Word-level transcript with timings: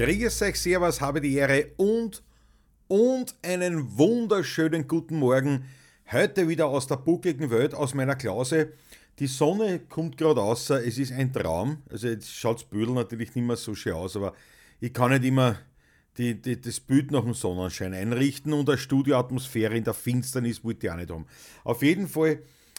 Grüß 0.00 0.40
euch, 0.40 0.58
Servus, 0.58 1.02
habe 1.02 1.20
die 1.20 1.34
Ehre 1.34 1.72
und, 1.76 2.22
und 2.88 3.34
einen 3.42 3.98
wunderschönen 3.98 4.88
guten 4.88 5.18
Morgen. 5.18 5.66
Heute 6.10 6.48
wieder 6.48 6.68
aus 6.68 6.86
der 6.86 6.96
buckligen 6.96 7.50
Welt, 7.50 7.74
aus 7.74 7.92
meiner 7.92 8.16
Klause. 8.16 8.72
Die 9.18 9.26
Sonne 9.26 9.78
kommt 9.78 10.16
gerade 10.16 10.40
raus, 10.40 10.70
es 10.70 10.96
ist 10.96 11.12
ein 11.12 11.34
Traum. 11.34 11.82
Also 11.90 12.08
jetzt 12.08 12.34
schaut 12.34 12.62
das 12.62 12.64
Bödel 12.64 12.94
natürlich 12.94 13.34
nicht 13.34 13.44
mehr 13.44 13.56
so 13.56 13.74
schön 13.74 13.92
aus, 13.92 14.16
aber 14.16 14.32
ich 14.80 14.94
kann 14.94 15.10
nicht 15.10 15.22
immer 15.22 15.58
die, 16.16 16.40
die, 16.40 16.58
das 16.58 16.80
Bild 16.80 17.10
nach 17.10 17.24
dem 17.24 17.34
Sonnenschein 17.34 17.92
einrichten 17.92 18.54
und 18.54 18.70
eine 18.70 18.78
Studioatmosphäre 18.78 19.76
in 19.76 19.84
der 19.84 19.92
Finsternis 19.92 20.64
wollte 20.64 20.86
ich 20.86 20.92
auch 20.92 20.96
nicht 20.96 21.10
haben. 21.10 21.26
Auf 21.62 21.82
jeden 21.82 22.08
Fall 22.08 22.38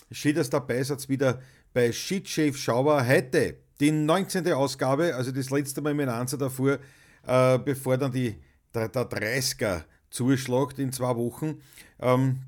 steht 0.09 0.38
das 0.38 0.49
dabei, 0.49 0.81
seid 0.81 1.08
wieder 1.08 1.39
bei 1.72 1.91
Shit 1.91 2.27
Shave 2.27 2.58
Shower 2.58 3.08
heute, 3.08 3.58
die 3.80 3.91
19. 3.91 4.52
Ausgabe, 4.53 5.13
also 5.13 5.31
das 5.31 5.52
letzte 5.52 5.81
Mal 5.81 5.94
mit 5.94 6.09
Ansatz 6.09 6.39
davor, 6.39 6.80
äh, 7.25 7.57
bevor 7.59 7.98
dann 7.98 8.11
die, 8.11 8.35
der, 8.73 8.89
der 8.89 9.09
30er 9.09 9.84
zuschlagt 10.09 10.80
in 10.80 10.91
zwei 10.91 11.16
Wochen. 11.16 11.61
Ähm, 11.99 12.39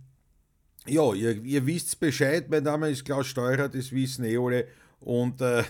ja, 0.85 1.13
ihr, 1.13 1.41
ihr 1.43 1.65
wisst 1.65 1.99
Bescheid, 1.99 2.49
mein 2.49 2.63
Name 2.63 2.89
ist 2.89 3.05
Klaus 3.05 3.27
Steurer, 3.27 3.69
das 3.69 3.91
wissen 3.91 4.25
eh 4.25 4.37
alle. 4.37 4.67
Und 4.99 5.41
äh, 5.41 5.63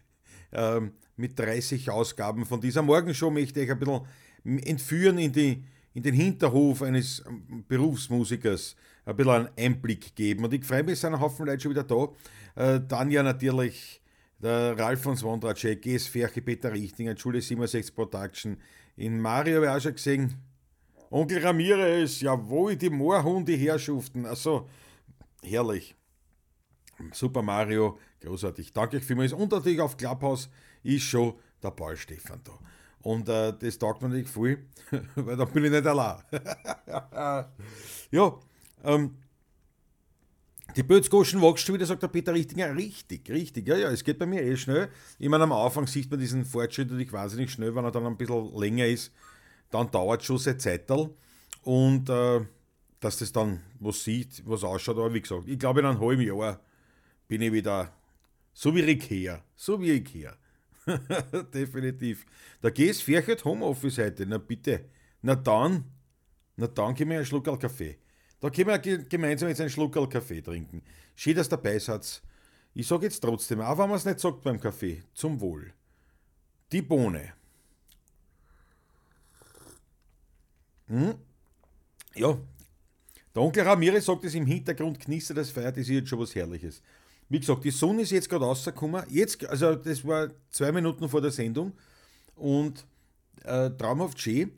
äh, 0.52 0.80
mit 1.16 1.38
30 1.38 1.90
Ausgaben 1.90 2.46
von 2.46 2.60
dieser 2.60 2.82
Morgenshow 2.82 3.30
möchte 3.30 3.60
ich 3.60 3.70
ein 3.70 3.78
bisschen 3.78 4.02
entführen 4.44 5.18
in, 5.18 5.32
die, 5.32 5.64
in 5.92 6.02
den 6.02 6.14
Hinterhof 6.14 6.82
eines 6.82 7.22
ähm, 7.26 7.64
Berufsmusikers, 7.68 8.76
ein 9.04 9.16
bisschen 9.16 9.32
einen 9.32 9.48
Einblick 9.56 10.14
geben. 10.14 10.44
Und 10.44 10.52
ich 10.54 10.64
freue 10.64 10.82
mich, 10.82 10.94
es 10.94 11.02
sind 11.02 11.14
ein 11.14 11.20
Haufen 11.20 11.46
Leute 11.46 11.60
schon 11.60 11.70
wieder 11.70 11.84
da. 11.84 12.08
Äh, 12.56 12.80
Tanja 12.88 13.22
natürlich, 13.22 14.00
der 14.38 14.78
Ralf 14.78 15.02
von 15.02 15.16
Swondracek, 15.16 15.82
GS 15.82 16.10
Peter 16.10 16.72
Richtinger, 16.72 17.16
Schule 17.16 17.40
67 17.40 17.94
Production. 17.94 18.58
In 18.96 19.20
Mario 19.20 19.56
habe 19.56 19.66
ich 19.66 19.72
auch 19.72 19.80
schon 19.80 19.94
gesehen, 19.94 20.34
Onkel 21.10 21.44
Ramirez, 21.44 22.20
jawohl, 22.20 22.76
die 22.76 22.90
Moorhunde 22.90 23.52
Herrschaften. 23.52 24.26
Also, 24.26 24.68
herrlich. 25.42 25.94
Super 27.12 27.42
Mario, 27.42 27.98
großartig. 28.20 28.72
Danke 28.72 28.96
euch 28.96 29.04
vielmals. 29.04 29.32
Und 29.32 29.52
natürlich 29.52 29.80
auf 29.80 29.96
Clubhouse 29.96 30.48
ist 30.82 31.04
schon 31.04 31.34
der 31.62 31.70
Paul 31.70 31.96
Stefan 31.96 32.40
da. 32.44 32.58
Und 33.00 33.28
äh, 33.28 33.52
das 33.58 33.78
taugt 33.78 34.02
mir 34.02 34.08
nicht 34.08 34.28
viel, 34.28 34.66
weil 35.14 35.36
da 35.36 35.44
bin 35.44 35.64
ich 35.64 35.70
nicht 35.70 35.86
allein. 35.86 36.22
ja, 38.10 38.40
ähm, 38.82 39.16
die 40.76 40.82
Bötzgoschen 40.82 41.40
wächst 41.40 41.66
schon 41.66 41.74
wieder, 41.74 41.86
sagt 41.86 42.02
der 42.02 42.08
Peter 42.08 42.34
Richtinger. 42.34 42.74
Richtig, 42.74 43.28
richtig. 43.30 43.68
Ja, 43.68 43.76
ja, 43.76 43.90
es 43.90 44.02
geht 44.02 44.18
bei 44.18 44.26
mir 44.26 44.42
eh 44.42 44.56
schnell. 44.56 44.88
Ich 45.18 45.28
meine, 45.28 45.44
am 45.44 45.52
Anfang 45.52 45.86
sieht 45.86 46.10
man 46.10 46.20
diesen 46.20 46.44
Fortschritt 46.44 46.88
natürlich 46.88 47.12
wahnsinnig 47.12 47.50
schnell, 47.50 47.74
wenn 47.74 47.84
er 47.84 47.90
dann 47.90 48.06
ein 48.06 48.16
bisschen 48.16 48.54
länger 48.56 48.86
ist. 48.86 49.12
Dann 49.70 49.90
dauert 49.90 50.20
es 50.20 50.26
schon 50.26 50.38
seine 50.38 50.58
Zeital. 50.58 51.10
Und 51.62 52.08
äh, 52.10 52.40
dass 53.00 53.18
das 53.18 53.32
dann 53.32 53.60
was 53.80 54.02
sieht, 54.02 54.42
was 54.46 54.64
ausschaut. 54.64 54.96
Aber 54.96 55.12
wie 55.12 55.20
gesagt, 55.20 55.46
ich 55.46 55.58
glaube, 55.58 55.80
in 55.80 55.86
einem 55.86 56.00
halben 56.00 56.22
Jahr 56.22 56.60
bin 57.28 57.42
ich 57.42 57.52
wieder 57.52 57.92
so 58.52 58.74
wie 58.74 58.82
Ikea. 58.82 59.42
So 59.54 59.80
wie 59.80 59.92
Ikea. 59.92 60.36
Definitiv. 61.54 62.24
Da 62.60 62.70
gehst 62.70 63.02
fächert 63.02 63.44
Homeoffice 63.44 63.98
heute. 63.98 64.26
Na 64.26 64.38
bitte. 64.38 64.86
Na 65.22 65.34
dann, 65.34 65.84
na 66.56 66.66
dann 66.66 66.94
gehen 66.94 67.08
wir 67.08 67.16
einen 67.16 67.26
Schluck 67.26 67.44
Kaffee. 67.60 67.98
Da 68.44 68.50
können 68.50 68.68
wir 68.68 68.98
gemeinsam 68.98 69.48
jetzt 69.48 69.62
einen 69.62 69.70
Schluck 69.70 69.94
Kaffee 70.10 70.42
trinken. 70.42 70.82
Schön, 71.16 71.34
dass 71.34 71.48
dabei 71.48 71.78
seid. 71.78 72.20
Ich 72.74 72.86
sage 72.86 73.06
jetzt 73.06 73.20
trotzdem, 73.20 73.62
auch 73.62 73.78
wenn 73.78 73.88
man 73.88 73.96
es 73.96 74.04
nicht 74.04 74.20
sagt 74.20 74.42
beim 74.42 74.60
Kaffee, 74.60 75.02
zum 75.14 75.40
Wohl. 75.40 75.72
Die 76.70 76.82
Bohne. 76.82 77.32
Hm? 80.88 81.14
Ja, 82.16 82.36
der 83.34 83.42
Onkel 83.42 83.62
Ramirez 83.62 84.04
sagt 84.04 84.26
es 84.26 84.34
im 84.34 84.44
Hintergrund, 84.44 85.00
knistert 85.00 85.38
das 85.38 85.48
Feuer, 85.48 85.72
das 85.72 85.80
ist 85.80 85.88
jetzt 85.88 86.10
schon 86.10 86.18
was 86.18 86.34
Herrliches. 86.34 86.82
Wie 87.30 87.40
gesagt, 87.40 87.64
die 87.64 87.70
Sonne 87.70 88.02
ist 88.02 88.10
jetzt 88.10 88.28
gerade 88.28 88.44
rausgekommen. 88.44 89.06
Jetzt, 89.08 89.42
also 89.46 89.74
das 89.74 90.06
war 90.06 90.28
zwei 90.50 90.70
Minuten 90.70 91.08
vor 91.08 91.22
der 91.22 91.30
Sendung 91.30 91.72
und 92.34 92.86
äh, 93.44 93.70
traumhaft 93.70 94.20
schön 94.20 94.52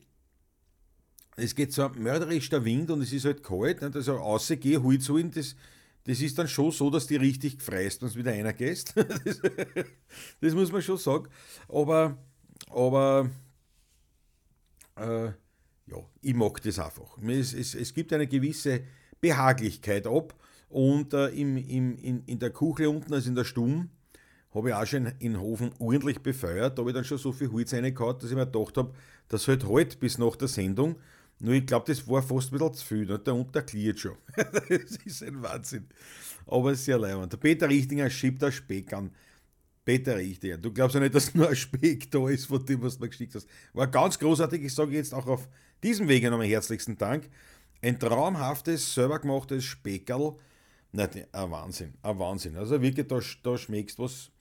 es 1.37 1.53
geht 1.55 1.71
so 1.71 1.87
mörderisch 1.89 2.49
der 2.49 2.65
Wind 2.65 2.89
und 2.89 3.01
es 3.01 3.13
ist 3.13 3.25
halt 3.25 3.43
kalt. 3.43 3.81
Nicht? 3.81 3.95
Also 3.95 4.15
rausgehen, 4.15 4.83
Hut 4.83 5.03
zu 5.03 5.17
ihm, 5.17 5.31
das, 5.31 5.55
das 6.03 6.19
ist 6.19 6.37
dann 6.37 6.47
schon 6.47 6.71
so, 6.71 6.89
dass 6.89 7.07
die 7.07 7.15
richtig 7.15 7.61
freist, 7.61 8.01
wenn 8.01 8.09
es 8.09 8.15
wieder 8.15 8.31
einer 8.31 8.53
gehst. 8.53 8.93
das, 8.95 9.41
das, 10.41 10.53
muss 10.53 10.71
man 10.71 10.81
schon 10.81 10.97
sagen. 10.97 11.27
Aber, 11.69 12.17
aber 12.69 13.29
äh, 14.95 15.27
ja, 15.27 15.97
ich 16.21 16.33
mag 16.33 16.61
das 16.63 16.79
einfach. 16.79 17.17
Es, 17.21 17.53
es, 17.53 17.75
es 17.75 17.93
gibt 17.93 18.11
eine 18.13 18.27
gewisse 18.27 18.81
Behaglichkeit 19.21 20.07
ab. 20.07 20.35
Und 20.69 21.13
äh, 21.13 21.27
im, 21.29 21.55
im, 21.57 21.97
in, 21.97 22.23
in 22.25 22.39
der 22.39 22.49
Kuchle 22.49 22.89
unten, 22.89 23.13
also 23.13 23.29
in 23.29 23.35
der 23.35 23.45
Stumm, 23.45 23.89
habe 24.53 24.69
ich 24.69 24.75
auch 24.75 24.85
schon 24.85 25.11
in 25.19 25.39
Hofen 25.39 25.71
ordentlich 25.77 26.19
befeuert. 26.19 26.77
Da 26.77 26.81
habe 26.81 26.89
ich 26.89 26.95
dann 26.95 27.05
schon 27.05 27.19
so 27.19 27.31
viel 27.31 27.51
Holz 27.51 27.73
reingehauen, 27.73 28.17
dass 28.17 28.31
ich 28.31 28.35
mir 28.35 28.45
gedacht 28.47 28.75
habe, 28.77 28.93
das 29.27 29.47
halt 29.47 29.67
halt 29.67 29.99
bis 29.99 30.17
nach 30.17 30.35
der 30.35 30.47
Sendung. 30.47 30.95
Nur 31.39 31.53
ich 31.53 31.65
glaube, 31.65 31.85
das 31.87 32.07
war 32.07 32.23
fast 32.23 32.51
bisschen 32.51 32.73
zu 32.73 32.85
viel. 32.85 33.05
Ne? 33.05 33.19
Der 33.19 33.35
unterklärt 33.35 33.99
schon. 33.99 34.17
das 34.35 34.97
ist 35.05 35.23
ein 35.23 35.41
Wahnsinn. 35.41 35.87
Aber 36.47 36.73
sehr 36.75 36.97
leibend. 36.97 37.33
Der 37.33 37.37
Peter 37.37 37.69
Richtinger 37.69 38.09
schiebt 38.09 38.41
da 38.41 38.51
Speck 38.51 38.93
an. 38.93 39.11
Peter 39.85 40.17
Richtinger, 40.17 40.57
du 40.57 40.73
glaubst 40.73 40.95
ja 40.95 40.99
nicht, 40.99 41.15
dass 41.15 41.33
nur 41.35 41.47
ein 41.47 41.55
Speck 41.55 42.11
da 42.11 42.27
ist 42.27 42.45
von 42.45 42.65
dem, 42.65 42.81
was 42.81 42.97
du 42.97 43.03
mir 43.03 43.09
geschickt 43.09 43.35
hast. 43.35 43.47
War 43.73 43.87
ganz 43.87 44.19
großartig. 44.19 44.63
Ich 44.63 44.73
sage 44.73 44.91
jetzt 44.91 45.13
auch 45.13 45.27
auf 45.27 45.47
diesem 45.83 46.07
Wege 46.07 46.29
nochmal 46.29 46.47
herzlichsten 46.47 46.97
Dank. 46.97 47.29
Ein 47.81 47.99
traumhaftes, 47.99 48.93
selber 48.93 49.19
gemachtes 49.19 49.63
Speckerl. 49.63 50.35
Nein, 50.91 51.25
ein 51.31 51.51
Wahnsinn. 51.51 51.93
Ein 52.01 52.19
Wahnsinn. 52.19 52.57
Also 52.57 52.81
wirklich, 52.81 53.07
da, 53.07 53.19
da 53.43 53.57
schmeckst 53.57 53.99
was 53.99 54.31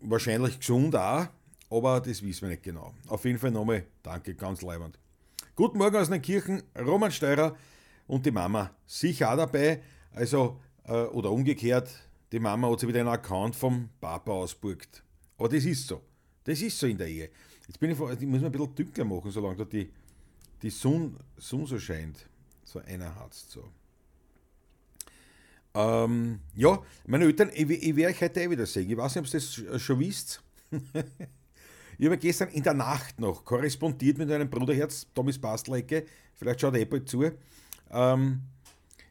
wahrscheinlich 0.00 0.60
gesund 0.60 0.94
auch, 0.94 1.26
aber 1.70 2.00
das 2.00 2.22
wissen 2.22 2.42
wir 2.42 2.50
nicht 2.50 2.62
genau. 2.62 2.94
Auf 3.08 3.24
jeden 3.24 3.38
Fall 3.38 3.50
nochmal 3.50 3.84
danke, 4.02 4.34
ganz 4.34 4.62
leibend. 4.62 4.98
Guten 5.58 5.78
Morgen 5.78 5.96
aus 5.96 6.08
den 6.08 6.22
Kirchen, 6.22 6.62
Roman 6.78 7.10
Steurer 7.10 7.56
und 8.06 8.24
die 8.24 8.30
Mama 8.30 8.70
sicher 8.86 9.32
auch 9.32 9.36
dabei. 9.36 9.82
Also, 10.12 10.60
äh, 10.84 10.92
oder 10.92 11.32
umgekehrt, 11.32 11.90
die 12.30 12.38
Mama 12.38 12.70
hat 12.70 12.78
sich 12.78 12.88
wieder 12.88 13.00
einen 13.00 13.08
Account 13.08 13.56
vom 13.56 13.88
Papa 14.00 14.30
ausburgt. 14.30 15.02
Aber 15.36 15.48
das 15.48 15.64
ist 15.64 15.88
so. 15.88 16.00
Das 16.44 16.62
ist 16.62 16.78
so 16.78 16.86
in 16.86 16.96
der 16.96 17.08
Ehe. 17.08 17.30
Jetzt 17.66 17.80
bin 17.80 17.90
ich, 17.90 17.98
ich 17.98 18.28
muss 18.28 18.40
mir 18.40 18.46
ein 18.46 18.52
bisschen 18.52 18.72
dunkler 18.72 19.04
machen, 19.04 19.32
solange 19.32 19.56
da 19.56 19.64
die, 19.64 19.90
die 20.62 20.70
Sonne, 20.70 21.14
Sonne 21.36 21.66
so 21.66 21.80
scheint. 21.80 22.24
So 22.62 22.78
einer 22.78 23.12
hat 23.16 23.32
es 23.32 23.50
so. 23.50 23.64
Ähm, 25.74 26.38
ja, 26.54 26.80
meine 27.04 27.24
Eltern, 27.24 27.50
ich, 27.52 27.68
ich 27.68 27.96
werde 27.96 28.14
euch 28.14 28.22
heute 28.22 28.42
eh 28.42 28.48
wieder 28.48 28.64
sehen. 28.64 28.88
Ich 28.88 28.96
weiß 28.96 29.16
nicht, 29.16 29.26
ob 29.26 29.34
ihr 29.34 29.40
das 29.72 29.82
schon 29.82 29.98
wisst. 29.98 30.40
Ich 31.98 32.06
habe 32.06 32.16
gestern 32.16 32.48
in 32.50 32.62
der 32.62 32.74
Nacht 32.74 33.18
noch 33.18 33.44
korrespondiert 33.44 34.18
mit 34.18 34.30
einem 34.30 34.48
Bruderherz, 34.48 35.08
Thomas 35.12 35.36
Bastlecke, 35.36 36.06
vielleicht 36.36 36.60
schaut 36.60 36.76
er 36.76 36.84
bald 36.84 37.08
zu. 37.08 37.24
Ähm, 37.90 38.42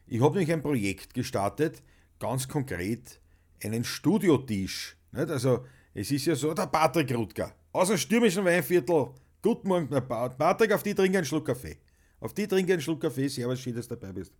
ich 0.06 0.22
habe 0.22 0.38
nämlich 0.38 0.50
ein 0.50 0.62
Projekt 0.62 1.12
gestartet, 1.12 1.82
ganz 2.18 2.48
konkret 2.48 3.20
einen 3.62 3.84
Studiotisch. 3.84 4.96
Nicht? 5.12 5.28
Also, 5.28 5.66
es 5.92 6.10
ist 6.10 6.24
ja 6.24 6.34
so, 6.34 6.54
der 6.54 6.66
Patrick 6.66 7.14
Rutger 7.14 7.54
aus 7.72 7.88
dem 7.88 7.98
stürmischen 7.98 8.44
Weinviertel. 8.46 9.10
Guten 9.42 9.68
Morgen, 9.68 9.88
Patrick, 9.88 10.72
auf 10.72 10.82
die 10.82 10.94
trinke 10.94 11.18
einen 11.18 11.26
Schluck 11.26 11.46
Kaffee. 11.46 11.76
Auf 12.20 12.32
die 12.32 12.48
trinke 12.48 12.72
einen 12.72 12.82
Schluck 12.82 13.02
Kaffee. 13.02 13.28
Servus, 13.28 13.60
schön, 13.60 13.74
dass 13.74 13.86
du 13.86 13.96
dabei 13.96 14.12
bist. 14.14 14.32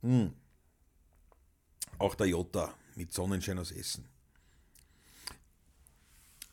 Hm. 0.00 0.32
Auch 1.98 2.14
der 2.14 2.26
Jota 2.26 2.74
mit 2.94 3.12
Sonnenschein 3.12 3.58
aus 3.58 3.70
Essen 3.70 4.15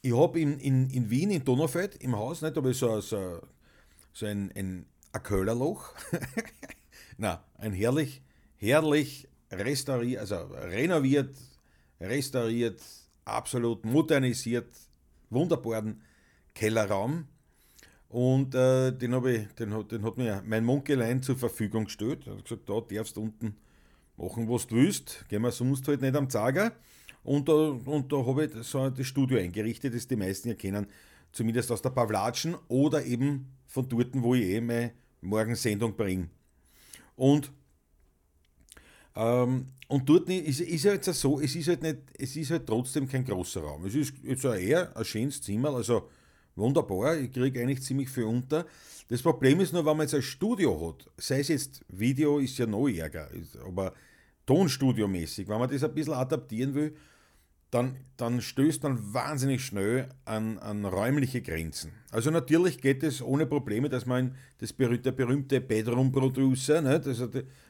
ich 0.03 0.15
habe 0.15 0.39
in, 0.39 0.59
in, 0.59 0.89
in 0.89 1.09
Wien, 1.09 1.31
in 1.31 1.45
Donaufeld, 1.45 1.95
im 2.03 2.15
Haus, 2.15 2.41
nicht, 2.41 2.57
habe 2.57 2.71
ich 2.71 2.77
so, 2.77 2.99
so, 2.99 3.39
so 4.11 4.25
ein, 4.25 4.51
ein, 4.53 4.85
ein 5.13 5.23
Köhlerloch. 5.23 5.93
Na, 7.17 7.41
ein 7.57 7.71
herrlich, 7.71 8.21
herrlich 8.57 9.29
restauriert, 9.49 10.19
also 10.19 10.35
renoviert, 10.35 11.33
restauriert, 12.01 12.81
absolut 13.23 13.85
modernisiert, 13.85 14.67
wunderbaren 15.29 16.01
Kellerraum. 16.53 17.25
Und 18.09 18.53
äh, 18.55 18.91
den, 18.91 19.13
ich, 19.25 19.47
den, 19.53 19.87
den 19.87 20.03
hat 20.03 20.17
mir 20.17 20.43
mein 20.45 20.65
Munkelein 20.65 21.23
zur 21.23 21.37
Verfügung 21.37 21.85
gestellt. 21.85 22.27
Er 22.27 22.35
hat 22.35 22.43
gesagt, 22.43 22.69
da 22.69 22.81
darfst 22.81 23.15
du 23.15 23.21
unten 23.21 23.55
machen, 24.17 24.49
was 24.49 24.67
du 24.67 24.75
willst. 24.75 25.23
Gehen 25.29 25.43
wir 25.43 25.51
sonst 25.51 25.87
halt 25.87 26.01
nicht 26.01 26.15
am 26.15 26.29
Zager. 26.29 26.73
Und 27.23 27.47
da, 27.47 27.53
und 27.53 28.11
da 28.11 28.25
habe 28.25 28.45
ich 28.45 28.51
so 28.67 28.89
das 28.89 29.07
Studio 29.07 29.37
eingerichtet, 29.37 29.93
das 29.93 30.07
die 30.07 30.15
meisten 30.15 30.49
ja 30.49 30.55
kennen, 30.55 30.87
zumindest 31.31 31.71
aus 31.71 31.81
der 31.81 31.89
Pavlatschen 31.89 32.55
oder 32.67 33.03
eben 33.05 33.47
von 33.65 33.87
dort, 33.87 34.09
wo 34.13 34.35
ich 34.35 34.43
eh 34.43 34.61
meine 34.61 34.91
Morgensendung 35.21 35.95
bringe. 35.95 36.29
Und, 37.15 37.51
ähm, 39.15 39.67
und 39.87 40.09
dort 40.09 40.29
ist, 40.29 40.61
ist 40.61 40.83
ja 40.83 40.93
jetzt 40.93 41.13
so, 41.13 41.39
es 41.39 41.55
ist 41.55 41.67
halt 41.67 41.83
nicht, 41.83 41.97
es 42.17 42.35
ist 42.35 42.51
halt 42.51 42.67
trotzdem 42.67 43.07
kein 43.07 43.23
großer 43.23 43.61
Raum. 43.61 43.85
Es 43.85 43.95
ist 43.95 44.13
jetzt 44.23 44.43
eher 44.43 44.95
ein 44.95 45.05
schönes 45.05 45.41
Zimmer, 45.41 45.73
also 45.73 46.09
wunderbar, 46.55 47.17
ich 47.17 47.31
kriege 47.31 47.61
eigentlich 47.61 47.81
ziemlich 47.83 48.09
viel 48.09 48.25
unter. 48.25 48.65
Das 49.07 49.21
Problem 49.21 49.59
ist 49.59 49.73
nur, 49.73 49.85
wenn 49.85 49.97
man 49.97 50.05
jetzt 50.05 50.15
ein 50.15 50.21
Studio 50.21 50.89
hat, 50.89 51.09
sei 51.17 51.39
es 51.39 51.47
jetzt 51.47 51.85
Video, 51.87 52.39
ist 52.39 52.57
ja 52.57 52.65
noch 52.65 52.87
ärger, 52.87 53.29
aber 53.65 53.93
Tonstudio-mäßig, 54.45 55.47
wenn 55.47 55.59
man 55.59 55.69
das 55.69 55.83
ein 55.83 55.93
bisschen 55.93 56.13
adaptieren 56.13 56.73
will, 56.73 56.95
dann, 57.73 57.97
dann 58.17 58.39
stößt 58.41 58.83
man 58.83 59.13
wahnsinnig 59.13 59.65
schnell 59.65 60.09
an, 60.25 60.59
an 60.59 60.85
räumliche 60.85 61.41
Grenzen. 61.41 61.91
Also 62.11 62.29
natürlich 62.29 62.79
geht 62.79 63.01
es 63.01 63.21
ohne 63.21 63.47
Probleme, 63.47 63.89
dass 63.89 64.05
man 64.05 64.35
das 64.59 64.73
berühmte, 64.73 65.11
berühmte 65.11 65.59
Bedroom-Producer, 65.59 66.81
ne, 66.81 67.01
also 67.03 67.29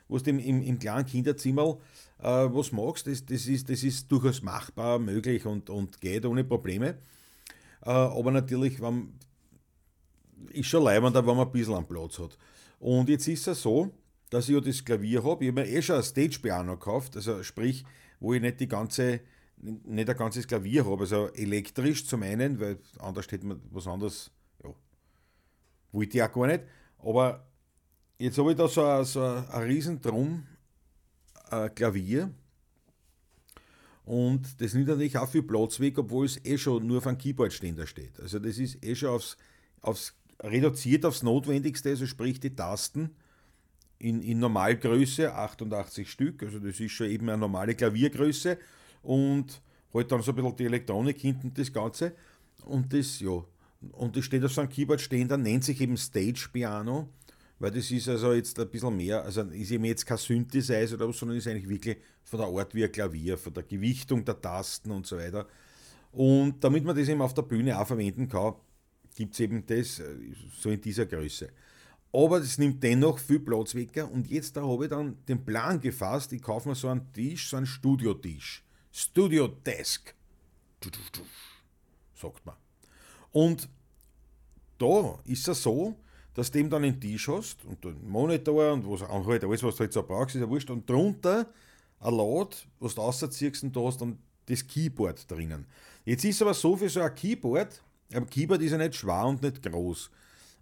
wo 0.10 0.18
du 0.18 0.30
im, 0.30 0.40
im, 0.40 0.62
im 0.62 0.78
kleinen 0.78 1.06
Kinderzimmer 1.06 1.78
äh, 2.20 2.26
was 2.26 2.74
machst, 2.74 3.08
das, 3.08 3.26
das, 3.26 3.48
ist, 3.48 3.70
das 3.70 3.84
ist 3.84 4.12
durchaus 4.12 4.42
machbar, 4.42 5.00
möglich 5.00 5.46
und, 5.46 5.70
und 5.70 6.02
geht 6.02 6.26
ohne 6.26 6.44
Probleme. 6.44 6.98
Äh, 7.86 7.90
aber 7.90 8.32
natürlich 8.32 8.82
wenn, 8.82 9.14
ist 10.52 10.68
schon 10.68 10.84
leibender, 10.84 11.26
wenn 11.26 11.38
man 11.38 11.48
ein 11.48 11.52
bisschen 11.54 11.76
am 11.76 11.88
Platz 11.88 12.20
hat. 12.20 12.38
Und 12.80 13.08
jetzt 13.08 13.30
ist 13.30 13.48
es 13.48 13.62
so, 13.62 13.92
dass 14.30 14.50
ich 14.50 14.56
ja 14.56 14.60
das 14.60 14.84
Klavier 14.84 15.24
habe. 15.24 15.46
Ich 15.46 15.52
habe 15.52 15.62
mir 15.62 15.68
eh 15.70 15.82
schon 15.82 15.96
ein 15.96 16.04
Stage-Piano 16.04 16.74
gekauft, 16.74 17.16
also 17.16 17.42
sprich, 17.42 17.86
wo 18.20 18.34
ich 18.34 18.42
nicht 18.42 18.60
die 18.60 18.68
ganze 18.68 19.22
nicht 19.64 20.10
ein 20.10 20.18
ganzes 20.18 20.48
Klavier 20.48 20.86
habe, 20.86 21.02
also 21.02 21.30
elektrisch 21.30 22.06
zum 22.06 22.24
einen, 22.24 22.60
weil 22.60 22.78
anders 23.00 23.32
hätte 23.32 23.46
man 23.46 23.62
was 23.72 23.88
anderes, 23.88 24.32
ja, 24.64 24.70
wollte 25.92 26.18
ich 26.18 26.24
auch 26.24 26.32
gar 26.32 26.48
nicht. 26.48 26.64
Aber 27.00 27.48
jetzt 28.18 28.38
habe 28.38 28.52
ich 28.52 28.58
da 28.58 28.68
so 28.68 28.84
ein, 28.84 29.06
so 29.06 29.22
ein 29.22 29.64
riesen 29.64 30.02
Drum 30.02 30.46
ein 31.50 31.74
Klavier 31.74 32.32
und 34.06 34.60
das 34.60 34.74
nimmt 34.74 34.88
natürlich 34.88 35.18
auch 35.18 35.30
viel 35.30 35.44
Platz 35.44 35.80
weg, 35.80 35.98
obwohl 35.98 36.26
es 36.26 36.44
eh 36.46 36.58
schon 36.58 36.86
nur 36.86 36.98
auf 36.98 37.08
einem 37.08 37.18
Keyboardständer 37.18 37.88
steht. 37.88 38.20
Also 38.20 38.40
das 38.40 38.58
ist 38.58 38.84
eh 38.84 38.96
schon 38.96 39.10
aufs, 39.10 39.38
aufs 39.82 40.14
reduziert 40.42 41.06
aufs 41.06 41.24
Notwendigste, 41.24 41.90
also 41.90 42.06
sprich 42.06 42.40
die 42.40 42.54
Tasten 42.54 43.16
in, 44.00 44.22
in 44.22 44.40
Normalgröße, 44.40 45.34
88 45.34 46.10
Stück, 46.10 46.44
also 46.44 46.60
das 46.60 46.80
ist 46.82 46.92
schon 46.92 47.08
eben 47.08 47.30
eine 47.30 47.38
normale 47.38 47.76
Klaviergröße 47.76 48.58
und 49.04 49.62
halt 49.94 50.12
dann 50.12 50.22
so 50.22 50.32
ein 50.32 50.36
bisschen 50.36 50.56
die 50.56 50.66
Elektronik 50.66 51.20
hinten 51.20 51.54
das 51.54 51.72
Ganze. 51.72 52.14
Und 52.66 52.92
das, 52.94 53.20
ja, 53.20 53.44
und 53.92 54.16
das 54.16 54.26
steht 54.26 54.44
auf 54.44 54.52
so 54.52 54.62
einem 54.62 54.70
Keyboard 54.70 55.02
stehen, 55.02 55.28
dann 55.28 55.44
nennt 55.44 55.64
sich 55.64 55.80
eben 55.82 55.98
Stage 55.98 56.50
Piano, 56.52 57.10
weil 57.60 57.72
das 57.72 57.92
ist 57.92 58.10
also 58.10 58.34
jetzt 58.34 58.60
ein 58.60 58.70
bisschen 58.70 58.96
mehr, 58.96 59.24
also 59.24 59.42
ist 59.42 59.72
eben 59.72 59.86
jetzt 59.86 60.06
kein 60.06 60.18
Synthesizer 60.18 60.96
oder 60.96 61.10
was, 61.10 61.18
sondern 61.18 61.38
ist 61.38 61.48
eigentlich 61.48 61.70
wirklich 61.70 61.98
von 62.24 62.40
der 62.40 62.48
Art 62.48 62.74
wie 62.74 62.84
ein 62.84 62.92
Klavier, 62.92 63.38
von 63.38 63.54
der 63.54 63.64
Gewichtung 63.64 64.26
der 64.26 64.42
Tasten 64.42 64.92
und 64.92 65.06
so 65.06 65.18
weiter. 65.18 65.48
Und 66.12 66.64
damit 66.64 66.84
man 66.84 66.96
das 66.96 67.10
eben 67.10 67.22
auf 67.22 67.34
der 67.34 67.42
Bühne 67.42 67.78
auch 67.78 67.88
verwenden 67.88 68.30
kann, 68.30 68.54
gibt 69.16 69.34
es 69.34 69.40
eben 69.40 69.66
das 69.66 70.02
so 70.60 70.70
in 70.70 70.80
dieser 70.80 71.06
Größe. 71.06 71.50
Aber 72.12 72.40
das 72.40 72.60
nimmt 72.60 72.84
dennoch 72.84 73.18
viel 73.18 73.40
Platz 73.40 73.74
weg. 73.74 74.08
Und 74.12 74.30
jetzt 74.30 74.56
da 74.56 74.62
habe 74.62 74.86
ich 74.86 74.90
dann 74.92 75.18
den 75.28 75.44
Plan 75.44 75.82
gefasst, 75.82 76.32
ich 76.32 76.42
kaufe 76.42 76.70
mir 76.70 76.76
so 76.76 76.88
einen 76.88 77.12
Tisch, 77.12 77.50
so 77.50 77.58
einen 77.58 77.66
Studiotisch. 77.66 78.64
Studio 78.96 79.48
Desk, 79.48 80.14
sagt 82.16 82.46
man. 82.46 82.56
Und 83.32 83.68
da 84.78 85.20
ist 85.26 85.48
es 85.48 85.64
so, 85.64 85.96
dass 86.36 86.52
du 86.52 86.60
eben 86.60 86.70
dann 86.70 86.84
einen 86.84 87.02
Tisch 87.02 87.28
hast 87.28 87.66
und 87.66 87.84
einen 87.84 88.08
Monitor 88.08 88.72
und 88.74 88.88
was 88.88 89.02
halt 89.02 89.44
alles, 89.44 89.64
was 89.64 89.76
du 89.76 89.80
halt 89.80 89.94
so 89.94 90.04
brauchst, 90.04 90.36
ist 90.36 90.42
ja 90.42 90.50
wurscht. 90.50 90.70
Und 90.70 90.88
drunter 90.88 91.48
ein 92.00 92.14
Laut, 92.14 92.68
was 92.80 92.94
du 92.94 93.02
rausziehst 93.02 93.64
und 93.64 93.76
da 93.76 93.82
hast 93.82 94.00
dann 94.00 94.20
das 94.46 94.68
Keyboard 94.68 95.30
drinnen. 95.30 95.66
Jetzt 96.06 96.24
ist 96.26 96.44
aber 96.44 96.54
so 96.54 96.78
für 96.78 96.88
so 96.90 97.02
ein 97.02 97.16
Keyboard, 97.16 97.82
ein 98.12 98.30
Keyboard 98.30 98.62
ist 98.62 98.74
ja 98.74 98.78
nicht 98.78 98.94
schwer 98.94 99.26
und 99.26 99.42
nicht 99.42 99.64
groß. 99.64 100.12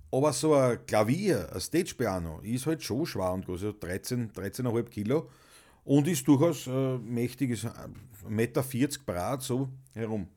Aber 0.10 0.32
so 0.32 0.54
ein 0.54 0.86
Klavier, 0.86 1.52
ein 1.54 1.60
Stage 1.60 1.96
Piano, 1.98 2.40
ist 2.44 2.66
halt 2.66 2.82
schon 2.82 3.06
schwer 3.06 3.34
und 3.34 3.46
groß, 3.46 3.64
also 3.64 3.78
13, 3.78 4.32
13,5 4.32 4.84
Kilo 4.86 5.30
und 5.84 6.08
ist 6.08 6.28
durchaus 6.28 6.68
äh, 6.68 6.98
mächtiges, 6.98 7.66
1,40 7.66 8.30
Meter 8.30 8.64
breit 9.06 9.42
so 9.42 9.70
herum. 9.94 10.28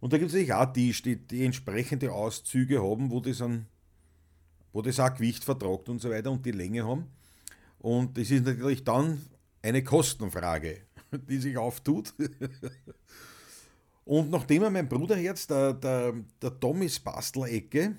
Und 0.00 0.12
da 0.12 0.18
gibt 0.18 0.28
es 0.28 0.34
natürlich 0.34 0.54
auch 0.54 0.72
die, 0.72 0.92
die, 0.92 1.16
die 1.16 1.44
entsprechende 1.44 2.12
Auszüge 2.12 2.82
haben, 2.82 3.10
wo 3.10 3.20
das, 3.20 3.40
an, 3.42 3.66
wo 4.72 4.82
das 4.82 4.98
auch 4.98 5.14
Gewicht 5.14 5.44
vertragt 5.44 5.88
und 5.88 6.00
so 6.00 6.10
weiter 6.10 6.30
und 6.30 6.44
die 6.44 6.52
Länge 6.52 6.84
haben. 6.84 7.06
Und 7.78 8.16
das 8.16 8.30
ist 8.30 8.44
natürlich 8.44 8.82
dann 8.84 9.20
eine 9.62 9.84
Kostenfrage, 9.84 10.78
die 11.28 11.38
sich 11.38 11.56
auftut. 11.56 12.14
und 14.04 14.30
nachdem 14.30 14.62
er 14.62 14.70
mein 14.70 14.88
Bruderherz, 14.88 15.46
der, 15.46 15.74
der, 15.74 16.14
der 16.40 16.60
Tommys 16.60 16.98
Bastelecke, 16.98 17.96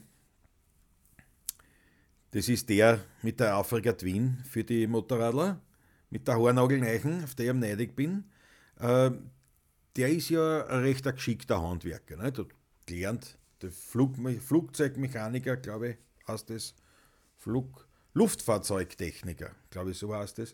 das 2.32 2.48
ist 2.48 2.70
der 2.70 3.04
mit 3.22 3.40
der 3.40 3.56
Afrika 3.56 3.92
Twin 3.92 4.38
für 4.50 4.64
die 4.64 4.88
Motorradler, 4.88 5.60
mit 6.12 6.28
der 6.28 6.36
Haarnagelneichen, 6.36 7.24
auf 7.24 7.34
der 7.34 7.46
ich 7.46 7.52
am 7.52 7.60
neidig 7.60 7.96
bin, 7.96 8.26
äh, 8.80 9.12
der 9.96 10.10
ist 10.10 10.30
ja 10.30 10.68
ein 10.68 10.82
recht 10.82 11.04
geschickter 11.04 11.62
Handwerker. 11.62 12.18
Ne? 12.18 12.32
Der 12.32 12.46
gelernt, 12.86 13.38
der 13.62 13.72
Flug, 13.72 14.16
Flugzeugmechaniker, 14.40 15.58
glaube 15.58 15.90
ich, 15.90 15.98
heißt 16.28 16.50
das. 16.50 16.76
Flug, 17.38 17.88
Luftfahrzeugtechniker, 18.14 19.52
glaube 19.70 19.92
ich, 19.92 19.98
so 19.98 20.14
heißt 20.14 20.38
das. 20.38 20.54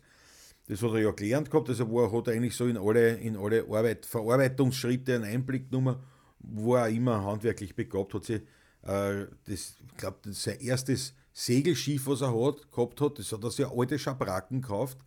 Das 0.68 0.82
hat 0.82 0.92
er 0.92 1.00
ja 1.00 1.12
gelernt 1.12 1.50
gehabt, 1.50 1.70
also 1.70 1.90
wo 1.90 2.04
er 2.04 2.12
hat 2.12 2.30
eigentlich 2.30 2.56
so 2.56 2.66
in 2.68 2.78
alle, 2.78 3.16
in 3.16 3.38
alle 3.38 3.64
Arbeit, 3.64 4.06
Verarbeitungsschritte 4.06 5.16
einen 5.16 5.24
Einblick 5.24 5.70
genommen, 5.70 5.98
wo 6.40 6.76
er 6.76 6.90
immer 6.90 7.24
handwerklich 7.24 7.76
begabt 7.76 8.14
hat. 8.14 8.26
Sie, 8.26 8.42
äh, 8.84 9.26
das, 9.46 9.76
ich 9.80 9.98
glaube, 9.98 10.18
sein 10.32 10.60
erstes 10.60 11.14
Segelschiff, 11.34 12.08
was 12.08 12.22
er 12.22 12.34
hat, 12.34 12.72
gehabt 12.72 13.00
hat, 13.02 13.20
das 13.20 13.32
hat 13.32 13.44
er 13.44 13.52
sehr 13.52 13.72
alte 13.72 13.98
Schabracken 13.98 14.62
gekauft 14.62 15.00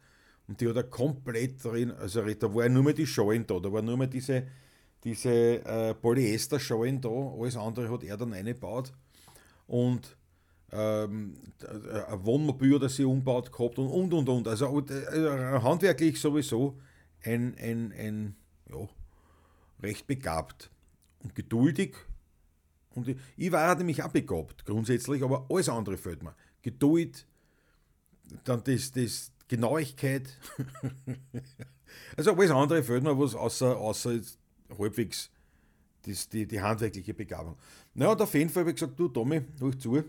und 0.51 0.61
die 0.61 0.69
hat 0.69 0.75
er 0.75 0.83
komplett 0.83 1.63
drin, 1.63 1.93
also 1.93 2.23
da 2.23 2.53
war 2.53 2.69
nur 2.69 2.83
mehr 2.83 2.93
die 2.93 3.07
Schalen 3.07 3.47
da, 3.47 3.61
da 3.61 3.73
war 3.73 3.83
nur 3.83 3.97
mehr 3.97 4.09
diese, 4.09 4.49
diese 5.05 5.65
äh, 5.65 5.95
Polyester-Schalen 5.95 7.01
da, 7.01 7.09
alles 7.09 7.57
andere 7.57 7.89
hat 7.89 8.03
er 8.03 8.17
dann 8.17 8.33
eingebaut. 8.33 8.93
Und 9.69 10.17
ähm, 10.73 11.37
ein 12.09 12.25
Wohnmobil 12.25 12.83
er 12.83 12.89
sich 12.89 13.07
umgebaut 13.07 13.53
gehabt 13.53 13.79
und 13.79 13.87
und 13.87 14.13
und 14.13 14.29
und. 14.29 14.49
Also 14.49 14.81
äh, 14.81 15.61
handwerklich 15.63 16.21
sowieso 16.21 16.77
ein, 17.23 17.55
ein, 17.57 17.93
ein 17.97 18.37
ja, 18.73 18.89
recht 19.85 20.09
begabt 20.09 20.69
und 21.23 21.37
geduldig. 21.37 21.95
Und 22.97 23.07
ich, 23.07 23.17
ich 23.37 23.53
war 23.53 23.73
nämlich 23.77 24.03
auch 24.03 24.09
begabt, 24.09 24.67
grundsätzlich, 24.67 25.23
aber 25.23 25.47
alles 25.49 25.69
andere 25.69 25.97
fällt 25.97 26.25
mir. 26.25 26.35
Geduld, 26.61 27.25
dann 28.43 28.65
das, 28.65 28.91
das, 28.91 29.30
Genauigkeit. 29.51 30.39
also 32.17 32.35
alles 32.37 32.51
andere 32.53 32.85
fehlt 32.85 33.03
mir 33.03 33.19
was 33.19 33.35
außer, 33.35 33.77
außer 33.77 34.21
halbwegs 34.79 35.29
das, 36.07 36.29
die, 36.29 36.47
die 36.47 36.61
handwerkliche 36.61 37.13
Begabung. 37.15 37.57
Naja, 37.95 38.13
und 38.13 38.23
auf 38.23 38.33
jeden 38.33 38.49
Fall 38.49 38.63
habe 38.63 38.71
ich 38.71 38.77
gesagt, 38.77 38.97
du 38.97 39.09
Tommy, 39.09 39.43
hör 39.59 39.77
zu. 39.77 40.05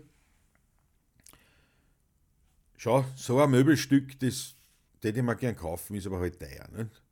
Schau, 2.76 3.04
so 3.16 3.40
ein 3.40 3.50
Möbelstück, 3.50 4.16
das 4.20 4.54
hätte 5.02 5.18
ich 5.18 5.24
mir 5.24 5.34
gern 5.34 5.56
kaufen, 5.56 5.96
ist 5.96 6.06
aber 6.06 6.20
halt 6.20 6.38
teuer. 6.38 6.68
Nicht? 6.76 7.02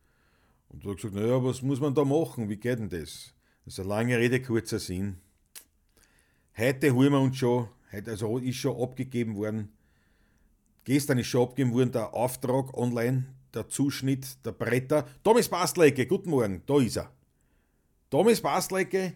Und 0.69 0.85
du 0.85 0.91
hast 0.91 0.99
gesagt, 0.99 1.15
naja, 1.15 1.43
was 1.43 1.63
muss 1.63 1.81
man 1.81 1.97
da 1.97 2.05
machen? 2.05 2.49
Wie 2.49 2.57
geht 2.57 2.79
denn 2.79 2.89
das? 2.89 3.35
Das 3.65 3.75
ist 3.75 3.81
eine 3.81 3.89
lange 3.89 4.17
Rede, 4.17 4.41
kurzer 4.41 4.79
Sinn. 4.79 5.17
Heute 6.57 6.95
holen 6.95 7.11
wir 7.11 7.21
uns 7.21 7.39
schon, 7.39 7.69
heute, 7.91 8.13
also 8.13 8.39
ist 8.39 8.57
schon 8.57 8.81
abgegeben 8.81 9.35
worden, 9.35 9.73
Gestern 10.91 11.19
ist 11.19 11.29
schon 11.29 11.43
abgegeben 11.43 11.73
worden 11.73 11.93
der 11.93 12.13
Auftrag 12.15 12.77
online, 12.77 13.25
der 13.55 13.69
Zuschnitt 13.69 14.45
der 14.45 14.51
Bretter. 14.51 15.07
Thomas 15.23 15.49
Bastlecke, 15.49 16.05
guten 16.05 16.31
Morgen, 16.31 16.65
da 16.67 16.81
ist 16.81 16.97
er. 16.97 17.13
Thomas 18.11 18.41
Bastlecke, 18.41 19.13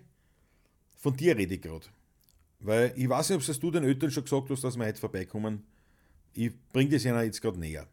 von 0.94 1.16
dir 1.16 1.36
rede 1.36 1.54
ich 1.54 1.60
gerade. 1.60 1.84
Weil 2.60 2.92
ich 2.94 3.08
weiß 3.08 3.30
nicht, 3.30 3.50
ob 3.50 3.60
du 3.60 3.70
den 3.72 3.82
Eltern 3.82 4.12
schon 4.12 4.22
gesagt 4.22 4.50
hast, 4.50 4.62
dass 4.62 4.76
wir 4.76 4.86
heute 4.86 5.00
vorbeikommen. 5.00 5.64
Ich 6.32 6.52
bringe 6.72 6.92
das 6.92 7.04
ihnen 7.04 7.20
jetzt 7.24 7.42
gerade 7.42 7.58
näher. 7.58 7.88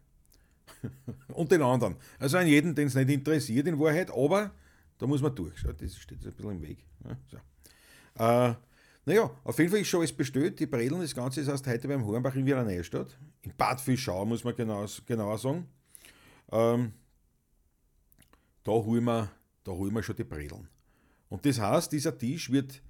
Und 1.33 1.51
den 1.51 1.63
anderen. 1.63 1.95
Also 2.19 2.37
an 2.37 2.45
jeden, 2.45 2.75
den 2.75 2.85
es 2.85 2.93
nicht 2.93 3.09
interessiert 3.09 3.65
in 3.65 3.79
Wahrheit, 3.79 4.11
aber 4.11 4.51
da 4.99 5.07
muss 5.07 5.23
man 5.23 5.33
durch. 5.33 5.57
Schau, 5.57 5.71
das 5.71 5.95
steht 5.95 6.23
jetzt 6.23 6.27
ein 6.27 6.33
bisschen 6.35 6.51
im 6.51 6.61
Weg. 6.61 6.85
so. 7.31 7.37
äh, 8.23 8.53
naja, 9.05 9.31
auf 9.43 9.57
jeden 9.57 9.71
Fall 9.71 9.79
ist 9.79 9.87
schon 9.87 10.01
alles 10.01 10.13
bestellt. 10.13 10.59
Die 10.59 10.67
Bredeln, 10.67 11.01
das 11.01 11.15
Ganze 11.15 11.41
ist 11.41 11.47
erst 11.47 11.65
heute 11.65 11.87
beim 11.87 12.05
Hornbach 12.05 12.35
in 12.35 12.45
Wiener 12.45 12.63
Neustadt. 12.63 13.17
In 13.41 13.53
Bad 13.57 13.81
Fischau, 13.81 14.25
muss 14.25 14.43
man 14.43 14.55
genau, 14.55 14.85
genauer 15.05 15.37
sagen. 15.37 15.67
Ähm, 16.51 16.93
da, 18.63 18.71
holen 18.71 19.03
wir, 19.05 19.31
da 19.63 19.71
wir 19.71 20.03
schon 20.03 20.15
die 20.15 20.23
Bredeln. 20.23 20.67
Und 21.29 21.45
das 21.45 21.59
heißt, 21.59 21.91
dieser 21.91 22.15
Tisch 22.15 22.51
wird 22.51 22.81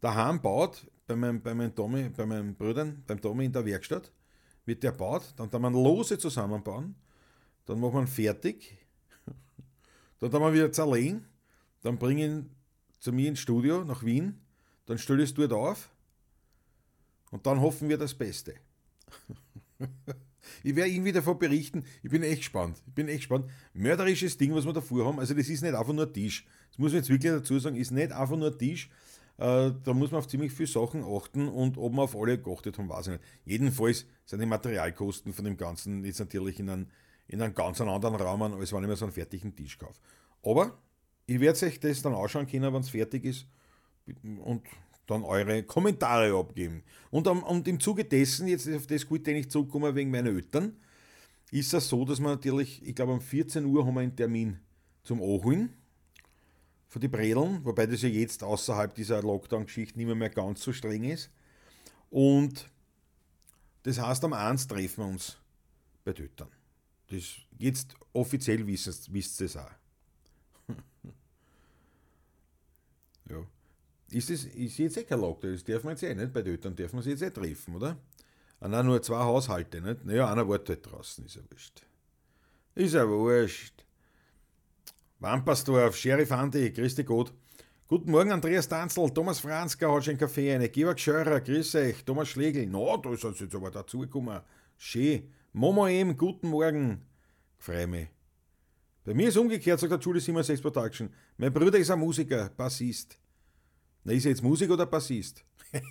daheim 0.00 0.36
gebaut, 0.36 0.86
bei 1.06 1.16
meinem, 1.16 1.42
bei 1.42 1.54
meinem 1.54 1.74
Tommy, 1.74 2.08
bei 2.10 2.24
meinen 2.24 2.54
Brüdern, 2.54 3.02
beim 3.06 3.20
Tommy 3.20 3.46
in 3.46 3.52
der 3.52 3.64
Werkstatt, 3.64 4.12
wird 4.64 4.82
der 4.82 4.92
gebaut, 4.92 5.34
dann 5.36 5.50
kann 5.50 5.62
man 5.62 5.72
Lose 5.72 6.18
zusammenbauen, 6.18 6.94
dann 7.66 7.80
wir 7.80 7.92
ihn 7.94 8.06
fertig, 8.06 8.78
dann 10.20 10.30
kann 10.30 10.40
man 10.40 10.52
wieder 10.52 10.70
zerlegen, 10.70 11.26
dann 11.82 11.98
bringen 11.98 12.18
ihn 12.18 12.50
zu 13.00 13.12
mir 13.12 13.28
ins 13.28 13.40
Studio 13.40 13.84
nach 13.84 14.04
Wien, 14.04 14.40
dann 14.88 14.96
stelle 14.96 15.22
ich 15.22 15.30
es 15.30 15.34
dort 15.34 15.52
auf 15.52 15.90
Und 17.30 17.46
dann 17.46 17.60
hoffen 17.60 17.90
wir 17.90 17.98
das 17.98 18.14
Beste. 18.14 18.54
ich 20.64 20.74
werde 20.74 20.90
irgendwie 20.90 21.12
davon 21.12 21.38
berichten. 21.38 21.84
Ich 22.02 22.10
bin 22.10 22.22
echt 22.22 22.38
gespannt. 22.38 22.82
Ich 22.86 22.94
bin 22.94 23.06
echt 23.06 23.18
gespannt. 23.18 23.50
Mörderisches 23.74 24.38
Ding, 24.38 24.54
was 24.54 24.64
wir 24.64 24.72
davor 24.72 25.04
haben. 25.04 25.20
Also, 25.20 25.34
das 25.34 25.48
ist 25.50 25.60
nicht 25.60 25.74
einfach 25.74 25.92
nur 25.92 26.10
Tisch. 26.10 26.46
Das 26.70 26.78
muss 26.78 26.92
man 26.92 27.02
jetzt 27.02 27.10
wirklich 27.10 27.30
dazu 27.30 27.58
sagen. 27.58 27.76
Ist 27.76 27.90
nicht 27.90 28.12
einfach 28.12 28.36
nur 28.36 28.56
Tisch. 28.56 28.88
Äh, 29.36 29.72
da 29.84 29.92
muss 29.92 30.10
man 30.10 30.20
auf 30.20 30.26
ziemlich 30.26 30.52
viele 30.52 30.68
Sachen 30.68 31.04
achten 31.04 31.48
und 31.48 31.76
ob 31.76 31.92
man 31.92 32.04
auf 32.04 32.16
alle 32.16 32.38
geachtet 32.38 32.78
haben, 32.78 32.88
weiß 32.88 33.08
ich 33.08 33.12
nicht. 33.12 33.24
Jedenfalls 33.44 34.06
sind 34.24 34.40
die 34.40 34.46
Materialkosten 34.46 35.34
von 35.34 35.44
dem 35.44 35.58
Ganzen 35.58 36.02
jetzt 36.02 36.18
natürlich 36.18 36.58
in 36.58 36.70
einem, 36.70 36.86
in 37.28 37.42
einem 37.42 37.54
ganz 37.54 37.80
anderen 37.80 38.14
Rahmen, 38.14 38.54
als 38.54 38.72
wenn 38.72 38.82
ich 38.82 38.88
mir 38.88 38.96
so 38.96 39.04
einen 39.04 39.12
fertigen 39.12 39.54
Tisch 39.54 39.78
kaufe. 39.78 40.00
Aber 40.42 40.78
ich 41.26 41.38
werde 41.40 41.66
euch 41.66 41.78
das 41.78 42.00
dann 42.00 42.14
anschauen 42.14 42.46
können, 42.46 42.72
wenn 42.72 42.80
es 42.80 42.88
fertig 42.88 43.26
ist 43.26 43.46
und 44.44 44.62
dann 45.06 45.24
eure 45.24 45.62
Kommentare 45.62 46.38
abgeben. 46.38 46.82
Und, 47.10 47.26
am, 47.28 47.42
und 47.42 47.66
im 47.66 47.80
Zuge 47.80 48.04
dessen, 48.04 48.46
jetzt 48.48 48.68
auf 48.68 48.86
das 48.86 49.06
gut, 49.06 49.26
den 49.26 49.36
ich 49.36 49.50
zurückkomme 49.50 49.94
wegen 49.94 50.10
meiner 50.10 50.30
Eltern, 50.30 50.76
ist 51.50 51.72
es 51.72 51.88
so, 51.88 52.04
dass 52.04 52.20
wir 52.20 52.28
natürlich, 52.28 52.86
ich 52.86 52.94
glaube 52.94 53.12
um 53.12 53.20
14 53.20 53.64
Uhr 53.64 53.86
haben 53.86 53.94
wir 53.94 54.00
einen 54.00 54.16
Termin 54.16 54.58
zum 55.02 55.22
Anholen 55.22 55.72
für 56.88 57.00
die 57.00 57.08
Bredeln, 57.08 57.64
wobei 57.64 57.86
das 57.86 58.02
ja 58.02 58.08
jetzt 58.08 58.42
außerhalb 58.42 58.94
dieser 58.94 59.22
Lockdown-Geschichte 59.22 59.98
nicht 59.98 60.06
mehr, 60.06 60.14
mehr 60.14 60.30
ganz 60.30 60.62
so 60.62 60.72
streng 60.72 61.04
ist. 61.04 61.30
Und 62.10 62.68
das 63.82 63.98
heißt, 63.98 64.24
am 64.24 64.34
1 64.34 64.68
treffen 64.68 65.04
wir 65.04 65.08
uns 65.08 65.38
bei 66.04 66.12
Tötern. 66.12 66.48
Das 67.08 67.22
jetzt 67.58 67.94
offiziell 68.12 68.66
wisst 68.66 69.40
ihr 69.40 69.46
das 69.46 69.56
auch. 69.56 69.70
ja. 73.30 73.46
Ist, 74.10 74.30
das, 74.30 74.44
ist 74.44 74.78
jetzt 74.78 74.96
eh 74.96 75.04
kein 75.04 75.20
Lockdown, 75.20 75.52
das 75.52 75.64
dürfen 75.64 75.86
wir 75.86 75.90
jetzt 75.90 76.02
eh 76.02 76.14
nicht. 76.14 76.32
Bei 76.32 76.42
Tötern 76.42 76.74
dürfen 76.74 76.96
wir 76.96 77.02
sich 77.02 77.12
jetzt 77.12 77.22
eh 77.22 77.30
treffen, 77.30 77.76
oder? 77.76 77.98
Ah, 78.60 78.68
nein, 78.68 78.86
nur 78.86 79.02
zwei 79.02 79.18
Haushalte, 79.18 79.80
nicht? 79.80 80.04
Naja, 80.04 80.32
einer 80.32 80.48
wartet 80.48 80.68
halt 80.68 80.92
draußen, 80.92 81.26
ist 81.26 81.36
ja 81.36 81.42
wurscht. 81.50 81.82
Ist 82.74 82.94
ja 82.94 83.08
wurscht. 83.08 83.84
Wampersdorf, 85.20 85.96
Sheriff 85.96 86.32
Andi, 86.32 86.70
grüß 86.70 86.94
dich 86.94 87.06
Gott. 87.06 87.32
Guten 87.86 88.10
Morgen, 88.10 88.32
Andreas 88.32 88.68
Danzel, 88.68 89.10
Thomas 89.10 89.40
Franzka 89.40 89.92
hat 89.92 90.04
schon 90.04 90.18
Kaffee 90.18 90.54
eine, 90.54 90.68
Georg 90.68 90.98
Schörer, 90.98 91.40
grüß 91.40 91.74
euch, 91.74 92.04
Thomas 92.04 92.28
Schlegel, 92.28 92.66
na, 92.66 92.96
da 92.96 93.12
ist 93.12 93.24
jetzt 93.24 93.54
aber 93.54 93.70
dazugekommen. 93.70 94.40
Schön. 94.76 95.32
Momo 95.52 95.86
M, 95.86 96.16
guten 96.16 96.48
Morgen. 96.48 97.02
Freue 97.58 97.86
mich. 97.86 98.08
Bei 99.04 99.14
mir 99.14 99.28
ist 99.28 99.36
umgekehrt, 99.36 99.80
sagt 99.80 99.90
der 99.90 99.98
Julie 99.98 100.20
76 100.20 100.62
Production. 100.62 101.10
Mein 101.36 101.52
Bruder 101.52 101.78
ist 101.78 101.90
ein 101.90 101.98
Musiker, 101.98 102.50
Bassist. 102.56 103.18
Na, 104.08 104.14
ist 104.14 104.24
er 104.24 104.30
jetzt 104.30 104.42
Musiker 104.42 104.72
oder 104.72 104.86
Bassist? 104.86 105.44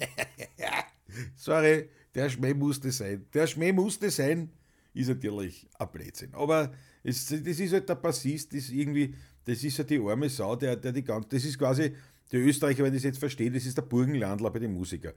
Sorry, 1.36 1.88
der 2.16 2.32
Schmäh 2.32 2.56
musste 2.56 2.92
sein. 2.92 3.28
Der 3.32 3.46
Schmäh 3.46 3.72
musste 3.72 4.10
sein, 4.10 4.50
ist 4.96 5.10
natürlich 5.10 5.68
ein 5.78 5.92
Blödsinn. 5.92 6.34
Aber 6.34 6.74
es, 7.04 7.28
das 7.28 7.60
ist 7.60 7.74
halt 7.74 7.88
der 7.88 7.94
Bassist, 7.94 8.56
das 8.56 8.70
irgendwie, 8.70 9.14
das 9.46 9.64
ist 9.64 9.78
halt 9.78 9.92
die 9.92 10.00
arme 10.00 10.30
Sau, 10.30 10.56
der, 10.56 10.78
der 10.78 10.94
die 10.94 11.04
ganze, 11.04 11.30
das 11.30 11.46
ist 11.46 11.60
quasi, 11.60 11.96
der 12.32 12.40
Österreicher, 12.40 12.84
wenn 12.84 12.96
ich 12.96 13.02
das 13.02 13.04
jetzt 13.04 13.20
verstehe, 13.20 13.52
das 13.52 13.68
ist 13.68 13.78
der 13.78 13.84
Burgenlandler 13.84 14.50
bei 14.50 14.60
den 14.60 14.74
Musikern. 14.74 15.14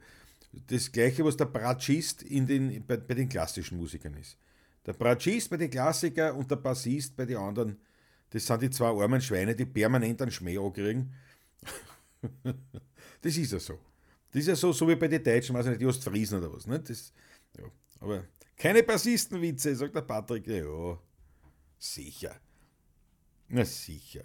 Das 0.67 0.91
gleiche, 0.91 1.25
was 1.25 1.35
der 1.35 1.45
Bratschist 1.45 2.21
in 2.21 2.45
den, 2.45 2.85
bei, 2.85 2.97
bei 2.97 3.15
den 3.15 3.27
klassischen 3.27 3.79
Musikern 3.79 4.13
ist. 4.13 4.37
Der 4.85 4.93
Bratschist 4.93 5.49
bei 5.49 5.57
den 5.57 5.71
Klassikern 5.71 6.35
und 6.35 6.51
der 6.51 6.57
Bassist 6.57 7.15
bei 7.17 7.25
den 7.25 7.37
anderen, 7.37 7.77
das 8.29 8.45
sind 8.45 8.61
die 8.61 8.69
zwei 8.69 8.89
armen 8.89 9.21
Schweine, 9.21 9.55
die 9.55 9.65
permanent 9.65 10.21
einen 10.21 10.29
Schmäh 10.29 10.59
ankriegen. 10.59 11.11
das 13.21 13.37
ist 13.37 13.51
ja 13.51 13.59
so. 13.59 13.79
Das 14.31 14.41
ist 14.41 14.47
ja 14.47 14.55
so, 14.55 14.71
so 14.71 14.87
wie 14.87 14.95
bei 14.95 15.07
den 15.07 15.23
Deutschen, 15.23 15.55
weiß 15.55 15.65
ich 15.65 15.69
nicht, 15.71 15.81
die 15.81 15.85
Ostfriesen 15.85 16.39
oder 16.39 16.53
was. 16.53 16.65
Ne? 16.65 16.79
Das, 16.79 17.11
ja. 17.57 17.65
Aber 17.99 18.23
keine 18.57 18.83
Bassistenwitze, 18.83 19.75
sagt 19.75 19.95
der 19.95 20.01
Patrick. 20.01 20.47
Ja, 20.47 20.97
sicher. 21.77 22.35
Na 23.47 23.65
sicher. 23.65 24.23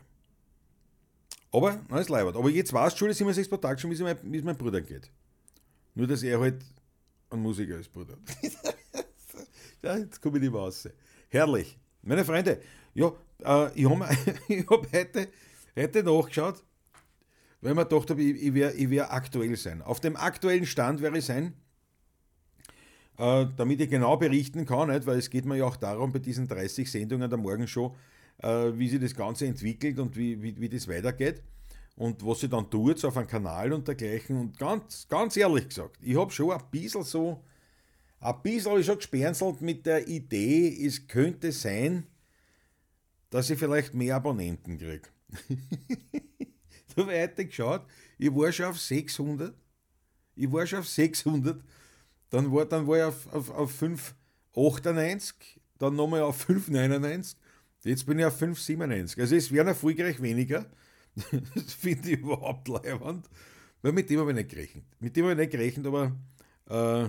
Aber, 1.53 1.83
na, 1.89 2.01
ist 2.01 2.11
leibert. 2.11 2.37
Aber 2.37 2.51
jetzt 2.51 2.73
weiß 2.73 2.97
schon, 2.97 3.09
dass 3.09 3.21
immer 3.21 3.33
sechs 3.33 3.49
Tag 3.49 3.81
schon, 3.81 3.91
wie 3.91 3.95
es 4.37 4.45
mein 4.45 4.57
Bruder 4.57 4.81
geht. 4.81 5.11
Nur, 5.95 6.07
dass 6.07 6.23
er 6.23 6.39
halt 6.39 6.63
ein 7.31 7.41
Musiker 7.41 7.79
ist, 7.79 7.93
Bruder. 7.93 8.19
ja, 9.83 9.97
jetzt 9.97 10.21
komme 10.21 10.37
ich 10.37 10.43
nicht 10.43 10.53
mehr 10.53 10.61
raus. 10.61 10.89
Herrlich. 11.29 11.79
Meine 12.03 12.25
Freunde, 12.25 12.61
ja, 12.95 13.13
äh, 13.43 13.73
ich 13.75 13.89
habe 13.89 14.07
hab 14.71 14.93
heute, 14.93 15.29
heute 15.75 16.03
nachgeschaut, 16.03 16.63
weil 17.67 17.73
ich 17.73 17.77
mir 17.79 17.85
gedacht 17.85 18.11
habe, 18.11 18.23
ich, 18.23 18.41
ich 18.41 18.55
werde 18.55 18.91
wär 18.91 19.13
aktuell 19.13 19.57
sein. 19.57 19.83
Auf 19.83 19.99
dem 19.99 20.15
aktuellen 20.15 20.67
Stand 20.67 21.01
werde 21.03 21.19
ich 21.19 21.25
sein, 21.25 21.53
äh, 23.19 23.47
damit 23.57 23.81
ich 23.81 23.91
genau 23.91 24.17
berichten 24.17 24.65
kann, 24.65 24.89
nicht? 24.89 25.05
weil 25.05 25.19
es 25.19 25.29
geht 25.29 25.45
mir 25.45 25.57
ja 25.57 25.65
auch 25.65 25.75
darum, 25.75 26.13
bei 26.13 26.21
diesen 26.21 26.47
30 26.47 26.89
Sendungen 26.89 27.29
der 27.29 27.39
Morgenshow, 27.39 27.97
äh, 28.39 28.71
wie 28.75 28.89
sich 28.89 29.01
das 29.01 29.17
Ganze 29.17 29.47
entwickelt 29.47 29.99
und 29.99 30.17
wie, 30.17 30.41
wie, 30.41 30.61
wie 30.61 30.69
das 30.69 30.87
weitergeht 30.87 31.43
und 31.97 32.25
was 32.25 32.39
sie 32.39 32.49
dann 32.49 32.71
tut 32.71 33.05
auf 33.05 33.17
einem 33.17 33.27
Kanal 33.27 33.73
und 33.73 33.89
dergleichen. 33.89 34.37
Und 34.37 34.57
ganz, 34.57 35.09
ganz 35.09 35.37
ehrlich 35.37 35.69
gesagt, 35.69 35.99
ich 36.01 36.17
habe 36.17 36.31
schon 36.31 36.53
ein 36.53 36.63
bisschen 36.71 37.03
so, 37.03 37.43
ein 38.21 38.43
bisschen 38.43 38.71
habe 38.71 38.81
ich 38.81 38.87
schon 38.87 38.99
gespernselt 38.99 39.61
mit 39.61 39.87
der 39.87 40.07
Idee, 40.07 40.87
es 40.87 41.09
könnte 41.09 41.51
sein, 41.51 42.07
dass 43.31 43.51
ich 43.51 43.59
vielleicht 43.59 43.93
mehr 43.93 44.15
Abonnenten 44.15 44.79
kriege. 44.79 45.09
da 47.07 47.07
habe 47.07 47.47
geschaut, 47.47 47.87
ich 48.19 48.35
war 48.35 48.51
schon 48.51 48.67
auf 48.67 48.81
600. 48.81 49.55
Ich 50.35 50.51
war 50.51 50.67
schon 50.67 50.81
auf 50.81 50.89
600. 50.89 51.63
Dann 52.31 52.53
war, 52.53 52.65
dann 52.65 52.87
war 52.87 52.97
ich 52.97 53.05
auf, 53.05 53.33
auf, 53.33 53.51
auf 53.51 53.71
598, 53.73 55.61
dann 55.79 55.95
nochmal 55.95 56.23
auf 56.23 56.39
599. 56.39 57.39
Jetzt 57.85 58.07
bin 58.07 58.19
ich 58.19 58.25
auf 58.25 58.37
597. 58.39 59.21
Also 59.21 59.37
es 59.37 59.53
werden 59.53 59.69
erfolgreich 59.69 60.21
weniger. 60.21 60.67
das 61.55 61.75
finde 61.75 62.11
ich 62.11 62.19
überhaupt 62.19 62.67
leibend. 62.69 63.29
Weil 63.83 63.93
mit 63.93 64.11
dem 64.11 64.21
habe 64.21 64.31
ich 64.31 64.37
nicht 64.37 64.51
gerechnet. 64.51 64.85
Mit 64.99 65.17
dem 65.17 65.25
habe 65.25 65.35
ich 65.35 65.39
nicht 65.39 65.53
gerechnet, 65.53 65.87
aber 65.87 66.17
äh, 66.69 67.09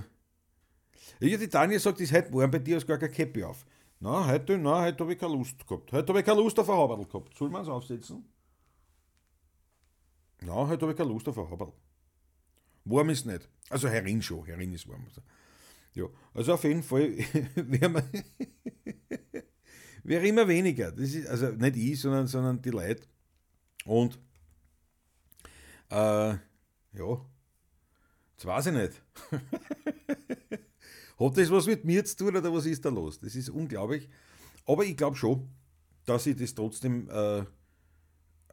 ja, 1.26 1.38
die 1.38 1.48
Tanja 1.48 1.80
sagt, 1.80 2.00
ist 2.02 2.14
heute 2.14 2.32
warm 2.34 2.52
bei 2.52 2.60
dir, 2.60 2.76
hast 2.76 2.86
gar 2.86 2.98
keine 2.98 3.12
Käppi 3.12 3.44
auf. 3.44 3.66
Na, 4.00 4.28
heute, 4.28 4.62
heute 4.62 5.04
habe 5.04 5.14
ich 5.14 5.20
keine 5.20 5.34
Lust 5.34 5.66
gehabt. 5.66 5.92
Heute 5.92 6.10
habe 6.10 6.20
ich 6.20 6.26
keine 6.26 6.40
Lust 6.40 6.60
auf 6.60 6.70
ein 6.70 6.76
Haberl 6.76 7.06
gehabt. 7.06 7.36
Soll 7.36 7.50
man 7.50 7.64
es 7.64 7.68
aufsetzen? 7.68 8.24
Na, 10.48 10.66
heute 10.66 10.84
habe 10.84 10.94
ich 10.94 10.98
keine 10.98 11.10
Lust 11.10 11.28
auf 11.28 11.38
ein 11.38 11.50
Haberl. 11.50 11.74
Warm 12.86 13.10
ist 13.10 13.26
nicht. 13.26 13.50
Also 13.70 13.90
herin 13.90 14.22
schon, 14.22 14.46
herin 14.46 14.74
ist 14.74 14.88
warm. 14.88 15.06
Ja, 15.94 16.06
also 16.34 16.54
auf 16.54 16.64
jeden 16.64 16.84
Fall 16.84 17.18
wäre 17.56 18.04
wär 20.04 20.24
immer 20.30 20.48
weniger. 20.48 20.92
Das 20.96 21.14
ist, 21.14 21.28
also 21.28 21.48
nicht 21.48 21.76
ich, 21.76 22.00
sondern, 22.00 22.28
sondern 22.28 22.62
die 22.62 22.70
Leute. 22.70 23.04
Und 23.84 24.18
äh, 25.90 26.36
ja, 26.36 27.26
das 28.38 28.46
weiß 28.46 28.68
ich 28.68 28.74
nicht. 28.74 29.02
Hat 31.20 31.38
das 31.38 31.52
was 31.52 31.66
mit 31.66 31.84
mir 31.84 32.06
zu 32.06 32.16
tun 32.16 32.38
oder 32.38 32.54
was 32.54 32.66
ist 32.66 32.86
da 32.86 32.90
los? 32.90 33.20
Das 33.20 33.36
ist 33.36 33.50
unglaublich. 33.50 34.08
Aber 34.66 34.86
ich 34.86 34.96
glaube 34.96 35.18
schon, 35.18 35.50
dass 36.06 36.26
ich 36.26 36.38
das 36.38 36.56
trotzdem 36.56 37.10
äh, 37.10 37.44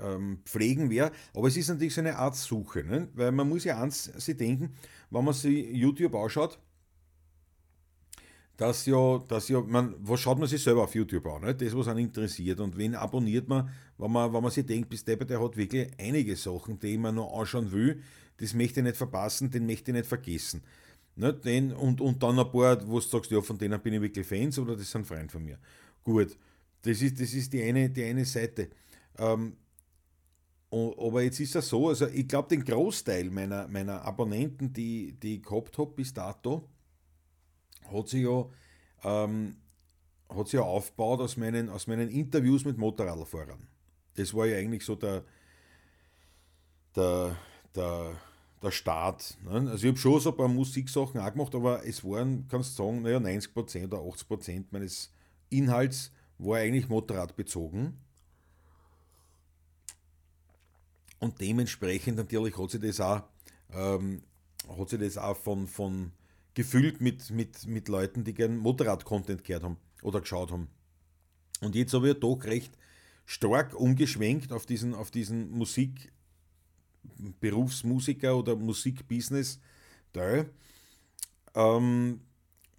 ähm, 0.04 0.38
pflegen 0.44 0.90
werde. 0.90 1.14
Aber 1.32 1.49
es 1.49 1.56
ist 1.56 1.68
natürlich 1.68 1.94
so 1.94 2.00
eine 2.00 2.16
Art 2.16 2.37
Suche, 2.37 2.84
ne? 2.84 3.08
weil 3.14 3.32
man 3.32 3.49
muss 3.49 3.64
ja 3.64 3.80
eins 3.80 4.04
sich 4.04 4.37
denken, 4.37 4.75
wenn 5.11 5.25
man 5.25 5.34
sich 5.34 5.70
YouTube 5.70 6.14
anschaut, 6.14 6.58
dass 8.56 8.87
ja, 8.87 9.18
dass 9.26 9.49
ja, 9.49 9.61
man, 9.61 9.94
was 9.99 10.20
schaut 10.20 10.38
man 10.38 10.49
sich 10.49 10.62
selber 10.62 10.84
auf 10.84 10.94
YouTube 10.94 11.26
an, 11.26 11.42
ne? 11.42 11.54
das, 11.54 11.76
was 11.76 11.88
einen 11.88 12.00
interessiert. 12.00 12.61
Und 12.61 12.76
wen 12.76 12.94
abonniert 12.94 13.49
man, 13.49 13.68
wenn 13.99 14.12
man, 14.12 14.32
wenn 14.32 14.42
man 14.42 14.52
sich 14.52 14.64
denkt, 14.64 14.88
bis 14.88 15.04
der, 15.04 15.16
der 15.16 15.42
hat 15.42 15.56
wirklich 15.56 15.90
einige 15.99 16.37
Sachen, 16.37 16.78
die 16.78 16.96
man 16.96 17.16
noch 17.16 17.37
anschauen 17.38 17.73
will, 17.73 18.00
das 18.37 18.54
möchte 18.54 18.80
ich 18.80 18.84
nicht 18.84 18.96
verpassen, 18.96 19.50
den 19.50 19.66
möchte 19.66 19.90
ich 19.90 19.96
nicht 19.96 20.06
vergessen. 20.06 20.62
Ne? 21.16 21.32
Den, 21.32 21.73
und, 21.73 22.00
und 22.00 22.23
dann 22.23 22.38
ein 22.38 22.50
paar, 22.50 22.87
wo 22.88 22.99
du 22.99 23.06
sagst, 23.06 23.30
ja, 23.30 23.40
von 23.40 23.58
denen 23.58 23.80
bin 23.80 23.94
ich 23.94 24.00
wirklich 24.00 24.26
Fans 24.26 24.58
oder 24.58 24.76
das 24.76 24.90
sind 24.90 25.06
Freunde 25.06 25.30
von 25.30 25.44
mir. 25.44 25.58
Gut, 26.02 26.37
das 26.82 27.00
ist, 27.00 27.20
das 27.20 27.32
ist 27.32 27.52
die, 27.52 27.62
eine, 27.62 27.88
die 27.90 28.04
eine 28.04 28.25
Seite. 28.25 28.68
Ähm, 29.18 29.56
aber 30.75 31.23
jetzt 31.23 31.40
ist 31.40 31.54
es 31.54 31.69
so, 31.69 31.88
also 31.88 32.07
ich 32.09 32.26
glaube, 32.26 32.49
den 32.49 32.64
Großteil 32.64 33.31
meiner, 33.31 33.69
meiner 33.69 34.02
Abonnenten, 34.02 34.73
die, 34.73 35.12
die 35.12 35.37
ich 35.37 35.43
gehabt 35.43 35.78
habe 35.78 35.93
bis 35.93 36.12
dato, 36.12 36.69
hat 37.93 38.09
sich 38.09 38.25
ja, 38.25 38.47
ähm, 39.04 39.57
hat 40.28 40.47
sich 40.49 40.54
ja 40.54 40.62
aufgebaut 40.62 41.21
aus 41.21 41.37
meinen, 41.37 41.69
aus 41.69 41.87
meinen 41.87 42.09
Interviews 42.11 42.64
mit 42.64 42.78
Motorradfahrern. 42.78 43.69
Das 44.16 44.35
war 44.35 44.47
ja 44.47 44.57
eigentlich 44.57 44.85
so 44.85 44.97
der, 44.97 45.25
der, 46.97 47.37
der, 47.75 48.21
der 48.62 48.71
Start. 48.71 49.37
Ne? 49.45 49.71
Also 49.71 49.85
ich 49.85 49.90
habe 49.90 49.99
schon 49.99 50.21
so 50.21 50.31
ein 50.31 50.37
paar 50.37 50.49
Musiksachen 50.49 51.21
auch 51.21 51.33
gemacht, 51.33 51.54
aber 51.54 51.87
es 51.87 52.02
waren, 52.04 52.49
kannst 52.49 52.78
du 52.78 52.85
sagen, 52.85 53.02
naja, 53.02 53.19
90% 53.19 53.85
oder 53.85 53.99
80% 53.99 54.66
meines 54.71 55.12
Inhalts 55.50 56.11
war 56.38 56.59
eigentlich 56.59 56.88
Motorradbezogen. 56.88 57.99
Und 61.25 61.40
dementsprechend 61.40 62.19
natürlich 62.19 62.59
hat 62.59 62.71
sich 62.71 62.83
das 62.83 63.00
auch, 63.00 63.23
ähm, 63.73 64.21
hat 64.69 64.90
sich 64.90 65.00
das 65.00 65.16
auch 65.16 65.35
von, 65.35 65.66
von 65.66 66.12
gefüllt 66.52 67.00
mit, 67.00 67.31
mit, 67.31 67.66
mit 67.66 67.88
Leuten, 67.88 68.25
die 68.25 68.35
gern 68.35 68.59
Motorrad-Content 68.59 69.43
gehört 69.43 69.62
haben 69.62 69.78
oder 70.02 70.21
geschaut 70.21 70.52
haben. 70.52 70.69
Und 71.62 71.76
jetzt 71.76 71.95
habe 71.95 72.11
ich 72.11 72.21
doch 72.21 72.45
recht 72.45 72.76
stark 73.25 73.73
umgeschwenkt 73.73 74.52
auf 74.52 74.66
diesen, 74.66 74.95
auf 74.95 75.11
diesen 75.11 75.50
Musik, 75.50 76.12
Berufsmusiker 77.40 78.37
oder 78.37 78.54
Musikbusiness 78.54 79.61
Teil, 80.12 80.50
ähm, 81.54 82.21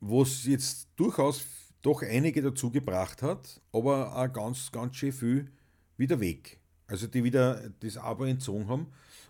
wo 0.02 0.22
es 0.22 0.46
jetzt 0.46 0.90
durchaus 0.98 1.44
doch 1.82 2.04
einige 2.04 2.44
dazu 2.44 2.70
gebracht 2.70 3.24
hat, 3.24 3.60
aber 3.72 4.16
auch 4.16 4.32
ganz, 4.32 4.72
ganz 4.72 4.98
schön 4.98 5.14
viel 5.14 5.52
wieder 5.98 6.20
weg. 6.20 6.60
Also 6.88 7.08
die 7.08 7.24
wieder 7.24 7.70
das 7.80 7.98
Abo 7.98 8.26
entzogen 8.26 8.68
haben. 8.68 8.88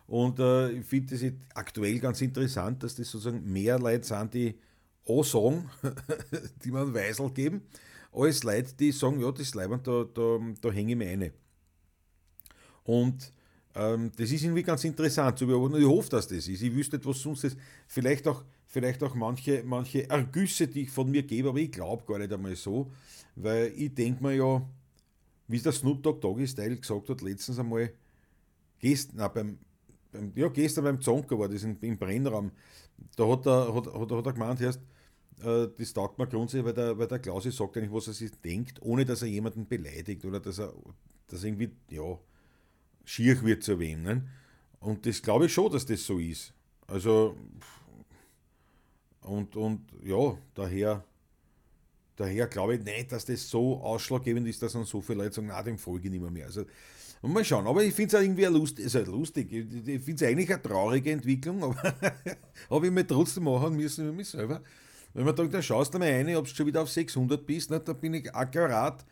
Und 0.08 0.40
äh, 0.40 0.72
ich 0.72 0.86
finde 0.86 1.18
das 1.18 1.32
aktuell 1.56 2.00
ganz 2.00 2.22
interessant, 2.22 2.84
dass 2.84 2.96
das 2.96 3.10
sozusagen 3.10 3.52
mehr 3.52 3.80
Leute 3.80 4.06
sind, 4.06 4.34
die 4.34 4.56
auch 5.08 5.24
sagen, 5.24 5.70
die 6.64 6.72
man 6.72 6.94
Weisel 6.94 7.30
geben, 7.32 7.62
als 8.12 8.44
Leute, 8.44 8.74
die 8.74 8.92
sagen, 8.92 9.20
ja, 9.20 9.32
das 9.32 9.54
Leiband, 9.56 9.88
da, 9.88 10.06
da, 10.14 10.40
da 10.62 10.72
hänge 10.72 10.92
ich 10.92 10.98
mir 10.98 11.10
eine. 11.10 11.32
Und 12.84 13.32
ähm, 13.76 14.12
das 14.16 14.32
ist 14.32 14.44
irgendwie 14.44 14.64
ganz 14.64 14.84
interessant 14.84 15.38
zu 15.38 15.48
beobachten. 15.48 15.82
Ich 15.82 15.88
hoffe, 15.88 16.10
dass 16.10 16.28
das 16.28 16.48
ist. 16.48 16.62
Ich 16.62 16.74
wüsste 16.74 16.96
nicht, 16.96 17.06
was 17.06 17.20
sonst 17.20 17.44
ist. 17.44 17.58
Vielleicht 17.88 18.28
auch, 18.28 18.44
vielleicht 18.68 19.04
auch 19.04 19.16
manche, 19.16 19.64
manche 19.66 20.10
Ergüsse, 20.10 20.68
die 20.68 20.84
ich 20.84 20.92
von 20.92 21.10
mir 21.10 21.24
gebe, 21.24 21.50
aber 21.50 21.60
ich 21.60 21.72
glaube 21.72 22.06
gar 22.06 22.20
nicht 22.20 22.32
einmal 22.32 22.56
so, 22.56 22.92
weil 23.36 23.74
ich 23.76 23.94
denke 23.94 24.24
mir 24.24 24.36
ja, 24.36 24.62
wie 25.48 25.60
der 25.60 25.72
Snoop 25.72 26.02
Dogg 26.04 26.22
Doggy 26.22 26.48
Style 26.48 26.78
gesagt 26.78 27.10
hat, 27.10 27.22
letztens 27.22 27.60
einmal, 27.60 27.92
gest, 28.80 29.12
na, 29.14 29.28
beim, 29.28 29.60
beim, 30.12 30.32
ja, 30.36 30.48
gestern 30.50 30.86
beim 30.86 31.02
Zonker 31.02 31.38
war 31.38 31.50
das 31.50 31.64
im, 31.64 31.78
im 31.82 31.98
Brennraum, 31.98 32.52
da 33.16 33.28
hat 33.28 33.46
er, 33.46 33.74
hat, 33.74 33.88
hat, 33.88 34.12
hat 34.12 34.26
er 34.26 34.34
gemeint, 34.34 34.62
erst, 34.62 34.82
äh, 35.44 35.68
das 35.78 35.94
taugt 35.94 36.18
mir 36.18 36.28
grundsätzlich, 36.28 36.66
weil 36.66 36.74
der, 36.74 36.98
weil 36.98 37.08
der 37.08 37.20
Klausi 37.20 37.52
sagt 37.52 37.78
eigentlich, 37.78 37.92
was 37.92 38.08
er 38.08 38.14
sich 38.14 38.32
denkt, 38.42 38.82
ohne 38.82 39.06
dass 39.06 39.22
er 39.22 39.28
jemanden 39.28 39.68
beleidigt 39.68 40.26
oder 40.26 40.40
dass 40.40 40.60
er, 40.60 40.74
dass 41.28 41.44
irgendwie, 41.44 41.72
ja, 41.90 42.18
schier 43.04 43.42
wird 43.44 43.64
zu 43.64 43.80
wem. 43.80 44.02
Ne? 44.04 44.28
Und 44.80 45.06
das 45.06 45.22
glaube 45.22 45.46
ich 45.46 45.54
schon, 45.54 45.72
dass 45.72 45.86
das 45.86 46.06
so 46.06 46.18
ist. 46.20 46.54
Also, 46.88 47.36
und, 49.22 49.56
und 49.56 49.82
ja, 50.04 50.38
daher, 50.54 51.04
daher 52.16 52.48
glaube 52.48 52.76
ich 52.76 52.84
nicht, 52.84 53.12
dass 53.12 53.26
das 53.26 53.50
so 53.50 53.82
ausschlaggebend 53.82 54.48
ist, 54.48 54.62
dass 54.62 54.74
dann 54.74 54.86
so 54.86 55.02
viele 55.02 55.24
Leute 55.24 55.36
sagen, 55.36 55.48
na, 55.48 55.62
dem 55.64 55.78
folge 55.78 56.08
ich 56.08 56.12
nicht 56.12 56.22
mehr. 56.22 56.32
mehr. 56.32 56.46
Also, 56.46 56.66
mal 57.22 57.44
schauen, 57.44 57.66
aber 57.68 57.84
ich 57.84 57.94
finde 57.94 58.16
es 58.16 58.24
irgendwie 58.24 58.46
lustig, 58.46 58.86
ist 58.86 58.96
halt 58.96 59.08
lustig. 59.08 59.52
Ich 59.52 60.02
finde 60.04 60.14
es 60.14 60.24
eigentlich 60.24 60.52
eine 60.52 60.62
traurige 60.62 61.12
Entwicklung, 61.12 61.64
aber 61.64 61.76
habe 62.70 62.86
ich 62.86 62.92
mir 62.92 63.08
trotzdem 63.08 63.46
machen 63.46 63.76
müssen 63.76 64.08
mit 64.08 64.16
mir 64.16 64.26
selber. 64.26 64.62
Wenn 65.14 65.26
man 65.26 65.36
sagt, 65.36 65.54
dann 65.54 65.64
schaust 65.64 65.94
du 65.94 66.00
mal 66.00 66.10
rein, 66.10 66.36
ob 66.36 66.46
du 66.46 66.54
schon 66.54 66.66
wieder 66.68 66.82
auf 66.82 66.90
600 66.90 67.46
bist, 67.46 67.72
ne, 67.72 67.80
dann 67.80 68.00
bin 68.00 68.14
ich 68.16 68.34
akkurat 68.34 69.06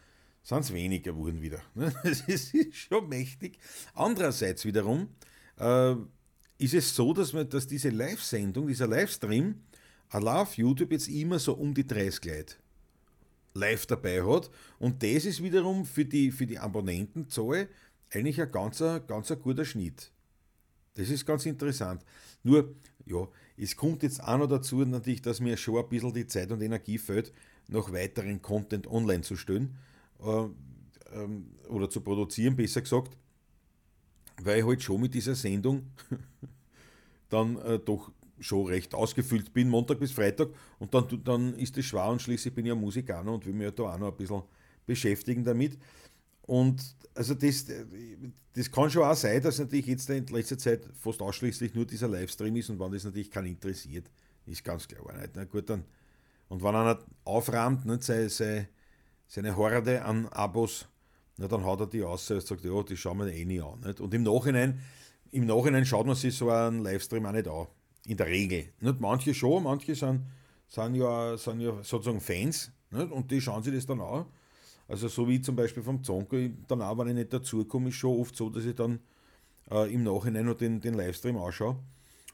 sind 0.43 0.59
es 0.59 0.73
weniger 0.73 1.13
geworden 1.13 1.41
wieder. 1.41 1.61
Das 2.03 2.21
ist 2.21 2.53
schon 2.75 3.07
mächtig. 3.07 3.57
Andererseits 3.93 4.65
wiederum 4.65 5.07
äh, 5.57 5.95
ist 6.57 6.73
es 6.73 6.93
so, 6.95 7.13
dass, 7.13 7.33
man, 7.33 7.49
dass 7.49 7.65
diese 7.65 7.89
Live-Sendung, 7.89 8.67
dieser 8.67 8.87
Livestream, 8.87 9.55
auf 10.11 10.57
YouTube 10.57 10.91
jetzt 10.91 11.07
immer 11.07 11.39
so 11.39 11.53
um 11.53 11.73
die 11.73 11.87
30 11.87 12.25
Leute 12.25 12.55
live 13.53 13.85
dabei 13.85 14.23
hat. 14.23 14.49
Und 14.79 15.03
das 15.03 15.25
ist 15.25 15.43
wiederum 15.43 15.85
für 15.85 16.05
die, 16.05 16.31
für 16.31 16.47
die 16.47 16.59
Abonnentenzahl 16.59 17.67
eigentlich 18.11 18.41
ein 18.41 18.51
ganz, 18.51 18.79
ganz 19.07 19.31
ein 19.31 19.41
guter 19.41 19.65
Schnitt. 19.65 20.11
Das 20.95 21.09
ist 21.09 21.25
ganz 21.25 21.45
interessant. 21.45 22.03
Nur, 22.43 22.75
ja, 23.05 23.27
es 23.57 23.75
kommt 23.75 24.03
jetzt 24.03 24.23
auch 24.23 24.37
noch 24.37 24.47
dazu 24.47 24.85
natürlich, 24.85 25.21
dass 25.21 25.39
mir 25.39 25.57
schon 25.57 25.77
ein 25.77 25.89
bisschen 25.89 26.13
die 26.13 26.27
Zeit 26.27 26.51
und 26.51 26.61
Energie 26.61 26.97
fehlt, 26.97 27.33
noch 27.67 27.91
weiteren 27.91 28.41
Content 28.41 28.87
online 28.87 29.21
zu 29.21 29.35
stellen 29.35 29.77
äh, 30.23 30.45
ähm, 31.15 31.55
oder 31.69 31.89
zu 31.89 32.01
produzieren, 32.01 32.55
besser 32.55 32.81
gesagt, 32.81 33.17
weil 34.41 34.59
ich 34.59 34.65
halt 34.65 34.83
schon 34.83 35.01
mit 35.01 35.13
dieser 35.13 35.35
Sendung 35.35 35.87
dann 37.29 37.57
äh, 37.57 37.79
doch 37.79 38.11
schon 38.43 38.67
recht 38.67 38.93
ausgefüllt 38.93 39.53
bin, 39.53 39.69
Montag 39.69 39.99
bis 39.99 40.11
Freitag, 40.11 40.49
und 40.79 40.93
dann, 40.93 41.07
dann 41.23 41.53
ist 41.55 41.77
es 41.77 41.85
schwer 41.85 42.09
und 42.09 42.21
schließlich 42.21 42.53
bin 42.53 42.65
ich 42.65 42.69
ja 42.69 42.75
Musikaner 42.75 43.33
und 43.33 43.45
will 43.45 43.53
mich 43.53 43.65
ja 43.65 43.71
da 43.71 43.83
auch 43.83 43.97
noch 43.97 44.11
ein 44.11 44.17
bisschen 44.17 44.43
beschäftigen 44.85 45.43
damit. 45.43 45.77
Und 46.43 46.83
also 47.15 47.33
das, 47.33 47.65
das 48.53 48.71
kann 48.71 48.89
schon 48.89 49.03
auch 49.03 49.15
sein, 49.15 49.41
dass 49.41 49.59
natürlich 49.59 49.87
jetzt 49.87 50.09
in 50.09 50.25
letzter 50.27 50.57
Zeit 50.57 50.83
fast 50.99 51.21
ausschließlich 51.21 51.73
nur 51.73 51.85
dieser 51.85 52.07
Livestream 52.07 52.55
ist 52.57 52.69
und 52.69 52.79
wenn 52.79 52.91
das 52.91 53.05
natürlich 53.05 53.31
keinen 53.31 53.47
interessiert, 53.47 54.09
ist 54.45 54.63
ganz 54.63 54.87
klar 54.87 55.17
nicht. 55.17 55.31
Na 55.35 55.45
gut, 55.45 55.69
dann, 55.69 55.85
und 56.49 56.61
wenn 56.61 56.75
einer 56.75 56.99
aufrahmt, 57.23 57.85
nicht, 57.85 58.03
sei, 58.03 58.67
seine 59.27 59.55
Horde 59.55 60.03
an 60.03 60.27
Abos, 60.27 60.85
na, 61.37 61.47
dann 61.47 61.63
haut 61.63 61.79
er 61.79 61.87
die 61.87 62.03
aus 62.03 62.29
und 62.29 62.45
sagt, 62.45 62.63
ja, 62.63 62.83
die 62.83 62.97
schauen 62.97 63.19
wir 63.19 63.33
eh 63.33 63.45
nie 63.45 63.61
an. 63.61 63.79
Nicht? 63.79 63.99
Und 64.01 64.13
im 64.13 64.23
Nachhinein, 64.23 64.79
im 65.31 65.45
Nachhinein 65.45 65.85
schaut 65.85 66.05
man 66.05 66.15
sich 66.15 66.35
so 66.35 66.49
einen 66.49 66.83
Livestream 66.83 67.25
auch 67.25 67.31
nicht 67.31 67.47
an. 67.47 67.67
In 68.05 68.17
der 68.17 68.27
Regel. 68.27 68.65
Nicht? 68.79 68.99
Manche 68.99 69.33
schon, 69.33 69.63
manche 69.63 69.95
sind, 69.95 70.23
sind, 70.67 70.95
ja, 70.95 71.37
sind 71.37 71.61
ja 71.61 71.81
sozusagen 71.83 72.19
Fans 72.19 72.71
nicht? 72.91 73.11
und 73.11 73.31
die 73.31 73.39
schauen 73.39 73.63
sich 73.63 73.73
das 73.73 73.85
dann 73.85 74.01
an. 74.01 74.25
Also 74.87 75.07
so 75.07 75.27
wie 75.27 75.41
zum 75.41 75.55
Beispiel 75.55 75.81
vom 75.81 76.03
Zonko, 76.03 76.37
danach, 76.67 76.97
wenn 76.97 77.07
ich 77.09 77.15
nicht 77.15 77.33
dazukomme, 77.33 77.89
ist 77.89 77.95
schon 77.95 78.19
oft 78.19 78.35
so, 78.35 78.49
dass 78.49 78.65
ich 78.65 78.75
dann 78.75 78.99
äh, 79.71 79.93
im 79.93 80.03
Nachhinein 80.03 80.45
noch 80.45 80.57
den, 80.57 80.81
den 80.81 80.93
Livestream 80.93 81.37
anschaue. 81.37 81.77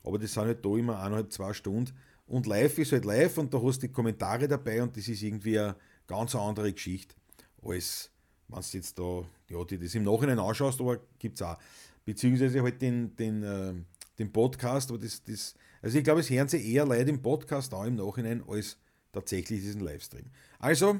Aber 0.03 0.17
das 0.17 0.33
sind 0.33 0.45
halt 0.45 0.65
da 0.65 0.75
immer 0.75 0.97
eineinhalb, 0.99 1.31
zwei 1.31 1.53
Stunden. 1.53 1.93
Und 2.25 2.47
live 2.47 2.77
ist 2.77 2.91
halt 2.91 3.05
live 3.05 3.37
und 3.37 3.53
da 3.53 3.61
hast 3.61 3.81
du 3.81 3.87
die 3.87 3.93
Kommentare 3.93 4.47
dabei 4.47 4.81
und 4.83 4.95
das 4.95 5.07
ist 5.07 5.21
irgendwie 5.21 5.59
eine 5.59 5.75
ganz 6.07 6.35
andere 6.35 6.71
Geschichte, 6.71 7.15
als 7.63 8.11
wenn 8.47 8.61
du 8.61 8.77
jetzt 8.77 8.97
da, 8.99 9.23
ja, 9.49 9.63
die 9.63 9.79
das 9.79 9.95
im 9.95 10.03
Nachhinein 10.03 10.39
anschaust, 10.39 10.79
aber 10.79 10.99
gibt 11.17 11.35
es 11.35 11.41
auch. 11.41 11.57
Beziehungsweise 12.05 12.61
halt 12.61 12.81
den, 12.81 13.15
den, 13.15 13.85
den 14.19 14.31
Podcast, 14.31 14.89
aber 14.89 14.99
das, 14.99 15.23
das, 15.23 15.55
also 15.81 15.97
ich 15.97 16.03
glaube, 16.03 16.19
es 16.19 16.29
hören 16.29 16.47
sich 16.47 16.67
eher 16.67 16.85
Leute 16.85 17.09
im 17.09 17.21
Podcast 17.21 17.73
an 17.73 17.87
im 17.87 17.95
Nachhinein, 17.95 18.43
als 18.47 18.77
tatsächlich 19.11 19.61
diesen 19.61 19.81
Livestream. 19.81 20.25
Also, 20.59 20.99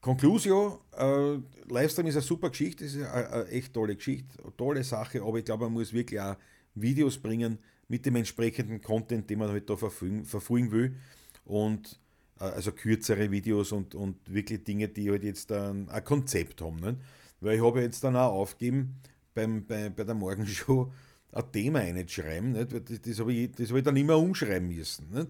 Conclusio, 0.00 0.80
äh, 0.96 1.38
Livestream 1.72 2.08
ist 2.08 2.16
eine 2.16 2.22
super 2.22 2.50
Geschichte, 2.50 2.84
ist 2.84 2.96
eine, 2.96 3.30
eine, 3.30 3.46
echt 3.48 3.72
tolle 3.72 3.94
Geschichte, 3.94 4.36
tolle 4.56 4.82
Sache, 4.82 5.22
aber 5.22 5.38
ich 5.38 5.44
glaube, 5.44 5.64
man 5.64 5.74
muss 5.74 5.92
wirklich 5.92 6.20
auch 6.20 6.36
Videos 6.74 7.18
bringen 7.18 7.58
mit 7.88 8.04
dem 8.06 8.16
entsprechenden 8.16 8.80
Content, 8.80 9.30
den 9.30 9.38
man 9.38 9.50
halt 9.50 9.70
da 9.70 9.76
verfolgen, 9.76 10.24
verfolgen 10.24 10.72
will. 10.72 10.96
Und 11.44 12.00
äh, 12.40 12.44
also 12.44 12.72
kürzere 12.72 13.30
Videos 13.30 13.70
und, 13.72 13.94
und 13.94 14.16
wirklich 14.32 14.64
Dinge, 14.64 14.88
die 14.88 15.10
halt 15.10 15.24
jetzt 15.24 15.52
ein, 15.52 15.88
ein 15.88 16.04
Konzept 16.04 16.60
haben. 16.60 16.76
Nicht? 16.76 16.96
Weil 17.40 17.56
ich 17.56 17.62
habe 17.62 17.80
jetzt 17.82 18.02
dann 18.02 18.16
auch 18.16 18.32
aufgegeben, 18.32 18.96
beim, 19.34 19.66
bei, 19.66 19.88
bei 19.88 20.04
der 20.04 20.14
Morgenshow 20.14 20.92
ein 21.32 21.52
Thema 21.52 21.80
einzuschreiben, 21.80 22.52
nicht? 22.52 22.72
Das, 22.72 23.00
das 23.00 23.18
habe 23.18 23.32
ich, 23.32 23.50
hab 23.50 23.76
ich 23.76 23.82
dann 23.82 23.96
immer 23.96 24.18
umschreiben 24.18 24.68
müssen. 24.68 25.10
Nicht? 25.10 25.28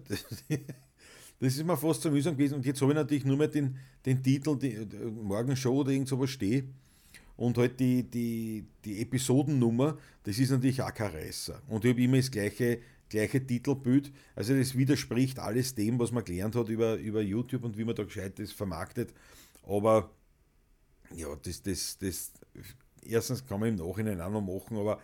Das, 1.39 1.55
ist 1.57 1.65
mir 1.65 1.75
fast 1.75 2.01
zu 2.01 2.09
mühsam 2.09 2.37
gewesen. 2.37 2.53
Und 2.53 2.65
jetzt 2.65 2.81
habe 2.81 2.93
ich 2.93 2.95
natürlich 2.95 3.25
nur 3.25 3.35
mehr 3.35 3.49
den, 3.49 3.75
den 4.05 4.23
Titel, 4.23 4.57
die, 4.57 4.85
die 4.85 4.95
Morgenshow 4.95 5.81
oder 5.81 5.91
irgend 5.91 6.07
sowas 6.07 6.29
stehen. 6.29 6.73
Und 7.35 7.57
halt 7.57 7.77
die, 7.81 8.03
die, 8.03 8.65
die 8.85 9.01
Episodennummer, 9.01 9.97
das 10.23 10.39
ist 10.39 10.51
natürlich 10.51 10.81
auch 10.81 10.93
kein 10.93 11.11
Reißer. 11.11 11.61
Und 11.67 11.83
ich 11.83 11.91
habe 11.91 12.01
immer 12.01 12.15
das 12.15 12.31
gleiche 12.31 12.79
gleiche 13.13 13.45
Titelbild. 13.45 14.11
Also 14.35 14.55
das 14.55 14.75
widerspricht 14.75 15.39
alles 15.39 15.75
dem, 15.75 15.99
was 15.99 16.11
man 16.11 16.23
gelernt 16.23 16.55
hat 16.55 16.67
über, 16.69 16.95
über 16.95 17.21
YouTube 17.21 17.63
und 17.63 17.77
wie 17.77 17.85
man 17.85 17.95
da 17.95 18.03
gescheit 18.03 18.39
das 18.39 18.51
vermarktet. 18.51 19.13
Aber 19.67 20.09
ja, 21.15 21.27
das, 21.43 21.61
das, 21.61 21.97
das, 21.99 22.31
erstens 23.05 23.45
kann 23.45 23.59
man 23.59 23.69
im 23.69 23.75
Nachhinein 23.75 24.19
auch 24.19 24.31
noch 24.31 24.41
machen, 24.41 24.77
aber 24.77 24.99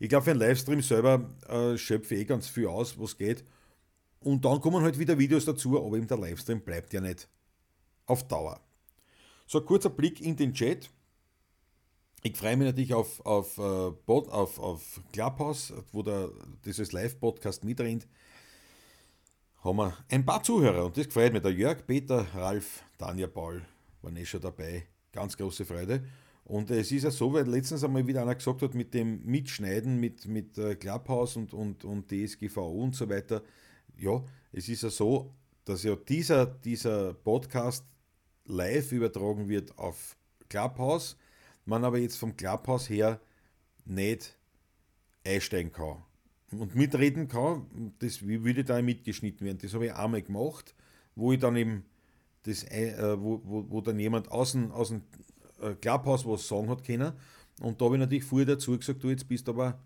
ich 0.00 0.08
glaube, 0.08 0.24
für 0.24 0.30
einen 0.30 0.40
Livestream 0.40 0.80
selber 0.80 1.30
äh, 1.46 1.76
schöpfe 1.76 2.14
ich 2.14 2.22
eh 2.22 2.24
ganz 2.24 2.48
viel 2.48 2.66
aus, 2.66 2.98
was 2.98 3.18
geht. 3.18 3.44
Und 4.20 4.44
dann 4.46 4.60
kommen 4.60 4.82
halt 4.82 4.98
wieder 4.98 5.18
Videos 5.18 5.44
dazu, 5.44 5.78
aber 5.78 5.96
eben 5.98 6.06
der 6.06 6.18
Livestream 6.18 6.62
bleibt 6.62 6.92
ja 6.94 7.02
nicht 7.02 7.28
auf 8.06 8.26
Dauer. 8.26 8.60
So, 9.46 9.60
kurzer 9.60 9.90
Blick 9.90 10.20
in 10.22 10.36
den 10.36 10.54
Chat. 10.54 10.88
Ich 12.22 12.36
freue 12.36 12.56
mich 12.56 12.66
natürlich 12.66 12.94
auf, 12.94 13.24
auf, 13.26 13.58
äh, 13.58 13.60
auf, 13.60 14.58
auf 14.58 15.00
Clubhouse, 15.12 15.74
wo 15.92 16.02
der, 16.02 16.30
dieses 16.64 16.92
Live-Podcast 16.92 17.64
mitrennt. 17.64 18.08
Haben 19.62 19.76
wir 19.76 19.98
ein 20.08 20.24
paar 20.24 20.42
Zuhörer 20.42 20.86
und 20.86 20.96
das 20.96 21.06
gefällt 21.06 21.34
mir. 21.34 21.42
Der 21.42 21.52
Jörg, 21.52 21.86
Peter, 21.86 22.26
Ralf, 22.34 22.84
Tanja, 22.96 23.26
Paul 23.26 23.62
waren 24.00 24.16
eh 24.16 24.24
schon 24.24 24.40
dabei. 24.40 24.86
Ganz 25.12 25.36
große 25.36 25.66
Freude. 25.66 26.04
Und 26.50 26.68
es 26.72 26.90
ist 26.90 27.04
ja 27.04 27.12
so, 27.12 27.32
weil 27.32 27.46
letztens 27.46 27.84
einmal 27.84 28.08
wieder 28.08 28.22
einer 28.22 28.34
gesagt 28.34 28.62
hat, 28.62 28.74
mit 28.74 28.92
dem 28.92 29.24
Mitschneiden 29.24 30.00
mit, 30.00 30.26
mit 30.26 30.58
äh, 30.58 30.74
Clubhouse 30.74 31.36
und, 31.36 31.54
und, 31.54 31.84
und 31.84 32.10
DSGVO 32.10 32.82
und 32.82 32.96
so 32.96 33.08
weiter. 33.08 33.44
Ja, 33.96 34.20
es 34.50 34.68
ist 34.68 34.82
ja 34.82 34.90
so, 34.90 35.32
dass 35.64 35.84
ja 35.84 35.94
dieser, 35.94 36.46
dieser 36.46 37.14
Podcast 37.14 37.84
live 38.46 38.90
übertragen 38.90 39.48
wird 39.48 39.78
auf 39.78 40.16
Clubhouse 40.48 41.16
man 41.66 41.84
aber 41.84 41.98
jetzt 41.98 42.16
vom 42.16 42.36
Clubhouse 42.36 42.90
her 42.90 43.20
nicht 43.84 44.36
einsteigen 45.24 45.70
kann. 45.70 46.02
und 46.50 46.74
mitreden 46.74 47.28
kann, 47.28 47.94
das 48.00 48.26
würde 48.26 48.64
da 48.64 48.82
mitgeschnitten 48.82 49.46
werden. 49.46 49.58
Das 49.62 49.72
habe 49.72 49.86
ich 49.86 49.94
einmal 49.94 50.22
gemacht, 50.22 50.74
wo 51.14 51.32
ich 51.32 51.38
dann 51.38 51.54
eben 51.54 51.84
das, 52.42 52.64
äh, 52.64 53.16
wo, 53.20 53.40
wo, 53.44 53.70
wo 53.70 53.80
dann 53.82 54.00
jemand 54.00 54.28
dem 54.32 54.72
äh, 54.72 55.29
Clubhouse 55.80 56.26
was 56.26 56.46
sagen 56.46 56.68
hat 56.68 56.84
können. 56.84 57.12
Und 57.60 57.80
da 57.80 57.84
habe 57.84 57.96
ich 57.96 58.00
natürlich 58.00 58.24
vorher 58.24 58.46
dazu 58.46 58.76
gesagt, 58.76 59.02
du 59.02 59.10
jetzt 59.10 59.28
bist 59.28 59.48
aber 59.48 59.78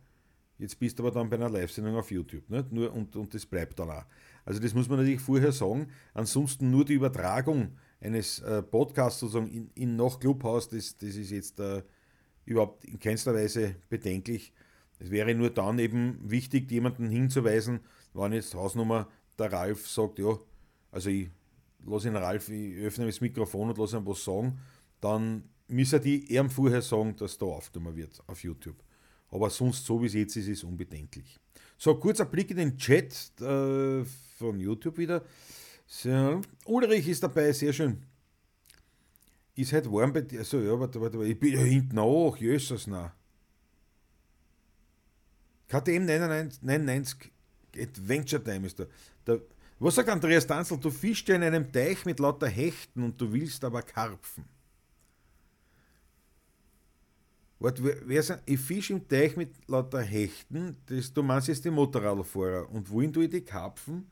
jetzt 0.58 0.78
bist 0.78 0.98
aber 1.00 1.10
dann 1.10 1.28
bei 1.28 1.37
einer 1.37 1.50
Live-Sendung 1.50 1.96
auf 1.96 2.10
YouTube. 2.10 2.48
Nicht? 2.48 2.72
Nur, 2.72 2.92
und, 2.92 3.14
und 3.16 3.34
das 3.34 3.46
bleibt 3.46 3.78
dann 3.78 3.90
auch. 3.90 4.04
Also 4.44 4.60
das 4.60 4.74
muss 4.74 4.88
man 4.88 4.98
natürlich 4.98 5.20
vorher 5.20 5.52
sagen. 5.52 5.88
Ansonsten 6.12 6.70
nur 6.70 6.84
die 6.84 6.94
Übertragung 6.94 7.72
eines 8.00 8.40
äh, 8.40 8.62
Podcasts 8.62 9.20
sozusagen 9.20 9.48
in, 9.48 9.70
in 9.74 9.96
nach 9.96 10.20
Clubhouse, 10.20 10.68
das, 10.68 10.96
das 10.96 11.16
ist 11.16 11.30
jetzt 11.30 11.58
äh, 11.60 11.82
überhaupt 12.44 12.84
in 12.84 12.98
keinster 12.98 13.34
Weise 13.34 13.76
bedenklich. 13.88 14.52
Es 14.98 15.10
wäre 15.10 15.34
nur 15.34 15.50
dann 15.50 15.78
eben 15.78 16.18
wichtig, 16.22 16.70
jemanden 16.70 17.08
hinzuweisen, 17.08 17.80
wenn 18.12 18.32
jetzt 18.32 18.54
Hausnummer 18.54 19.08
der 19.38 19.52
Ralf 19.52 19.88
sagt, 19.88 20.18
ja, 20.18 20.38
also 20.92 21.10
ich 21.10 21.30
lasse 21.84 22.08
ihn 22.08 22.16
Ralf, 22.16 22.48
ich 22.48 22.76
öffne 22.76 23.06
das 23.06 23.20
Mikrofon 23.20 23.70
und 23.70 23.78
lasse 23.78 23.96
ihn 23.96 24.06
was 24.06 24.22
sagen, 24.24 24.58
dann 25.00 25.44
müssen 25.68 26.03
die 26.03 26.35
ihm 26.35 26.50
vorher 26.50 26.83
sagen, 26.83 27.16
dass 27.16 27.38
da 27.38 27.46
aufgenommen 27.46 27.96
wird 27.96 28.22
auf 28.27 28.42
YouTube. 28.42 28.83
Aber 29.31 29.50
sonst, 29.50 29.85
so 29.85 30.00
wie 30.00 30.07
es 30.07 30.14
jetzt 30.14 30.37
ist, 30.37 30.48
ist 30.48 30.59
es 30.59 30.64
unbedenklich. 30.64 31.38
So, 31.77 31.94
kurzer 31.96 32.24
Blick 32.24 32.50
in 32.50 32.57
den 32.57 32.77
Chat 32.77 33.33
äh, 33.40 34.05
von 34.38 34.61
YouTube 34.61 34.98
wieder. 34.98 35.24
So, 35.87 36.40
Ulrich 36.66 37.09
ist 37.09 37.22
dabei, 37.22 37.53
sehr 37.53 37.72
schön. 37.72 38.03
Ist 39.57 39.72
halt 39.72 39.90
warm 39.90 40.12
bei 40.12 40.22
dir. 40.22 40.40
Also, 40.40 40.61
ja, 40.61 40.79
warte, 40.79 41.00
warte, 41.00 41.18
warte. 41.18 41.31
Ich 41.31 41.38
bin 41.38 41.55
ja 41.55 41.61
hinten 41.61 41.96
nach, 41.96 42.37
Jesus, 42.37 42.87
na. 42.87 43.12
KTM 45.68 46.05
99 46.05 47.33
Adventure 47.77 48.42
Time 48.42 48.66
ist 48.66 48.79
da. 48.79 48.87
da. 49.24 49.38
Was 49.81 49.96
sagt 49.96 50.09
Andreas 50.09 50.46
Danzel? 50.46 50.79
Du 50.79 50.90
fischst 50.90 51.27
ja 51.29 51.35
in 51.35 51.42
einem 51.42 51.72
Teich 51.72 52.05
mit 52.05 52.20
lauter 52.20 52.46
Hechten 52.46 53.03
und 53.03 53.20
du 53.20 53.33
willst 53.33 53.64
aber 53.64 53.83
Karpfen. 53.83 54.44
Warte, 57.58 57.82
wer 58.06 58.22
sind, 58.22 58.42
ich 58.46 58.60
fische 58.60 58.94
im 58.94 59.08
Teich 59.08 59.36
mit 59.36 59.50
lauter 59.68 60.02
Hechten, 60.02 60.76
das, 60.86 61.12
du 61.12 61.22
meinst 61.22 61.48
jetzt 61.48 61.64
die 61.64 61.70
Motorradfahrer. 61.70 62.68
Und 62.70 62.90
wohin 62.90 63.12
tue 63.12 63.24
ich 63.24 63.30
die 63.30 63.40
Karpfen? 63.42 64.10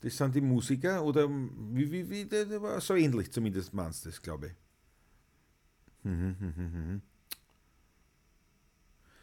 Das 0.00 0.16
sind 0.16 0.34
die 0.34 0.40
Musiker 0.40 1.04
oder 1.04 1.28
wie, 1.28 1.90
wie, 1.90 2.10
wie, 2.10 2.26
das 2.26 2.48
war 2.60 2.80
so 2.80 2.94
ähnlich 2.94 3.30
zumindest 3.30 3.72
meinst 3.72 4.04
du 4.04 4.08
das, 4.08 4.20
glaube 4.20 4.48
ich. 4.48 4.52
Mhm, 6.02 6.36
mhm, 6.40 6.54
mhm, 6.56 7.02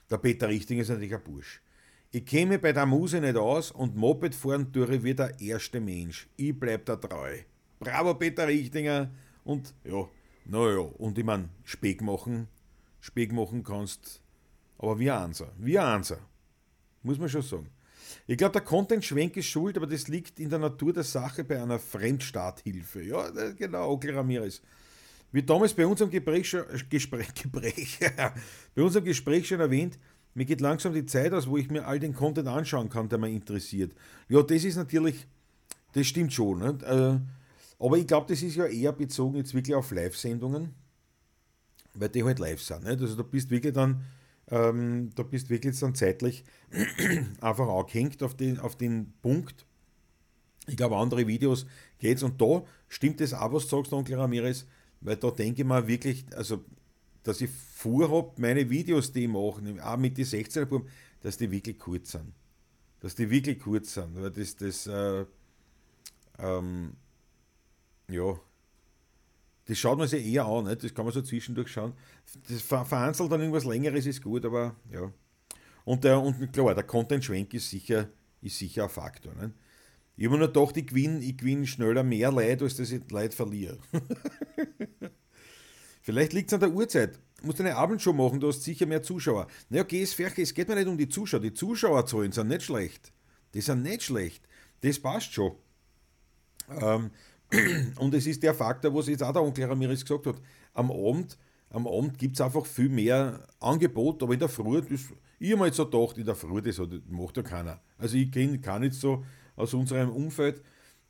der 0.09 0.17
Peter 0.17 0.47
Richting 0.47 0.79
ist 0.79 0.89
natürlich 0.89 1.13
ein 1.13 1.23
Bursch. 1.23 1.61
Ich 2.11 2.25
käme 2.25 2.57
bei 2.57 2.73
der 2.73 2.87
Muse 2.87 3.21
nicht 3.21 3.35
aus 3.35 3.71
und 3.71 3.95
Moped 3.95 4.33
fahren 4.33 4.71
tue 4.73 5.03
wie 5.03 5.13
der 5.13 5.39
erste 5.39 5.79
Mensch. 5.79 6.27
Ich 6.35 6.57
bleib 6.57 6.85
da 6.85 6.95
treu. 6.95 7.37
Bravo, 7.79 8.15
Peter 8.15 8.47
Richtinger. 8.47 9.11
Und 9.43 9.75
ja, 9.83 10.07
naja, 10.45 10.79
und 10.79 11.17
ich 11.17 11.23
mein, 11.23 11.49
Speck 11.63 12.01
machen, 12.01 12.47
Speck 12.99 13.31
machen 13.31 13.63
kannst, 13.63 14.21
aber 14.77 14.99
wie 14.99 15.11
ein 15.11 15.17
Anser. 15.17 15.49
Wie. 15.57 15.79
Muss 17.03 17.17
man 17.17 17.29
schon 17.29 17.41
sagen. 17.41 17.69
Ich 18.27 18.37
glaube, 18.37 18.53
der 18.53 18.61
Content-Schwenk 18.61 19.37
ist 19.37 19.45
schuld, 19.45 19.77
aber 19.77 19.87
das 19.87 20.07
liegt 20.07 20.39
in 20.39 20.49
der 20.49 20.59
Natur 20.59 20.93
der 20.93 21.03
Sache 21.03 21.43
bei 21.43 21.61
einer 21.61 21.79
Fremdstarthilfe. 21.79 23.03
Ja, 23.03 23.29
genau, 23.51 23.91
Onkel 23.91 24.15
Ramirez. 24.15 24.61
Wie 25.31 25.43
damals 25.43 25.73
bei 25.73 25.85
unserem 25.85 26.09
Gespräch 26.09 26.49
schon, 26.49 26.63
Gespräch, 26.89 27.33
Gespräch, 27.35 27.99
bei 28.75 28.81
unserem 28.81 29.05
Gespräch 29.05 29.47
schon 29.47 29.59
erwähnt, 29.59 29.99
mir 30.33 30.45
geht 30.45 30.61
langsam 30.61 30.93
die 30.93 31.05
Zeit 31.05 31.33
aus, 31.33 31.47
wo 31.47 31.57
ich 31.57 31.69
mir 31.69 31.85
all 31.85 31.99
den 31.99 32.13
Content 32.13 32.47
anschauen 32.47 32.89
kann, 32.89 33.09
der 33.09 33.19
mich 33.19 33.33
interessiert. 33.33 33.93
Ja, 34.27 34.41
das 34.41 34.63
ist 34.63 34.75
natürlich, 34.75 35.27
das 35.93 36.07
stimmt 36.07 36.33
schon. 36.33 36.61
Äh, 36.81 37.19
aber 37.79 37.97
ich 37.97 38.07
glaube, 38.07 38.27
das 38.27 38.41
ist 38.41 38.55
ja 38.55 38.65
eher 38.65 38.91
bezogen 38.91 39.37
jetzt 39.37 39.53
wirklich 39.53 39.75
auf 39.75 39.91
Live-Sendungen, 39.91 40.73
weil 41.99 42.09
die 42.09 42.23
halt 42.23 42.39
live 42.39 42.61
sind. 42.61 42.83
Nicht? 42.83 43.01
Also 43.01 43.15
da 43.15 43.23
bist 43.23 43.49
wirklich 43.49 43.73
dann, 43.73 44.05
ähm, 44.49 45.11
da 45.15 45.23
bist 45.23 45.49
wirklich 45.49 45.79
dann 45.79 45.95
zeitlich 45.95 46.43
einfach 47.41 47.67
angehängt 47.67 48.23
auf 48.23 48.35
den, 48.35 48.59
auf 48.59 48.75
den 48.75 49.13
Punkt. 49.21 49.65
Ich 50.67 50.77
glaube, 50.77 50.97
andere 50.97 51.27
Videos 51.27 51.65
geht's 51.97 52.23
und 52.23 52.41
da 52.41 52.63
stimmt 52.87 53.21
es 53.21 53.33
auch, 53.33 53.51
was 53.51 53.67
du 53.67 53.77
sagst, 53.77 53.93
Onkel 53.93 54.15
Ramirez, 54.15 54.65
weil 55.01 55.17
da 55.17 55.31
denke 55.31 55.61
ich 55.61 55.67
mal 55.67 55.87
wirklich, 55.87 56.25
also, 56.35 56.63
dass 57.23 57.41
ich 57.41 57.49
vorhabe, 57.49 58.33
meine 58.37 58.69
Videos, 58.69 59.11
die 59.11 59.23
ich 59.23 59.29
mache, 59.29 59.61
auch 59.83 59.97
mit 59.97 60.17
den 60.17 60.25
16er 60.25 60.65
Buben, 60.65 60.87
dass 61.21 61.37
die 61.37 61.51
wirklich 61.51 61.77
kurz 61.77 62.11
sind. 62.11 62.33
Dass 63.01 63.15
die 63.15 63.29
wirklich 63.29 63.59
kurz 63.59 63.93
sind. 63.93 64.15
Weil 64.15 64.31
das, 64.31 64.55
das, 64.55 64.87
äh, 64.87 65.25
ähm, 66.37 66.93
ja, 68.07 68.39
das 69.69 69.77
schaut 69.77 69.99
man 69.99 70.07
sich 70.07 70.25
eher 70.25 70.47
an, 70.47 70.65
nicht? 70.65 70.83
das 70.83 70.95
kann 70.95 71.05
man 71.05 71.13
so 71.13 71.21
zwischendurch 71.21 71.67
schauen. 71.67 71.93
Das 72.49 72.59
vereinzelt 72.59 73.31
dann 73.31 73.39
irgendwas 73.39 73.65
Längeres 73.65 74.07
ist 74.07 74.23
gut, 74.23 74.43
aber 74.43 74.75
ja. 74.91 75.13
Und, 75.85 76.03
der, 76.03 76.19
und 76.19 76.51
klar, 76.51 76.73
der 76.73 76.85
Content-Schwenk 76.85 77.53
ist 77.53 77.69
sicher, 77.69 78.09
ist 78.41 78.57
sicher 78.57 78.85
ein 78.85 78.89
Faktor. 78.89 79.31
Nicht? 79.35 79.53
Ich 80.17 80.25
habe 80.25 80.37
mir 80.37 80.39
nur 80.39 80.47
gedacht, 80.47 80.75
ich 80.75 80.87
gewinne 80.87 81.23
ich 81.23 81.37
gewinn 81.37 81.67
schneller 81.67 82.01
mehr 82.01 82.31
Leid, 82.31 82.63
als 82.63 82.77
dass 82.77 82.89
ich 82.89 83.11
Leid 83.11 83.35
verliere. 83.35 83.77
Vielleicht 86.01 86.33
liegt 86.33 86.47
es 86.47 86.55
an 86.55 86.61
der 86.61 86.71
Uhrzeit. 86.71 87.19
Du 87.39 87.45
musst 87.45 87.59
eine 87.59 87.75
Abendshow 87.75 88.11
machen, 88.11 88.39
du 88.39 88.47
hast 88.47 88.63
sicher 88.63 88.87
mehr 88.87 89.03
Zuschauer. 89.03 89.45
Naja, 89.69 89.83
okay, 89.83 90.01
es, 90.01 90.19
es 90.19 90.53
geht 90.55 90.67
mir 90.67 90.77
nicht 90.77 90.87
um 90.87 90.97
die 90.97 91.09
Zuschauer. 91.09 91.41
Die 91.41 91.53
Zuschauerzahlen 91.53 92.31
sind 92.31 92.47
nicht 92.47 92.63
schlecht. 92.63 93.13
Die 93.53 93.61
sind 93.61 93.83
nicht 93.83 94.01
schlecht. 94.01 94.47
Das 94.81 94.99
passt 94.99 95.31
schon. 95.31 95.57
Ähm, 96.81 97.11
und 97.97 98.13
es 98.13 98.27
ist 98.27 98.43
der 98.43 98.53
Faktor, 98.53 98.93
was 98.93 99.07
jetzt 99.07 99.23
auch 99.23 99.33
der 99.33 99.41
Onkel 99.41 99.65
Ramirez 99.65 100.01
gesagt 100.01 100.27
hat. 100.27 100.35
Am 100.73 100.91
Abend, 100.91 101.37
am 101.71 101.87
Abend 101.87 102.17
gibt 102.17 102.35
es 102.35 102.41
einfach 102.41 102.65
viel 102.65 102.89
mehr 102.89 103.47
Angebot, 103.59 104.21
aber 104.21 104.33
in 104.33 104.39
der 104.39 104.49
Früh, 104.49 104.81
das, 104.81 105.01
ich 105.39 105.51
habe 105.51 105.61
mir 105.61 105.65
jetzt 105.67 105.77
so 105.77 105.85
gedacht, 105.85 106.17
in 106.17 106.25
der 106.25 106.35
Früh, 106.35 106.61
das 106.61 106.79
macht 107.09 107.37
ja 107.37 107.43
keiner. 107.43 107.79
Also 107.97 108.17
ich 108.17 108.31
kenne 108.31 108.59
gar 108.59 108.79
nicht 108.79 108.93
so 108.93 109.23
aus 109.55 109.73
unserem 109.73 110.11
Umfeld, 110.11 110.61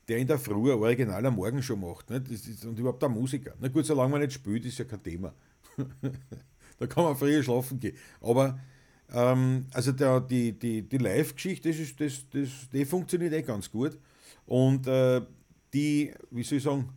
der 0.08 0.18
in 0.18 0.28
der 0.28 0.40
Früh 0.40 0.72
eine 0.72 0.82
originale 0.82 1.30
Morgenshow 1.30 1.76
macht. 1.76 2.10
Nicht? 2.10 2.32
Das 2.32 2.48
ist, 2.48 2.66
und 2.66 2.80
überhaupt 2.80 3.02
der 3.02 3.10
Musiker. 3.10 3.54
Na 3.60 3.68
gut, 3.68 3.86
solange 3.86 4.12
man 4.12 4.22
nicht 4.22 4.34
spielt, 4.34 4.66
ist 4.66 4.80
ja 4.80 4.86
kein 4.86 5.04
Thema. 5.04 5.34
da 6.80 6.88
kann 6.88 7.04
man 7.04 7.16
früher 7.16 7.44
schlafen 7.44 7.80
gehen. 7.80 7.96
Aber 8.22 8.60
ähm, 9.14 9.66
also 9.72 9.92
der, 9.92 10.22
die, 10.22 10.58
die, 10.58 10.82
die 10.82 10.98
Live-Geschichte, 10.98 11.70
das, 11.70 11.96
das, 11.96 12.26
das, 12.32 12.50
die 12.72 12.86
funktioniert 12.86 13.34
eh 13.34 13.42
ganz 13.42 13.70
gut. 13.70 13.98
Und 14.46 14.88
äh, 14.88 15.22
die, 15.74 16.14
wie 16.32 16.44
soll 16.44 16.58
ich 16.58 16.64
sagen, 16.64 16.90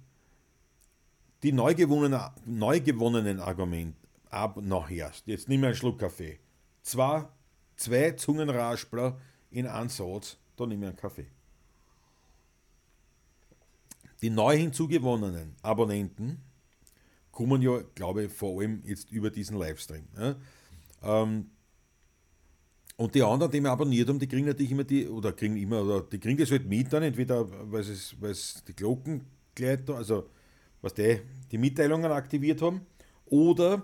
die 1.42 1.52
neu 1.52 1.74
gewonnenen, 1.74 2.20
neu 2.46 2.80
gewonnenen 2.80 3.40
Argumente, 3.40 3.96
ab 4.30 4.56
nachher, 4.56 5.12
jetzt 5.26 5.48
nimm 5.48 5.64
einen 5.64 5.74
Schluck 5.74 5.98
Kaffee. 5.98 6.38
Zwei, 6.82 7.26
zwei 7.76 8.12
Zungenraspler 8.12 9.20
in 9.50 9.66
einen 9.66 9.88
Satz, 9.88 10.36
dann 10.56 10.70
nimm 10.70 10.82
einen 10.82 10.96
Kaffee. 10.96 11.26
Die 14.22 14.30
neu 14.30 14.56
hinzugewonnenen 14.56 15.56
Abonnenten 15.62 16.40
kommen 17.32 17.60
ja, 17.60 17.82
glaube 17.94 18.24
ich, 18.24 18.32
vor 18.32 18.60
allem 18.60 18.82
jetzt 18.84 19.10
über 19.10 19.30
diesen 19.30 19.58
Livestream. 19.58 20.06
Ja? 20.16 20.36
Ähm, 21.02 21.50
und 22.96 23.14
die 23.14 23.22
anderen, 23.22 23.50
die 23.50 23.60
wir 23.60 23.70
abonniert 23.70 24.08
haben, 24.08 24.18
die 24.18 24.28
kriegen 24.28 24.46
natürlich 24.46 24.72
immer 24.72 24.84
die, 24.84 25.08
oder 25.08 25.32
kriegen 25.32 25.56
immer, 25.56 25.82
oder 25.82 26.02
die 26.02 26.18
kriegen 26.18 26.38
das 26.38 26.50
halt 26.50 26.66
mit 26.66 26.92
dann, 26.92 27.02
entweder 27.02 27.46
weil 27.70 27.80
es, 27.80 28.14
weil 28.20 28.30
es 28.30 28.62
die 28.66 28.74
Glocken 28.74 29.22
gleich, 29.54 29.80
also 29.88 30.28
was 30.80 30.94
die, 30.94 31.20
die 31.50 31.58
Mitteilungen 31.58 32.10
aktiviert 32.10 32.60
haben, 32.62 32.82
oder 33.26 33.82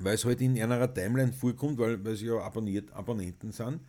weil 0.00 0.14
es 0.14 0.24
halt 0.24 0.40
in 0.40 0.60
einer 0.60 0.92
Timeline 0.92 1.32
vorkommt, 1.32 1.78
weil, 1.78 2.04
weil 2.04 2.16
sie 2.16 2.26
ja 2.26 2.38
abonniert, 2.38 2.92
Abonnenten 2.92 3.52
sind. 3.52 3.80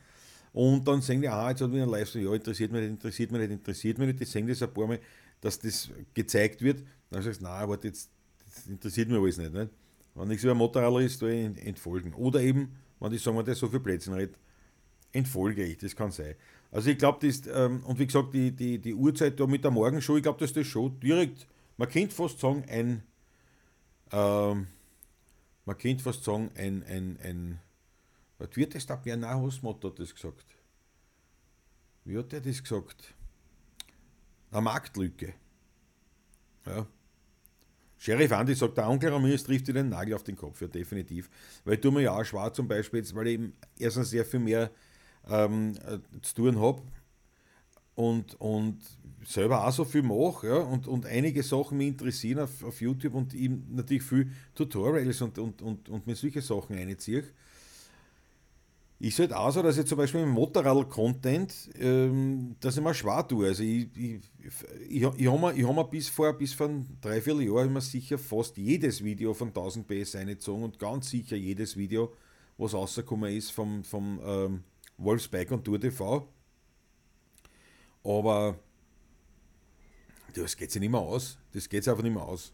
Und 0.51 0.87
dann 0.87 1.01
sagen 1.01 1.21
die, 1.21 1.27
ah, 1.27 1.49
jetzt 1.49 1.61
hat 1.61 1.71
wieder 1.71 1.83
ein 1.83 1.89
Livestream, 1.89 2.25
ja, 2.25 2.33
interessiert 2.33 2.71
mich 2.71 2.81
nicht, 2.81 2.91
interessiert 2.91 3.31
mich 3.31 3.41
nicht, 3.41 3.51
interessiert 3.51 3.97
mich 3.97 4.07
nicht. 4.07 4.19
Die 4.19 4.25
sagen 4.25 4.47
das 4.47 4.63
ein 4.63 4.73
paar 4.73 4.87
Mal, 4.87 4.99
dass 5.41 5.59
das 5.59 5.89
gezeigt 6.13 6.61
wird. 6.61 6.83
Dann 7.11 7.21
sagst 7.21 7.41
du, 7.41 7.45
nein, 7.45 7.69
warte, 7.69 7.87
jetzt, 7.87 8.09
interessiert 8.67 9.09
mich 9.09 9.19
alles 9.19 9.37
nicht. 9.37 9.53
nicht? 9.53 9.69
Wenn 10.15 10.27
nichts 10.27 10.43
über 10.43 10.55
Motorradler 10.55 11.01
ist, 11.01 11.21
da 11.21 11.27
entfolgen. 11.27 12.13
Oder 12.13 12.41
eben, 12.41 12.75
wenn 12.99 13.11
die 13.11 13.17
sagen, 13.17 13.43
der 13.43 13.55
so 13.55 13.67
viel 13.67 13.79
Plätzchen 13.79 14.13
redet, 14.13 14.37
entfolge 15.11 15.63
ich, 15.63 15.77
das 15.77 15.95
kann 15.95 16.11
sein. 16.11 16.35
Also 16.71 16.89
ich 16.89 16.97
glaube, 16.97 17.25
das, 17.25 17.41
ähm, 17.47 17.83
und 17.85 17.97
wie 17.97 18.05
gesagt, 18.05 18.33
die, 18.33 18.51
die, 18.51 18.77
die 18.77 18.93
Uhrzeit 18.93 19.39
da 19.39 19.47
mit 19.47 19.63
der 19.63 19.71
Morgenshow, 19.71 20.17
ich 20.17 20.23
glaube, 20.23 20.39
dass 20.39 20.53
das 20.53 20.67
schon 20.67 20.99
direkt, 20.99 21.47
man 21.77 21.89
könnte 21.89 22.13
fast 22.13 22.39
sagen, 22.39 22.63
ein, 22.69 23.03
ähm, 24.11 24.67
man 25.65 25.77
könnte 25.77 26.03
fast 26.03 26.23
sagen, 26.23 26.51
ein, 26.55 26.83
ein, 26.83 27.17
ein 27.23 27.59
was 28.37 28.55
wird 28.55 28.73
das? 28.73 28.85
Der 28.85 28.95
Bernard 28.95 29.41
Hosmott 29.41 29.83
hat 29.83 29.99
das 29.99 30.15
gesagt. 30.15 30.45
Wie 32.05 32.17
hat 32.17 32.31
er 32.31 32.41
das 32.41 32.63
gesagt? 32.63 33.13
Eine 34.51 34.61
Marktlücke. 34.61 35.33
Ja. 36.65 36.87
Sheriff 37.99 38.31
Andy 38.31 38.55
sagt, 38.55 38.77
der 38.77 38.89
Onkel 38.89 39.11
Ramirez 39.11 39.43
trifft 39.43 39.67
dir 39.67 39.73
den 39.73 39.89
Nagel 39.89 40.13
auf 40.13 40.23
den 40.23 40.37
Kopf, 40.37 40.61
ja 40.61 40.67
definitiv. 40.67 41.29
Weil 41.65 41.77
tue 41.77 41.91
mir 41.91 42.01
ja 42.01 42.13
auch 42.13 42.23
schwarz 42.23 42.55
zum 42.55 42.67
Beispiel, 42.67 43.03
weil 43.13 43.27
ich 43.27 43.33
eben 43.33 43.53
erstens 43.77 44.09
sehr 44.09 44.25
viel 44.25 44.39
mehr 44.39 44.71
ähm, 45.29 45.75
äh, 45.85 45.99
zu 46.21 46.35
tun 46.35 46.59
habe 46.59 46.81
und, 47.95 48.39
und 48.39 48.79
selber 49.25 49.67
auch 49.67 49.71
so 49.73 49.83
viel 49.83 50.01
mache 50.01 50.47
ja, 50.47 50.55
und, 50.55 50.87
und 50.87 51.05
einige 51.05 51.43
Sachen 51.43 51.77
mich 51.77 51.89
interessieren 51.89 52.39
auf, 52.39 52.63
auf 52.63 52.79
YouTube 52.79 53.13
und 53.13 53.33
ihm 53.33 53.65
natürlich 53.69 54.03
viel 54.03 54.31
Tutorials 54.55 55.21
und, 55.21 55.37
und, 55.37 55.61
und, 55.61 55.89
und 55.89 56.07
mir 56.07 56.15
solche 56.15 56.41
Sachen 56.41 56.77
einziehe. 56.77 57.25
Ich 59.01 59.17
halt 59.17 59.31
auch 59.31 59.49
so, 59.51 59.61
dass 59.61 59.77
ich 59.77 59.85
zum 59.85 59.97
Beispiel 59.97 60.21
im 60.21 60.31
Motorrad-Content, 60.31 61.69
ähm, 61.79 62.57
dass 62.59 62.75
ich 62.75 62.83
mir 62.83 62.93
schwer 62.93 63.25
tue. 63.25 63.47
Also 63.47 63.63
ich, 63.63 63.87
ich, 63.95 64.19
ich, 64.89 65.01
ich 65.01 65.03
habe 65.05 65.17
mir, 65.39 65.67
hab 65.67 65.75
mir 65.75 65.85
bis 65.85 66.09
vor, 66.09 66.33
bis 66.33 66.51
vor 66.51 66.69
drei, 66.99 67.21
vier 67.21 67.41
Jahren 67.41 67.69
immer 67.69 67.79
sicher 67.79 68.17
fast 68.17 68.57
jedes 68.57 69.01
Video 69.01 69.33
von 69.33 69.47
1000 69.49 69.87
PS 69.87 70.15
eingezogen 70.15 70.63
und 70.63 70.79
ganz 70.79 71.09
sicher 71.09 71.37
jedes 71.37 71.77
Video, 71.77 72.13
was 72.57 72.73
rausgekommen 72.73 73.33
ist 73.33 73.51
vom, 73.51 73.85
vom 73.85 74.19
ähm, 74.21 74.63
Wolfsbike 74.97 75.51
und 75.51 75.63
Tour 75.63 75.79
TV. 75.79 76.27
Aber 78.03 78.59
das 80.33 80.57
geht 80.57 80.71
sich 80.71 80.81
nicht 80.81 80.91
mehr 80.91 80.99
aus. 80.99 81.37
Das 81.53 81.69
geht 81.69 81.87
einfach 81.87 82.03
nicht 82.03 82.13
mehr 82.13 82.23
aus. 82.23 82.51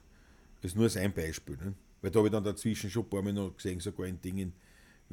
Das 0.61 0.71
ist 0.71 0.77
nur 0.77 0.95
ein 0.95 1.11
Beispiel. 1.11 1.57
Ne? 1.57 1.73
Weil 2.01 2.11
da 2.11 2.19
habe 2.19 2.27
ich 2.27 2.31
dann 2.31 2.43
dazwischen 2.43 2.91
schon 2.91 3.03
ein 3.03 3.09
paar 3.09 3.23
Mal 3.23 3.51
gesehen, 3.51 3.79
sogar 3.79 4.05
in 4.05 4.21
Dingen 4.21 4.53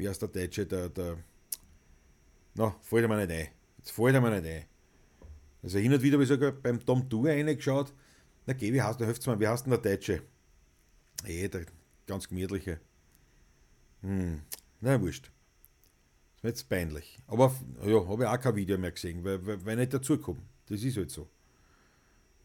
wie 0.03 0.09
heißt 0.09 0.21
der 0.21 0.29
Deutsche, 0.29 0.67
der, 0.67 0.88
der, 0.88 1.17
na, 2.55 2.75
fällt 2.83 3.09
mir 3.09 3.17
nicht 3.17 3.31
ein. 3.31 3.49
Jetzt 3.79 3.93
fällt 3.93 4.21
mir 4.21 4.41
nicht 4.41 4.47
ein. 4.47 4.65
Also 5.62 5.79
hin 5.79 5.93
und 5.93 6.03
wieder 6.03 6.15
habe 6.15 6.25
ich 6.25 6.29
sogar 6.29 6.51
beim 6.53 6.85
Tom 6.85 7.09
Tour 7.09 7.29
reingeschaut. 7.29 7.95
Na 8.47 8.53
geh, 8.53 8.73
wie 8.73 8.83
heißt 8.83 8.99
der, 8.99 9.07
helft's 9.07 9.27
mal, 9.27 9.38
wie 9.38 9.47
heißt 9.47 9.67
denn 9.67 9.71
der 9.71 9.79
Deutsche? 9.81 10.23
Eh, 11.25 11.49
der 11.49 11.67
ganz 12.07 12.29
gemütliche. 12.29 12.81
Hm, 14.01 14.43
na, 14.81 15.01
wurscht. 15.01 15.31
Ist 16.35 16.43
mir 16.43 16.51
jetzt 16.51 16.69
peinlich. 16.69 17.21
Aber 17.29 17.55
ja, 17.87 18.05
habe 18.09 18.25
ich 18.25 18.29
auch 18.29 18.41
kein 18.41 18.57
Video 18.57 18.77
mehr 18.77 18.91
gesehen, 18.91 19.23
weil, 19.23 19.47
weil, 19.47 19.65
weil 19.65 19.75
ich 19.75 19.79
nicht 19.79 19.95
dazukomme. 19.95 20.43
Das 20.67 20.83
ist 20.83 20.97
halt 20.97 21.12
so. 21.12 21.29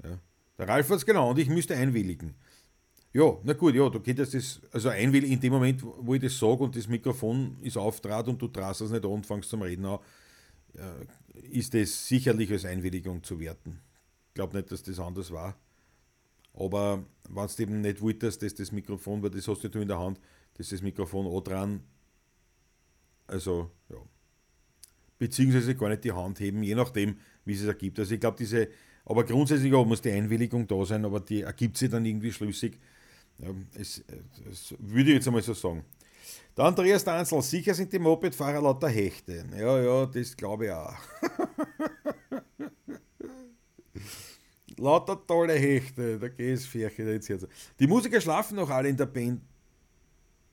Ja. 0.04 0.20
Der 0.60 0.67
Ralf 0.67 0.89
hat 0.89 0.98
es 0.98 1.06
genau 1.06 1.32
und 1.32 1.39
ich 1.39 1.50
müsste 1.50 1.76
einwilligen. 1.76 2.36
Ja, 3.13 3.38
na 3.43 3.54
gut, 3.54 3.74
ja, 3.74 3.89
du 3.89 4.00
könntest 4.00 4.34
das, 4.34 4.62
also 4.72 4.89
einwilligen 4.89 5.34
in 5.34 5.39
dem 5.39 5.54
Moment, 5.54 5.82
wo 5.84 6.13
ich 6.13 6.22
das 6.22 6.38
sage 6.38 6.63
und 6.63 6.76
das 6.76 6.88
Mikrofon 6.88 7.58
ist 7.62 7.78
auftrat 7.78 8.28
und 8.28 8.41
du 8.41 8.48
traust 8.48 8.82
es 8.82 8.91
nicht 8.91 9.04
an 9.06 9.12
und 9.12 9.26
fängst 9.26 9.50
zum 9.50 9.62
Reden 9.62 9.86
an, 9.86 10.00
äh, 10.76 11.48
ist 11.58 11.74
das 11.74 12.08
sicherlich 12.08 12.52
als 12.52 12.65
Einwilligung 12.65 13.24
zu 13.24 13.39
werten. 13.39 13.80
Ich 14.30 14.34
glaube 14.36 14.58
nicht, 14.58 14.72
dass 14.72 14.84
das 14.84 15.00
anders 15.00 15.32
war. 15.32 15.56
Aber 16.54 17.06
wenn 17.30 17.48
du 17.48 17.63
eben 17.63 17.82
nicht 17.82 18.02
wolltest, 18.02 18.41
dass 18.41 18.56
das 18.56 18.72
Mikrofon, 18.72 19.22
weil 19.24 19.30
das 19.30 19.48
hast 19.48 19.63
du 19.63 19.80
in 19.80 19.88
der 19.88 20.00
Hand, 20.00 20.20
dass 20.56 20.70
das 20.70 20.82
Mikrofon 20.82 21.28
auch 21.28 21.41
dran, 21.41 21.82
also 23.28 23.72
ja, 23.89 23.98
beziehungsweise 25.20 25.76
gar 25.76 25.89
nicht 25.89 26.04
die 26.04 26.12
Hand 26.12 26.39
heben, 26.39 26.63
je 26.63 26.76
nachdem, 26.76 27.17
wie 27.46 27.54
es 27.54 27.63
ergibt. 27.63 28.00
Also 28.00 28.13
ich 28.13 28.20
glaube, 28.20 28.38
diese, 28.38 28.67
aber 29.06 29.24
grundsätzlich 29.24 29.72
ja, 29.72 29.84
muss 29.84 30.02
die 30.02 30.12
Einwilligung 30.12 30.67
da 30.67 30.84
sein, 30.86 31.06
aber 31.06 31.20
die 31.20 31.41
ergibt 31.41 31.78
sich 31.78 31.89
dann 31.89 32.06
irgendwie 32.06 32.32
schlüssig 32.32 32.80
ja, 33.39 33.50
es, 33.76 34.04
es 34.50 34.73
würde 34.80 35.10
ich 35.10 35.15
jetzt 35.15 35.28
einmal 35.28 35.41
so 35.41 35.54
sagen. 35.54 35.84
Der 36.56 36.65
Andreas 36.65 37.04
Danzel, 37.04 37.41
sicher 37.41 37.73
sind 37.73 37.93
die 37.93 38.00
Mopedfahrer 38.00 38.62
lauter 38.62 38.89
Hechte. 38.89 39.45
Ja, 39.56 39.80
ja, 39.80 40.06
das 40.08 40.36
glaube 40.36 40.65
ich 40.65 40.71
auch. 40.71 40.95
lauter 44.78 45.26
tolle 45.26 45.54
Hechte, 45.54 46.19
da 46.19 46.28
geht 46.30 46.58
es 46.58 46.65
Färche 46.65 47.04
jetzt. 47.04 47.47
Die 47.80 47.88
Musiker 47.88 48.21
schlafen 48.21 48.56
noch 48.56 48.69
alle 48.69 48.89
in 48.89 48.97
der 48.97 49.06
Band, 49.06 49.41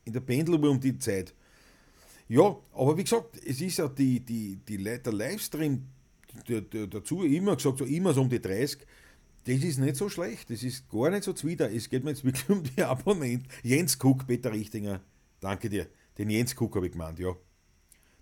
in 0.04 0.12
der 0.12 0.20
Pendelung 0.20 0.62
um 0.64 0.80
die 0.80 0.98
Zeit. 0.98 1.34
Ja, 2.28 2.56
aber 2.72 2.96
wie 2.96 3.04
gesagt, 3.04 3.36
es 3.44 3.60
ist 3.60 3.78
ja 3.78 3.88
die, 3.88 4.20
die, 4.20 4.56
die, 4.56 4.82
der 4.82 5.12
Livestream 5.12 5.84
dazu 6.90 7.22
immer 7.22 7.56
gesagt, 7.56 7.78
so 7.78 7.84
immer 7.84 8.12
so 8.12 8.22
um 8.22 8.28
die 8.28 8.40
30 8.40 8.80
das 9.44 9.62
ist 9.62 9.78
nicht 9.78 9.96
so 9.96 10.08
schlecht, 10.08 10.50
das 10.50 10.62
ist 10.62 10.88
gar 10.88 11.10
nicht 11.10 11.24
so 11.24 11.32
zwider. 11.32 11.70
Es 11.70 11.88
geht 11.88 12.02
mir 12.02 12.10
jetzt 12.10 12.24
wirklich 12.24 12.48
um 12.48 12.62
die 12.62 12.82
Abonnenten. 12.82 13.48
Jens 13.62 13.98
Cook, 14.02 14.26
Peter 14.26 14.52
Richtinger, 14.52 15.00
danke 15.40 15.68
dir. 15.68 15.86
Den 16.16 16.30
Jens 16.30 16.54
Cook 16.58 16.76
habe 16.76 16.86
ich 16.86 16.92
gemeint, 16.92 17.18
ja. 17.18 17.34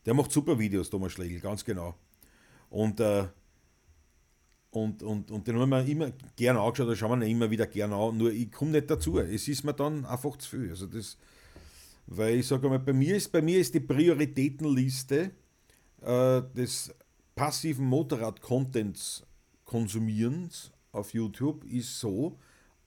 Der 0.04 0.14
macht 0.14 0.32
super 0.32 0.58
Videos, 0.58 0.90
Thomas 0.90 1.12
Schlegel, 1.12 1.40
ganz 1.40 1.64
genau. 1.64 1.94
Und, 2.70 2.98
äh, 2.98 3.26
und, 4.70 5.02
und, 5.02 5.30
und 5.30 5.46
den 5.46 5.58
haben 5.58 5.68
wir 5.68 5.86
immer 5.86 6.10
gerne 6.34 6.60
angeschaut, 6.60 6.88
da 6.88 6.96
schauen 6.96 7.20
wir 7.20 7.28
immer 7.28 7.50
wieder 7.50 7.66
gerne 7.66 7.94
an, 7.94 8.16
nur 8.16 8.32
ich 8.32 8.50
komme 8.50 8.72
nicht 8.72 8.90
dazu. 8.90 9.18
Es 9.18 9.46
ist 9.46 9.62
mir 9.62 9.74
dann 9.74 10.04
einfach 10.06 10.36
zu 10.38 10.48
viel. 10.48 10.70
Also 10.70 10.86
das, 10.86 11.18
weil 12.06 12.40
ich 12.40 12.46
sage 12.48 12.68
mal, 12.68 12.78
bei 12.78 12.92
mir 12.92 13.16
ist, 13.16 13.30
bei 13.30 13.42
mir 13.42 13.60
ist 13.60 13.74
die 13.74 13.80
Prioritätenliste 13.80 15.30
äh, 16.00 16.42
des 16.56 16.92
passiven 17.36 17.86
Motorrad-Contents 17.86 19.24
konsumierens 19.64 20.71
auf 20.92 21.14
YouTube 21.14 21.64
ist 21.64 21.98
so, 21.98 22.38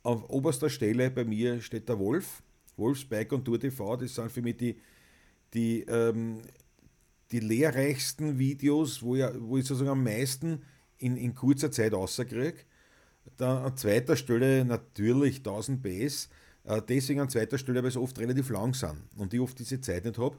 auf 0.04 0.30
oberster 0.30 0.70
Stelle 0.70 1.10
bei 1.10 1.26
mir 1.26 1.60
steht 1.62 1.90
der 1.90 2.00
Wolf, 2.00 2.44
Wolfsbike 2.78 3.32
und 3.34 3.44
Tour 3.44 3.60
TV, 3.60 3.98
das 3.98 4.16
sind 4.16 4.32
für 4.32 4.42
mich 4.42 4.58
die, 4.58 4.80
die, 5.54 5.82
ähm, 5.82 6.42
die 7.32 7.40
lehrreichsten 7.40 8.38
Videos, 8.38 9.02
wo, 9.02 9.16
ich, 9.16 9.26
wo 9.40 9.58
ich 9.58 9.66
sozusagen 9.66 9.90
am 9.90 10.04
meisten 10.04 10.62
in, 11.00 11.18
in 11.18 11.34
kurzer 11.34 11.72
Zeit 11.72 11.94
rauskriege. 11.94 12.60
Dann 13.38 13.64
an 13.64 13.76
zweiter 13.76 14.16
Stelle 14.16 14.64
natürlich 14.64 15.38
1000 15.38 15.82
PS, 15.82 16.30
äh, 16.66 16.82
deswegen 16.88 17.22
an 17.22 17.30
zweiter 17.30 17.58
Stelle, 17.58 17.84
weil 17.84 17.90
sie 17.90 18.00
oft 18.00 18.20
relativ 18.20 18.50
lang 18.50 18.76
sind 18.76 19.02
und 19.18 19.34
ich 19.34 19.40
oft 19.40 19.58
diese 19.58 19.82
Zeit 19.82 20.06
nicht 20.06 20.20
habe. 20.20 20.38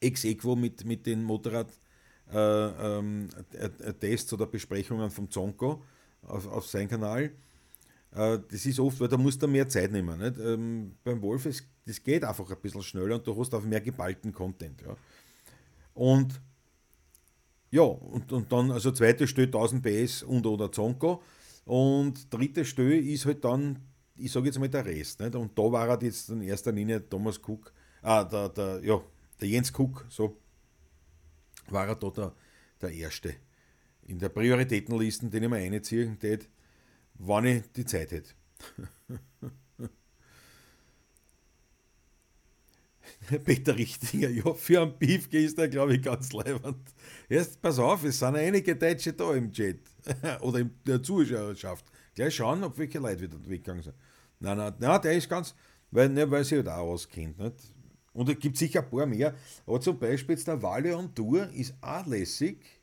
Ex 0.00 0.24
equo 0.24 0.56
mit, 0.56 0.84
mit 0.84 1.06
den 1.06 1.22
Motorrad-Tests 1.22 2.32
äh, 2.32 2.98
ähm, 2.98 3.28
äh, 3.52 4.34
oder 4.34 4.46
Besprechungen 4.46 5.10
vom 5.10 5.30
Zonko 5.30 5.84
auf, 6.22 6.46
auf 6.46 6.66
seinen 6.66 6.88
Kanal. 6.88 7.32
Äh, 8.12 8.38
das 8.50 8.66
ist 8.66 8.80
oft, 8.80 9.00
weil 9.00 9.08
da 9.08 9.16
musst 9.16 9.42
du 9.42 9.48
mehr 9.48 9.68
Zeit 9.68 9.92
nehmen. 9.92 10.18
Nicht? 10.18 10.38
Ähm, 10.38 10.96
beim 11.04 11.22
Wolf, 11.22 11.46
ist, 11.46 11.64
das 11.86 12.02
geht 12.02 12.24
einfach 12.24 12.50
ein 12.50 12.60
bisschen 12.60 12.82
schneller 12.82 13.16
und 13.16 13.26
du 13.26 13.38
hast 13.38 13.54
auch 13.54 13.62
mehr 13.62 13.80
geballten 13.80 14.32
Content. 14.32 14.82
Ja. 14.82 14.96
Und 15.94 16.40
ja, 17.72 17.82
und, 17.82 18.32
und 18.32 18.50
dann, 18.50 18.72
also 18.72 18.90
zweite 18.90 19.28
Stelle 19.28 19.46
1000 19.46 19.82
PS 19.82 20.22
und 20.24 20.44
oder 20.44 20.72
Zonko 20.72 21.22
und 21.64 22.32
dritte 22.32 22.64
Stelle 22.64 22.98
ist 22.98 23.26
halt 23.26 23.44
dann, 23.44 23.78
ich 24.16 24.32
sage 24.32 24.46
jetzt 24.46 24.58
mal 24.58 24.68
der 24.68 24.84
Rest. 24.84 25.20
Nicht? 25.20 25.36
Und 25.36 25.56
da 25.56 25.62
war 25.70 25.88
halt 25.88 26.02
jetzt 26.02 26.30
in 26.30 26.42
erster 26.42 26.72
Linie 26.72 27.08
Thomas 27.08 27.38
Cook, 27.38 27.72
ah, 28.02 28.24
der, 28.24 28.48
der, 28.48 28.80
ja, 28.82 29.00
der 29.40 29.48
Jens 29.48 29.72
Cook, 29.72 30.04
so 30.08 30.36
war 31.68 31.86
er 31.86 31.94
da 31.94 32.10
der, 32.10 32.32
der 32.82 32.90
Erste 32.92 33.36
in 34.10 34.18
der 34.18 34.28
Prioritätenliste, 34.28 35.28
den 35.28 35.44
ich 35.44 35.48
mir 35.48 35.56
reinziehen 35.56 36.18
tät, 36.18 36.48
wann 37.14 37.44
ich 37.44 37.62
die 37.72 37.84
Zeit 37.84 38.10
hätte. 38.10 38.30
Peter 43.44 43.76
Richtiger, 43.76 44.28
ja, 44.28 44.52
für 44.54 44.82
einen 44.82 44.98
Beef 44.98 45.32
ist 45.32 45.56
er, 45.58 45.68
glaube 45.68 45.94
ich, 45.94 46.02
ganz 46.02 46.32
leibend. 46.32 46.92
Erst, 47.28 47.62
pass 47.62 47.78
auf, 47.78 48.02
es 48.02 48.18
sind 48.18 48.34
einige 48.34 48.74
Deutsche 48.74 49.12
da 49.12 49.32
im 49.34 49.52
Chat 49.52 49.78
oder 50.40 50.58
in 50.58 50.70
der 50.84 51.00
Zuschauerschaft. 51.02 51.84
Gleich 52.14 52.34
schauen, 52.34 52.64
ob 52.64 52.76
welche 52.78 52.98
Leute 52.98 53.22
wieder 53.22 53.38
weggegangen 53.46 53.84
sind. 53.84 53.94
Nein, 54.40 54.56
nein, 54.56 54.74
nein, 54.78 55.02
der 55.02 55.12
ist 55.12 55.28
ganz, 55.28 55.54
weil, 55.92 56.08
ne, 56.08 56.28
weil 56.28 56.44
sie 56.44 56.56
halt 56.56 56.68
auch 56.68 56.78
auskennt. 56.78 57.38
Nicht? 57.38 57.54
Und 58.12 58.28
es 58.28 58.38
gibt 58.40 58.56
sicher 58.56 58.82
ein 58.82 58.90
paar 58.90 59.06
mehr. 59.06 59.34
Aber 59.66 59.80
zum 59.80 59.96
Beispiel 59.98 60.34
jetzt 60.34 60.48
der 60.48 60.60
Valiant 60.60 61.14
Tour 61.14 61.48
ist 61.50 61.74
auch 61.80 62.04
lässig 62.06 62.79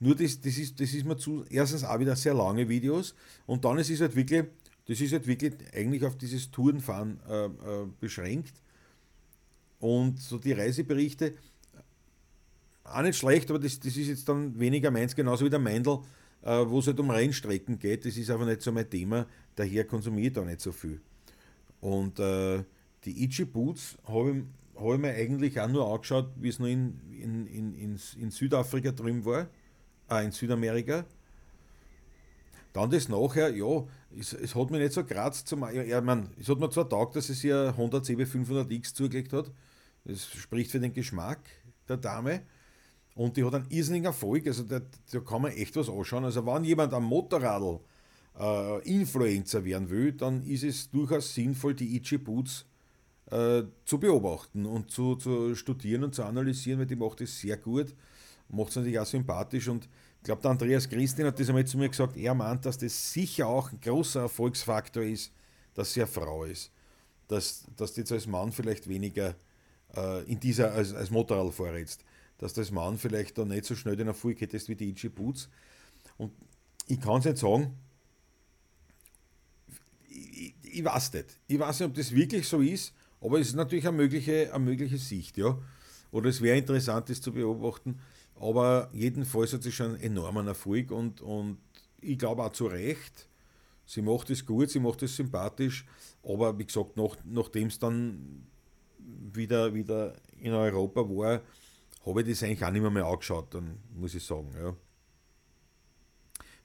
nur 0.00 0.14
das, 0.14 0.40
das, 0.40 0.58
ist, 0.58 0.80
das 0.80 0.94
ist 0.94 1.04
mir 1.04 1.16
zu, 1.16 1.44
erstens 1.50 1.84
auch 1.84 1.98
wieder 1.98 2.16
sehr 2.16 2.34
lange 2.34 2.68
Videos 2.68 3.14
und 3.46 3.64
dann 3.64 3.78
ist 3.78 3.90
es 3.90 4.00
halt 4.00 4.14
wirklich, 4.14 4.44
das 4.86 5.00
ist 5.00 5.12
halt 5.12 5.26
wirklich 5.26 5.54
eigentlich 5.74 6.04
auf 6.04 6.16
dieses 6.16 6.50
Tourenfahren 6.50 7.20
äh, 7.28 7.44
äh, 7.46 7.50
beschränkt. 8.00 8.54
Und 9.80 10.20
so 10.20 10.38
die 10.38 10.52
Reiseberichte, 10.52 11.34
auch 12.84 13.02
nicht 13.02 13.18
schlecht, 13.18 13.50
aber 13.50 13.58
das, 13.58 13.78
das 13.78 13.96
ist 13.96 14.08
jetzt 14.08 14.28
dann 14.28 14.58
weniger 14.58 14.90
meins, 14.90 15.14
genauso 15.14 15.44
wie 15.44 15.50
der 15.50 15.58
Meindl, 15.58 15.98
äh, 16.42 16.64
wo 16.66 16.78
es 16.78 16.86
halt 16.86 16.98
um 17.00 17.10
Rennstrecken 17.10 17.78
geht. 17.78 18.06
Das 18.06 18.16
ist 18.16 18.30
aber 18.30 18.46
nicht 18.46 18.62
so 18.62 18.72
mein 18.72 18.88
Thema, 18.88 19.26
daher 19.56 19.84
konsumiere 19.84 20.28
ich 20.28 20.32
da 20.32 20.44
nicht 20.44 20.60
so 20.60 20.72
viel. 20.72 21.00
Und 21.80 22.18
äh, 22.18 22.64
die 23.04 23.24
Ichi 23.24 23.44
Boots 23.44 23.98
habe 24.04 24.30
ich, 24.30 24.80
hab 24.80 24.94
ich 24.94 25.00
mir 25.00 25.14
eigentlich 25.14 25.60
auch 25.60 25.68
nur 25.68 25.92
angeschaut, 25.92 26.30
wie 26.36 26.48
es 26.48 26.58
noch 26.58 26.66
in, 26.66 26.98
in, 27.10 27.46
in, 27.46 27.74
in, 27.74 28.00
in 28.18 28.30
Südafrika 28.30 28.90
drüben 28.90 29.24
war 29.24 29.48
äh, 30.10 30.24
in 30.24 30.32
Südamerika. 30.32 31.04
Dann 32.72 32.90
das 32.90 33.08
nachher, 33.08 33.54
ja, 33.54 33.84
es, 34.18 34.32
es 34.32 34.54
hat 34.54 34.70
mir 34.70 34.78
nicht 34.78 34.92
so 34.92 35.04
kratzt 35.04 35.48
zum. 35.48 35.62
Ja, 35.62 35.82
ja 35.82 36.00
man, 36.00 36.30
es 36.38 36.48
hat 36.48 36.58
mir 36.58 36.70
zwar 36.70 36.88
taugt, 36.88 37.16
dass 37.16 37.28
es 37.28 37.42
ihr 37.42 37.74
Honda 37.76 38.02
CB 38.02 38.24
500X 38.24 38.94
zugelegt 38.94 39.32
hat. 39.32 39.50
Das 40.04 40.26
spricht 40.26 40.70
für 40.70 40.80
den 40.80 40.92
Geschmack 40.92 41.40
der 41.88 41.96
Dame. 41.96 42.42
Und 43.14 43.36
die 43.36 43.44
hat 43.44 43.54
einen 43.54 43.66
irrsinnigen 43.68 44.06
Erfolg. 44.06 44.46
Also 44.46 44.62
da, 44.62 44.80
da 45.10 45.20
kann 45.20 45.42
man 45.42 45.52
echt 45.52 45.74
was 45.76 45.88
anschauen. 45.88 46.24
Also 46.24 46.46
wenn 46.46 46.64
jemand 46.64 46.92
am 46.94 47.04
Motorradl 47.04 47.80
äh, 48.38 48.78
Influencer 48.88 49.64
werden 49.64 49.90
will, 49.90 50.12
dann 50.12 50.42
ist 50.44 50.62
es 50.62 50.90
durchaus 50.90 51.34
sinnvoll, 51.34 51.74
die 51.74 51.96
Ichi 51.96 52.18
Boots 52.18 52.64
äh, 53.30 53.64
zu 53.84 53.98
beobachten 53.98 54.66
und 54.66 54.90
zu, 54.90 55.16
zu 55.16 55.54
studieren 55.54 56.04
und 56.04 56.14
zu 56.14 56.22
analysieren, 56.22 56.78
weil 56.78 56.86
die 56.86 56.96
macht 56.96 57.20
es 57.20 57.40
sehr 57.40 57.56
gut. 57.56 57.94
Macht 58.48 58.70
es 58.70 58.76
natürlich 58.76 58.98
auch 58.98 59.06
sympathisch 59.06 59.68
und 59.68 59.88
ich 60.18 60.24
glaube, 60.24 60.42
der 60.42 60.50
Andreas 60.50 60.88
Christin 60.88 61.26
hat 61.26 61.38
das 61.38 61.48
einmal 61.48 61.64
zu 61.64 61.78
mir 61.78 61.88
gesagt, 61.88 62.16
er 62.16 62.34
meint, 62.34 62.64
dass 62.66 62.76
das 62.76 63.12
sicher 63.12 63.46
auch 63.46 63.72
ein 63.72 63.80
großer 63.80 64.22
Erfolgsfaktor 64.22 65.02
ist, 65.02 65.32
dass 65.74 65.92
sie 65.92 66.00
eine 66.02 66.08
Frau 66.08 66.44
ist. 66.44 66.72
Dass, 67.28 67.64
dass 67.76 67.94
du 67.94 68.00
jetzt 68.00 68.12
als 68.12 68.26
Mann 68.26 68.50
vielleicht 68.50 68.88
weniger 68.88 69.36
äh, 69.94 70.24
in 70.24 70.40
dieser, 70.40 70.72
als, 70.72 70.92
als 70.92 71.10
Motorrad 71.10 71.54
vorrätst. 71.54 72.04
Dass 72.38 72.52
du 72.52 72.62
als 72.62 72.70
Mann 72.70 72.98
vielleicht 72.98 73.38
da 73.38 73.44
nicht 73.44 73.64
so 73.64 73.76
schnell 73.76 73.96
den 73.96 74.08
Erfolg 74.08 74.40
hättest 74.40 74.68
wie 74.68 74.74
die 74.74 74.90
Itchy 74.90 75.08
Boots. 75.08 75.48
Und 76.16 76.32
ich 76.88 77.00
kann 77.00 77.20
es 77.20 77.26
nicht 77.26 77.38
sagen, 77.38 77.74
ich, 80.08 80.54
ich, 80.62 80.84
weiß 80.84 81.12
nicht. 81.12 81.26
Ich 81.46 81.58
weiß 81.58 81.80
nicht, 81.80 81.88
ob 81.88 81.94
das 81.94 82.12
wirklich 82.12 82.48
so 82.48 82.60
ist, 82.60 82.92
aber 83.20 83.38
es 83.38 83.48
ist 83.48 83.54
natürlich 83.54 83.86
eine 83.86 83.96
mögliche, 83.96 84.52
eine 84.52 84.64
mögliche 84.64 84.98
Sicht, 84.98 85.38
ja. 85.38 85.58
Oder 86.10 86.30
es 86.30 86.40
wäre 86.40 86.56
interessant, 86.56 87.10
das 87.10 87.20
zu 87.20 87.32
beobachten. 87.32 88.00
Aber 88.40 88.88
jedenfalls 88.92 89.52
hat 89.52 89.62
sie 89.62 89.72
schon 89.72 89.94
einen 89.94 90.02
enormen 90.02 90.46
Erfolg 90.46 90.90
und, 90.90 91.20
und 91.20 91.58
ich 92.00 92.18
glaube 92.18 92.44
auch 92.44 92.52
zu 92.52 92.66
Recht. 92.66 93.28
Sie 93.84 94.02
macht 94.02 94.30
es 94.30 94.44
gut, 94.44 94.70
sie 94.70 94.80
macht 94.80 95.02
es 95.02 95.16
sympathisch, 95.16 95.86
aber 96.22 96.58
wie 96.58 96.66
gesagt, 96.66 96.96
nach, 96.96 97.16
nachdem 97.24 97.68
es 97.68 97.78
dann 97.78 98.46
wieder, 98.98 99.72
wieder 99.72 100.14
in 100.38 100.52
Europa 100.52 101.00
war, 101.00 101.40
habe 102.04 102.20
ich 102.20 102.28
das 102.28 102.42
eigentlich 102.42 102.64
auch 102.64 102.70
nicht 102.70 102.82
mehr, 102.82 102.90
mehr 102.90 103.06
angeschaut, 103.06 103.54
dann 103.54 103.78
muss 103.94 104.14
ich 104.14 104.24
sagen. 104.24 104.54
Ja. 104.60 104.76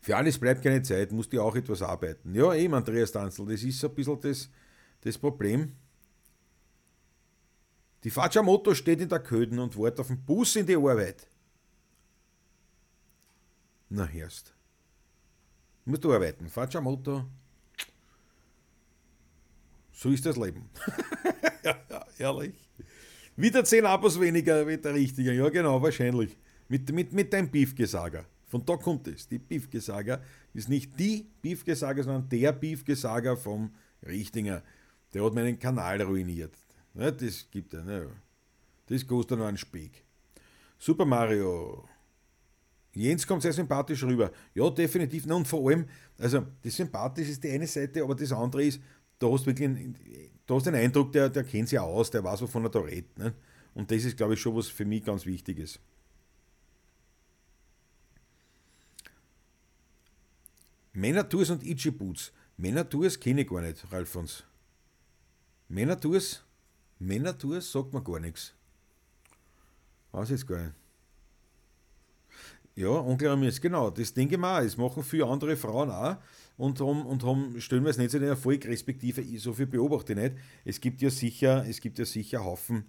Für 0.02 0.18
alles 0.18 0.38
bleibt 0.38 0.62
keine 0.62 0.82
Zeit, 0.82 1.14
musst 1.14 1.32
du 1.32 1.42
auch 1.42 1.56
etwas 1.56 1.82
arbeiten. 1.82 2.36
Ja, 2.36 2.54
eben, 2.54 2.74
Andreas 2.74 3.12
Danzel, 3.12 3.46
das 3.46 3.64
ist 3.64 3.84
ein 3.86 3.96
bisschen 3.96 4.20
das, 4.20 4.50
das 5.02 5.18
Problem. 5.18 5.72
Die 8.04 8.10
Facciamoto 8.10 8.76
steht 8.76 9.00
in 9.00 9.08
der 9.08 9.20
Köden 9.20 9.60
und 9.60 9.78
wartet 9.78 10.02
auf 10.02 10.08
den 10.08 10.22
Bus 10.26 10.58
in 10.58 10.66
die 10.66 10.76
Arbeit. 10.76 11.26
Na, 13.96 14.08
hörst. 14.08 14.52
Musst 15.86 16.04
du 16.04 16.12
arbeiten. 16.12 16.50
Facciamoto. 16.50 17.26
So 19.92 20.10
ist 20.10 20.26
das 20.26 20.36
Leben. 20.36 20.68
ja, 21.64 21.76
ja, 21.88 22.06
ehrlich. 22.18 22.56
Wieder 23.36 23.64
10 23.64 23.86
Abos 23.86 24.20
weniger 24.20 24.68
wie 24.68 24.78
der 24.78 24.96
Richtige. 24.96 25.32
Ja, 25.34 25.48
genau, 25.50 25.80
wahrscheinlich. 25.80 26.36
Mit, 26.68 26.92
mit, 26.92 27.14
mit 27.14 27.32
deinem 27.32 27.52
Beefgesager. 27.52 28.26
Von 28.48 28.66
da 28.66 28.78
kommt 28.78 29.08
es. 29.10 29.28
Die 29.28 29.38
Beefgesager 29.38 30.24
ist 30.56 30.70
nicht 30.70 31.00
die 31.00 31.28
Beefgesager, 31.44 32.02
sondern 32.02 32.28
der 32.30 32.52
Beefgesager 32.52 33.38
vom 33.38 33.76
Richtinger. 34.08 34.64
Der 35.14 35.24
hat 35.24 35.36
meinen 35.36 35.60
Kanal 35.60 36.02
ruiniert. 36.02 36.56
Ja, 36.96 37.12
das 37.12 37.48
gibt 37.52 37.76
er. 37.76 37.84
Ne? 37.84 38.10
Das 38.88 39.06
kostet 39.06 39.38
nur 39.38 39.48
einen 39.48 39.58
Speck. 39.58 40.04
Super 40.80 41.06
Mario. 41.06 41.88
Jens 42.94 43.26
kommt 43.26 43.42
sehr 43.42 43.54
sympathisch 43.54 44.04
rüber. 44.04 44.32
Ja, 44.54 44.70
definitiv. 44.70 45.26
und 45.26 45.48
vor 45.48 45.70
allem, 45.70 45.86
also 46.20 46.46
das 46.62 46.76
Sympathisch 46.76 47.30
ist 47.30 47.44
die 47.44 47.50
eine 47.50 47.66
Seite, 47.68 48.04
aber 48.04 48.16
das 48.16 48.32
andere 48.32 48.64
ist, 48.64 48.82
da 49.18 49.32
hast 49.32 49.46
wirklich 49.46 49.68
einen, 49.68 49.96
da 50.46 50.56
hast 50.56 50.68
den 50.68 50.76
Eindruck, 50.76 51.12
der, 51.12 51.30
der 51.30 51.44
kennt 51.44 51.70
sich 51.70 51.80
aus, 51.80 52.12
der 52.12 52.24
weiß, 52.24 52.42
wovon 52.42 52.66
er 52.66 52.70
da 52.70 52.80
redet. 52.80 53.18
Ne? 53.18 53.34
Und 53.74 53.90
das 53.90 54.04
ist, 54.04 54.16
glaube 54.18 54.36
ich, 54.36 54.40
schon 54.40 54.56
was 54.56 54.68
für 54.68 54.86
mich 54.86 55.04
ganz 55.04 55.26
Wichtiges. 55.26 55.80
Männer-Tours 60.94 61.50
und 61.50 61.64
Itchy-Boots. 61.64 62.32
Männer-Tours 62.58 63.20
kenne 63.20 63.42
ich 63.42 63.50
gar 63.50 63.62
nicht, 63.62 63.92
Ralfons. 63.92 64.44
Männer-Tours 65.68 66.44
sagt 67.72 67.94
mir 67.94 68.04
gar 68.04 68.20
nichts. 68.20 68.54
Weiß 70.12 70.30
jetzt 70.30 70.46
gar 70.46 70.62
nicht. 70.62 70.83
Ja, 72.76 72.90
Ramirez, 72.90 73.62
genau, 73.62 73.92
das 73.92 74.14
denke 74.14 74.36
ich 74.36 74.42
mir 74.42 74.58
auch. 74.58 74.62
Das 74.62 74.78
machen 74.78 75.04
viele 75.04 75.28
andere 75.28 75.56
Frauen 75.56 75.92
auch 75.92 76.18
und 76.58 76.80
haben, 76.80 77.06
und 77.06 77.24
haben 77.24 77.60
stellen 77.62 77.84
wir 77.84 77.92
es 77.92 77.98
nicht 77.98 78.12
so 78.12 78.20
den 78.20 78.30
Erfolg, 78.30 78.66
respektive 78.66 79.24
so 79.40 79.54
viel 79.54 79.68
beobachte 79.68 80.14
ich 80.14 80.20
nicht. 80.20 80.36
Es 80.66 80.82
gibt 80.82 81.02
ja 81.02 81.10
sicher, 81.10 81.66
es 81.68 81.80
gibt 81.80 82.00
ja 82.00 82.06
sicher 82.06 82.44
Haufen. 82.44 82.86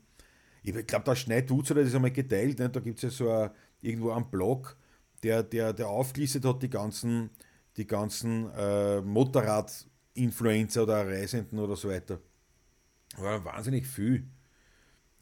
Ich 0.63 0.73
glaube, 0.87 1.05
der 1.05 1.15
Schneidutz 1.15 1.71
hat 1.71 1.77
das 1.77 1.95
einmal 1.95 2.11
geteilt, 2.11 2.59
ne? 2.59 2.71
da 2.71 2.81
gibt 2.81 2.97
es 2.99 3.03
ja 3.03 3.11
so 3.11 3.31
a, 3.31 3.53
irgendwo 3.83 4.11
einen 4.13 4.31
Blog, 4.31 4.77
der, 5.23 5.43
der, 5.43 5.75
der 5.75 5.89
aufgelistet 5.89 6.45
hat, 6.47 6.63
die 6.63 6.71
ganzen, 6.71 7.31
die 7.77 7.87
ganzen 7.87 8.51
äh, 8.57 9.03
Motorrad-Influencer 9.03 10.85
oder 10.85 11.07
Reisenden 11.07 11.59
oder 11.59 11.77
so 11.77 11.89
weiter. 11.91 12.21
War 13.19 13.45
wahnsinnig 13.45 13.87
viel. 13.87 14.27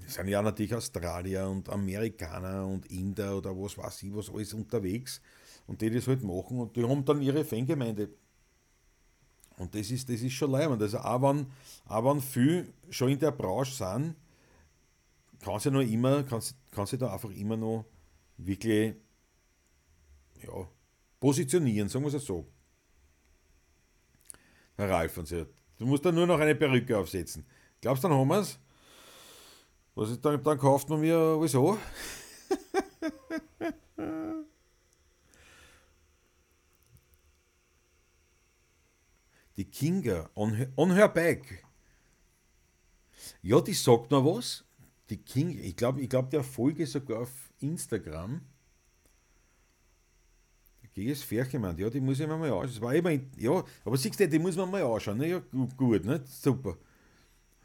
Es 0.07 0.15
sind 0.15 0.29
ja 0.29 0.43
natürlich 0.43 0.75
Australier 0.75 1.49
und 1.49 1.69
Amerikaner 1.69 2.67
und 2.67 2.91
Inder 2.91 3.37
oder 3.39 3.51
was 3.51 3.79
weiß 3.79 4.03
ich, 4.03 4.15
was 4.15 4.31
alles 4.31 4.53
unterwegs 4.55 5.21
und 5.67 5.81
die 5.81 5.91
das 5.91 6.07
halt 6.07 6.23
machen 6.23 6.61
und 6.61 6.77
die 6.77 6.85
haben 6.87 7.05
dann 7.05 7.23
ihre 7.23 7.45
Fangemeinde. 7.45 8.11
Und 9.59 9.75
das 9.75 9.91
ist, 9.91 10.09
das 10.09 10.21
ist 10.21 10.33
schon 10.33 10.51
leibend. 10.51 10.83
Also 10.83 10.99
auch 10.99 11.23
wenn, 11.23 11.47
auch 11.87 12.05
wenn 12.05 12.21
viele 12.21 12.67
schon 12.91 13.11
in 13.11 13.19
der 13.19 13.31
Branche 13.31 13.73
sind, 13.73 14.17
kann 15.41 15.61
sie 15.61 15.71
noch 15.71 15.81
immer, 15.81 16.23
kann 16.25 16.41
sie, 16.41 16.55
sie 16.87 16.99
da 16.99 17.13
einfach 17.13 17.31
immer 17.31 17.57
noch 17.57 17.85
wirklich 18.39 18.95
ja, 20.43 20.69
positionieren, 21.21 21.89
sagen 21.89 22.05
wir 22.05 22.15
es 22.15 22.25
so. 22.25 22.47
Herr 24.77 24.91
Ralf, 24.91 25.15
du 25.15 25.87
musst 25.87 26.05
dann 26.05 26.15
nur 26.15 26.27
noch 26.27 26.41
eine 26.41 26.55
Perücke 26.55 26.97
aufsetzen. 26.97 27.45
Glaubst 27.81 28.03
du, 28.03 28.09
dann 28.09 28.19
haben 28.19 28.29
wir 28.29 28.41
es? 28.41 28.59
Was 29.95 30.11
ist 30.11 30.25
dann, 30.25 30.43
dann 30.43 30.59
kauft 30.59 30.89
man 30.89 31.01
mir 31.01 31.39
wieso? 31.41 31.79
die 39.57 39.71
Kinga 39.71 40.31
on, 40.35 40.67
on 40.77 40.93
her 40.93 41.09
back. 41.09 41.65
Ja, 43.43 43.61
die 43.61 43.75
sagt 43.75 44.11
noch 44.11 44.25
was. 44.25 44.65
Die 45.11 45.19
King, 45.19 45.59
ich 45.59 45.77
glaube, 45.77 46.01
ich 46.01 46.09
glaub, 46.09 46.31
der 46.31 46.43
Folge 46.43 46.87
sogar 46.87 47.23
auf 47.23 47.53
Instagram. 47.61 48.41
GS 50.95 51.23
Ferchemann, 51.23 51.79
ja, 51.79 51.89
die 51.89 52.01
muss 52.01 52.21
ich 52.21 52.27
mir 52.27 52.37
mal 52.37 52.51
anschauen. 52.51 52.67
Das 52.67 52.81
war 52.81 52.95
immer, 52.95 53.13
ja, 53.37 53.65
aber 53.85 53.97
siehst 53.97 54.21
du, 54.21 54.29
die 54.29 54.39
muss 54.39 54.57
man 54.57 54.71
mal 54.71 54.83
anschauen. 54.83 55.19
Ne? 55.19 55.29
Ja, 55.29 55.43
gut, 55.77 56.05
ne? 56.05 56.23
super. 56.27 56.77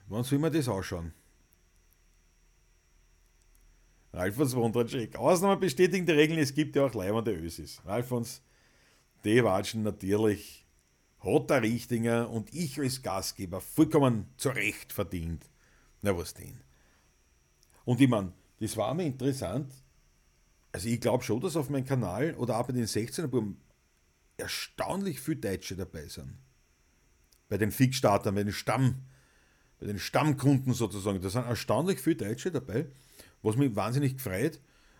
Wann 0.08 0.24
soll 0.24 0.40
man 0.40 0.54
das 0.54 0.70
anschauen? 0.70 1.14
Alfons 4.12 4.56
Wondracek. 4.56 5.16
Ausnahme 5.16 5.58
bestätigen 5.58 6.06
die 6.06 6.14
Regeln, 6.14 6.40
es 6.40 6.54
gibt 6.54 6.76
ja 6.76 6.86
auch 6.86 6.94
leibende 6.94 7.34
Ösis. 7.34 7.82
Alfons, 7.86 8.42
die 9.24 9.44
watschen 9.44 9.84
natürlich, 9.84 10.66
hat 11.20 11.50
der 11.50 11.62
Richtinger 11.62 12.30
und 12.30 12.54
ich 12.54 12.80
als 12.80 13.02
Gastgeber 13.02 13.62
vollkommen 13.62 14.28
zurecht 14.38 14.94
verdient. 14.94 15.50
Na 16.02 16.18
was 16.18 16.34
denn? 16.34 16.60
Und 17.86 18.02
ich 18.02 18.10
meine, 18.10 18.34
das 18.60 18.78
war 18.78 18.94
mir 18.94 19.06
interessant. 19.06 19.72
Also 20.72 20.90
ich 20.90 21.02
glaube 21.02 21.24
schon, 21.24 21.42
dass 21.42 21.56
auf 21.56 21.70
meinem 21.70 21.86
Kanal 21.86 22.36
oder 22.36 22.60
auch 22.60 22.68
bei 22.68 22.74
den 22.74 22.86
16er 22.86 23.28
Buben 23.28 23.60
erstaunlich 24.38 25.20
viele 25.20 25.38
Deutsche 25.38 25.76
dabei 25.76 26.08
sind. 26.08 26.38
Bei 27.50 27.58
den 27.58 27.72
Fixstartern, 27.72 28.36
bei 28.36 28.44
den 28.44 28.54
Stamm, 28.54 29.04
bei 29.80 29.88
den 29.88 30.00
Stammkunden 30.00 30.74
sozusagen. 30.74 31.22
Da 31.22 31.30
sind 31.30 31.46
erstaunlich 31.46 32.00
viele 32.00 32.18
Deutsche 32.18 32.52
dabei 32.52 32.88
was 33.48 33.56
mich 33.56 33.76
wahnsinnig 33.76 34.18
gefreut. 34.18 34.60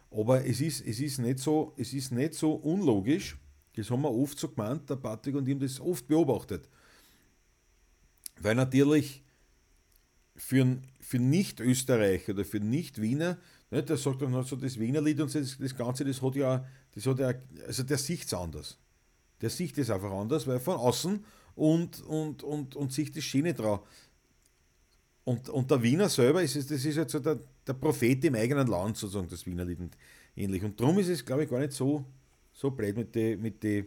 Aber 0.10 0.46
es 0.46 0.62
ist, 0.62 0.86
es 0.86 1.00
ist, 1.00 1.20
nicht, 1.20 1.40
so, 1.40 1.74
es 1.78 1.94
ist 1.94 2.12
nicht 2.12 2.34
so 2.34 2.54
unlogisch, 2.54 3.38
das 3.76 3.92
haben 3.92 4.02
wir 4.02 4.12
oft 4.12 4.40
so 4.40 4.48
gemeint, 4.48 4.90
der 4.90 4.96
Patrick 4.96 5.36
und 5.36 5.48
haben 5.48 5.60
das 5.60 5.80
oft 5.80 6.08
beobachtet. 6.08 6.68
Weil 8.40 8.56
natürlich 8.56 9.22
für, 10.36 10.78
für 11.02 11.20
Nicht-Österreicher 11.20 12.32
oder 12.34 12.46
für 12.46 12.60
Nicht-Wiener, 12.60 13.38
ne, 13.70 13.84
der 13.84 13.98
sagt 13.98 14.22
dann 14.22 14.44
so 14.44 14.56
das 14.56 14.80
Wiener 14.80 15.02
Lied 15.02 15.20
und 15.20 15.34
das, 15.34 15.58
das 15.58 15.76
Ganze, 15.76 16.06
das 16.06 16.22
hat 16.22 16.36
ja, 16.36 16.66
das 16.96 17.06
hat 17.06 17.20
ja, 17.20 17.34
also 17.68 17.84
der 17.84 17.98
sieht 17.98 18.26
es 18.26 18.34
anders. 18.34 18.78
Der 19.42 19.50
sieht 19.50 19.78
es 19.78 19.90
einfach 19.90 20.12
anders, 20.12 20.48
weil 20.48 20.60
von 20.60 20.78
außen 20.78 21.24
und, 21.56 22.02
und, 22.02 22.44
und, 22.44 22.76
und 22.76 22.94
sich 22.94 23.12
das 23.12 23.24
Schiene 23.24 23.54
drauf. 23.54 23.82
Und, 25.28 25.50
und 25.50 25.70
der 25.70 25.84
Wiener 25.84 26.08
selber, 26.08 26.42
ist, 26.42 26.56
das 26.56 26.72
ist 26.72 26.96
jetzt 26.96 27.12
so 27.12 27.20
der, 27.20 27.38
der 27.68 27.74
Prophet 27.74 28.24
im 28.24 28.36
eigenen 28.36 28.66
Land, 28.66 28.96
sozusagen, 28.96 29.28
das 29.28 29.46
Wiener 29.46 29.66
Lied 29.66 29.78
und 29.78 29.98
ähnlich. 30.38 30.64
Und 30.64 30.80
darum 30.80 30.98
ist 31.00 31.10
es, 31.10 31.26
glaube 31.26 31.44
ich, 31.44 31.50
gar 31.50 31.60
nicht 31.60 31.74
so, 31.74 32.06
so 32.54 32.72
blöd 32.72 32.96
mit 32.96 33.14
den, 33.14 33.42
mit 33.42 33.62
die, 33.62 33.84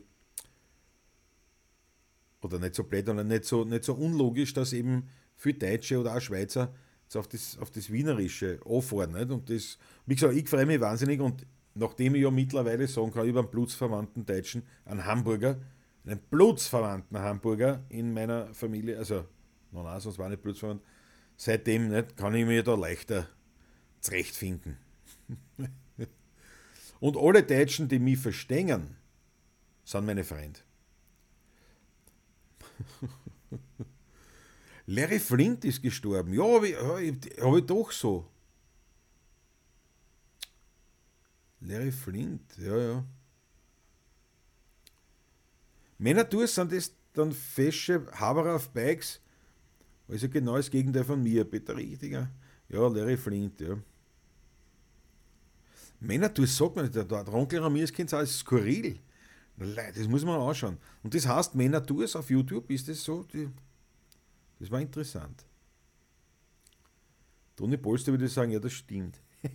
oder 2.43 2.59
nicht 2.59 2.74
so 2.74 2.84
blöd, 2.84 3.07
sondern 3.07 3.28
nicht 3.28 3.47
so, 3.47 3.64
nicht 3.64 3.84
so 3.84 3.95
unlogisch, 3.95 4.53
dass 4.53 4.74
eben 4.74 5.09
viele 5.34 5.57
Deutsche 5.57 5.99
oder 5.99 6.14
auch 6.14 6.20
Schweizer 6.20 6.74
auf 7.14 7.26
das, 7.26 7.57
auf 7.59 7.70
das 7.70 7.91
Wienerische 7.91 8.61
anfahren. 8.66 9.12
Nicht? 9.12 9.30
Und 9.30 9.49
das, 9.49 9.78
wie 10.05 10.16
gesagt, 10.16 10.34
ich 10.34 10.47
freue 10.47 10.66
mich 10.66 10.78
wahnsinnig 10.78 11.22
und 11.22 11.47
nachdem 11.72 12.16
ich 12.16 12.22
ja 12.22 12.30
mittlerweile 12.30 12.86
sagen 12.86 13.12
kann, 13.12 13.26
über 13.26 13.41
einen 13.41 13.51
blutsverwandten 13.51 14.26
Deutschen, 14.26 14.62
einen 14.84 15.07
Hamburger, 15.07 15.59
einen 16.05 16.20
blutsverwandten 16.20 17.18
Hamburger 17.18 17.82
in 17.88 18.12
meiner 18.12 18.53
Familie, 18.53 18.99
also, 18.99 19.24
nein, 19.72 19.84
nein, 19.84 20.01
sonst 20.01 20.18
war 20.18 20.26
ich 20.26 20.32
nicht 20.32 20.43
blutsverwandt, 20.43 20.82
seitdem 21.41 21.88
nicht, 21.88 22.18
kann 22.18 22.34
ich 22.34 22.45
mir 22.45 22.62
da 22.62 22.74
leichter 22.74 23.26
zurechtfinden. 24.01 24.76
Und 27.01 27.16
alle 27.16 27.43
Deutschen, 27.43 27.88
die 27.88 27.99
mich 27.99 28.18
verstehen, 28.18 28.97
sind 29.84 30.05
meine 30.05 30.22
Freunde. 30.22 30.61
Larry 34.86 35.18
Flint 35.18 35.64
ist 35.64 35.80
gestorben. 35.82 36.34
Ja, 36.34 36.45
habe 36.45 36.68
ich, 36.68 36.76
hab 36.76 37.57
ich 37.57 37.64
doch 37.64 37.91
so. 37.91 38.28
Larry 41.61 41.93
Flint, 41.93 42.59
ja, 42.59 42.76
ja. 42.76 43.05
Männer 45.97 46.28
sind 46.47 46.72
das 46.72 46.93
dann 47.14 47.32
fesche 47.32 48.07
Haberer 48.12 48.57
auf 48.57 48.68
Bikes. 48.70 49.20
Also 50.11 50.28
genau 50.28 50.56
das 50.56 50.70
Gegenteil 50.70 51.04
von 51.04 51.22
mir, 51.22 51.44
Peter 51.44 51.76
Richtiger. 51.76 52.28
Ja, 52.68 52.88
Larry 52.88 53.16
Flint, 53.16 53.61
ja. 53.61 53.78
Männer, 56.00 56.28
du 56.30 56.44
sagt 56.46 56.74
man 56.74 56.86
nicht, 56.86 56.96
der, 56.96 57.04
der 57.04 57.32
Onkel 57.32 57.61
Ramirez 57.61 57.92
kennt 57.92 58.08
es 58.08 58.14
als 58.14 58.38
skurril. 58.38 58.98
Das 59.56 60.08
muss 60.08 60.24
man 60.24 60.40
anschauen. 60.40 60.78
Und 61.02 61.14
das 61.14 61.26
heißt, 61.26 61.54
Männer 61.54 61.84
tu 61.84 62.02
es 62.02 62.16
auf 62.16 62.30
YouTube, 62.30 62.70
ist 62.70 62.88
das 62.88 63.04
so? 63.04 63.22
Die, 63.24 63.48
das 64.58 64.70
war 64.70 64.80
interessant. 64.80 65.44
Toni 67.54 67.76
Polster 67.76 68.12
würde 68.12 68.26
sagen, 68.28 68.52
ja, 68.52 68.58
das 68.58 68.72
stimmt. 68.72 69.20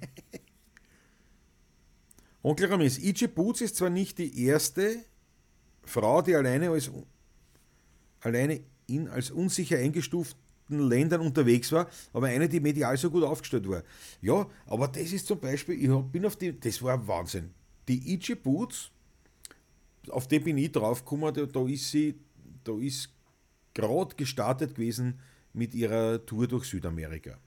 Onkel 2.44 2.68
Ramirez, 2.70 3.00
Ichi 3.00 3.28
Boots 3.28 3.62
ist 3.62 3.76
zwar 3.76 3.90
nicht 3.90 4.20
die 4.20 4.46
erste 4.46 5.04
Frau, 5.84 6.22
die 6.22 6.36
alleine 6.36 6.70
als 6.70 6.92
alleine 8.22 8.62
in 8.88 9.08
als 9.08 9.32
unsicher 9.32 9.80
eingestuften 9.80 10.45
Ländern 10.68 11.22
unterwegs 11.22 11.72
war, 11.72 11.90
aber 12.14 12.28
eine, 12.28 12.50
die 12.50 12.60
medial 12.60 12.98
so 12.98 13.10
gut 13.10 13.24
aufgestellt 13.24 13.68
war. 13.70 13.84
Ja, 14.22 14.48
aber 14.66 14.88
das 14.88 15.12
ist 15.14 15.28
zum 15.28 15.40
Beispiel, 15.40 15.76
ich 15.76 16.12
bin 16.12 16.26
auf 16.26 16.36
die, 16.36 16.60
das 16.60 16.82
war 16.82 17.08
Wahnsinn. 17.08 17.52
Die 17.88 18.14
Ichi 18.14 18.36
Boots, 18.36 18.90
auf 20.10 20.28
die 20.28 20.40
bin 20.40 20.58
ich 20.58 20.72
draufgekommen, 20.72 21.34
da, 21.34 21.46
da 21.46 21.68
ist 21.68 21.92
sie, 21.92 22.16
da 22.64 22.78
ist 22.80 23.10
gerade 23.74 24.16
gestartet 24.16 24.76
gewesen 24.76 25.20
mit 25.54 25.76
ihrer 25.76 26.26
Tour 26.26 26.48
durch 26.48 26.66
Südamerika. 26.66 27.38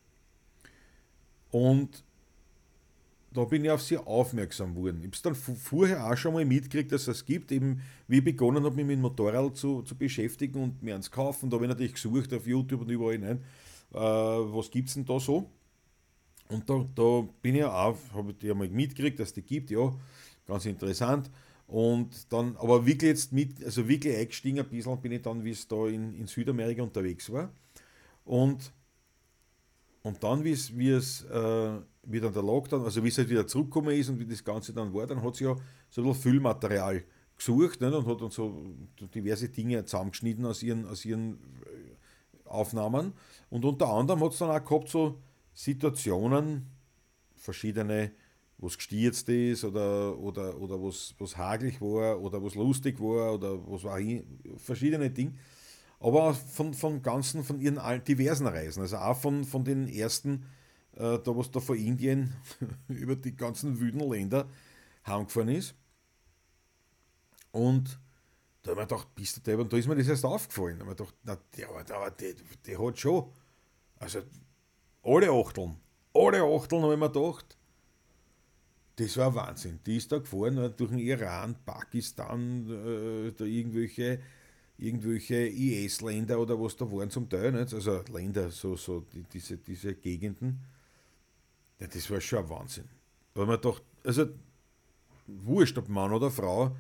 Und 1.51 2.05
da 3.33 3.45
bin 3.45 3.65
ich 3.65 3.71
auf 3.71 3.83
sie 3.83 3.99
aufmerksam 3.99 4.75
geworden. 4.75 4.99
Ich 5.01 5.07
habe 5.07 5.17
es 5.17 5.23
dann 5.23 5.35
vorher 5.35 6.11
auch 6.11 6.17
schon 6.17 6.33
mal 6.33 6.45
mitgekriegt, 6.45 6.93
dass 6.93 7.09
es 7.09 7.25
gibt, 7.25 7.53
eben 7.53 7.83
wie 8.07 8.19
ich 8.19 8.25
begonnen 8.25 8.65
habe, 8.65 8.75
mich 8.77 8.87
mit 8.87 8.97
dem 8.97 9.03
Motorrad 9.03 9.57
zu, 9.57 9.83
zu 9.83 9.95
beschäftigen 9.97 10.63
und 10.63 10.83
mir 10.83 10.93
ans 10.93 11.11
Kaufen. 11.11 11.51
Da 11.51 11.57
habe 11.57 11.67
ich 11.67 11.69
natürlich 11.69 11.95
gesucht 11.95 12.33
auf 12.33 12.47
YouTube 12.47 12.81
und 12.81 12.91
überall 12.91 13.13
hinein, 13.13 13.45
äh, 13.93 13.99
was 13.99 14.71
gibt 14.71 14.89
es 14.89 14.95
denn 14.95 15.05
da 15.05 15.21
so. 15.21 15.51
Und 16.49 16.69
da, 16.71 16.87
da 16.95 17.29
bin 17.43 17.57
ich 17.57 17.65
auch, 17.65 17.99
habe 18.15 18.35
ich 18.41 18.51
einmal 18.51 18.69
mitgekriegt, 18.69 19.21
dass 19.21 19.35
die 19.35 19.43
gibt, 19.43 19.71
ja, 19.71 19.95
ganz 20.47 20.65
interessant. 20.65 21.31
Und 21.67 22.33
dann, 22.33 22.57
aber 22.57 22.87
wirklich 22.87 23.11
jetzt 23.11 23.33
mit, 23.33 23.63
also 23.63 23.87
wirklich 23.87 24.17
eingestiegen 24.17 24.59
ein 24.59 24.69
bisschen 24.71 24.99
bin 25.03 25.13
ich 25.13 25.21
dann, 25.21 25.45
wie 25.45 25.51
es 25.51 25.69
da 25.69 25.87
in, 25.87 26.15
in 26.15 26.27
Südamerika 26.27 26.83
unterwegs 26.83 27.31
war. 27.31 27.53
Und, 28.25 28.73
und 30.03 30.23
dann, 30.25 30.45
wie 30.45 30.53
es, 30.53 30.77
wie 30.77 30.89
es 30.89 31.25
äh, 31.25 31.79
wie 32.11 32.21
dann 32.21 32.33
der 32.33 32.43
Lockdown, 32.43 32.85
also 32.85 33.05
wie 33.05 33.09
es 33.09 33.19
halt 33.19 33.29
wieder 33.29 33.47
zurückgekommen 33.47 33.95
ist 33.95 34.09
und 34.09 34.19
wie 34.19 34.27
das 34.27 34.43
Ganze 34.43 34.73
dann 34.73 34.93
war, 34.95 35.07
dann 35.07 35.23
hat 35.23 35.37
sie 35.37 35.45
ja 35.45 35.57
so 35.91 36.03
ein 36.03 36.15
Füllmaterial 36.15 37.05
gesucht 37.37 37.81
nicht? 37.81 37.93
und 37.93 38.07
hat 38.07 38.21
dann 38.21 38.31
so 38.31 38.65
diverse 39.15 39.49
Dinge 39.49 39.85
zusammengeschnitten 39.85 40.45
aus 40.47 40.63
ihren, 40.63 40.87
aus 40.87 41.05
ihren 41.05 41.35
äh, 41.35 42.49
Aufnahmen. 42.49 43.13
Und 43.51 43.65
unter 43.65 43.89
anderem 43.89 44.25
hat 44.25 44.33
es 44.33 44.39
dann 44.39 44.51
auch 44.51 44.65
gehabt 44.65 44.89
so 44.89 45.19
Situationen, 45.53 46.67
verschiedene, 47.37 48.13
wo 48.57 48.67
es 48.67 48.77
gestürzt 48.77 49.29
ist 49.29 49.65
oder, 49.65 50.19
oder, 50.19 50.59
oder 50.61 50.81
wo 50.81 50.89
es 50.89 51.37
hagelig 51.37 51.81
war 51.81 52.21
oder 52.21 52.43
wo 52.43 52.49
es 52.49 52.55
lustig 52.55 52.99
war 53.01 53.35
oder 53.35 53.59
was 53.71 53.85
war 53.85 54.01
verschiedene 54.57 55.11
Dinge. 55.11 55.35
Aber 56.01 56.35
von, 56.35 56.75
von 56.75 57.03
ganzen, 57.03 57.45
von 57.45 57.61
ihren 57.61 57.81
diversen 58.05 58.47
Reisen, 58.47 58.83
also 58.83 58.97
auch 58.97 59.17
von, 59.17 59.45
von 59.45 59.65
den 59.65 59.89
ersten 59.89 60.45
da 60.99 61.37
was 61.37 61.51
da 61.51 61.61
von 61.61 61.77
Indien 61.77 62.35
über 62.89 63.17
die 63.17 63.37
ganzen 63.37 63.79
wüden 63.79 64.01
Länder 64.01 64.49
heimgefahren 65.07 65.49
ist. 65.49 65.75
Und 67.53 67.99
da 68.63 68.73
habe 68.73 68.83
ich 68.83 68.89
gedacht, 68.89 69.15
bist 69.15 69.37
du 69.37 69.41
der? 69.41 69.59
Und 69.59 69.73
da 69.73 69.77
ist 69.77 69.87
mir 69.87 69.97
das 69.97 70.09
erst 70.09 70.25
aufgefallen. 70.25 70.79
Da 70.79 70.85
habe 70.85 70.93
ich 70.93 70.99
gedacht, 70.99 71.15
na, 71.25 71.39
der, 71.57 71.85
der, 71.85 72.11
der, 72.11 72.35
der 72.67 72.87
hat 72.87 72.99
schon, 72.99 73.31
also 73.97 74.21
alle 75.03 75.31
Achteln, 75.31 75.77
alle 76.15 76.43
Achteln 76.43 76.83
habe 76.83 76.95
ich 76.95 77.01
mir 77.01 77.11
gedacht, 77.11 77.57
das 78.97 79.17
war 79.17 79.35
Wahnsinn. 79.35 79.79
Die 79.87 79.97
ist 79.97 80.11
da 80.11 80.19
gefahren 80.19 80.59
äh, 80.59 80.71
durch 80.71 80.91
den 80.91 80.99
Iran, 80.99 81.57
Pakistan, 81.65 82.69
äh, 82.69 83.33
da 83.33 83.45
irgendwelche, 83.45 84.21
irgendwelche 84.77 85.37
IS-Länder 85.37 86.39
oder 86.41 86.61
was 86.61 86.77
da 86.77 86.91
waren 86.91 87.09
zum 87.09 87.29
Teil, 87.29 87.53
nicht? 87.53 87.73
also 87.73 88.03
Länder, 88.13 88.51
so, 88.51 88.77
so 88.77 89.01
die, 89.01 89.23
diese, 89.23 89.57
diese 89.57 89.95
Gegenden. 89.95 90.59
Ja, 91.81 91.87
das 91.87 92.11
war 92.11 92.21
schon 92.21 92.41
ein 92.41 92.49
Wahnsinn. 92.49 92.89
Weil 93.35 93.47
man 93.47 93.61
doch, 93.61 93.81
also 94.05 94.27
wurscht, 95.27 95.79
ob 95.79 95.89
Mann 95.89 96.13
oder 96.13 96.31
Frau, 96.31 96.77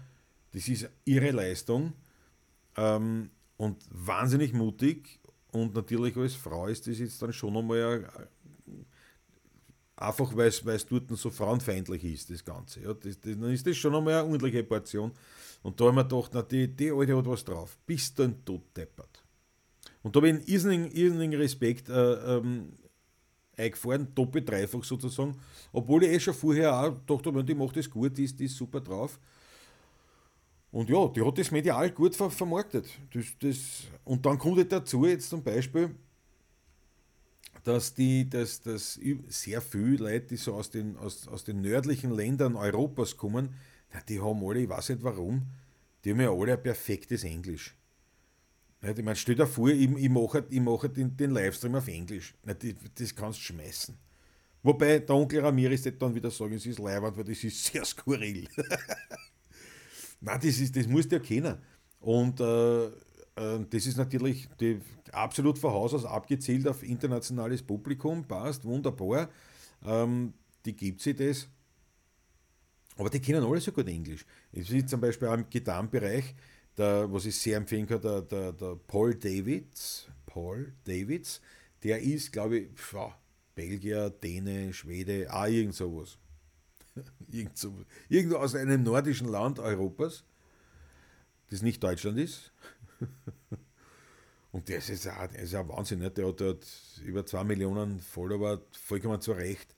das 0.53 0.68
ist 0.68 0.88
ihre 1.05 1.30
Leistung 1.30 1.92
ähm, 2.76 3.30
und 3.57 3.76
wahnsinnig 3.90 4.53
mutig. 4.53 5.20
Und 5.53 5.74
natürlich 5.74 6.16
als 6.16 6.34
Frau 6.34 6.66
ist 6.66 6.86
das 6.86 6.99
jetzt 6.99 7.20
dann 7.22 7.32
schon 7.32 7.57
einmal 7.57 8.09
einfach, 9.96 10.34
weil 10.36 10.49
es 10.49 10.86
dort 10.86 11.11
so 11.11 11.30
frauenfeindlich 11.30 12.05
ist, 12.05 12.30
das 12.30 12.44
Ganze. 12.44 12.80
Ja, 12.80 12.94
das, 12.94 13.20
das, 13.20 13.38
dann 13.38 13.53
ist 13.53 13.66
das 13.66 13.76
schon 13.76 13.94
einmal 13.94 14.14
eine 14.14 14.24
ordentliche 14.24 14.64
Portion. 14.64 15.12
Und 15.62 15.80
da 15.80 15.86
haben 15.86 15.96
wir 15.96 16.05
gedacht, 16.05 16.30
na, 16.34 16.42
die, 16.42 16.68
die 16.68 16.90
Alte 16.90 17.16
hat 17.16 17.26
was 17.26 17.44
drauf. 17.44 17.78
Bist 17.86 18.18
du 18.18 18.24
ein 18.24 18.44
Toddeppert. 18.44 19.24
Und 20.03 20.14
da 20.14 20.18
habe 20.18 20.28
ich 20.28 20.34
einen 20.34 20.44
irrsinnigen, 20.44 20.90
irrsinnigen 20.92 21.40
Respekt 21.40 21.88
äh, 21.88 22.36
ähm, 22.36 22.72
eingefahren, 23.59 24.09
doppelt, 24.15 24.49
dreifach 24.49 24.85
sozusagen. 24.85 25.37
Obwohl 25.73 26.05
ich 26.05 26.11
eh 26.11 26.21
schon 26.21 26.35
vorher 26.35 26.75
auch 26.75 26.97
dachte, 27.07 27.45
die 27.45 27.55
macht 27.55 27.77
das 27.77 27.91
gut, 27.91 28.17
die 28.17 28.25
ist, 28.25 28.39
die 28.39 28.45
ist 28.45 28.57
super 28.57 28.81
drauf. 28.81 29.19
Und 30.71 30.91
ja, 30.91 31.09
die 31.09 31.23
hat 31.23 31.39
das 31.39 31.51
medial 31.51 31.91
gut 31.91 32.15
ver 32.15 32.31
vermarktet. 32.31 32.87
Das, 33.13 33.25
das, 33.41 33.59
und 34.05 34.25
dann 34.27 34.39
kommt 34.39 34.59
halt 34.59 34.71
dazu 34.71 35.07
jetzt 35.07 35.31
zum 35.31 35.43
Beispiel, 35.43 35.95
dass, 37.65 37.95
die, 37.95 38.29
dass, 38.29 38.61
dass 38.61 38.99
sehr 39.29 39.61
viele 39.61 39.97
Leute, 39.97 40.27
die 40.27 40.37
so 40.37 40.55
aus 40.55 40.71
den, 40.71 40.97
aus, 40.97 41.27
aus 41.29 41.45
den 41.45 41.61
nördlichen 41.61 42.11
Ländern 42.11 42.57
Europas 42.57 43.17
kommen, 43.17 43.55
die 44.09 44.21
haben 44.21 44.45
alle, 44.45 44.61
ich 44.61 44.69
weiß 44.69 44.91
nicht 44.91 45.03
warum, 45.03 45.47
die 46.05 46.13
haben 46.13 46.21
ja 46.21 46.31
alle 46.31 46.53
ein 46.53 46.63
perfektes 46.63 47.25
Englisch. 47.25 47.78
Ich 48.81 49.03
meine, 49.03 49.16
stell 49.16 49.35
dir 49.35 49.47
vor, 49.47 49.68
ich, 49.68 49.91
ich 49.91 50.09
mache, 50.09 50.45
ich 50.49 50.61
mache 50.61 50.89
den, 50.89 51.16
den 51.16 51.33
Livestream 51.33 51.74
auf 51.74 51.89
Englisch. 51.89 52.35
Das 52.45 53.14
kannst 53.14 53.39
du 53.41 53.43
schmeißen. 53.43 53.97
Wobei 54.62 54.99
der 55.01 55.14
Onkel 55.14 55.41
Ramirez 55.41 55.85
wird 55.85 56.01
dann 56.01 56.14
wieder 56.14 56.31
sagen, 56.31 56.55
es 56.55 56.66
ist 56.66 56.79
leibend, 56.79 57.16
weil 57.16 57.24
das 57.24 57.43
ist 57.43 57.64
sehr 57.64 57.85
skurril. 57.85 58.47
Nein, 60.20 60.41
das, 60.41 60.59
ist, 60.59 60.76
das 60.76 60.87
musst 60.87 61.11
du 61.11 61.16
ja 61.16 61.22
kennen. 61.22 61.59
Und 62.01 62.41
äh, 62.41 62.87
äh, 62.87 63.66
das 63.70 63.87
ist 63.87 63.97
natürlich 63.97 64.49
die, 64.61 64.81
absolut 65.12 65.59
von 65.59 65.72
Haus 65.72 65.95
aus 65.95 66.05
abgezielt 66.05 66.66
auf 66.66 66.83
internationales 66.83 67.62
Publikum, 67.62 68.24
passt, 68.26 68.64
wunderbar. 68.64 69.29
Ähm, 69.85 70.35
die 70.64 70.76
gibt 70.76 71.01
sie 71.01 71.14
das. 71.14 71.49
Aber 72.97 73.11
die 73.11 73.20
kennen 73.20 73.45
alle 73.45 73.61
so 73.61 73.70
gut 73.70 73.87
Englisch. 73.87 74.24
Ich 74.51 74.68
sehe 74.68 74.85
zum 74.85 75.01
Beispiel 75.01 75.29
auch 75.29 75.35
im 75.35 75.49
Gitarrenbereich, 75.49 76.35
der, 76.79 77.12
was 77.12 77.26
ich 77.26 77.37
sehr 77.37 77.57
empfehlen 77.57 77.87
kann, 77.87 78.01
der, 78.01 78.22
der, 78.22 78.53
der 78.53 78.76
Paul 78.87 79.14
Davids, 79.14 80.09
Paul 80.26 80.72
Davids, 80.85 81.41
der 81.83 82.01
ist, 82.01 82.33
glaube 82.33 82.59
ich, 82.59 82.70
pf, 82.74 82.97
Belgier, 83.55 84.11
Däne, 84.11 84.72
Schwede, 84.72 85.33
auch 85.33 85.47
irgend 85.47 85.74
sowas. 85.74 86.18
irgend 87.31 87.59
so, 87.59 87.74
irgendwo 88.09 88.37
aus 88.37 88.55
einem 88.55 88.83
nordischen 88.83 89.29
Land 89.29 89.59
Europas, 89.59 90.24
das 91.51 91.62
nicht 91.62 91.83
Deutschland 91.83 92.18
ist. 92.18 92.53
Und 94.53 94.68
das 94.68 94.89
ist 94.89 95.09
ist 95.35 95.53
ja 95.53 95.68
Wahnsinn, 95.68 95.99
ne? 95.99 96.11
der 96.11 96.29
hat 96.29 96.41
dort 96.41 96.66
über 97.05 97.24
zwei 97.26 97.45
Millionen 97.45 98.01
Follower, 98.01 98.62
vollkommen 98.72 99.20
zu 99.20 99.33
Recht. 99.33 99.74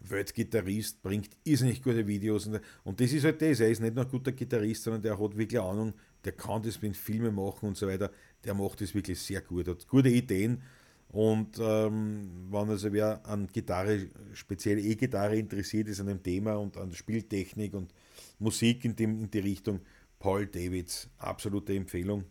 Weltgitarrist, 0.00 1.02
bringt 1.02 1.30
irrsinnig 1.44 1.82
gute 1.82 2.06
Videos. 2.06 2.48
Und 2.84 3.00
das 3.00 3.12
ist 3.12 3.24
halt 3.24 3.40
das, 3.40 3.60
er 3.60 3.70
ist 3.70 3.80
nicht 3.80 3.94
nur 3.94 4.04
ein 4.04 4.10
guter 4.10 4.32
Gitarrist, 4.32 4.82
sondern 4.82 5.02
der 5.02 5.18
hat 5.18 5.36
wirklich 5.36 5.60
Ahnung, 5.60 5.94
der 6.24 6.32
kann 6.32 6.62
das 6.62 6.80
mit 6.82 6.96
Filmen 6.96 7.34
machen 7.34 7.68
und 7.68 7.76
so 7.76 7.86
weiter. 7.86 8.10
Der 8.44 8.54
macht 8.54 8.80
das 8.80 8.94
wirklich 8.94 9.20
sehr 9.20 9.40
gut, 9.40 9.68
hat 9.68 9.86
gute 9.88 10.08
Ideen. 10.08 10.62
Und 11.08 11.58
ähm, 11.60 12.48
wenn 12.50 12.68
also 12.70 12.92
wer 12.92 13.24
an 13.24 13.46
Gitarre, 13.46 14.08
speziell 14.32 14.78
E-Gitarre 14.78 15.36
interessiert 15.36 15.88
ist, 15.88 16.00
an 16.00 16.08
dem 16.08 16.22
Thema 16.22 16.56
und 16.56 16.76
an 16.76 16.92
Spieltechnik 16.92 17.74
und 17.74 17.94
Musik 18.40 18.84
in, 18.84 18.96
dem, 18.96 19.20
in 19.20 19.30
die 19.30 19.38
Richtung, 19.38 19.80
Paul 20.18 20.46
Davids, 20.46 21.08
absolute 21.18 21.74
Empfehlung. 21.74 22.24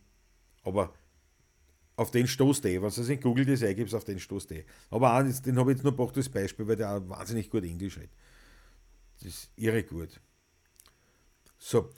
Aber 0.64 0.94
auf 1.96 2.12
den 2.12 2.28
stoßt 2.28 2.66
eh, 2.66 2.82
wenn 2.82 2.90
du 2.90 3.02
in 3.14 3.20
Google 3.22 3.46
das 3.46 3.64
eingibst, 3.64 3.94
auf 3.94 4.04
den 4.04 4.20
stoßt 4.20 4.52
eh. 4.52 4.66
Aber 4.90 5.14
auch, 5.14 5.24
den 5.24 5.58
habe 5.58 5.72
ich 5.72 5.78
jetzt 5.78 5.84
nur 5.84 5.94
gebracht 5.94 6.18
als 6.18 6.28
Beispiel, 6.28 6.68
weil 6.68 6.76
der 6.76 7.08
wahnsinnig 7.08 7.50
gut 7.50 7.64
Englisch 7.64 7.98
redet. 7.98 8.12
das 9.20 9.28
ist 9.28 9.52
irre 9.56 9.84
gut. 9.84 10.20
So. 11.58 11.90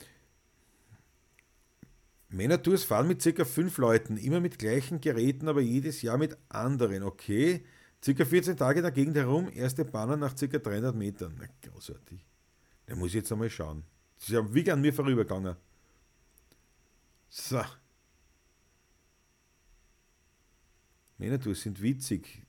Männer-Tours 2.36 2.84
fahren 2.84 3.08
mit 3.08 3.22
ca. 3.22 3.44
5 3.44 3.78
Leuten, 3.78 4.16
immer 4.16 4.40
mit 4.40 4.58
gleichen 4.58 5.00
Geräten, 5.00 5.48
aber 5.48 5.60
jedes 5.60 6.02
Jahr 6.02 6.18
mit 6.18 6.36
anderen. 6.48 7.02
Okay. 7.02 7.64
Circa 8.04 8.24
14 8.24 8.56
Tage 8.56 8.80
in 8.80 8.82
der 8.82 8.92
Gegend 8.92 9.16
herum, 9.16 9.50
erste 9.52 9.84
Bahnen 9.84 10.20
nach 10.20 10.36
ca. 10.36 10.46
300 10.46 10.94
Metern. 10.94 11.34
Na, 11.38 11.46
großartig. 11.68 12.24
Da 12.86 12.94
muss 12.94 13.08
ich 13.08 13.14
jetzt 13.14 13.32
einmal 13.32 13.50
schauen. 13.50 13.82
Das 14.16 14.28
ist 14.28 14.34
ja 14.34 14.54
wie 14.54 14.70
an 14.70 14.80
mir 14.80 14.92
vorübergegangen. 14.92 15.56
So. 17.28 17.62
Männer-Tours 21.18 21.62
sind 21.62 21.80
witzig. 21.82 22.42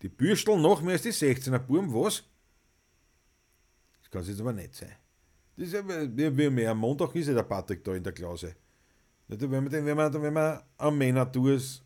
Die 0.00 0.08
Bürstel 0.08 0.58
noch 0.58 0.80
mehr 0.82 0.94
als 0.94 1.02
die 1.02 1.12
16er. 1.12 1.58
Burm, 1.58 1.92
was? 1.92 2.24
Das 4.00 4.10
kann 4.10 4.22
es 4.22 4.28
jetzt 4.28 4.40
aber 4.40 4.52
nicht 4.52 4.74
sein. 4.74 4.92
Das 5.56 5.66
ist 5.66 5.74
ja, 5.74 5.86
wie, 5.86 6.36
wie 6.36 6.50
mehr. 6.50 6.70
Am 6.70 6.78
Montag 6.78 7.14
ist 7.14 7.28
ja 7.28 7.34
der 7.34 7.42
Patrick 7.42 7.84
da 7.84 7.94
in 7.94 8.02
der 8.02 8.12
Klause. 8.12 8.56
Wenn 9.40 9.50
wir, 9.50 9.72
wenn 9.72 9.96
wir, 9.96 10.22
wenn 10.22 10.34
wir 10.34 10.66
am 10.76 10.98
Männer-Tours 10.98 11.82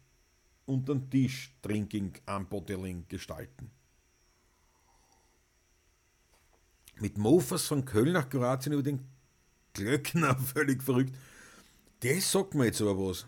unter 0.64 0.94
den 0.94 1.08
Tisch 1.08 1.54
Drinking, 1.62 2.12
Unbottling 2.26 3.06
gestalten. 3.08 3.70
Mit 6.98 7.18
Mofas 7.18 7.66
von 7.66 7.84
Köln 7.84 8.14
nach 8.14 8.28
Kroatien 8.28 8.72
über 8.72 8.82
den 8.82 9.06
Glöckner, 9.74 10.36
völlig 10.54 10.82
verrückt. 10.82 11.14
Das 12.00 12.32
sagt 12.32 12.54
mir 12.54 12.66
jetzt 12.66 12.80
aber 12.80 12.98
was. 12.98 13.26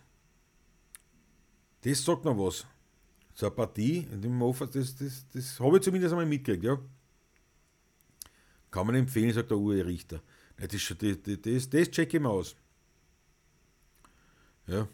Das 1.82 2.04
sagt 2.04 2.24
mir 2.24 2.36
was. 2.36 2.66
So 3.34 3.46
eine 3.46 3.54
Partie 3.54 4.02
dem 4.02 4.36
Mofas, 4.36 4.70
das, 4.70 4.96
das, 4.96 5.26
das 5.32 5.60
habe 5.60 5.76
ich 5.76 5.82
zumindest 5.84 6.12
einmal 6.12 6.26
mitgekriegt, 6.26 6.64
ja. 6.64 6.78
Kann 8.70 8.86
man 8.86 8.96
empfehlen, 8.96 9.32
sagt 9.32 9.50
der 9.50 9.58
Uwe 9.58 9.86
Richter. 9.86 10.22
Das, 10.56 10.70
das, 10.70 11.18
das, 11.22 11.70
das 11.70 11.90
check 11.90 12.12
ich 12.12 12.20
mal 12.20 12.30
aus. 12.30 12.56
Ja. 14.68 14.86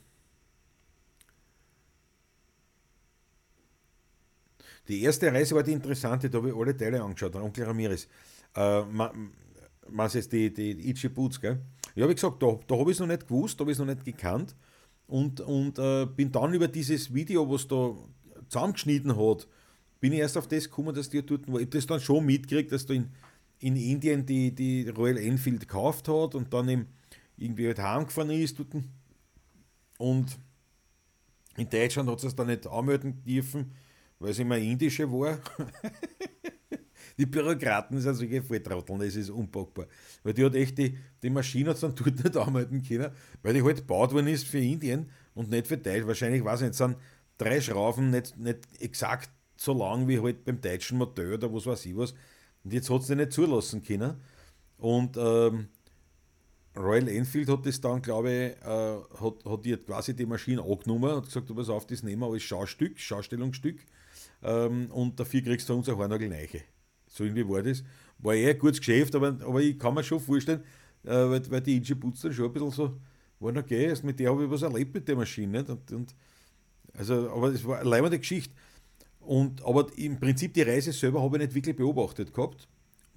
Die 4.89 5.03
erste 5.03 5.33
Reise 5.33 5.55
war 5.55 5.63
die 5.63 5.73
interessante, 5.73 6.29
da 6.29 6.39
habe 6.39 6.51
ich 6.51 6.57
alle 6.57 6.77
Teile 6.77 7.03
angeschaut, 7.03 7.35
Onkel 7.37 7.65
Ramirez. 7.65 8.07
Äh, 8.55 8.83
was 9.87 10.15
ist 10.15 10.33
die, 10.33 10.53
die 10.53 10.91
Itchy 10.91 11.09
Boots, 11.09 11.41
gell? 11.41 11.61
Ja, 11.95 12.09
wie 12.09 12.15
gesagt, 12.15 12.43
da, 12.43 12.59
da 12.67 12.77
habe 12.77 12.91
ich 12.91 12.97
es 12.97 13.01
noch 13.01 13.07
nicht 13.07 13.27
gewusst, 13.27 13.59
da 13.59 13.63
habe 13.63 13.71
ich 13.71 13.77
es 13.77 13.79
noch 13.79 13.93
nicht 13.93 14.05
gekannt. 14.05 14.55
Und, 15.07 15.41
und 15.41 15.79
äh, 15.79 16.07
bin 16.07 16.33
dann 16.33 16.55
über 16.55 16.69
dieses 16.69 17.13
Video, 17.13 17.51
was 17.51 17.69
da 17.69 17.95
zusammengeschnitten 18.49 19.17
hat, 19.17 19.47
bin 20.01 20.13
ich 20.13 20.19
erst 20.19 20.37
auf 20.37 20.49
das 20.49 20.65
gekommen, 20.65 20.95
dass 20.95 21.09
die 21.09 21.25
dort, 21.25 21.49
ich 21.61 21.71
das 21.71 21.87
dann 21.87 22.01
schon 22.01 22.25
mitgekriegt, 22.27 22.73
dass 22.73 22.87
da 22.87 22.95
in, 22.95 23.11
in 23.61 23.77
Indien 23.77 24.27
die, 24.27 24.55
die 24.55 24.89
Royal 24.89 25.19
Enfield 25.19 25.61
gekauft 25.61 26.09
hat 26.09 26.35
und 26.35 26.53
dann 26.53 26.69
eben 26.69 26.87
irgendwie 27.37 27.67
halt 27.67 27.79
heimgefahren 27.79 28.31
ist 28.31 28.59
dort. 28.59 28.69
Und 29.99 30.39
in 31.57 31.69
Deutschland 31.69 32.09
hat 32.11 32.21
sie 32.21 32.27
es 32.27 32.35
dann 32.35 32.49
nicht 32.49 32.67
anmelden 32.67 33.23
dürfen 33.23 33.73
weil 34.19 34.31
es 34.31 34.39
immer 34.39 34.57
indische 34.57 35.11
war. 35.11 35.39
die 37.19 37.27
Bürokraten 37.27 38.01
sind 38.01 38.15
solche 38.15 38.43
Volltrotteln, 38.43 39.01
das 39.01 39.17
ist 39.17 39.31
unpackbar. 39.31 39.87
Weil 40.23 40.33
die 40.33 40.45
hat 40.45 40.55
echt 40.55 40.79
die, 40.79 40.97
die 41.23 41.31
Maschine 41.31 41.71
hat 41.71 41.83
dann 41.83 41.95
dort 41.97 42.25
nicht 42.25 42.37
anmelden 42.37 42.83
können, 42.83 43.11
weil 43.43 43.55
die 43.55 43.63
halt 43.63 43.79
gebaut 43.79 44.13
worden 44.13 44.29
ist 44.29 44.47
für 44.47 44.59
Indien 44.59 45.11
und 45.35 45.51
nicht 45.51 45.67
für 45.67 45.77
Deutsch. 45.77 46.07
Wahrscheinlich, 46.07 46.45
weiß 46.45 46.63
ich 46.63 46.69
nicht, 46.69 46.77
sind 46.77 46.97
drei 47.39 47.61
Schrauben 47.61 48.11
nicht, 48.11 48.37
nicht 48.39 48.61
exakt 48.81 49.31
so 49.57 49.73
lang 49.77 50.09
wie 50.09 50.21
halt 50.21 50.45
beim 50.45 50.61
deutschen 50.61 50.99
Modell 50.99 51.35
oder 51.35 51.53
was 51.53 51.67
weiß 51.67 51.87
ich 51.87 51.97
was. 51.97 52.15
Und 52.65 52.73
jetzt 52.73 52.91
hat 52.91 53.03
sie 53.03 53.17
nicht 53.17 53.33
zulassen 53.33 53.83
können. 53.83 54.23
Und 54.79 55.17
ähm, 55.17 55.69
Royal 56.77 57.09
Enfield 57.09 57.49
hat 57.49 57.67
das 57.67 57.81
dann, 57.81 58.03
glaube 58.03 58.31
ich, 58.31 58.67
äh, 58.67 58.99
hat, 59.21 59.45
hat 59.45 59.65
die 59.65 59.77
quasi 59.77 60.15
die 60.15 60.27
Maschine 60.27 60.63
angenommen 60.63 61.13
und 61.13 61.27
gesagt, 61.27 61.49
du 61.49 61.55
pass 61.55 61.69
auf, 61.69 61.87
das 61.87 62.03
nehmen 62.03 62.23
wir 62.23 62.33
als 62.33 62.43
Schaustück, 62.43 62.99
Schaustellungsstück 62.99 63.85
ähm, 64.43 64.91
und 64.91 65.19
dafür 65.19 65.43
kriegst 65.43 65.69
du 65.69 65.75
unser 65.75 65.97
Hornagel 65.97 66.29
Neiche. 66.29 66.63
So 67.07 67.25
irgendwie 67.25 67.49
war 67.49 67.63
das. 67.63 67.85
War 68.19 68.35
eher 68.35 68.51
ein 68.51 68.59
gutes 68.59 68.79
Geschäft, 68.79 69.15
aber, 69.15 69.29
aber 69.29 69.61
ich 69.61 69.79
kann 69.79 69.95
mir 69.95 70.03
schon 70.03 70.21
vorstellen, 70.21 70.63
äh, 71.05 71.11
weil, 71.11 71.51
weil 71.51 71.61
die 71.61 71.77
Inge 71.77 71.97
Putz 71.97 72.23
dann 72.23 72.33
schon 72.33 72.47
ein 72.47 72.53
bisschen 72.53 72.71
so 72.71 72.97
waren, 73.41 73.59
okay, 73.59 73.89
also 73.89 74.07
mit 74.07 74.19
der 74.19 74.31
habe 74.31 74.45
ich 74.45 74.51
was 74.51 74.63
erlebt 74.63 74.95
mit 74.95 75.07
der 75.07 75.17
Maschine. 75.17 75.65
Und, 75.65 75.93
und, 75.93 76.15
also, 76.95 77.31
aber 77.31 77.49
es 77.49 77.65
war 77.65 77.81
eine 77.81 77.89
leibende 77.89 78.19
Geschichte. 78.19 78.55
Und, 79.21 79.65
aber 79.65 79.87
im 79.97 80.19
Prinzip 80.19 80.55
die 80.55 80.63
Reise 80.63 80.93
selber 80.93 81.23
habe 81.23 81.37
ich 81.37 81.43
nicht 81.45 81.55
wirklich 81.55 81.77
beobachtet 81.77 82.33
gehabt. 82.33 82.69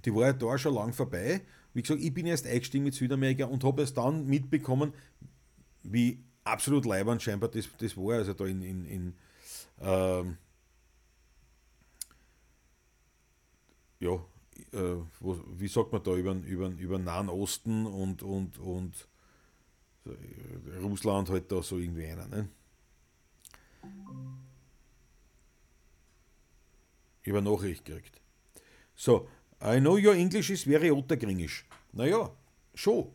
Die 0.06 0.14
war 0.14 0.28
ja 0.28 0.34
da 0.34 0.58
schon 0.58 0.76
lang 0.76 0.94
vorbei. 0.94 1.42
Wie 1.78 1.84
gesagt, 1.84 2.02
ich 2.02 2.12
bin 2.12 2.26
erst 2.26 2.48
eingestiegen 2.48 2.86
mit 2.86 2.96
Südamerika 2.96 3.46
und 3.46 3.64
habe 3.64 3.84
es 3.84 3.94
dann 3.94 4.26
mitbekommen, 4.26 4.96
wie 5.84 6.24
absolut 6.44 6.86
leibend 6.86 7.22
scheinbar 7.22 7.50
das, 7.50 7.70
das 7.78 7.96
war. 7.96 8.16
Also 8.16 8.34
da 8.34 8.48
in, 8.48 8.64
in, 8.64 8.86
in 8.88 9.14
ähm, 9.80 10.38
ja, 14.00 14.14
äh, 14.74 14.96
wo, 15.20 15.40
wie 15.56 15.68
sagt 15.68 15.92
man 15.92 16.02
da, 16.02 16.16
über, 16.16 16.34
über, 16.34 16.70
über 16.70 16.98
Nahen 16.98 17.30
Osten 17.30 17.86
und, 17.86 18.24
und, 18.24 18.58
und 18.58 19.08
äh, 20.08 20.80
Russland 20.82 21.30
halt 21.30 21.52
da 21.52 21.62
so 21.62 21.78
irgendwie 21.78 22.08
einer. 22.08 22.28
Ne? 22.28 22.50
Über 27.22 27.42
Nachricht 27.42 27.86
gekriegt. 27.86 28.20
So, 28.96 29.30
I 29.62 29.80
know 29.80 29.98
your 29.98 30.14
English 30.14 30.50
is 30.52 30.64
very 30.64 30.92
ottergringisch. 30.92 31.66
Naja, 31.92 32.32
schon. 32.76 33.12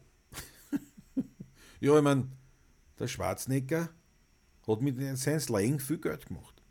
ja, 1.81 1.97
ich 1.97 2.03
meine, 2.03 2.29
der 2.99 3.09
Schwarzenegger 3.09 3.89
hat 4.67 4.81
mit 4.81 4.99
seinem 5.19 5.41
Slang 5.41 5.79
viel 5.79 5.99
Geld 5.99 6.27
gemacht. 6.27 6.63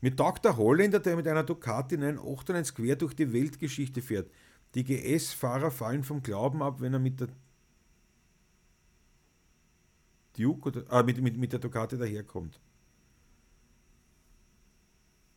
Mir 0.00 0.14
taugt 0.14 0.44
der 0.44 0.56
Holländer, 0.56 1.00
der 1.00 1.16
mit 1.16 1.26
einer 1.26 1.44
Ducati 1.44 1.96
in 1.96 2.04
einen 2.04 2.18
98 2.18 2.74
quer 2.74 2.96
durch 2.96 3.14
die 3.14 3.32
Weltgeschichte 3.32 4.00
fährt. 4.00 4.30
Die 4.74 4.84
GS-Fahrer 4.84 5.70
fallen 5.70 6.04
vom 6.04 6.22
Glauben 6.22 6.62
ab, 6.62 6.80
wenn 6.80 6.94
er 6.94 7.00
mit 7.00 7.20
der 7.20 7.28
Duke 10.36 10.68
oder, 10.68 10.84
ah, 10.88 11.02
mit, 11.02 11.20
mit, 11.20 11.36
mit 11.36 11.52
der 11.52 11.58
Ducati 11.58 11.98
daherkommt. 11.98 12.60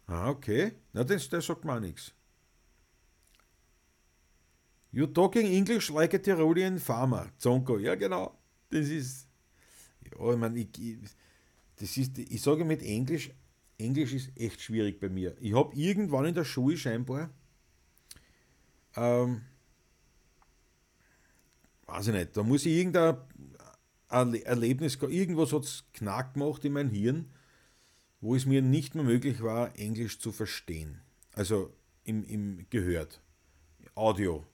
Ah, 0.07 0.29
okay. 0.29 0.73
Na, 0.93 1.03
das, 1.03 1.27
das 1.29 1.45
sagt 1.45 1.65
mir 1.65 1.79
nichts. 1.79 2.13
You 4.93 5.07
talking 5.07 5.47
English 5.47 5.89
like 5.89 6.13
a 6.13 6.19
Tyrolean 6.19 6.79
farmer. 6.79 7.31
Zonko, 7.37 7.77
ja 7.77 7.95
genau. 7.95 8.37
Das 8.69 8.87
ist. 8.87 9.27
Ja, 10.05 10.31
ich 10.31 10.37
meine, 10.37 10.59
ich, 10.59 10.97
das 11.75 11.97
ist, 11.97 12.17
ich 12.17 12.41
sage 12.41 12.63
mit 12.63 12.81
Englisch 12.81 13.31
Englisch 13.77 14.13
ist 14.13 14.31
echt 14.35 14.61
schwierig 14.61 14.99
bei 14.99 15.09
mir. 15.09 15.35
Ich 15.39 15.53
habe 15.53 15.75
irgendwann 15.75 16.25
in 16.25 16.35
der 16.35 16.45
Schule 16.45 16.77
scheinbar, 16.77 17.29
ähm, 18.95 19.41
weiß 21.87 22.07
ich 22.07 22.13
nicht, 22.13 22.37
da 22.37 22.43
muss 22.43 22.65
ich 22.65 22.73
irgendein 22.73 23.17
Erlebnis, 24.09 24.95
irgendwas 24.95 25.51
hat 25.53 25.63
es 25.63 25.85
knack 25.93 26.35
gemacht 26.35 26.63
in 26.65 26.73
mein 26.73 26.89
Hirn, 26.89 27.31
wo 28.21 28.35
es 28.35 28.45
mir 28.45 28.61
nicht 28.61 28.95
mehr 28.95 29.03
möglich 29.03 29.41
war, 29.41 29.77
Englisch 29.77 30.19
zu 30.19 30.31
verstehen. 30.31 31.01
Also 31.33 31.73
im, 32.03 32.23
im 32.23 32.65
gehört, 32.69 33.21
Audio. 33.95 34.45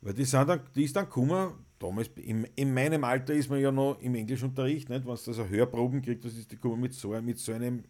Weil 0.00 0.14
die, 0.14 0.24
sind 0.24 0.48
dann, 0.48 0.60
die 0.74 0.84
ist 0.84 0.94
dann 0.94 1.06
gekommen, 1.06 1.52
damals, 1.78 2.10
in, 2.16 2.44
in 2.54 2.72
meinem 2.72 3.04
Alter 3.04 3.34
ist 3.34 3.50
man 3.50 3.60
ja 3.60 3.72
noch 3.72 4.00
im 4.00 4.14
Englischunterricht, 4.14 4.88
nicht? 4.88 5.06
wenn 5.06 5.14
du 5.14 5.30
also 5.30 5.48
Hörproben 5.48 6.02
kriegt, 6.02 6.24
das 6.24 6.34
ist 6.34 6.50
die 6.50 6.56
gekommen 6.56 6.80
mit 6.80 6.94
so, 6.94 7.10
mit 7.20 7.38
so 7.38 7.52
einem 7.52 7.84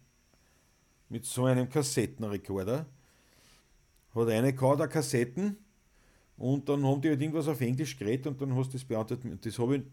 mit 1.09 1.25
so 1.25 1.45
einem 1.45 1.69
Kassettenrekorder. 1.69 2.85
Hat 4.13 4.27
eine 4.27 4.53
gehabt, 4.53 4.91
Kassetten 4.91 5.57
und 6.37 6.67
dann 6.69 6.85
haben 6.85 7.01
die 7.01 7.09
halt 7.09 7.21
irgendwas 7.21 7.47
auf 7.47 7.61
Englisch 7.61 7.97
geredet 7.97 8.27
und 8.27 8.41
dann 8.41 8.55
hast 8.55 8.69
du 8.69 8.73
das 8.73 8.85
beantwortet. 8.85 9.45
Das 9.45 9.59
habe 9.59 9.77
ich 9.77 9.83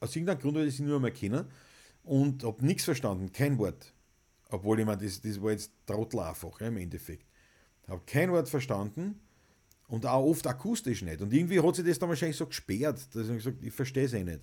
aus 0.00 0.14
irgendeinem 0.14 0.40
Grund, 0.40 0.56
weil 0.56 0.68
ich 0.68 0.76
sie 0.76 0.82
nur 0.82 0.96
einmal 0.96 1.12
kennen 1.12 1.46
und 2.04 2.44
habe 2.44 2.64
nichts 2.64 2.84
verstanden, 2.84 3.32
kein 3.32 3.58
Wort. 3.58 3.92
Obwohl 4.50 4.80
ich 4.80 4.86
meine, 4.86 5.02
das, 5.02 5.20
das 5.20 5.40
war 5.40 5.52
jetzt 5.52 5.72
Trottel 5.86 6.20
einfach 6.20 6.60
ja, 6.60 6.68
im 6.68 6.76
Endeffekt. 6.76 7.26
Habe 7.88 8.02
kein 8.06 8.30
Wort 8.30 8.48
verstanden 8.48 9.20
und 9.92 10.06
auch 10.06 10.24
oft 10.24 10.46
akustisch 10.46 11.02
nicht. 11.02 11.20
Und 11.20 11.34
irgendwie 11.34 11.60
hat 11.60 11.76
sich 11.76 11.84
das 11.84 11.98
dann 11.98 12.08
wahrscheinlich 12.08 12.38
so 12.38 12.46
gesperrt, 12.46 13.14
dass 13.14 13.28
ich 13.28 13.36
gesagt 13.36 13.62
ich 13.62 13.74
verstehe 13.74 14.04
es 14.04 14.14
eh 14.14 14.24
nicht. 14.24 14.40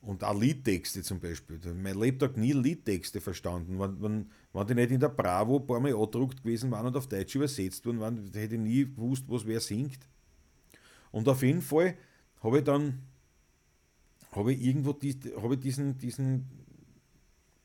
Und 0.00 0.22
auch 0.22 0.40
Liedtexte 0.40 1.02
zum 1.02 1.18
Beispiel. 1.18 1.58
Mein 1.74 1.98
Lebtag 1.98 2.36
nie 2.36 2.52
Liedtexte 2.52 3.20
verstanden. 3.20 3.80
Wenn, 3.80 4.00
wenn, 4.00 4.30
wenn 4.52 4.66
die 4.68 4.74
nicht 4.76 4.92
in 4.92 5.00
der 5.00 5.08
Bravo 5.08 5.56
ein 5.56 5.66
paar 5.66 5.80
Mal 5.80 5.92
angedruckt 5.92 6.40
gewesen 6.40 6.70
waren 6.70 6.86
und 6.86 6.96
auf 6.96 7.08
Deutsch 7.08 7.34
übersetzt 7.34 7.84
wurden, 7.84 7.98
waren, 7.98 8.30
hätte 8.32 8.54
ich 8.54 8.60
nie 8.60 8.84
gewusst, 8.84 9.24
was 9.26 9.44
wer 9.44 9.58
singt. 9.58 9.98
Und 11.10 11.28
auf 11.28 11.42
jeden 11.42 11.60
Fall 11.60 11.96
habe 12.40 12.58
ich 12.58 12.64
dann 12.64 13.02
habe 14.30 14.52
ich 14.52 14.64
irgendwo 14.64 14.92
die, 14.92 15.18
habe 15.42 15.54
ich 15.54 15.60
diesen, 15.60 15.98
diesen, 15.98 16.46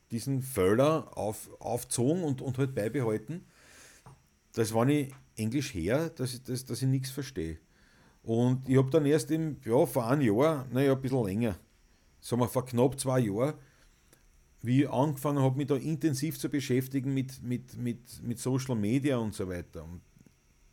diesen 0.10 0.42
Völler 0.42 1.16
auf, 1.16 1.52
aufgezogen 1.60 2.24
und, 2.24 2.42
und 2.42 2.58
halt 2.58 2.74
beibehalten, 2.74 3.46
dass 4.54 4.74
wenn 4.74 4.90
ich 4.90 5.14
Englisch 5.36 5.74
her, 5.74 6.10
dass 6.10 6.34
ich, 6.34 6.44
dass, 6.44 6.66
dass 6.66 6.82
ich 6.82 6.88
nichts 6.88 7.12
verstehe. 7.12 7.58
Und 8.24 8.68
ich 8.70 8.78
habe 8.78 8.90
dann 8.90 9.06
erst 9.06 9.32
im, 9.32 9.58
ja, 9.66 9.86
vor 9.86 10.08
einem 10.08 10.22
Jahr, 10.22 10.66
naja, 10.72 10.94
ein 10.94 11.02
bisschen 11.02 11.26
länger, 11.26 11.60
sagen 12.22 12.42
wir 12.42 12.48
vor 12.48 12.66
knapp 12.66 13.00
zwei 13.00 13.20
Jahren, 13.20 13.56
wie 14.62 14.84
ich 14.84 14.90
angefangen 14.90 15.44
habe, 15.44 15.58
mich 15.58 15.68
da 15.68 15.76
intensiv 15.76 16.40
zu 16.40 16.50
beschäftigen 16.50 17.14
mit, 17.14 17.44
mit, 17.44 17.76
mit, 17.78 18.24
mit 18.24 18.40
Social 18.40 18.76
Media 18.76 19.18
und 19.18 19.34
so 19.34 19.48
weiter. 19.50 19.84
Und, 19.84 20.02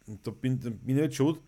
und 0.06 0.24
da 0.24 0.30
bin, 0.30 0.58
bin 0.60 0.96
ich 0.96 1.00
halt 1.00 1.14
schon 1.14 1.38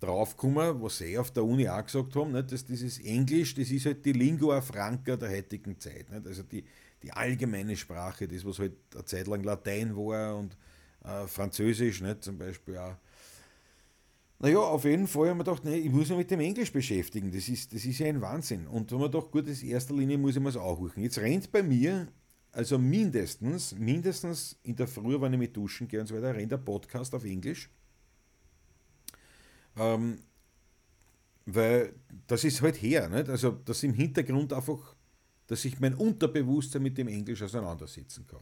draufgekommen, 0.00 0.82
was 0.82 0.98
sie 0.98 1.16
auf 1.16 1.30
der 1.30 1.44
Uni 1.44 1.66
auch 1.68 1.84
gesagt 1.84 2.14
haben, 2.16 2.32
nicht, 2.32 2.52
dass 2.52 2.66
dieses 2.66 2.98
Englisch, 3.00 3.54
das 3.54 3.70
ist 3.70 3.86
halt 3.86 4.04
die 4.04 4.12
Lingua 4.12 4.60
Franca 4.60 5.16
der 5.16 5.30
heutigen 5.30 5.78
Zeit. 5.80 6.10
Nicht? 6.10 6.26
Also 6.26 6.42
die, 6.42 6.64
die 7.02 7.12
allgemeine 7.12 7.76
Sprache, 7.76 8.28
das, 8.28 8.44
was 8.44 8.58
halt 8.58 8.76
eine 8.94 9.04
Zeit 9.06 9.26
lang 9.26 9.42
Latein 9.42 9.96
war 9.96 10.36
und 10.36 10.56
äh, 11.04 11.26
Französisch, 11.26 12.00
nicht, 12.00 12.24
zum 12.24 12.38
Beispiel 12.38 12.78
auch. 12.78 12.96
Naja, 14.40 14.58
auf 14.58 14.84
jeden 14.84 15.06
Fall 15.06 15.30
haben 15.30 15.38
wir 15.38 15.44
gedacht, 15.44 15.64
nee, 15.64 15.76
ich 15.76 15.90
muss 15.90 16.08
mich 16.08 16.18
mit 16.18 16.30
dem 16.30 16.40
Englisch 16.40 16.72
beschäftigen. 16.72 17.32
Das 17.32 17.48
ist, 17.48 17.72
das 17.72 17.84
ist 17.84 17.98
ja 17.98 18.06
ein 18.08 18.20
Wahnsinn. 18.20 18.66
Und 18.66 18.90
da 18.90 18.96
haben 18.96 19.02
wir 19.02 19.08
gedacht, 19.08 19.30
gut, 19.30 19.46
in 19.46 19.68
erster 19.68 19.94
Linie 19.94 20.18
muss 20.18 20.36
ich 20.36 20.40
mir 20.40 20.48
das 20.48 20.56
auch 20.56 20.78
holen. 20.78 20.92
Jetzt 20.96 21.18
rennt 21.18 21.50
bei 21.50 21.62
mir, 21.62 22.08
also 22.52 22.78
mindestens, 22.78 23.74
mindestens 23.74 24.58
in 24.62 24.76
der 24.76 24.86
Früh, 24.86 25.20
wenn 25.20 25.32
ich 25.32 25.38
mit 25.38 25.56
duschen 25.56 25.88
gehe 25.88 26.00
und 26.00 26.06
so 26.06 26.14
weiter, 26.14 26.34
rennt 26.34 26.52
der 26.52 26.58
Podcast 26.58 27.14
auf 27.14 27.24
Englisch. 27.24 27.70
Ähm, 29.76 30.18
weil 31.46 31.94
das 32.26 32.44
ist 32.44 32.62
halt 32.62 32.80
her, 32.80 33.08
nicht? 33.08 33.28
Also, 33.28 33.52
dass 33.52 33.82
im 33.82 33.92
Hintergrund 33.94 34.52
einfach, 34.52 34.94
dass 35.46 35.64
ich 35.64 35.78
mein 35.80 35.94
Unterbewusstsein 35.94 36.82
mit 36.82 36.96
dem 36.96 37.08
Englisch 37.08 37.42
auseinandersetzen 37.42 38.26
kann. 38.26 38.40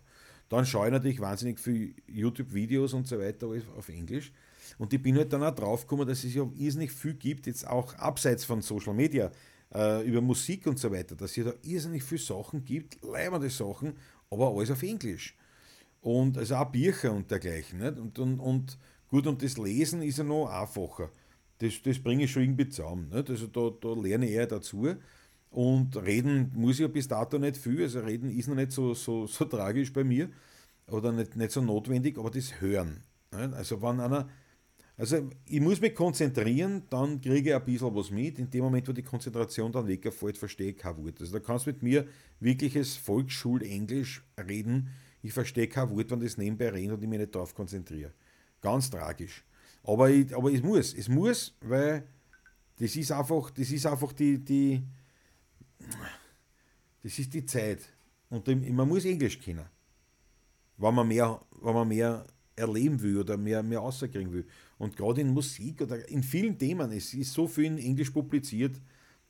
Dann 0.53 0.67
schaue 0.67 0.89
ich 0.89 0.93
natürlich 0.93 1.19
wahnsinnig 1.19 1.59
viel 1.59 1.95
YouTube-Videos 2.07 2.93
und 2.93 3.09
so 3.09 3.19
weiter 3.19 3.49
auf 3.75 3.89
Englisch. 3.89 4.33
Und 4.77 4.93
ich 4.93 5.03
bin 5.03 5.17
halt 5.17 5.33
dann 5.33 5.43
auch 5.43 5.55
draufgekommen, 5.55 6.07
dass 6.07 6.25
es 6.25 6.35
ja 6.35 6.47
irrsinnig 6.55 6.93
viel 6.93 7.15
gibt, 7.15 7.47
jetzt 7.47 7.67
auch 7.67 7.95
abseits 7.95 8.45
von 8.45 8.61
Social 8.61 8.93
Media, 8.93 9.33
äh, 9.75 10.07
über 10.07 10.21
Musik 10.21 10.67
und 10.67 10.79
so 10.79 10.93
weiter, 10.93 11.17
dass 11.17 11.39
es 11.39 11.45
da 11.47 11.55
irrsinnig 11.63 12.03
viele 12.03 12.21
Sachen 12.21 12.67
gibt, 12.67 13.03
leibende 13.03 13.49
Sachen, 13.49 13.95
aber 14.29 14.51
alles 14.55 14.71
auf 14.71 14.83
Englisch. 14.83 15.35
Und 16.03 16.37
also 16.37 16.57
auch 16.57 16.71
Bücher 16.71 17.15
und 17.15 17.31
dergleichen. 17.31 17.79
Nicht? 17.79 17.97
Und, 17.97 18.19
und, 18.19 18.39
und 18.39 18.79
gut, 19.09 19.27
und 19.27 19.43
das 19.43 19.57
Lesen 19.57 20.03
ist 20.03 20.19
ja 20.19 20.25
noch 20.25 20.49
einfacher. 20.49 21.09
Das, 21.61 21.81
das 21.83 21.99
bringe 21.99 22.25
ich 22.25 22.31
schon 22.31 22.43
irgendwie 22.43 22.69
zusammen. 22.69 23.09
Nicht? 23.09 23.31
Also 23.31 23.47
da, 23.47 23.71
da 23.81 23.95
lerne 23.99 24.27
ich 24.27 24.33
eher 24.33 24.49
dazu. 24.49 24.97
Und 25.53 25.97
reden 25.99 26.51
muss 26.55 26.77
ich 26.77 26.81
ja 26.81 26.89
bis 26.89 27.09
dato 27.09 27.39
nicht 27.39 27.59
viel. 27.59 27.83
Also 27.83 28.01
reden 28.01 28.31
ist 28.31 28.49
noch 28.49 28.55
nicht 28.55 28.73
so, 28.73 28.95
so, 28.95 29.27
so 29.27 29.45
tragisch 29.45 29.93
bei 29.93 30.03
mir 30.03 30.31
oder 30.87 31.13
nicht, 31.13 31.37
nicht 31.37 31.53
so 31.53 31.61
notwendig, 31.61 32.19
aber 32.19 32.31
das 32.31 32.61
Hören. 32.61 33.05
Nicht? 33.31 33.53
Also 33.53 33.83
wenn 33.83 34.01
einer, 34.01 34.31
also 34.97 35.29
ich 35.45 35.61
muss 35.61 35.83
mich 35.83 35.95
konzentrieren, 35.95 36.85
dann 36.89 37.21
kriege 37.21 37.51
ich 37.51 37.55
ein 37.55 37.65
bisschen 37.67 37.95
was 37.95 38.11
mit. 38.11 38.39
In 38.39 38.49
dem 38.49 38.65
Moment, 38.65 38.89
wo 38.89 38.93
die 38.93 39.03
Konzentration 39.03 39.71
dann 39.71 39.87
wegfällt, 39.87 40.39
verstehe 40.39 40.71
ich 40.71 40.79
kein 40.79 40.97
Wort. 40.97 41.21
Also 41.21 41.35
da 41.35 41.41
kannst 41.41 41.67
du 41.67 41.71
mit 41.71 41.83
mir 41.83 42.07
wirkliches 42.41 42.97
Volksschulenglisch 42.97 44.25
reden. 44.49 44.89
Ich 45.21 45.35
verstehe 45.35 45.69
kein 45.69 45.91
Wort, 45.91 46.11
wenn 46.11 46.21
das 46.21 46.39
nebenbei 46.39 46.71
reden 46.71 46.95
und 46.95 47.03
ich 47.03 47.09
mich 47.11 47.19
nicht 47.19 47.35
darauf 47.35 47.55
konzentriere. 47.55 48.13
Ganz 48.63 48.89
tragisch. 48.89 49.45
Aber, 49.85 50.09
ich, 50.09 50.35
aber 50.35 50.51
es 50.51 50.63
muss, 50.63 50.95
es 50.95 51.11
muss, 51.11 51.55
weil 51.61 52.07
das 52.79 52.97
ist 52.97 53.13
einfach, 53.13 53.51
das 53.51 53.71
ist 53.71 53.85
einfach 53.85 54.15
die, 54.15 54.39
die, 54.39 54.83
das 57.03 57.19
ist 57.19 57.33
die 57.35 57.45
Zeit. 57.45 57.81
Und 58.31 58.47
man 58.47 58.89
muss 58.89 59.05
Englisch 59.05 59.39
kennen, 59.41 59.67
wenn 60.79 60.95
man 60.95 61.07
mehr, 61.09 61.41
wenn 61.61 61.75
man 61.75 61.89
mehr 61.89 62.27
erleben 62.57 63.01
will 63.01 63.19
oder 63.19 63.37
mehr, 63.37 63.63
mehr 63.63 63.81
rauskriegen 63.81 64.33
will. 64.33 64.47
Und 64.79 64.97
gerade 64.97 65.21
in 65.21 65.33
Musik 65.33 65.81
oder 65.83 66.09
in 66.09 66.23
vielen 66.23 66.59
Themen, 66.59 66.91
es 66.93 67.15
ist 67.15 67.33
so 67.33 67.47
viel 67.47 67.67
in 67.67 67.79
Englisch 67.79 68.11
publiziert, 68.11 68.81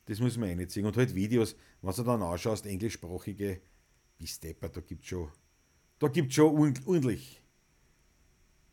das 0.06 0.20
muss 0.20 0.36
man 0.36 0.50
einziehen. 0.50 0.86
Und 0.86 0.96
halt 0.96 1.14
Videos, 1.14 1.56
was 1.80 1.96
du 1.96 2.02
dann 2.02 2.22
anschaust, 2.22 2.66
englischsprachige, 2.66 3.60
bis 4.18 4.38
Depper, 4.40 4.68
da 4.68 4.80
gibt 4.80 5.02
es 5.02 5.08
schon, 5.08 5.28
da 5.98 6.08
gibt 6.08 6.32
schon 6.32 6.54
ordentlich, 6.86 7.40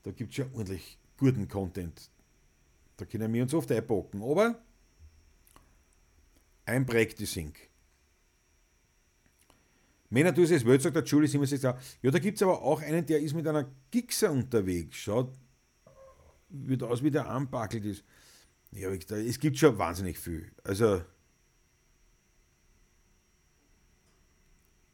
da 0.03 0.11
gibt 0.11 0.33
schon 0.33 0.51
ordentlich 0.53 0.97
guten 1.17 1.47
Content. 1.47 2.09
Da 2.97 3.05
können 3.05 3.31
wir 3.33 3.43
uns 3.43 3.53
oft 3.53 3.71
einpacken. 3.71 4.21
Aber 4.21 4.61
ein 6.65 6.85
Practicing. 6.85 7.53
Männer 10.09 10.33
tun 10.33 10.45
es 10.45 10.65
Welt, 10.65 10.81
sagt 10.81 10.95
der 10.95 11.03
Julie 11.03 11.27
67. 11.27 11.63
Ja, 12.01 12.11
da 12.11 12.19
gibt 12.19 12.37
es 12.37 12.43
aber 12.43 12.61
auch 12.61 12.81
einen, 12.81 13.05
der 13.05 13.19
ist 13.19 13.35
mit 13.35 13.47
einer 13.47 13.69
Gixer 13.91 14.31
unterwegs. 14.31 14.97
Schaut, 14.97 15.37
wird 16.49 16.81
aus, 16.81 17.03
wie 17.03 17.11
der 17.11 17.29
anpackelt 17.29 17.85
ist. 17.85 18.03
Ja, 18.71 18.89
es 18.89 19.39
gibt 19.39 19.57
schon 19.57 19.77
wahnsinnig 19.77 20.17
viel. 20.17 20.51
Also, 20.63 21.01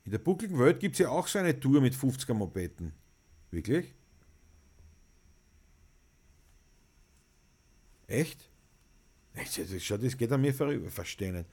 in 0.04 0.12
der 0.12 0.20
buckligen 0.20 0.60
Welt 0.60 0.80
gibt 0.80 0.96
es 0.96 1.00
ja 1.00 1.10
auch 1.10 1.28
so 1.28 1.40
eine 1.40 1.60
Tour 1.60 1.82
mit 1.82 1.94
50er 1.94 2.34
Mopeden. 2.34 2.94
Wirklich? 3.52 3.96
Echt? 8.08 8.50
Das 9.34 10.18
geht 10.18 10.32
an 10.32 10.42
mir 10.42 10.54
vorüber, 10.54 10.90
verstehe 10.92 11.34
nicht. 11.34 11.50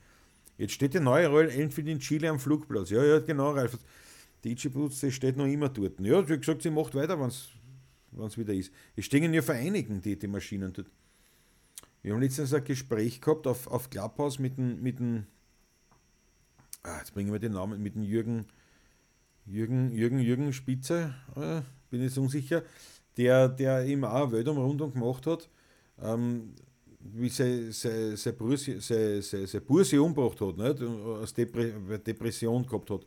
Jetzt 0.57 0.73
steht 0.73 0.93
der 0.93 1.01
neue 1.01 1.27
Royal 1.27 1.49
Enfield 1.49 1.87
in 1.87 1.99
Chile 1.99 2.29
am 2.29 2.39
Flugplatz. 2.39 2.89
Ja, 2.89 3.03
ja, 3.03 3.19
genau, 3.19 3.51
Ralf. 3.51 3.77
Die 4.43 4.51
Ichibutze 4.51 5.11
steht 5.11 5.37
noch 5.37 5.45
immer 5.45 5.69
dort. 5.69 5.99
Ja, 5.99 6.27
wie 6.27 6.37
gesagt, 6.37 6.61
sie 6.61 6.69
macht 6.69 6.95
weiter, 6.95 7.19
wenn 7.19 7.27
es 7.27 8.37
wieder 8.37 8.53
ist. 8.53 8.71
Es 8.95 9.05
stehen 9.05 9.33
ja 9.33 9.41
vereinigen, 9.41 10.01
die, 10.01 10.17
die 10.17 10.27
Maschinen 10.27 10.73
dort. 10.73 10.91
Wir 12.01 12.13
haben 12.13 12.21
letztens 12.21 12.53
ein 12.53 12.63
Gespräch 12.63 13.21
gehabt 13.21 13.47
auf, 13.47 13.67
auf 13.67 13.89
Clubhouse 13.89 14.37
mit 14.37 14.57
dem, 14.57 14.81
mit 14.81 14.99
dem 14.99 15.25
ah, 16.83 16.97
jetzt 16.99 17.13
bringen 17.13 17.31
wir 17.31 17.39
den 17.39 17.53
Namen, 17.53 17.81
mit 17.81 17.95
dem 17.95 18.03
Jürgen, 18.03 18.45
Jürgen, 19.45 19.93
Jürgen, 19.93 20.19
Jürgen 20.19 20.51
Spitze, 20.51 21.15
äh, 21.35 21.61
bin 21.89 22.01
jetzt 22.01 22.17
unsicher, 22.17 22.63
der, 23.15 23.47
der 23.47 23.85
eben 23.85 24.03
auch 24.03 24.23
eine 24.23 24.31
Weltumrundung 24.33 24.91
gemacht 24.91 25.25
hat 25.25 25.49
ähm, 26.01 26.53
wie 27.03 27.29
sein 27.29 27.71
se, 27.71 28.33
Bursi, 29.61 29.97
umgebracht 29.97 30.39
hat, 30.41 30.57
nicht? 30.57 30.81
aus 30.81 31.33
Depre 31.33 31.99
Depression 31.99 32.65
gehabt 32.65 32.89
hat. 32.89 33.05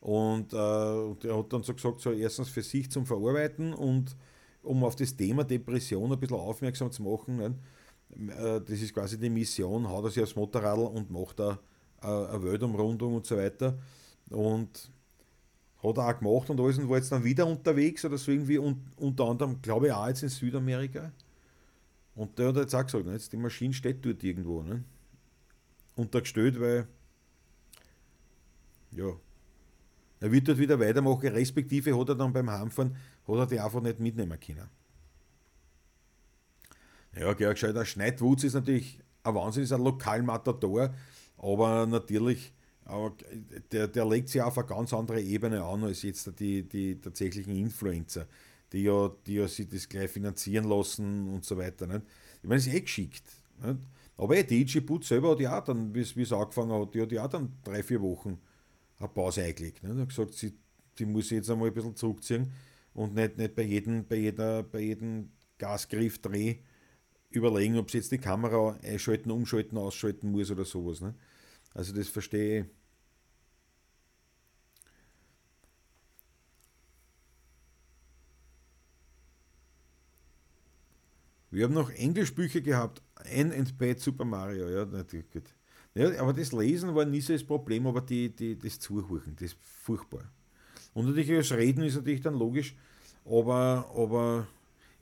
Und, 0.00 0.52
äh, 0.52 0.56
und 0.56 1.24
er 1.24 1.38
hat 1.38 1.52
dann 1.52 1.62
so 1.62 1.74
gesagt, 1.74 2.00
so 2.00 2.12
erstens 2.12 2.48
für 2.48 2.62
sich 2.62 2.90
zum 2.90 3.06
Verarbeiten 3.06 3.72
und 3.72 4.16
um 4.62 4.82
auf 4.84 4.96
das 4.96 5.16
Thema 5.16 5.44
Depression 5.44 6.12
ein 6.12 6.18
bisschen 6.18 6.36
aufmerksam 6.36 6.90
zu 6.90 7.02
machen. 7.02 7.36
Nicht? 7.36 8.32
Äh, 8.36 8.60
das 8.60 8.80
ist 8.80 8.94
quasi 8.94 9.18
die 9.18 9.30
Mission, 9.30 9.88
haut 9.88 10.04
er 10.04 10.10
sich 10.10 10.22
aufs 10.22 10.36
Motorrad 10.36 10.78
und 10.78 11.10
macht 11.10 11.38
da 11.38 11.58
eine 12.00 12.42
Weltumrundung 12.42 13.14
und 13.14 13.26
so 13.26 13.36
weiter. 13.36 13.78
Und 14.30 14.90
hat 15.82 15.98
er 15.98 16.08
auch 16.08 16.18
gemacht 16.18 16.50
und 16.50 16.60
alles 16.60 16.78
und 16.78 16.88
war 16.88 16.96
jetzt 16.96 17.12
dann 17.12 17.24
wieder 17.24 17.46
unterwegs 17.46 18.04
oder 18.04 18.18
so 18.18 18.30
irgendwie 18.30 18.58
und 18.58 18.78
unter 18.96 19.24
anderem, 19.24 19.60
glaube 19.60 19.88
ich, 19.88 19.92
auch 19.92 20.06
jetzt 20.08 20.22
in 20.22 20.28
Südamerika. 20.28 21.12
Und 22.14 22.38
der 22.38 22.48
hat 22.48 22.56
jetzt 22.56 22.74
auch 22.74 22.84
gesagt, 22.84 23.06
ne, 23.06 23.12
jetzt 23.12 23.32
die 23.32 23.36
Maschine 23.36 23.72
steht 23.72 24.04
dort 24.04 24.22
irgendwo. 24.22 24.62
Ne? 24.62 24.84
Untergestellt, 25.96 26.60
weil 26.60 26.86
ja, 28.90 29.12
er 30.20 30.30
wird 30.30 30.48
dort 30.48 30.58
wieder 30.58 30.78
weitermachen, 30.78 31.28
respektive 31.28 31.98
hat 31.98 32.08
er 32.10 32.14
dann 32.14 32.32
beim 32.32 32.50
Heimfahren, 32.50 32.96
hat 33.26 33.36
er 33.36 33.46
die 33.46 33.60
einfach 33.60 33.80
nicht 33.80 33.98
mitnehmen 33.98 34.38
können. 34.38 34.68
Ja, 37.18 37.32
Georg 37.34 37.58
Scheider, 37.58 37.80
der 37.80 37.84
Schneidwutz 37.84 38.44
ist 38.44 38.54
natürlich 38.54 38.98
ein 39.22 39.34
Wahnsinn, 39.34 39.64
ist 39.64 39.72
ein 39.72 39.82
Lokalmatador, 39.82 40.94
aber 41.36 41.86
natürlich, 41.86 42.54
aber 42.84 43.14
der, 43.70 43.88
der 43.88 44.06
legt 44.06 44.28
sich 44.28 44.40
auf 44.40 44.56
eine 44.56 44.66
ganz 44.66 44.92
andere 44.92 45.20
Ebene 45.20 45.62
an 45.62 45.84
als 45.84 46.02
jetzt 46.02 46.38
die, 46.38 46.62
die 46.62 47.00
tatsächlichen 47.00 47.54
Influencer 47.54 48.26
die 48.72 48.84
ja, 48.84 49.10
die 49.26 49.34
ja 49.34 49.48
sich 49.48 49.68
das 49.68 49.88
gleich 49.88 50.10
finanzieren 50.10 50.64
lassen 50.64 51.28
und 51.28 51.44
so 51.44 51.56
weiter. 51.56 51.86
Nicht? 51.86 52.02
Ich 52.42 52.48
meine, 52.48 52.58
es 52.58 52.66
ist 52.66 52.74
eh 52.74 52.80
geschickt. 52.80 53.24
Nicht? 53.62 53.78
Aber 54.16 54.36
eh, 54.36 54.44
die 54.44 54.80
Put 54.80 55.04
selber 55.04 55.32
hat 55.32 55.40
ja 55.40 55.58
auch 55.58 55.64
dann, 55.64 55.94
wie 55.94 56.00
es 56.00 56.32
angefangen 56.32 56.72
hat, 56.72 56.94
die 56.94 57.02
hat 57.02 57.12
ja 57.12 57.24
auch 57.24 57.30
dann 57.30 57.52
drei, 57.64 57.82
vier 57.82 58.00
Wochen 58.00 58.38
eine 58.98 59.08
Pause 59.08 59.42
eingelegt. 59.42 59.82
Und 59.82 60.00
hat 60.00 60.08
gesagt, 60.08 60.34
sie, 60.34 60.52
sie 60.96 61.06
muss 61.06 61.28
sich 61.28 61.36
jetzt 61.36 61.50
einmal 61.50 61.68
ein 61.68 61.74
bisschen 61.74 61.96
zurückziehen 61.96 62.52
und 62.94 63.14
nicht, 63.14 63.38
nicht 63.38 63.54
bei, 63.54 63.62
jedem, 63.62 64.06
bei, 64.06 64.16
jeder, 64.16 64.62
bei 64.62 64.80
jedem 64.80 65.30
Gasgriff 65.58 66.20
Dreh 66.20 66.56
überlegen, 67.30 67.78
ob 67.78 67.90
sie 67.90 67.98
jetzt 67.98 68.12
die 68.12 68.18
Kamera 68.18 68.78
einschalten, 68.82 69.30
umschalten, 69.30 69.78
ausschalten 69.78 70.30
muss 70.30 70.50
oder 70.50 70.64
sowas. 70.64 71.00
Nicht? 71.00 71.14
Also 71.74 71.94
das 71.94 72.08
verstehe 72.08 72.60
ich 72.60 72.66
Wir 81.52 81.64
haben 81.64 81.74
noch 81.74 81.90
Englischbücher 81.90 82.62
gehabt, 82.62 83.02
Anne 83.14 83.54
and 83.54 83.76
Bad 83.76 84.00
Super 84.00 84.24
Mario, 84.24 84.70
ja, 84.70 84.86
natürlich 84.86 85.30
gut. 85.30 85.54
Ja, 85.94 86.18
aber 86.18 86.32
das 86.32 86.50
Lesen 86.50 86.94
war 86.94 87.04
nie 87.04 87.20
so 87.20 87.34
das 87.34 87.44
Problem, 87.44 87.86
aber 87.86 88.00
die, 88.00 88.34
die, 88.34 88.58
das 88.58 88.80
Zuhören, 88.80 89.36
das 89.36 89.52
ist 89.52 89.58
furchtbar. 89.60 90.32
Und 90.94 91.06
natürlich 91.06 91.28
das 91.28 91.52
Reden 91.52 91.84
ist 91.84 91.96
natürlich 91.96 92.22
dann 92.22 92.38
logisch, 92.38 92.74
aber, 93.26 93.86
aber 93.94 94.48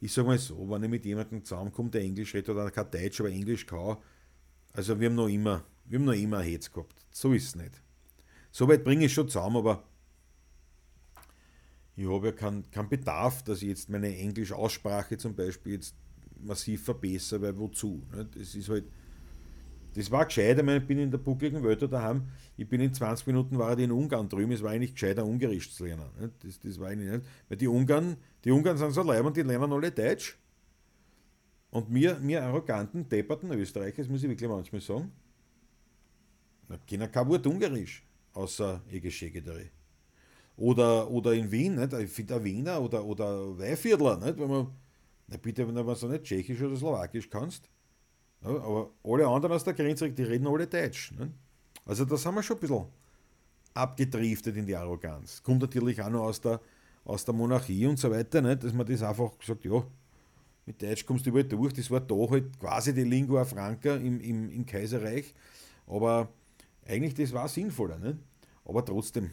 ich 0.00 0.12
sage 0.12 0.26
mal 0.26 0.38
so, 0.38 0.68
wenn 0.68 0.82
ich 0.82 0.90
mit 0.90 1.04
jemandem 1.04 1.44
zusammenkomme, 1.44 1.90
der 1.90 2.00
Englisch 2.00 2.34
redet 2.34 2.48
oder 2.48 2.68
kein 2.72 2.90
Deutsch, 2.90 3.20
aber 3.20 3.30
Englisch 3.30 3.64
kann, 3.64 3.98
also 4.72 4.98
wir 4.98 5.08
haben 5.08 5.14
noch 5.14 5.28
immer, 5.28 5.64
wir 5.84 6.00
haben 6.00 6.06
noch 6.06 6.14
immer 6.14 6.38
ein 6.38 6.48
Hetz 6.48 6.72
gehabt. 6.72 6.96
So 7.12 7.32
ist 7.32 7.44
es 7.44 7.54
nicht. 7.54 7.80
So 8.50 8.66
weit 8.66 8.82
bringe 8.82 9.04
ich 9.04 9.14
schon 9.14 9.28
zusammen, 9.28 9.58
aber 9.58 9.84
ich 11.94 12.08
habe 12.08 12.26
ja 12.26 12.32
keinen 12.32 12.68
kein 12.72 12.88
Bedarf, 12.88 13.44
dass 13.44 13.62
ich 13.62 13.68
jetzt 13.68 13.88
meine 13.88 14.16
Englisch-Aussprache 14.16 15.16
zum 15.16 15.36
Beispiel 15.36 15.74
jetzt 15.74 15.94
massiv 16.44 16.84
verbessere, 16.84 17.42
weil 17.42 17.58
wozu? 17.58 18.02
Das 18.34 18.54
ist 18.54 18.68
halt, 18.68 18.84
das 19.94 20.10
war 20.10 20.24
gescheit, 20.26 20.58
ich, 20.58 20.64
meine, 20.64 20.78
ich 20.78 20.86
bin 20.86 20.98
in 20.98 21.10
der 21.10 21.18
buckligen 21.18 21.62
Welt 21.64 21.82
daheim, 21.82 22.28
ich 22.56 22.68
bin 22.68 22.80
in 22.80 22.94
20 22.94 23.26
Minuten 23.26 23.58
war 23.58 23.76
ich 23.76 23.84
in 23.84 23.90
Ungarn 23.90 24.28
drüben, 24.28 24.52
es 24.52 24.62
war 24.62 24.70
eigentlich 24.70 24.94
gescheiter 24.94 25.24
Ungarisch 25.24 25.72
zu 25.72 25.84
lernen. 25.84 26.04
Das, 26.42 26.60
das 26.60 26.78
war 26.78 26.88
eigentlich 26.88 27.10
nicht, 27.10 27.26
weil 27.48 27.58
die 27.58 27.66
Ungarn, 27.66 28.16
die 28.44 28.50
Ungarn 28.52 28.76
sind 28.76 28.92
so 28.92 29.02
leibend, 29.02 29.36
die 29.36 29.42
lernen 29.42 29.72
alle 29.72 29.90
Deutsch. 29.90 30.38
Und 31.70 31.88
mir, 31.90 32.18
mir 32.20 32.42
arroganten, 32.42 33.08
depperten 33.08 33.52
Österreicher, 33.52 33.98
das 33.98 34.08
muss 34.08 34.22
ich 34.22 34.28
wirklich 34.28 34.48
manchmal 34.48 34.80
sagen, 34.80 35.12
da 36.68 36.76
kennen 36.86 37.10
kein 37.10 37.28
Wort 37.28 37.46
Ungarisch, 37.46 38.04
außer 38.32 38.82
Egeschegedere. 38.90 39.70
Oder, 40.56 41.10
oder 41.10 41.32
in 41.32 41.50
Wien, 41.50 41.76
nicht? 41.76 41.92
ich 41.94 42.10
finde 42.10 42.42
Wiener 42.44 42.80
oder, 42.80 43.04
oder 43.04 43.58
Weihviertler, 43.58 44.18
nicht? 44.18 44.38
wenn 44.38 44.48
man, 44.48 44.68
na 45.30 45.36
bitte, 45.36 45.66
wenn 45.66 45.74
du 45.74 45.94
so 45.94 46.08
nicht 46.08 46.24
Tschechisch 46.24 46.60
oder 46.60 46.76
Slowakisch 46.76 47.30
kannst, 47.30 47.68
ja, 48.42 48.48
aber 48.50 48.90
alle 49.04 49.26
anderen 49.26 49.54
aus 49.54 49.64
der 49.64 49.74
Grenze, 49.74 50.10
die 50.10 50.22
reden 50.22 50.46
alle 50.46 50.66
Deutsch. 50.66 51.12
Nicht? 51.12 51.32
Also 51.84 52.04
da 52.04 52.16
sind 52.16 52.34
wir 52.34 52.42
schon 52.42 52.56
ein 52.56 52.60
bisschen 52.60 52.86
abgedriftet 53.74 54.56
in 54.56 54.66
die 54.66 54.76
Arroganz. 54.76 55.42
Kommt 55.42 55.60
natürlich 55.60 56.02
auch 56.02 56.10
noch 56.10 56.22
aus 56.22 56.40
der, 56.40 56.60
aus 57.04 57.24
der 57.24 57.34
Monarchie 57.34 57.86
und 57.86 57.98
so 57.98 58.10
weiter, 58.10 58.42
nicht? 58.42 58.64
dass 58.64 58.72
man 58.72 58.86
das 58.86 59.02
einfach 59.02 59.32
sagt, 59.42 59.64
ja, 59.64 59.84
mit 60.66 60.82
Deutsch 60.82 61.06
kommst 61.06 61.26
du 61.26 61.30
überall 61.30 61.44
durch. 61.44 61.72
Das 61.74 61.90
war 61.90 62.00
da 62.00 62.14
halt 62.28 62.58
quasi 62.58 62.92
die 62.92 63.04
Lingua 63.04 63.44
Franca 63.44 63.96
im, 63.96 64.20
im, 64.20 64.50
im 64.50 64.66
Kaiserreich. 64.66 65.34
Aber 65.86 66.28
eigentlich, 66.86 67.14
das 67.14 67.32
war 67.32 67.48
sinnvoller. 67.48 67.98
Nicht? 67.98 68.18
Aber 68.64 68.84
trotzdem, 68.84 69.30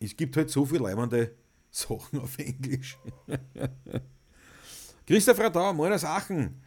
es 0.00 0.16
gibt 0.16 0.36
halt 0.36 0.50
so 0.50 0.64
viele 0.64 0.84
leibende 0.84 1.32
Sachen 1.76 2.20
auf 2.20 2.38
Englisch. 2.38 2.98
Christoph 5.06 5.38
Radau, 5.38 5.74
Moin 5.74 5.92
aus 5.92 6.04
Aachen. 6.04 6.62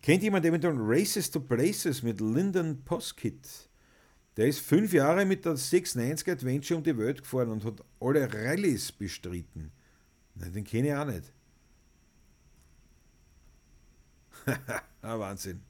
Kennt 0.00 0.22
jemand 0.22 0.46
eventuell 0.46 0.76
Races 0.78 1.30
to 1.30 1.40
Places 1.40 2.02
mit 2.02 2.20
Lyndon 2.20 2.82
Poskett? 2.82 3.68
Der 4.36 4.46
ist 4.46 4.60
fünf 4.60 4.94
Jahre 4.94 5.26
mit 5.26 5.44
der 5.44 5.56
690 5.56 6.32
Adventure 6.32 6.78
um 6.78 6.84
die 6.84 6.96
Welt 6.96 7.22
gefahren 7.22 7.50
und 7.50 7.64
hat 7.64 7.84
alle 8.00 8.32
Rallyes 8.32 8.92
bestritten. 8.92 9.72
Nein, 10.34 10.52
den 10.54 10.64
kenne 10.64 10.88
ich 10.88 10.94
auch 10.94 11.04
nicht. 11.04 11.32
ah, 15.02 15.18
Wahnsinn. 15.18 15.60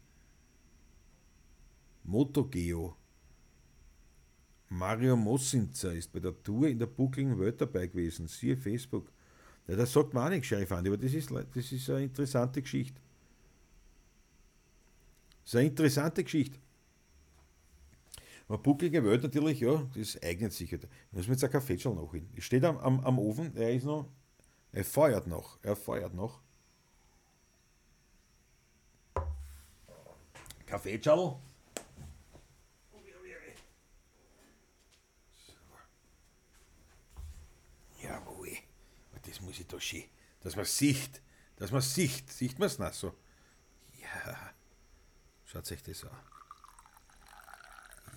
MotoGeo. 2.05 2.97
Mario 4.69 5.17
Mossinzer 5.17 5.93
ist 5.93 6.13
bei 6.13 6.21
der 6.21 6.43
Tour 6.43 6.69
in 6.69 6.79
der 6.79 6.87
buckligen 6.87 7.39
Welt 7.39 7.61
dabei 7.61 7.87
gewesen. 7.87 8.27
Siehe 8.27 8.57
Facebook. 8.57 9.11
Ja, 9.69 9.77
das 9.77 9.93
sagt 9.93 10.15
man 10.15 10.27
auch 10.27 10.31
nicht, 10.31 10.47
Sheriff 10.47 10.73
Andi, 10.73 10.91
aber 10.91 10.97
das 10.97 11.13
ist, 11.13 11.31
das 11.31 11.73
ist 11.73 11.91
eine 11.91 12.05
interessante 12.05 12.63
Geschichte. 12.63 13.01
Das 15.45 15.55
ist 15.55 15.57
eine 15.57 15.69
interessante 15.69 16.25
Geschichte. 16.25 16.59
Aber 18.49 18.59
bucklige 18.59 19.05
Welt 19.05 19.23
natürlich, 19.23 19.61
ja, 19.61 19.85
das 19.95 20.21
eignet 20.23 20.53
sich. 20.53 20.73
Ich 20.73 20.81
muss 21.11 21.27
mir 21.27 21.35
jetzt 21.35 21.45
ein 21.45 21.51
Kaffeetschal 21.51 21.95
noch 21.95 22.13
hin. 22.13 22.29
Ich 22.35 22.45
steht 22.45 22.65
am, 22.65 22.79
am, 22.79 23.01
am 23.01 23.19
Ofen, 23.19 23.57
er 23.57 23.73
ist 23.75 23.85
noch, 23.85 24.09
er 24.73 24.85
feuert 24.85 25.27
noch, 25.27 25.59
er 25.63 25.75
feuert 25.75 26.15
noch. 26.15 26.41
Kaffeetschal. 30.67 31.37
Das 39.37 39.45
muss 39.45 39.61
ich 39.61 39.67
da 39.67 39.79
schön, 39.79 40.05
dass 40.41 40.57
man 40.57 40.65
sieht, 40.65 41.21
dass 41.57 41.71
man 41.71 41.83
sieht, 41.83 42.31
sieht 42.31 42.59
man 42.59 42.69
es 42.69 42.79
nicht 42.79 42.95
so. 42.95 43.13
Ja, 44.01 44.53
schaut 45.45 45.71
euch 45.71 45.83
das 45.83 46.05
an. 46.05 46.11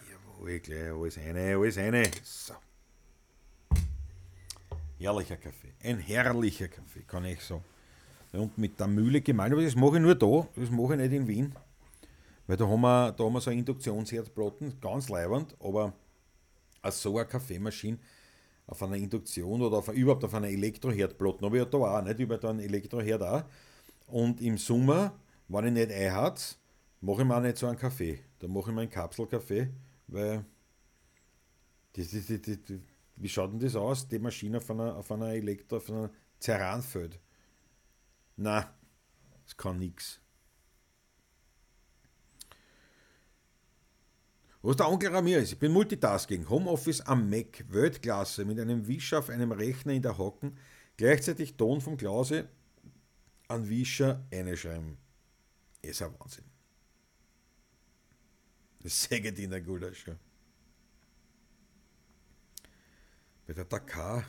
Jawohl, 0.10 0.60
gleich 0.60 0.92
alles 0.94 1.18
eine, 1.18 1.58
alles 1.58 1.78
eine. 1.78 2.10
So. 2.24 2.54
Herrlicher 4.98 5.36
Kaffee, 5.36 5.74
ein 5.84 6.00
herrlicher 6.00 6.70
Kaffee, 6.70 7.02
kann 7.02 7.26
ich 7.26 7.42
sagen. 7.42 7.66
Und 8.32 8.58
mit 8.58 8.80
der 8.80 8.88
Mühle 8.88 9.20
gemahlen, 9.20 9.52
aber 9.52 9.64
das 9.64 9.76
mache 9.76 9.98
ich 9.98 10.02
nur 10.02 10.16
da, 10.16 10.48
das 10.56 10.70
mache 10.70 10.94
ich 10.94 11.00
nicht 11.02 11.12
in 11.12 11.28
Wien. 11.28 11.56
Weil 12.48 12.56
da 12.56 12.66
haben 12.66 12.82
wir, 12.82 13.12
da 13.12 13.24
haben 13.26 13.34
wir 13.34 13.42
so 13.42 13.52
Induktionsherzplatten, 13.52 14.80
ganz 14.80 15.10
leibend, 15.10 15.54
aber 15.60 15.94
so 16.92 17.18
eine 17.18 17.28
Kaffeemaschine, 17.28 17.98
auf 18.70 18.84
einer 18.84 18.98
Induktion 18.98 19.62
oder 19.62 19.78
auf, 19.78 19.88
überhaupt 19.90 20.24
auf 20.24 20.34
einer 20.34 20.48
Elektroherdplatte. 20.48 21.46
Aber 21.46 21.58
ja 21.58 21.66
da 21.66 21.78
auch, 21.78 22.04
nicht 22.04 22.20
über 22.20 22.44
einen 22.44 22.60
Elektroherd 22.60 23.24
auch. 23.24 23.44
Und 24.08 24.42
im 24.42 24.58
Sommer, 24.58 25.20
wenn 25.48 25.66
ich 25.66 25.74
nicht 25.74 25.92
einheiz, 25.92 26.58
mache 27.02 27.22
ich 27.22 27.28
mir 27.28 27.38
auch 27.38 27.42
nicht 27.42 27.58
so 27.58 27.68
einen 27.68 27.78
Kaffee. 27.78 28.20
Da 28.38 28.48
mache 28.48 28.70
ich 28.70 28.76
mir 28.76 28.82
einen 28.82 28.92
Kapselkaffee, 28.92 29.70
weil 30.08 30.46
die, 31.96 32.06
die, 32.06 32.62
die, 32.62 32.82
wie 33.16 33.30
schaut 33.30 33.52
denn 33.52 33.60
das 33.60 33.76
aus, 33.76 34.08
die 34.08 34.20
Maschine 34.20 34.58
auf 34.58 34.70
einer, 34.70 34.96
auf 34.96 35.12
einer 35.12 35.30
Elektro, 35.30 35.78
auf 35.78 35.90
einer 35.90 36.12
Ceranfeld? 36.40 37.20
Na, 38.38 38.72
das 39.46 39.58
kann 39.58 39.80
nichts. 39.80 40.22
Was 44.62 44.76
der 44.76 44.90
Onkel 44.90 45.16
Ramir 45.16 45.40
ist, 45.40 45.54
ich 45.54 45.60
bin 45.60 45.72
Multitasking, 45.72 46.50
Homeoffice 46.50 47.00
am 47.02 47.30
Mac, 47.30 47.64
Weltklasse, 47.70 48.44
mit 48.44 48.60
einem 48.60 48.88
Wischer 48.88 49.20
auf 49.20 49.30
einem 49.30 49.54
Rechner 49.54 49.94
in 49.94 50.02
der 50.02 50.18
Hocken, 50.18 50.58
gleichzeitig 50.98 51.56
Ton 51.56 51.80
vom 51.80 51.96
Klause 51.96 52.50
an 53.48 53.70
Wischer 53.70 54.26
einschreiben. 54.32 54.98
Ist 55.82 56.02
ein 56.02 56.14
Wahnsinn. 56.20 56.44
Das 58.82 59.02
säge 59.10 59.30
in 59.30 59.50
der 59.50 59.62
Gulasch. 59.62 60.08
Ja. 60.08 60.16
Bei 63.48 63.54
der 63.54 63.66
Dakar. 63.66 64.26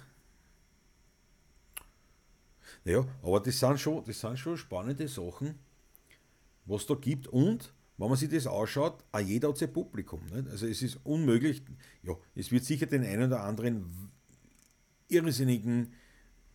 Naja, 2.84 3.04
aber 3.20 3.40
das 3.40 3.58
sind 3.58 3.80
schon, 3.80 4.04
das 4.04 4.20
sind 4.20 4.38
schon 4.38 4.56
spannende 4.56 5.08
Sachen, 5.08 5.58
was 6.66 6.86
da 6.86 6.94
gibt 6.94 7.26
und 7.26 7.74
wenn 8.00 8.08
man 8.08 8.16
sich 8.16 8.30
das 8.30 8.46
anschaut, 8.46 9.04
auch 9.12 9.20
jeder 9.20 9.50
hat 9.50 9.58
sein 9.58 9.72
Publikum. 9.72 10.20
Nicht? 10.32 10.48
Also 10.48 10.66
es 10.66 10.80
ist 10.80 10.98
unmöglich, 11.04 11.62
ja, 12.02 12.14
es 12.34 12.50
wird 12.50 12.64
sicher 12.64 12.86
den 12.86 13.04
einen 13.04 13.24
oder 13.24 13.44
anderen 13.44 14.10
irrsinnigen 15.08 15.92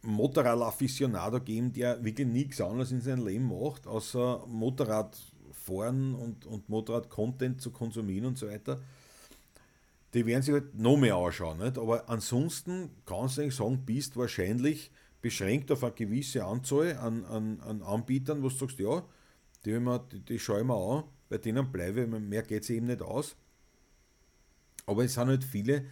Motorrad-Afficionado 0.02 1.42
geben, 1.42 1.72
der 1.72 2.04
wirklich 2.04 2.28
nichts 2.28 2.60
anderes 2.62 2.92
in 2.92 3.02
seinem 3.02 3.28
Leben 3.28 3.48
macht, 3.48 3.86
außer 3.86 4.44
Motorrad 4.48 5.16
fahren 5.52 6.16
und, 6.16 6.48
und 6.48 6.68
Motorrad-Content 6.68 7.62
zu 7.62 7.70
konsumieren 7.70 8.26
und 8.26 8.40
so 8.40 8.48
weiter. 8.48 8.82
Die 10.16 10.26
werden 10.26 10.42
sich 10.42 10.54
halt 10.54 10.74
noch 10.74 10.98
mehr 10.98 11.16
anschauen. 11.16 11.60
Nicht? 11.60 11.78
Aber 11.78 12.10
ansonsten 12.10 12.90
kannst 13.06 13.38
du 13.38 13.42
eigentlich 13.42 13.56
sagen, 13.56 13.84
bist 13.86 14.18
wahrscheinlich 14.18 14.90
beschränkt 15.22 15.72
auf 15.72 15.84
eine 15.84 15.94
gewisse 15.94 16.44
Anzahl 16.44 16.98
an, 16.98 17.24
an, 17.26 17.60
an 17.60 17.84
Anbietern, 17.84 18.42
wo 18.42 18.50
du 18.50 18.56
sagst, 18.56 18.80
ja, 18.80 19.04
die, 19.64 19.80
die, 20.12 20.20
die 20.22 20.40
schaue 20.40 20.62
ich 20.62 20.66
mir 20.66 20.76
an 20.76 21.04
bei 21.30 21.38
denen 21.38 21.72
bleibe 21.72 22.06
mehr 22.08 22.44
geht 22.44 22.64
es 22.64 22.70
eben 22.70 22.88
nicht 22.88 23.02
aus. 23.02 23.36
Aber 24.86 25.04
es 25.04 25.14
sind 25.14 25.28
halt 25.28 25.44
viele 25.44 25.86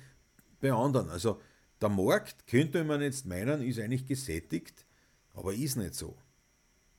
bei 0.61 0.71
anderen. 0.71 1.09
Also 1.09 1.41
der 1.81 1.89
Markt, 1.89 2.47
könnte 2.47 2.83
man 2.83 3.01
jetzt 3.01 3.25
meinen, 3.25 3.61
ist 3.61 3.79
eigentlich 3.79 4.05
gesättigt, 4.05 4.85
aber 5.33 5.53
ist 5.53 5.75
nicht 5.75 5.95
so. 5.95 6.15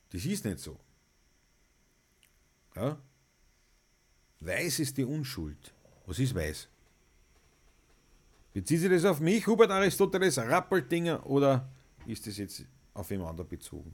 Das 0.09 0.25
ist 0.25 0.45
nicht 0.45 0.59
so. 0.59 0.79
Ja? 2.75 3.01
Weiß 4.41 4.79
ist 4.79 4.97
die 4.97 5.05
Unschuld. 5.05 5.73
Was 6.05 6.19
ist 6.19 6.35
weiß? 6.35 6.67
Bezieht 8.53 8.79
sich 8.81 8.89
das 8.89 9.05
auf 9.05 9.19
mich, 9.19 9.47
Hubert 9.47 9.71
Aristoteles, 9.71 10.37
Rappeldinger, 10.37 11.25
oder 11.25 11.69
ist 12.05 12.27
das 12.27 12.37
jetzt 12.37 12.63
auf 12.93 13.09
jemand 13.09 13.31
anderen 13.31 13.49
bezogen? 13.49 13.93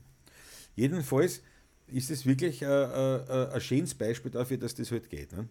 Jedenfalls 0.76 1.42
ist 1.92 2.10
es 2.10 2.26
wirklich 2.26 2.62
äh, 2.62 2.66
äh, 2.66 3.16
äh, 3.16 3.52
ein 3.52 3.60
schönes 3.60 3.94
Beispiel 3.94 4.30
dafür, 4.30 4.56
dass 4.56 4.74
das 4.74 4.90
halt 4.90 5.08
geht. 5.08 5.32
Ne? 5.32 5.48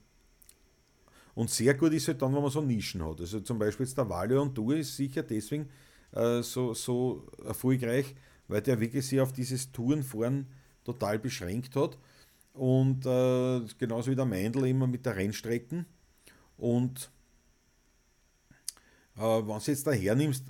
Und 1.34 1.50
sehr 1.50 1.74
gut 1.74 1.94
ist 1.94 2.08
halt 2.08 2.22
dann, 2.22 2.34
wenn 2.36 2.42
man 2.42 2.52
so 2.52 2.62
Nischen 2.62 3.06
hat. 3.06 3.20
Also 3.20 3.39
zum 3.39 3.58
Beispiel 3.58 3.86
jetzt 3.86 3.98
der 3.98 4.10
Valio 4.10 4.42
und 4.42 4.58
Du 4.58 4.72
ist 4.72 4.96
sicher 4.96 5.24
deswegen 5.24 5.70
äh, 6.12 6.42
so, 6.42 6.74
so 6.74 7.28
erfolgreich, 7.46 8.16
weil 8.48 8.62
der 8.62 8.80
wirklich 8.80 9.06
sich 9.08 9.22
auf 9.22 9.32
dieses 9.32 9.72
Tourenfahren 9.72 10.48
total 10.84 11.20
beschränkt 11.20 11.76
hat. 11.76 11.98
Und 12.54 13.06
äh, 13.06 13.62
genauso 13.78 14.12
wie 14.12 14.16
der 14.16 14.26
Meindl 14.26 14.66
immer 14.66 14.88
mit 14.88 15.06
der 15.06 15.16
Rennstrecken. 15.16 15.86
Und 16.58 17.10
äh, 19.16 19.22
wenn 19.22 19.48
du 19.48 19.64
jetzt 19.66 19.88
da 19.88 19.92
hernimmst, 19.92 20.46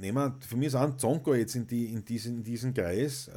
nehmen 0.00 0.16
wir, 0.16 0.38
für 0.40 0.56
mich 0.56 0.68
ist 0.68 0.76
auch 0.76 0.82
ein 0.82 0.98
Zonko 0.98 1.34
jetzt 1.34 1.56
in, 1.56 1.66
die, 1.66 1.92
in, 1.92 2.04
diesen, 2.04 2.38
in 2.38 2.44
diesen 2.44 2.72
Kreis, 2.72 3.30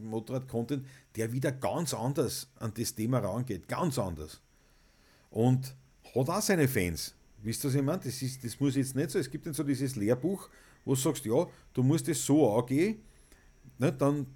Motorrad-Content, 0.00 0.86
der 1.16 1.32
wieder 1.32 1.52
ganz 1.52 1.94
anders 1.94 2.48
an 2.56 2.72
das 2.76 2.94
Thema 2.94 3.18
rangeht, 3.18 3.68
ganz 3.68 3.98
anders. 3.98 4.40
Und 5.30 5.74
hat 6.14 6.28
auch 6.28 6.42
seine 6.42 6.68
Fans. 6.68 7.14
Wisst 7.42 7.64
ihr, 7.64 7.68
was 7.68 7.74
ich 7.74 7.82
meine? 7.82 7.98
Das, 8.02 8.22
ist, 8.22 8.42
das 8.42 8.58
muss 8.58 8.74
jetzt 8.76 8.96
nicht 8.96 9.10
so, 9.10 9.18
es 9.18 9.30
gibt 9.30 9.46
dann 9.46 9.54
so 9.54 9.62
dieses 9.62 9.96
Lehrbuch, 9.96 10.48
wo 10.84 10.94
du 10.94 11.00
sagst, 11.00 11.24
ja, 11.24 11.46
du 11.72 11.82
musst 11.82 12.08
es 12.08 12.24
so 12.24 12.56
angehen, 12.56 13.02
ne, 13.78 13.92
dann, 13.92 14.26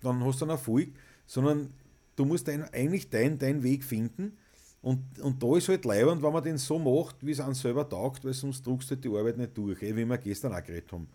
dann 0.00 0.24
hast 0.24 0.40
du 0.40 0.44
einen 0.44 0.52
Erfolg, 0.52 0.88
sondern 1.26 1.72
du 2.16 2.24
musst 2.24 2.48
dein, 2.48 2.64
eigentlich 2.72 3.10
deinen 3.10 3.38
dein 3.38 3.62
Weg 3.62 3.84
finden. 3.84 4.36
Und, 4.82 5.18
und 5.20 5.42
da 5.42 5.56
ist 5.56 5.68
halt 5.68 5.84
leibend, 5.84 6.22
wenn 6.22 6.32
man 6.32 6.44
den 6.44 6.58
so 6.58 6.78
macht, 6.78 7.24
wie 7.24 7.30
es 7.30 7.40
einem 7.40 7.54
selber 7.54 7.88
taugt, 7.88 8.24
weil 8.24 8.34
sonst 8.34 8.66
druckst 8.66 8.90
du 8.90 8.94
halt 8.94 9.04
die 9.04 9.08
Arbeit 9.08 9.38
nicht 9.38 9.56
durch, 9.56 9.82
eh, 9.82 9.96
wie 9.96 10.04
wir 10.04 10.18
gestern 10.18 10.52
auch 10.52 10.62
geredet 10.62 10.92
haben. 10.92 11.08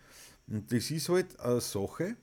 Und 0.48 0.72
das 0.72 0.90
ist 0.90 1.10
halt 1.10 1.40
eine 1.40 1.62
Sache, 1.62 2.16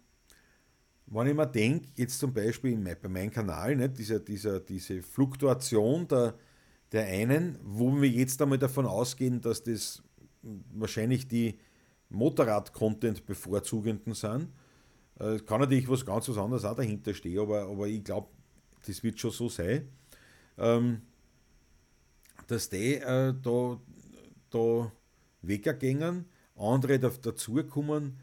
wenn 1.07 1.27
ich 1.29 1.35
mir 1.35 1.47
denke, 1.47 1.89
jetzt 1.97 2.19
zum 2.19 2.33
Beispiel 2.33 2.77
bei 2.77 3.09
meinem 3.09 3.31
Kanal, 3.31 3.77
nicht, 3.77 3.99
dieser, 3.99 4.19
dieser, 4.21 4.61
diese 4.61 5.03
Fluktuation 5.03 6.09
der, 6.09 6.35
der 6.93 7.07
einen, 7.07 7.59
wo 7.63 8.01
wir 8.01 8.09
jetzt 8.09 8.41
einmal 8.43 8.59
davon 8.59 8.87
ausgehen, 8.87 9.41
dass 9.41 9.63
das 9.63 10.03
wahrscheinlich 10.73 11.29
die 11.29 11.59
Motorrad-Content 12.09 13.25
bevorzugenden 13.25 14.15
sind. 14.15 14.49
Es 15.19 15.41
äh, 15.41 15.45
kann 15.45 15.61
natürlich 15.61 15.89
was 15.89 16.05
ganz 16.05 16.29
was 16.29 16.39
anderes 16.39 16.65
auch 16.65 16.77
dahinter 16.77 17.15
stehen, 17.15 17.39
aber, 17.39 17.63
aber 17.63 17.87
ich 17.87 18.05
glaube, 18.05 18.29
das 18.87 19.03
wird 19.03 19.19
schon 19.19 19.31
so 19.31 19.49
sein, 19.49 19.89
ähm, 20.59 21.03
dass 22.47 22.69
die 22.69 22.95
äh, 22.95 23.35
da, 23.43 23.81
da 24.51 24.93
weggehen, 25.43 26.27
andere 26.57 26.99
da, 26.99 27.11
dazukommen. 27.11 28.19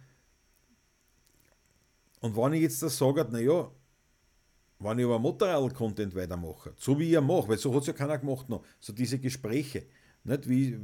Und 2.24 2.38
wenn 2.38 2.54
ich 2.54 2.62
jetzt 2.62 2.82
das 2.82 2.98
sage, 2.98 3.28
naja, 3.30 3.70
wenn 4.80 4.98
ich 4.98 5.04
aber 5.04 5.20
Motorrad-Content 5.20 6.16
weitermache, 6.16 6.72
so 6.78 6.98
wie 6.98 7.14
ich 7.14 7.20
mache, 7.20 7.50
weil 7.50 7.58
so 7.58 7.74
hat 7.74 7.82
es 7.82 7.88
ja 7.88 7.94
keiner 7.94 8.18
gemacht 8.18 8.48
noch, 8.48 8.64
so 8.80 8.94
diese 8.94 9.20
Gespräche, 9.20 9.88
nicht 10.24 10.48
wie, 10.48 10.80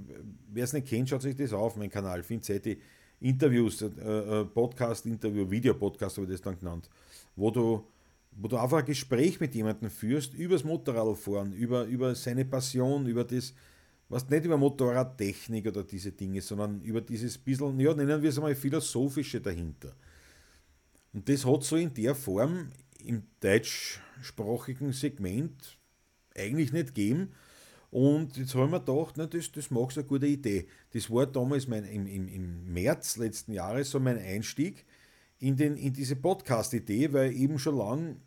wer 0.51 0.65
es 0.65 0.73
nicht 0.73 0.87
kennt, 0.87 1.07
schaut 1.07 1.21
sich 1.21 1.37
das 1.37 1.53
auf, 1.53 1.77
mein 1.77 1.89
Kanal, 1.89 2.23
die 2.27 2.77
Interviews, 3.21 3.81
äh, 3.81 3.85
äh, 3.85 4.45
Podcast-Interview, 4.47 5.49
Videopodcast 5.49 6.17
habe 6.17 6.25
ich 6.25 6.33
das 6.33 6.41
dann 6.41 6.59
genannt, 6.59 6.89
wo 7.37 7.51
du, 7.51 7.87
wo 8.31 8.49
du 8.49 8.57
einfach 8.57 8.79
ein 8.79 8.85
Gespräch 8.85 9.39
mit 9.39 9.55
jemandem 9.55 9.89
führst, 9.89 10.33
über 10.33 10.55
das 10.55 10.65
Motorradfahren, 10.65 11.53
über, 11.53 11.85
über 11.85 12.15
seine 12.15 12.43
Passion, 12.43 13.07
über 13.07 13.23
das, 13.23 13.53
was 14.09 14.29
nicht 14.29 14.43
über 14.43 14.57
Motorradtechnik 14.57 15.67
oder 15.67 15.85
diese 15.85 16.11
Dinge, 16.11 16.41
sondern 16.41 16.81
über 16.81 16.99
dieses 16.99 17.37
bisschen, 17.37 17.79
ja, 17.79 17.93
nennen 17.93 18.21
wir 18.21 18.29
es 18.29 18.37
einmal 18.37 18.55
philosophische 18.55 19.39
dahinter. 19.39 19.95
Und 21.13 21.27
das 21.27 21.45
hat 21.45 21.63
so 21.63 21.75
in 21.75 21.93
der 21.93 22.15
Form 22.15 22.69
im 23.03 23.23
deutschsprachigen 23.39 24.93
Segment 24.93 25.77
eigentlich 26.35 26.71
nicht 26.71 26.93
gegeben. 26.93 27.31
Und 27.91 28.37
jetzt 28.37 28.53
haben 28.53 28.71
wir 28.71 28.79
gedacht, 28.79 29.15
na, 29.17 29.25
das, 29.25 29.51
das 29.51 29.71
mag 29.71 29.95
eine 29.95 30.05
gute 30.05 30.27
Idee. 30.27 30.67
Das 30.91 31.09
war 31.09 31.25
damals 31.25 31.67
mein, 31.67 31.85
im, 31.85 32.05
im, 32.05 32.27
im 32.27 32.73
März 32.73 33.17
letzten 33.17 33.53
Jahres 33.53 33.89
so 33.89 33.99
mein 33.99 34.19
Einstieg 34.19 34.85
in, 35.39 35.55
den, 35.55 35.75
in 35.75 35.93
diese 35.93 36.15
Podcast-Idee, 36.15 37.13
weil 37.13 37.33
eben 37.33 37.57
schon 37.57 37.77
lange 37.77 38.17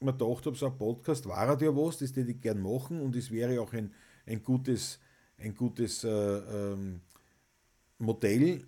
mir 0.00 0.12
gedacht 0.12 0.46
habe, 0.46 0.56
so 0.56 0.66
ein 0.66 0.78
Podcast 0.78 1.26
war 1.26 1.60
ja 1.60 1.76
was, 1.76 1.98
das 1.98 2.14
würde 2.14 2.30
ich 2.30 2.40
gerne 2.40 2.60
machen 2.60 3.00
und 3.00 3.16
es 3.16 3.30
wäre 3.30 3.60
auch 3.60 3.72
ein, 3.72 3.92
ein 4.26 4.42
gutes, 4.42 4.98
ein 5.38 5.54
gutes 5.54 6.04
äh, 6.04 6.08
ähm, 6.08 7.00
Modell 7.98 8.64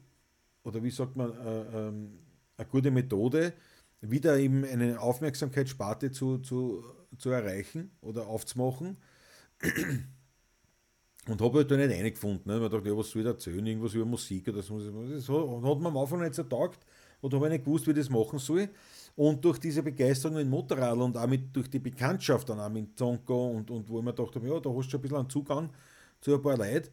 oder 0.65 0.83
wie 0.83 0.91
sagt 0.91 1.17
man, 1.17 1.31
äh, 1.33 1.89
ähm, 1.89 2.19
eine 2.63 2.71
gute 2.71 2.91
Methode, 2.91 3.53
wieder 4.01 4.39
eben 4.39 4.65
eine 4.65 5.01
Aufmerksamkeitssparte 5.01 6.11
zu, 6.11 6.39
zu, 6.39 6.85
zu 7.19 7.31
erreichen 7.31 7.91
oder 8.01 8.27
aufzumachen. 8.27 8.97
Und 11.29 11.41
habe 11.41 11.59
halt 11.59 11.71
da 11.71 11.77
nicht 11.77 11.91
reingefunden. 11.91 12.53
Ne? 12.53 12.59
Man 12.59 12.71
dachte, 12.71 12.89
ja, 12.89 12.97
was 12.97 13.11
soll 13.11 13.23
ich 13.23 13.29
erzählen? 13.29 13.65
Irgendwas 13.65 13.95
über 13.95 14.05
Musik 14.05 14.49
oder 14.49 14.61
so. 14.61 14.81
Das 14.81 15.29
hat 15.29 15.79
mir 15.81 15.89
am 15.89 15.97
Anfang 15.97 16.21
nicht 16.21 16.35
so 16.35 16.45
und 17.23 17.35
habe 17.35 17.49
nicht 17.49 17.65
gewusst, 17.65 17.87
wie 17.87 17.93
ich 17.93 17.97
das 17.97 18.11
machen 18.11 18.39
soll. 18.41 18.69
Und 19.15 19.45
durch 19.45 19.59
diese 19.59 19.83
Begeisterung 19.83 20.37
mit 20.37 20.49
Motorrad 20.49 20.99
und 20.99 21.17
auch 21.17 21.29
durch 21.53 21.71
die 21.71 21.79
Bekanntschaft 21.79 22.49
dann 22.49 22.59
auch 22.59 22.69
mit 22.69 22.99
Zonko 22.99 23.51
und, 23.51 23.71
und 23.71 23.89
wo 23.89 23.99
ich 23.99 24.05
mir 24.05 24.13
gedacht 24.13 24.35
habe, 24.35 24.49
ja, 24.49 24.59
da 24.59 24.71
hast 24.71 24.87
du 24.87 24.91
schon 24.91 24.99
ein 24.99 25.03
bisschen 25.03 25.19
einen 25.19 25.31
Zugang 25.31 25.71
zu 26.21 26.35
ein 26.35 26.43
paar 26.43 26.57
Leuten, 26.57 26.89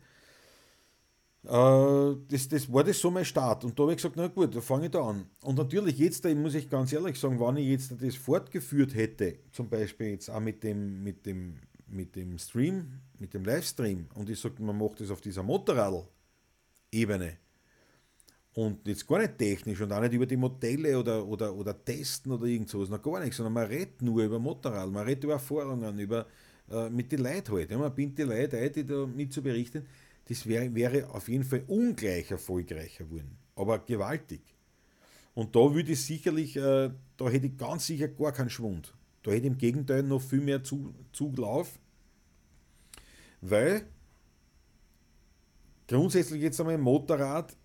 das, 1.43 2.49
das 2.49 2.71
war 2.71 2.83
das 2.83 2.99
so 2.99 3.09
mein 3.09 3.25
Start. 3.25 3.63
Und 3.63 3.77
da 3.77 3.83
habe 3.83 3.93
ich 3.93 3.97
gesagt, 3.97 4.15
na 4.17 4.27
gut, 4.27 4.55
da 4.55 4.61
fange 4.61 4.85
ich 4.85 4.91
da 4.91 5.01
an. 5.01 5.25
Und 5.41 5.57
natürlich 5.57 5.97
jetzt, 5.97 6.25
da 6.25 6.33
muss 6.35 6.55
ich 6.55 6.69
ganz 6.69 6.91
ehrlich 6.91 7.19
sagen, 7.19 7.39
wenn 7.39 7.57
ich 7.57 7.67
jetzt 7.67 7.93
das 8.01 8.15
fortgeführt 8.15 8.93
hätte, 8.93 9.39
zum 9.51 9.69
Beispiel 9.69 10.07
jetzt 10.07 10.29
auch 10.29 10.41
mit 10.41 10.63
dem, 10.63 11.03
mit 11.03 11.25
dem, 11.25 11.55
mit 11.87 12.15
dem 12.15 12.37
Stream, 12.37 12.99
mit 13.19 13.33
dem 13.33 13.45
Livestream, 13.45 14.07
und 14.15 14.29
ich 14.29 14.39
sage, 14.39 14.61
man 14.61 14.77
macht 14.77 14.99
das 14.99 15.11
auf 15.11 15.21
dieser 15.21 15.43
Motorrad-Ebene, 15.43 17.37
und 18.53 18.85
jetzt 18.87 19.07
gar 19.07 19.19
nicht 19.19 19.37
technisch 19.37 19.79
und 19.79 19.93
auch 19.93 20.01
nicht 20.01 20.13
über 20.13 20.25
die 20.25 20.35
Modelle 20.35 20.99
oder, 20.99 21.25
oder, 21.25 21.55
oder 21.55 21.85
testen 21.85 22.31
oder 22.31 22.45
irgend 22.45 22.67
sowas, 22.67 22.89
noch 22.89 23.01
gar 23.01 23.21
nichts, 23.21 23.37
sondern 23.37 23.53
man 23.53 23.67
redet 23.67 24.01
nur 24.01 24.23
über 24.23 24.39
Motorrad, 24.39 24.91
man 24.91 25.05
redet 25.05 25.23
über 25.23 25.33
Erfahrungen, 25.33 25.97
über, 25.99 26.25
äh, 26.69 26.89
mit 26.89 27.11
den 27.11 27.19
Leuten 27.21 27.53
halt. 27.53 27.71
Ja, 27.71 27.77
man 27.77 27.93
bindet 27.95 28.17
die 28.17 28.23
Leute 28.23 28.57
ein, 28.57 28.73
die 28.73 28.85
da 28.85 29.05
mit 29.05 29.31
zu 29.31 29.41
berichten 29.41 29.85
das 30.29 30.45
wäre, 30.45 30.73
wäre 30.75 31.09
auf 31.09 31.27
jeden 31.27 31.43
Fall 31.43 31.63
ungleich 31.67 32.29
erfolgreicher 32.29 33.03
geworden, 33.03 33.35
aber 33.55 33.79
gewaltig. 33.79 34.41
Und 35.33 35.55
da 35.55 35.73
würde 35.73 35.91
ich 35.91 36.05
sicherlich, 36.05 36.55
äh, 36.55 36.91
da 37.17 37.29
hätte 37.29 37.47
ich 37.47 37.57
ganz 37.57 37.87
sicher 37.87 38.07
gar 38.07 38.31
keinen 38.31 38.49
Schwund. 38.49 38.93
Da 39.23 39.31
hätte 39.31 39.47
ich 39.47 39.51
im 39.51 39.57
Gegenteil 39.57 40.03
noch 40.03 40.21
viel 40.21 40.41
mehr 40.41 40.61
Zuglauf, 40.63 41.79
weil 43.41 43.87
grundsätzlich 45.87 46.41
jetzt 46.41 46.59
einmal 46.59 46.77
Motorrad 46.77 47.55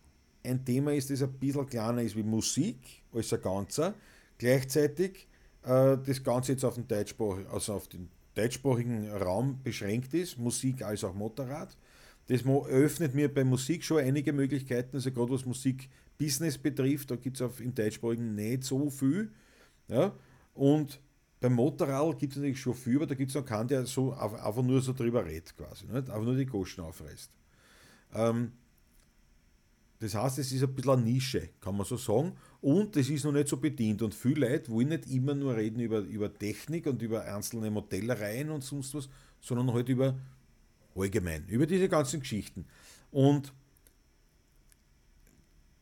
ein 0.42 0.64
Thema 0.64 0.94
ist, 0.94 1.10
das 1.10 1.22
ein 1.22 1.32
bisschen 1.34 1.66
kleiner 1.66 2.02
ist 2.02 2.16
wie 2.16 2.22
Musik 2.22 2.78
als 3.12 3.32
ein 3.32 3.42
Ganzer. 3.42 3.94
Gleichzeitig 4.38 5.28
äh, 5.62 5.98
das 5.98 6.22
Ganze 6.22 6.52
jetzt 6.52 6.64
auf 6.64 6.74
den, 6.74 6.88
Deutschsprach, 6.88 7.38
also 7.52 7.74
auf 7.74 7.88
den 7.88 8.08
deutschsprachigen 8.34 9.10
Raum 9.10 9.62
beschränkt 9.62 10.14
ist, 10.14 10.38
Musik 10.38 10.82
als 10.82 11.04
auch 11.04 11.14
Motorrad. 11.14 11.76
Das 12.26 12.42
eröffnet 12.42 13.14
mir 13.14 13.32
bei 13.32 13.44
Musik 13.44 13.84
schon 13.84 13.98
einige 13.98 14.32
Möglichkeiten, 14.32 14.96
also 14.96 15.12
gerade 15.12 15.30
was 15.30 15.44
Musikbusiness 15.44 16.56
betrifft, 16.58 17.10
da 17.10 17.16
gibt 17.16 17.40
es 17.40 17.60
im 17.60 17.74
Deutschsprachigen 17.74 18.34
nicht 18.34 18.64
so 18.64 18.88
viel. 18.88 19.30
Ja? 19.88 20.14
Und 20.54 21.00
beim 21.40 21.52
Motorrad 21.54 22.18
gibt 22.18 22.32
es 22.32 22.38
natürlich 22.38 22.60
schon 22.60 22.74
viel, 22.74 22.96
aber 22.96 23.06
da 23.06 23.14
gibt 23.14 23.30
es 23.30 23.34
noch 23.34 23.44
keinen, 23.44 23.68
der 23.68 23.84
so 23.84 24.12
einfach 24.12 24.62
nur 24.62 24.80
so 24.80 24.94
drüber 24.94 25.26
redet 25.26 25.54
quasi, 25.56 25.84
nicht? 25.84 26.08
einfach 26.08 26.22
nur 26.22 26.36
die 26.36 26.46
Goschen 26.46 26.82
aufreißt. 26.84 27.30
Ähm, 28.14 28.52
das 29.98 30.14
heißt, 30.14 30.38
es 30.38 30.52
ist 30.52 30.62
ein 30.62 30.74
bisschen 30.74 30.92
eine 30.92 31.02
Nische, 31.02 31.50
kann 31.60 31.76
man 31.76 31.86
so 31.86 31.96
sagen. 31.96 32.32
Und 32.60 32.96
es 32.96 33.08
ist 33.08 33.24
noch 33.24 33.32
nicht 33.32 33.48
so 33.48 33.56
bedient. 33.56 34.02
Und 34.02 34.14
viele 34.14 34.48
Leute 34.48 34.70
wollen 34.70 34.88
nicht 34.88 35.06
immer 35.10 35.34
nur 35.34 35.56
reden 35.56 35.80
über, 35.80 36.00
über 36.00 36.32
Technik 36.32 36.86
und 36.86 37.00
über 37.00 37.24
einzelne 37.24 37.70
Modellereien 37.70 38.50
und 38.50 38.62
sonst 38.62 38.94
was, 38.94 39.08
sondern 39.40 39.72
halt 39.72 39.88
über 39.88 40.14
allgemein, 40.94 41.46
über 41.46 41.66
diese 41.66 41.88
ganzen 41.88 42.20
Geschichten. 42.20 42.66
Und 43.10 43.52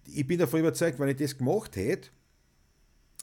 ich 0.06 0.26
bin 0.26 0.38
davon 0.38 0.60
überzeugt, 0.60 0.98
wenn 0.98 1.08
ich 1.08 1.16
das 1.16 1.36
gemacht 1.36 1.76
hätte, 1.76 2.10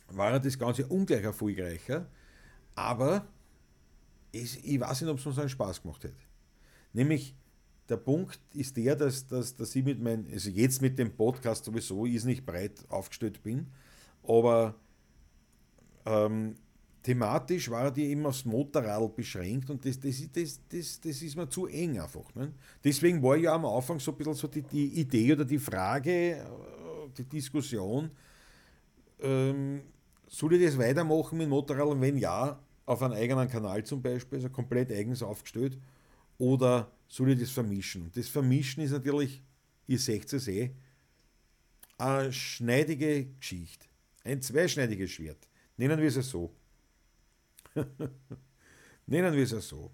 war 0.08 0.40
das 0.40 0.58
Ganze 0.58 0.88
ungleich 0.88 1.24
erfolgreicher, 1.24 2.10
aber 2.76 3.28
es, 4.32 4.58
ich 4.58 4.80
weiß 4.80 5.02
nicht, 5.02 5.10
ob 5.10 5.18
es 5.18 5.24
so 5.24 5.40
einen 5.40 5.50
Spaß 5.50 5.82
gemacht 5.82 6.04
hätte. 6.04 6.16
Nämlich, 6.94 7.36
der 7.88 7.98
Punkt 7.98 8.40
ist 8.54 8.78
der, 8.78 8.96
dass, 8.96 9.28
dass, 9.28 9.56
dass 9.56 9.76
ich 9.76 9.84
mit 9.84 10.00
meinem, 10.00 10.28
also 10.32 10.50
jetzt 10.50 10.82
mit 10.82 11.00
dem 11.00 11.16
Podcast 11.16 11.66
sowieso 11.66 12.06
ist 12.06 12.26
nicht 12.26 12.46
breit 12.46 12.86
aufgestellt 12.90 13.42
bin, 13.42 13.68
aber 14.24 14.76
ähm, 16.06 16.56
thematisch 17.04 17.70
war 17.70 17.92
die 17.92 18.06
eben 18.06 18.26
aufs 18.26 18.46
Motorrad 18.46 19.16
beschränkt 19.16 19.70
und 19.70 19.86
das, 19.86 20.00
das, 20.00 20.22
das, 20.32 20.60
das, 20.70 21.00
das 21.00 21.22
ist 21.22 21.36
mir 21.36 21.48
zu 21.50 21.68
eng 21.68 22.00
einfach. 22.00 22.34
Ne? 22.36 22.54
Deswegen 22.84 23.22
war 23.24 23.38
ja 23.38 23.54
am 23.54 23.66
Anfang 23.66 24.00
so 24.00 24.12
ein 24.12 24.18
bisschen 24.18 24.34
so 24.34 24.48
die, 24.48 24.62
die 24.62 25.00
Idee 25.00 25.34
oder 25.34 25.46
die 25.46 25.60
Frage, 25.60 26.12
äh, 26.12 26.46
die 27.18 27.24
Diskussion, 27.24 28.12
ähm, 29.22 29.82
soll 30.28 30.54
ich 30.56 30.66
das 30.66 30.78
weitermachen 30.78 31.38
mit 31.38 31.50
Motorrad 31.50 31.88
und 31.88 32.02
wenn 32.02 32.18
ja, 32.18 32.60
auf 32.86 33.04
einem 33.04 33.14
eigenen 33.14 33.48
Kanal 33.48 33.84
zum 33.84 34.02
Beispiel, 34.02 34.38
also 34.38 34.50
komplett 34.50 34.92
eigens 34.92 35.22
aufgestellt, 35.22 35.78
oder 36.38 36.92
soll 37.08 37.32
ich 37.32 37.40
das 37.40 37.52
vermischen? 37.52 38.12
Das 38.16 38.28
Vermischen 38.28 38.84
ist 38.84 38.92
natürlich, 38.92 39.44
ihr 39.88 40.00
seht 40.00 40.32
es 40.32 40.48
eh, 40.48 40.72
eine 41.98 42.32
schneidige 42.32 43.26
Geschichte, 43.26 43.86
ein 44.24 44.42
zweischneidiges 44.42 45.12
Schwert. 45.12 45.48
Nennen 45.78 46.00
wir 46.00 46.08
es 46.08 46.16
so. 46.30 46.54
Nennen 49.06 49.34
wir 49.34 49.44
es 49.44 49.52
ja 49.52 49.62
so. 49.62 49.92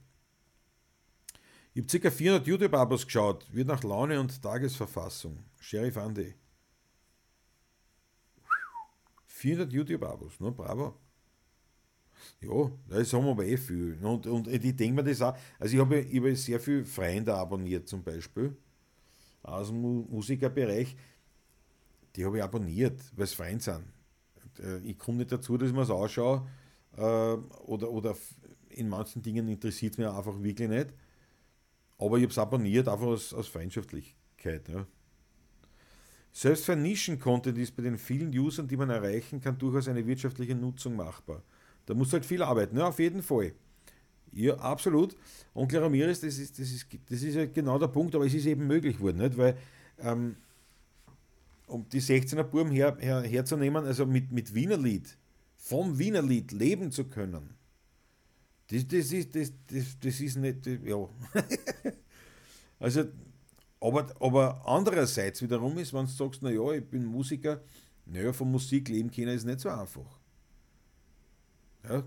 Ich 1.74 1.84
habe 1.84 2.00
ca. 2.00 2.12
400 2.12 2.48
YouTube-Abos 2.48 3.06
geschaut, 3.06 3.46
wird 3.54 3.68
nach 3.68 3.84
Laune 3.84 4.20
und 4.20 4.42
Tagesverfassung. 4.42 5.44
Sheriff 5.60 5.98
Andy. 5.98 6.36
400 9.28 9.74
YouTube-Abos, 9.74 10.40
ne? 10.40 10.52
Bravo. 10.52 10.98
Ja, 12.40 12.72
das 12.88 13.12
haben 13.14 13.26
wir 13.26 13.32
aber 13.32 13.46
eh 13.46 13.58
viel. 13.58 13.98
Und, 14.02 14.26
und 14.26 14.48
ich 14.48 14.76
denke 14.76 14.94
mir 14.94 15.04
das 15.04 15.22
auch. 15.22 15.36
Also 15.60 15.76
ich 15.76 15.82
habe, 15.82 15.98
habe 16.02 16.36
sehr 16.36 16.60
viele 16.60 16.86
Freunde 16.86 17.34
abonniert 17.34 17.88
zum 17.88 18.04
Beispiel. 18.04 18.56
Aus 19.44 19.68
dem 19.68 19.82
Musikerbereich. 19.82 20.96
Die 22.16 22.26
habe 22.26 22.38
ich 22.38 22.44
abonniert, 22.44 23.02
weil 23.16 23.26
es 23.26 23.34
Freunde 23.34 23.64
sind. 23.64 23.84
Äh, 24.60 24.80
ich 24.80 24.98
komme 24.98 25.18
nicht 25.18 25.32
dazu, 25.32 25.58
dass 25.58 25.70
ich 25.70 25.76
mir 25.76 25.82
es 25.82 25.92
anschaue. 25.92 26.48
Äh, 26.98 27.02
oder, 27.02 27.92
oder 27.92 28.16
in 28.70 28.90
manchen 28.90 29.22
Dingen 29.22 29.48
interessiert 29.48 29.94
es 29.94 29.98
mich 29.98 30.08
einfach 30.08 30.42
wirklich 30.42 30.70
nicht. 30.70 30.94
Aber 31.98 32.18
ich 32.18 32.24
habe 32.24 32.32
es 32.32 32.38
abonniert, 32.38 32.88
einfach 32.88 33.06
aus, 33.06 33.34
aus 33.34 33.48
Freundschaftlichkeit. 33.48 34.68
Ja. 34.70 34.86
Selbst 36.32 36.66
für 36.66 36.76
Nischen-Content 36.76 37.58
ist 37.58 37.76
bei 37.76 37.84
den 37.84 37.98
vielen 37.98 38.38
Usern, 38.38 38.68
die 38.68 38.76
man 38.76 38.90
erreichen 38.90 39.40
kann, 39.40 39.58
durchaus 39.58 39.88
eine 39.88 40.06
wirtschaftliche 40.06 40.54
Nutzung 40.54 40.98
machbar. 40.98 41.42
Da 41.86 41.94
muss 41.94 42.12
halt 42.12 42.26
viel 42.26 42.44
arbeiten, 42.44 42.78
ja, 42.78 42.88
auf 42.88 43.00
jeden 43.00 43.24
Fall. 43.24 43.54
Ja, 44.34 44.56
absolut. 44.56 45.16
Onkel 45.54 45.80
Ramirez, 45.82 46.20
das 46.20 46.38
ist, 46.38 46.60
das, 46.60 46.70
ist, 46.70 46.88
das 47.10 47.22
ist 47.22 47.36
ja 47.36 47.46
genau 47.46 47.80
der 47.80 47.88
Punkt, 47.88 48.14
aber 48.16 48.26
es 48.26 48.34
ist 48.34 48.46
eben 48.48 48.68
möglich 48.68 48.98
geworden, 48.98 49.20
nicht? 49.20 49.38
weil 49.38 49.58
ähm, 50.00 50.36
um 51.68 51.88
die 51.88 52.02
16er 52.02 52.44
Burm 52.44 52.70
her, 52.70 52.98
her, 53.00 53.22
herzunehmen, 53.22 53.86
also 53.86 54.06
mit, 54.06 54.34
mit 54.34 54.54
Wiener 54.54 54.78
Lied, 54.78 55.18
vom 55.68 55.98
Wiener 55.98 56.22
Lied 56.22 56.52
leben 56.52 56.92
zu 56.92 57.06
können, 57.06 57.56
das, 58.68 58.88
das, 58.88 59.12
ist, 59.12 59.36
das, 59.36 59.52
das, 59.66 60.00
das 60.00 60.20
ist 60.20 60.38
nicht, 60.38 60.68
ja. 60.68 61.10
also, 62.80 63.06
aber, 63.82 64.14
aber 64.20 64.62
andererseits 64.68 65.42
wiederum 65.42 65.76
ist, 65.80 65.92
wenn 65.92 66.06
du 66.06 66.12
sagst, 66.12 66.44
naja, 66.44 66.72
ich 66.74 66.86
bin 66.86 67.04
Musiker, 67.04 67.62
naja, 68.06 68.32
von 68.32 68.52
Musik 68.52 68.90
leben 68.90 69.10
können 69.10 69.30
ist 69.30 69.46
nicht 69.46 69.60
so 69.60 69.70
einfach. 69.70 70.20
Ja, 71.84 72.04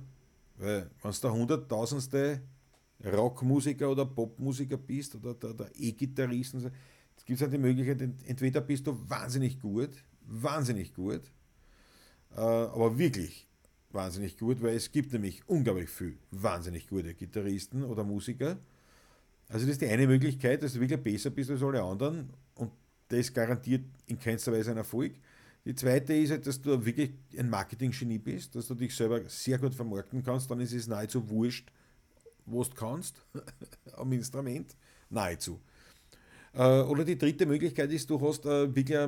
weil 0.56 0.90
wenn 1.02 1.10
du 1.10 1.18
der 1.20 1.32
hunderttausendste 1.32 2.42
Rockmusiker 3.04 3.90
oder 3.90 4.06
Popmusiker 4.06 4.76
bist 4.76 5.16
oder 5.16 5.34
der, 5.34 5.54
der 5.54 5.70
E-Gitarrist, 5.74 6.54
es 6.54 7.24
gibt 7.24 7.40
halt 7.40 7.52
die 7.52 7.58
Möglichkeit, 7.58 8.00
entweder 8.24 8.60
bist 8.60 8.86
du 8.86 8.96
wahnsinnig 9.08 9.60
gut, 9.60 9.90
wahnsinnig 10.22 10.94
gut, 10.94 11.22
äh, 12.36 12.40
aber 12.40 12.96
wirklich 12.96 13.47
wahnsinnig 13.90 14.36
gut, 14.38 14.62
weil 14.62 14.76
es 14.76 14.92
gibt 14.92 15.12
nämlich 15.12 15.42
unglaublich 15.48 15.88
viel 15.88 16.18
wahnsinnig 16.30 16.88
gute 16.88 17.14
Gitarristen 17.14 17.84
oder 17.84 18.04
Musiker. 18.04 18.58
Also 19.48 19.64
das 19.64 19.72
ist 19.72 19.80
die 19.80 19.86
eine 19.86 20.06
Möglichkeit, 20.06 20.62
dass 20.62 20.74
du 20.74 20.80
wirklich 20.80 21.00
besser 21.00 21.30
bist 21.30 21.50
als 21.50 21.62
alle 21.62 21.82
anderen 21.82 22.30
und 22.54 22.70
das 23.08 23.32
garantiert 23.32 23.84
in 24.06 24.18
keinster 24.18 24.52
Weise 24.52 24.70
einen 24.70 24.78
Erfolg. 24.78 25.14
Die 25.64 25.74
zweite 25.74 26.14
ist 26.14 26.30
halt, 26.30 26.46
dass 26.46 26.60
du 26.60 26.84
wirklich 26.84 27.12
ein 27.36 27.48
Marketing-Genie 27.48 28.18
bist, 28.18 28.54
dass 28.54 28.68
du 28.68 28.74
dich 28.74 28.94
selber 28.94 29.20
sehr 29.28 29.58
gut 29.58 29.74
vermarkten 29.74 30.22
kannst, 30.22 30.50
dann 30.50 30.60
ist 30.60 30.72
es 30.72 30.86
nahezu 30.86 31.28
wurscht, 31.28 31.70
was 32.46 32.70
du 32.70 32.76
kannst 32.76 33.22
am 33.94 34.12
Instrument. 34.12 34.76
Nahezu. 35.10 35.58
Äh, 36.52 36.80
oder 36.82 37.04
die 37.04 37.16
dritte 37.16 37.46
Möglichkeit 37.46 37.90
ist, 37.92 38.10
du 38.10 38.20
hast 38.20 38.44
äh, 38.44 38.74
wirklich 38.74 38.98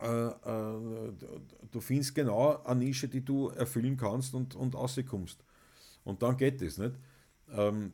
du 0.00 1.80
findest 1.80 2.14
genau 2.14 2.62
eine 2.64 2.84
Nische, 2.84 3.08
die 3.08 3.24
du 3.24 3.48
erfüllen 3.48 3.96
kannst 3.96 4.34
und, 4.34 4.54
und 4.54 4.74
rauskommst. 4.74 5.44
Und 6.04 6.22
dann 6.22 6.36
geht 6.36 6.62
das 6.62 6.78
nicht. 6.78 6.94
Ähm, 7.52 7.92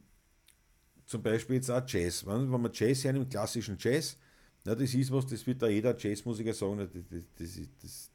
zum 1.07 1.23
Beispiel 1.23 1.57
jetzt 1.57 1.71
auch 1.71 1.83
Jazz. 1.87 2.27
Wenn, 2.27 2.53
wenn 2.53 2.61
man 2.61 2.71
Jazz 2.73 3.05
hernimmt, 3.05 3.31
klassischen 3.31 3.77
Jazz, 3.79 4.17
ja, 4.65 4.75
das 4.75 4.95
ist 4.95 5.13
was, 5.13 5.27
das 5.27 5.47
wird 5.47 5.63
da 5.63 5.69
jeder 5.69 5.97
Jazzmusiker 5.97 6.53
sagen, 6.53 6.79
das, 6.79 6.89
das, 7.39 7.69
das, 7.81 8.11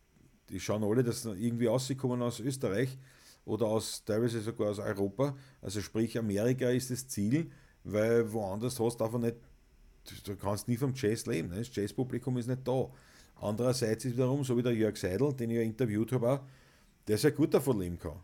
die 0.49 0.59
schauen 0.59 0.83
alle, 0.83 1.01
dass 1.01 1.23
irgendwie 1.23 1.67
rauskommen 1.67 2.21
aus 2.21 2.41
Österreich 2.41 2.97
oder 3.45 3.67
aus 3.67 4.03
teilweise 4.03 4.41
sogar 4.41 4.71
aus 4.71 4.79
Europa. 4.79 5.35
Also 5.61 5.79
sprich, 5.79 6.17
Amerika 6.17 6.69
ist 6.69 6.91
das 6.91 7.07
Ziel, 7.07 7.49
weil 7.85 8.31
woanders 8.33 8.77
hast 8.79 8.97
du 8.99 9.05
einfach 9.05 9.19
nicht, 9.19 9.37
du 10.25 10.35
kannst 10.35 10.67
nie 10.67 10.75
vom 10.75 10.93
Jazz 10.93 11.25
leben. 11.25 11.49
Ne? 11.49 11.59
Das 11.59 11.73
Jazzpublikum 11.73 12.37
ist 12.37 12.47
nicht 12.47 12.67
da. 12.67 12.91
Andererseits 13.41 14.05
ist 14.05 14.13
wiederum, 14.13 14.43
so 14.43 14.55
wie 14.55 14.61
der 14.61 14.75
Jörg 14.75 14.95
Seidel, 14.95 15.33
den 15.33 15.49
ich 15.49 15.57
ja 15.57 15.63
interviewt 15.63 16.11
habe, 16.11 16.29
auch, 16.29 16.41
der 17.07 17.17
sehr 17.17 17.31
gut 17.31 17.53
davon 17.53 17.79
leben 17.79 17.97
kann. 17.97 18.19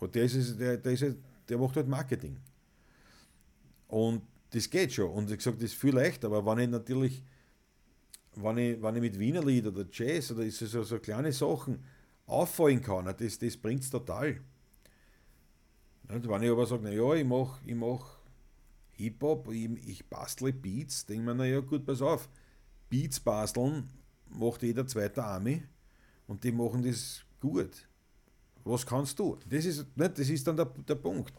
Und 0.00 0.14
der, 0.14 0.24
ist, 0.24 0.58
der, 0.58 0.76
der, 0.76 0.92
ist, 0.92 1.16
der 1.48 1.56
macht 1.56 1.76
halt 1.76 1.86
Marketing. 1.86 2.36
Und 3.86 4.22
das 4.50 4.68
geht 4.68 4.92
schon. 4.92 5.10
Und 5.10 5.30
ich 5.30 5.38
gesagt, 5.38 5.58
das 5.58 5.70
ist 5.70 5.80
viel 5.80 5.94
leichter, 5.94 6.26
aber 6.26 6.44
wenn 6.44 6.64
ich 6.64 6.68
natürlich, 6.68 7.22
wenn 8.34 8.58
ich, 8.58 8.82
wenn 8.82 8.96
ich 8.96 9.02
mit 9.02 9.18
Wiener 9.20 9.44
Lied 9.44 9.68
oder 9.68 9.86
Jazz 9.90 10.32
oder 10.32 10.50
so, 10.50 10.82
so 10.82 10.98
kleine 10.98 11.32
Sachen 11.32 11.84
auffallen 12.26 12.82
kann, 12.82 13.14
das, 13.16 13.38
das 13.38 13.56
bringt 13.56 13.84
es 13.84 13.90
total. 13.90 14.40
Und 16.08 16.28
wenn 16.28 16.42
ich 16.42 16.50
aber 16.50 16.66
sage, 16.66 16.82
naja, 16.82 17.14
ich 17.14 17.24
mache 17.24 17.60
ich 17.64 17.74
mach 17.76 18.18
Hip-Hop, 18.94 19.52
ich, 19.52 19.70
ich 19.86 20.06
bastle 20.06 20.52
Beats, 20.52 21.06
denke 21.06 21.22
ich 21.22 21.26
mir, 21.26 21.34
naja, 21.36 21.60
gut, 21.60 21.86
pass 21.86 22.02
auf, 22.02 22.28
Beats 22.90 23.20
basteln 23.20 23.88
macht 24.30 24.62
jeder 24.62 24.86
zweite 24.86 25.22
Army 25.22 25.62
und 26.26 26.42
die 26.44 26.52
machen 26.52 26.82
das 26.82 27.22
gut. 27.40 27.88
Was 28.64 28.84
kannst 28.84 29.18
du? 29.18 29.38
Das 29.48 29.64
ist, 29.64 29.86
nicht, 29.96 30.18
das 30.18 30.28
ist 30.28 30.46
dann 30.46 30.56
der, 30.56 30.66
der 30.66 30.94
Punkt. 30.94 31.32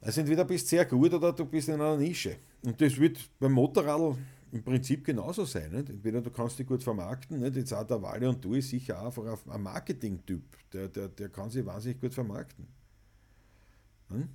Also 0.00 0.20
entweder 0.20 0.44
bist 0.44 0.66
du 0.66 0.70
sehr 0.70 0.84
gut 0.84 1.12
oder 1.12 1.32
du 1.32 1.44
bist 1.44 1.68
in 1.68 1.74
einer 1.74 1.96
Nische. 1.96 2.36
Und 2.64 2.80
das 2.80 2.98
wird 2.98 3.18
beim 3.38 3.52
Motorrad 3.52 4.16
im 4.50 4.62
Prinzip 4.62 5.04
genauso 5.04 5.44
sein. 5.44 5.70
Nicht? 5.70 5.90
Entweder 5.90 6.20
du 6.20 6.30
kannst 6.30 6.58
dich 6.58 6.66
gut 6.66 6.82
vermarkten, 6.82 7.40
nicht? 7.40 7.56
jetzt 7.56 7.72
auch 7.72 7.86
der 7.86 8.00
Wale 8.02 8.28
und 8.28 8.44
du 8.44 8.54
ist 8.54 8.70
sicher 8.70 9.00
einfach 9.04 9.24
ein 9.48 9.62
Marketing-Typ, 9.62 10.42
der, 10.72 10.88
der, 10.88 11.08
der 11.08 11.28
kann 11.28 11.50
sich 11.50 11.64
wahnsinnig 11.64 12.00
gut 12.00 12.14
vermarkten. 12.14 12.66
Hm? 14.08 14.28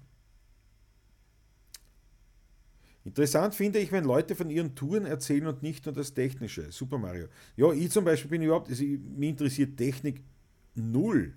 Interessant 3.07 3.55
finde 3.55 3.79
ich, 3.79 3.89
wenn 3.93 4.03
Leute 4.03 4.35
von 4.35 4.49
ihren 4.49 4.75
Touren 4.75 5.05
erzählen 5.05 5.47
und 5.47 5.63
nicht 5.63 5.85
nur 5.85 5.95
das 5.95 6.13
Technische. 6.13 6.73
Super 6.73 6.97
Mario. 6.97 7.27
Ja, 7.55 7.71
ich 7.71 7.89
zum 7.89 8.03
Beispiel 8.03 8.29
bin 8.29 8.41
überhaupt, 8.41 8.67
also 8.69 8.83
mich 8.83 9.29
interessiert 9.29 9.77
Technik 9.77 10.21
null. 10.75 11.33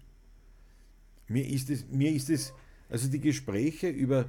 Mir 1.28 1.46
ist 1.46 1.70
es, 1.70 1.86
mir 1.88 2.10
ist 2.10 2.28
es, 2.28 2.52
also 2.88 3.08
die 3.08 3.20
Gespräche 3.20 3.88
über, 3.88 4.24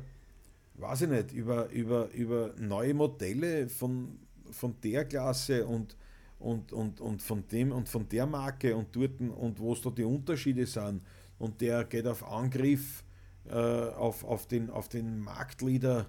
weiß 0.76 1.02
ich 1.02 1.10
nicht, 1.10 1.32
über, 1.32 1.68
über, 1.72 2.12
über 2.12 2.54
neue 2.60 2.94
Modelle 2.94 3.68
von, 3.70 4.20
von 4.52 4.76
der 4.84 5.06
Klasse 5.06 5.66
und, 5.66 5.98
und, 6.38 6.72
und, 6.72 7.02
und 7.02 7.24
von 7.24 7.44
dem 7.48 7.72
und 7.72 7.90
von 7.90 8.08
der 8.08 8.28
Marke 8.28 8.76
und 8.76 8.96
dort 8.96 9.20
und 9.20 9.60
wo 9.60 9.74
es 9.74 9.82
da 9.82 9.90
die 9.90 10.04
Unterschiede 10.04 10.68
sind 10.68 11.02
und 11.40 11.60
der 11.60 11.86
geht 11.86 12.06
auf 12.06 12.24
Angriff 12.24 13.04
äh, 13.50 13.56
auf, 13.56 14.24
auf, 14.24 14.46
den, 14.46 14.70
auf 14.70 14.90
den 14.90 15.22
Marktleader 15.22 16.06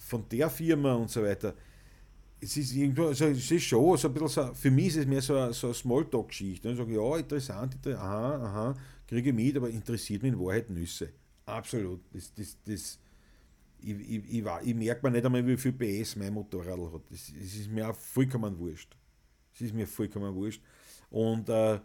von 0.00 0.28
der 0.28 0.50
Firma 0.50 0.94
und 0.94 1.10
so 1.10 1.22
weiter. 1.22 1.54
Es 2.40 2.56
ist 2.56 2.72
irgendwo, 2.72 3.08
also 3.08 3.26
es 3.26 3.50
ist 3.50 3.64
schon 3.64 3.96
so 3.98 4.08
ein 4.08 4.14
bisschen 4.14 4.28
so, 4.28 4.54
für 4.54 4.70
mich 4.70 4.88
ist 4.88 4.96
es 4.96 5.06
mehr 5.06 5.20
so, 5.20 5.52
so 5.52 5.68
eine 5.68 5.74
Smalltalk-Geschichte. 5.74 6.68
Dann 6.68 6.76
sage 6.76 6.90
ich, 6.90 6.96
ja, 6.96 7.16
interessant, 7.18 7.76
aha, 7.86 8.34
aha, 8.36 8.74
kriege 9.06 9.28
ich 9.28 9.34
mit, 9.36 9.56
aber 9.56 9.68
interessiert 9.68 10.22
mich 10.22 10.32
in 10.32 10.40
Wahrheit 10.40 10.70
Nüsse. 10.70 11.10
Absolut. 11.44 12.00
Das, 12.12 12.32
das, 12.34 12.56
das, 12.64 12.98
ich, 13.82 13.94
ich, 14.00 14.38
ich, 14.38 14.44
ich 14.62 14.74
merke 14.74 15.06
mir 15.06 15.10
nicht 15.10 15.24
einmal, 15.26 15.46
wie 15.46 15.56
viel 15.56 15.72
PS 15.72 16.16
mein 16.16 16.32
Motorrad 16.32 16.78
hat. 16.92 17.02
Das 17.10 17.28
ist 17.28 17.70
mir 17.70 17.90
auch 17.90 17.94
vollkommen 17.94 18.58
wurscht. 18.58 18.96
Das 19.52 19.60
ist 19.60 19.74
mir 19.74 19.86
vollkommen 19.86 20.34
wurscht. 20.34 20.62
Und 21.10 21.48
äh, 21.50 21.78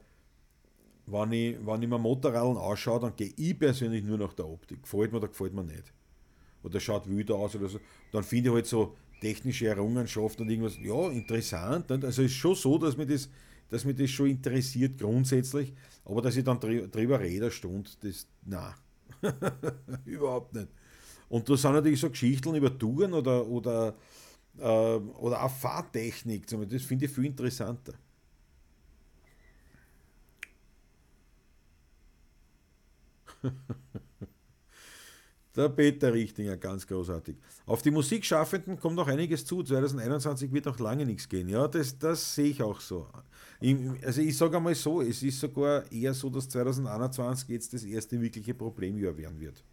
wenn, 1.08 1.32
ich, 1.34 1.58
wenn 1.66 1.82
ich 1.82 1.90
mir 1.90 2.00
Motorradeln 2.00 2.58
anschaue, 2.58 3.02
dann 3.02 3.16
gehe 3.16 3.34
ich 3.36 3.60
persönlich 3.60 4.04
nur 4.06 4.18
nach 4.18 4.34
der 4.34 4.48
Optik. 4.48 4.84
Gefällt 4.84 5.12
mir 5.12 5.18
oder 5.18 5.28
gefällt 5.28 5.54
mir 5.54 5.64
nicht. 5.64 5.92
Oder 6.66 6.80
schaut 6.80 7.08
wüder 7.10 7.36
aus 7.36 7.56
oder 7.56 7.70
so. 7.70 7.80
Dann 8.12 8.24
finde 8.24 8.50
ich 8.50 8.56
halt 8.56 8.68
so 8.68 8.96
technische 9.22 9.68
Errungenschaften 9.68 10.44
und 10.44 10.50
irgendwas, 10.50 10.78
ja, 10.82 11.10
interessant. 11.10 11.92
Also 11.92 12.08
es 12.24 12.32
ist 12.32 12.34
schon 12.34 12.56
so, 12.56 12.78
dass 12.78 12.98
mich 12.98 13.08
das, 13.08 13.30
dass 13.70 13.86
mich 13.86 13.96
das 13.98 14.10
schon 14.10 14.28
interessiert 14.30 15.00
grundsätzlich, 15.00 15.74
aber 16.06 16.22
dass 16.22 16.36
ich 16.38 16.44
dann 16.44 16.60
drüber 16.60 17.20
rede, 17.20 17.52
Stunde, 17.52 17.90
das, 18.02 18.28
na 18.46 18.76
Überhaupt 20.06 20.54
nicht. 20.54 20.68
Und 21.30 21.50
da 21.50 21.58
sind 21.58 21.74
natürlich 21.74 22.00
so 22.00 22.10
Geschichten 22.10 22.56
über 22.56 22.78
Touren 22.78 23.14
oder, 23.14 23.46
oder, 23.48 23.96
äh, 24.60 24.64
oder 24.64 25.44
auch 25.44 25.52
Fahrtechnik. 25.52 26.48
Das 26.48 26.84
finde 26.84 27.06
ich 27.06 27.12
viel 27.12 27.26
interessanter. 27.26 27.94
Der 35.56 35.70
Peter 35.70 36.14
Richtinger, 36.14 36.58
ganz 36.58 36.86
großartig. 36.86 37.38
Auf 37.66 37.82
die 37.82 37.92
Musikschaffenden 37.92 38.78
kommt 38.78 38.96
noch 38.98 39.08
einiges 39.08 39.46
zu. 39.46 39.64
2021 39.64 40.52
wird 40.52 40.66
noch 40.66 40.80
lange 40.80 41.06
nichts 41.06 41.30
gehen. 41.30 41.48
Ja, 41.48 41.68
das, 41.68 41.98
das 41.98 42.36
sehe 42.36 42.50
ich 42.50 42.62
auch 42.62 42.82
so. 42.82 43.08
Ich, 43.62 43.78
also 44.04 44.22
ich 44.22 44.38
sage 44.38 44.58
einmal 44.58 44.76
so, 44.76 45.02
es 45.02 45.24
ist 45.24 45.40
sogar 45.40 45.90
eher 45.90 46.14
so, 46.14 46.30
dass 46.30 46.50
2021 46.50 47.48
jetzt 47.48 47.74
das 47.74 47.86
erste 47.86 48.20
wirkliche 48.22 48.54
Problemjahr 48.54 49.18
werden 49.18 49.40
wird. 49.40 49.64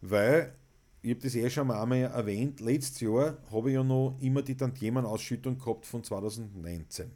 Weil, 0.00 0.54
ich 1.02 1.10
habe 1.10 1.20
das 1.22 1.34
eh 1.34 1.50
schon 1.50 1.70
einmal 1.72 1.98
erwähnt, 1.98 2.60
letztes 2.60 3.00
Jahr 3.00 3.36
habe 3.50 3.70
ich 3.70 3.74
ja 3.74 3.82
noch 3.82 4.16
immer 4.20 4.42
die 4.42 4.56
Tantiemen-Ausschüttung 4.56 5.58
gehabt 5.58 5.86
von 5.86 6.04
2019. 6.04 7.10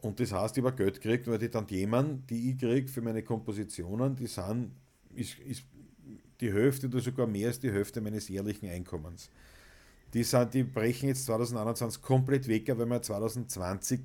Und 0.00 0.18
das 0.18 0.32
heißt, 0.32 0.58
ich 0.58 0.64
habe 0.64 0.76
Geld 0.76 1.00
gekriegt, 1.00 1.28
weil 1.28 1.38
die 1.38 1.48
Tantiemen, 1.48 2.26
die 2.26 2.50
ich 2.50 2.58
kriege 2.58 2.88
für 2.88 3.00
meine 3.02 3.22
Kompositionen, 3.22 4.16
die 4.16 4.26
sind, 4.26 4.72
ist, 5.14 5.38
ist 5.38 5.62
die 6.40 6.52
Hälfte 6.52 6.86
oder 6.86 7.00
sogar 7.00 7.26
mehr 7.26 7.48
als 7.48 7.60
die 7.60 7.70
Hälfte 7.70 8.00
meines 8.00 8.28
jährlichen 8.28 8.68
Einkommens. 8.68 9.30
Die, 10.12 10.22
sind, 10.22 10.54
die 10.54 10.62
brechen 10.62 11.08
jetzt 11.08 11.26
2021 11.26 12.02
komplett 12.02 12.46
weg, 12.48 12.68
weil 12.76 12.86
wir 12.86 13.02
2020 13.02 14.00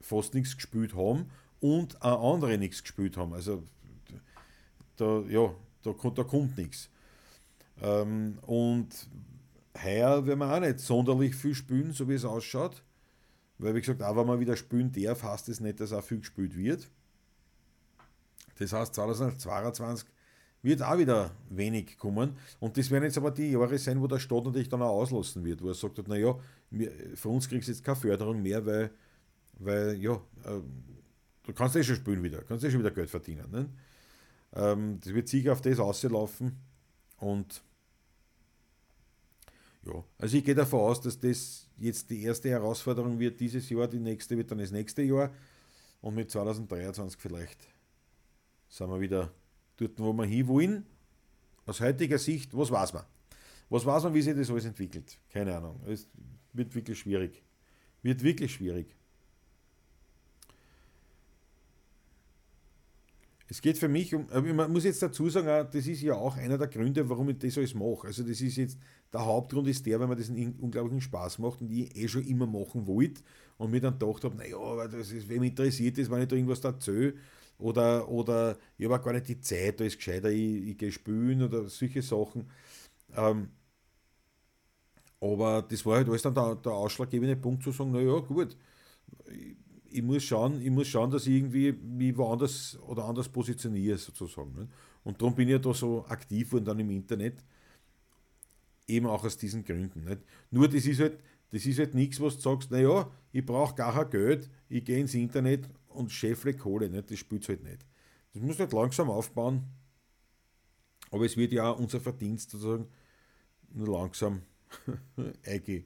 fast 0.00 0.34
nichts 0.34 0.56
gespielt 0.56 0.94
haben 0.94 1.30
und 1.60 2.00
auch 2.02 2.34
andere 2.34 2.58
nichts 2.58 2.82
gespielt 2.82 3.16
haben. 3.16 3.32
Also 3.32 3.62
da, 4.96 5.20
ja, 5.28 5.54
da, 5.82 5.92
da 5.92 6.24
kommt 6.24 6.56
nichts. 6.56 6.90
Ähm, 7.80 8.38
und 8.42 8.88
heuer 9.82 10.26
werden 10.26 10.38
wir 10.40 10.52
auch 10.52 10.60
nicht 10.60 10.80
sonderlich 10.80 11.34
viel 11.34 11.54
spielen, 11.54 11.92
so 11.92 12.08
wie 12.08 12.14
es 12.14 12.24
ausschaut. 12.24 12.82
Weil, 13.58 13.74
wie 13.74 13.80
gesagt, 13.80 14.02
auch 14.02 14.16
wenn 14.16 14.26
man 14.26 14.40
wieder 14.40 14.56
spielen 14.56 14.92
darf, 14.92 15.22
heißt 15.22 15.48
das 15.48 15.60
nicht, 15.60 15.80
dass 15.80 15.92
auch 15.92 16.02
viel 16.02 16.20
gespielt 16.20 16.56
wird. 16.56 16.88
Das 18.58 18.72
heißt, 18.72 18.94
2022 18.94 20.08
wird 20.62 20.82
auch 20.82 20.98
wieder 20.98 21.30
wenig 21.50 21.96
kommen. 21.98 22.36
Und 22.60 22.76
das 22.76 22.90
werden 22.90 23.04
jetzt 23.04 23.18
aber 23.18 23.30
die 23.30 23.52
Jahre 23.52 23.78
sein, 23.78 24.00
wo 24.00 24.06
der 24.06 24.18
Staat 24.18 24.44
natürlich 24.44 24.68
dann 24.68 24.82
auch 24.82 25.00
auslassen 25.00 25.44
wird, 25.44 25.62
wo 25.62 25.68
er 25.68 25.74
sagt, 25.74 26.06
naja, 26.08 26.38
für 27.14 27.28
uns 27.28 27.48
kriegst 27.48 27.68
du 27.68 27.72
jetzt 27.72 27.84
keine 27.84 27.96
Förderung 27.96 28.42
mehr, 28.42 28.64
weil, 28.64 28.90
weil 29.58 29.96
ja, 30.00 30.14
äh, 30.44 30.60
du 31.44 31.52
kannst 31.52 31.76
eh 31.76 31.82
schon 31.82 31.96
spielen 31.96 32.22
wieder, 32.22 32.42
kannst 32.42 32.64
eh 32.64 32.70
schon 32.70 32.80
wieder 32.80 32.90
Geld 32.90 33.10
verdienen. 33.10 33.50
Ne? 33.50 33.68
Ähm, 34.54 34.98
das 35.00 35.14
wird 35.14 35.28
sicher 35.28 35.52
auf 35.52 35.60
das 35.60 35.78
auslaufen. 35.78 36.56
Und 37.18 37.62
ja, 39.84 40.04
also 40.18 40.36
ich 40.36 40.44
gehe 40.44 40.54
davon 40.54 40.80
aus, 40.80 41.00
dass 41.00 41.18
das 41.18 41.68
jetzt 41.78 42.10
die 42.10 42.22
erste 42.22 42.50
Herausforderung 42.50 43.18
wird 43.18 43.40
dieses 43.40 43.68
Jahr, 43.70 43.88
die 43.88 44.00
nächste 44.00 44.36
wird 44.36 44.50
dann 44.50 44.58
das 44.58 44.70
nächste 44.70 45.02
Jahr 45.02 45.30
und 46.00 46.14
mit 46.14 46.30
2023 46.30 47.18
vielleicht 47.20 47.68
sind 48.68 48.90
wir 48.90 49.00
wieder 49.00 49.32
dort, 49.78 49.98
wo 49.98 50.12
wir 50.12 50.24
hinwollen. 50.24 50.84
Aus 51.66 51.80
heutiger 51.80 52.18
Sicht, 52.18 52.56
was 52.56 52.70
weiß 52.70 52.92
man? 52.92 53.04
Was 53.68 53.84
weiß 53.84 54.04
man, 54.04 54.14
wie 54.14 54.22
sich 54.22 54.34
das 54.34 54.50
alles 54.50 54.64
entwickelt? 54.64 55.18
Keine 55.30 55.56
Ahnung. 55.56 55.80
Es 55.86 56.08
wird 56.52 56.74
wirklich 56.74 56.98
schwierig. 56.98 57.42
Wird 58.02 58.22
wirklich 58.22 58.52
schwierig. 58.52 58.94
Es 63.50 63.62
geht 63.62 63.78
für 63.78 63.88
mich 63.88 64.14
um, 64.14 64.26
man 64.54 64.70
muss 64.70 64.84
jetzt 64.84 65.00
dazu 65.00 65.30
sagen, 65.30 65.68
das 65.72 65.86
ist 65.86 66.02
ja 66.02 66.14
auch 66.14 66.36
einer 66.36 66.58
der 66.58 66.66
Gründe, 66.66 67.08
warum 67.08 67.30
ich 67.30 67.38
das 67.38 67.56
alles 67.56 67.74
mache. 67.74 68.06
Also 68.06 68.22
das 68.22 68.42
ist 68.42 68.56
jetzt, 68.56 68.78
der 69.10 69.24
Hauptgrund 69.24 69.68
ist 69.68 69.86
der, 69.86 69.98
weil 69.98 70.06
mir 70.06 70.16
das 70.16 70.28
einen 70.28 70.54
unglaublichen 70.60 71.00
Spaß 71.00 71.38
macht 71.38 71.62
und 71.62 71.70
ich 71.70 71.96
eh 71.96 72.08
schon 72.08 72.24
immer 72.24 72.46
machen 72.46 72.86
wollte 72.86 73.22
und 73.56 73.70
mir 73.70 73.80
dann 73.80 73.98
gedacht 73.98 74.24
habe, 74.24 74.36
naja, 74.36 74.86
das 74.88 75.12
ist, 75.12 75.30
wem 75.30 75.42
interessiert 75.44 75.96
das, 75.96 76.10
wenn 76.10 76.20
ich 76.20 76.28
da 76.28 76.36
irgendwas 76.36 76.62
erzähle 76.62 77.14
oder, 77.58 78.08
oder 78.08 78.56
ich 78.76 78.88
habe 78.88 79.02
gar 79.02 79.12
nicht 79.12 79.28
die 79.28 79.40
Zeit, 79.40 79.80
da 79.80 79.84
ist 79.84 79.96
gescheiter, 79.96 80.30
ich, 80.30 80.68
ich 80.68 80.78
gehe 80.78 80.92
spülen 80.92 81.42
oder 81.42 81.68
solche 81.68 82.02
Sachen. 82.02 82.50
Ähm, 83.16 83.50
aber 85.20 85.62
das 85.62 85.84
war 85.84 85.96
halt 85.96 86.08
alles 86.08 86.22
dann 86.22 86.34
der, 86.34 86.54
der 86.54 86.72
ausschlaggebende 86.72 87.36
Punkt 87.36 87.62
zu 87.62 87.72
sagen, 87.72 87.90
naja, 87.90 88.18
gut, 88.20 88.56
ich 89.90 90.02
muss 90.02 90.22
schauen, 90.22 90.60
ich 90.62 90.70
muss 90.70 90.86
schauen, 90.86 91.10
dass 91.10 91.26
ich 91.26 91.34
irgendwie 91.34 91.72
mich 91.72 92.16
woanders 92.16 92.78
oder 92.86 93.04
anders 93.04 93.28
positioniere 93.28 93.98
sozusagen. 93.98 94.52
Ne? 94.54 94.68
Und 95.04 95.20
darum 95.20 95.34
bin 95.34 95.48
ich 95.48 95.52
ja 95.52 95.58
da 95.58 95.74
so 95.74 96.04
aktiv 96.06 96.52
und 96.52 96.64
dann 96.66 96.78
im 96.78 96.90
Internet, 96.90 97.42
eben 98.86 99.06
auch 99.06 99.24
aus 99.24 99.36
diesen 99.36 99.64
Gründen. 99.64 100.04
Nicht? 100.04 100.20
Nur 100.50 100.68
das 100.68 100.86
ist 100.86 101.00
halt, 101.00 101.18
das 101.50 101.66
ist 101.66 101.78
halt 101.78 101.94
nichts, 101.94 102.20
was 102.20 102.36
du 102.36 102.42
sagst, 102.42 102.70
naja, 102.70 103.10
ich 103.32 103.44
brauche 103.44 103.74
gar 103.74 103.92
kein 103.92 104.10
Geld, 104.10 104.50
ich 104.68 104.84
gehe 104.84 104.98
ins 104.98 105.14
Internet 105.14 105.68
und 105.98 106.12
scheffle 106.12 106.54
Kohle, 106.54 106.88
nicht? 106.88 107.10
das 107.10 107.18
spielt 107.18 107.48
halt 107.48 107.62
nicht. 107.62 107.84
Das 108.32 108.42
muss 108.42 108.58
halt 108.58 108.72
langsam 108.72 109.10
aufbauen, 109.10 109.64
aber 111.10 111.24
es 111.24 111.36
wird 111.36 111.52
ja 111.52 111.70
unser 111.70 112.00
Verdienst 112.00 112.50
sozusagen 112.50 112.88
nur 113.72 113.88
langsam 113.88 114.42
eingehen. 115.46 115.84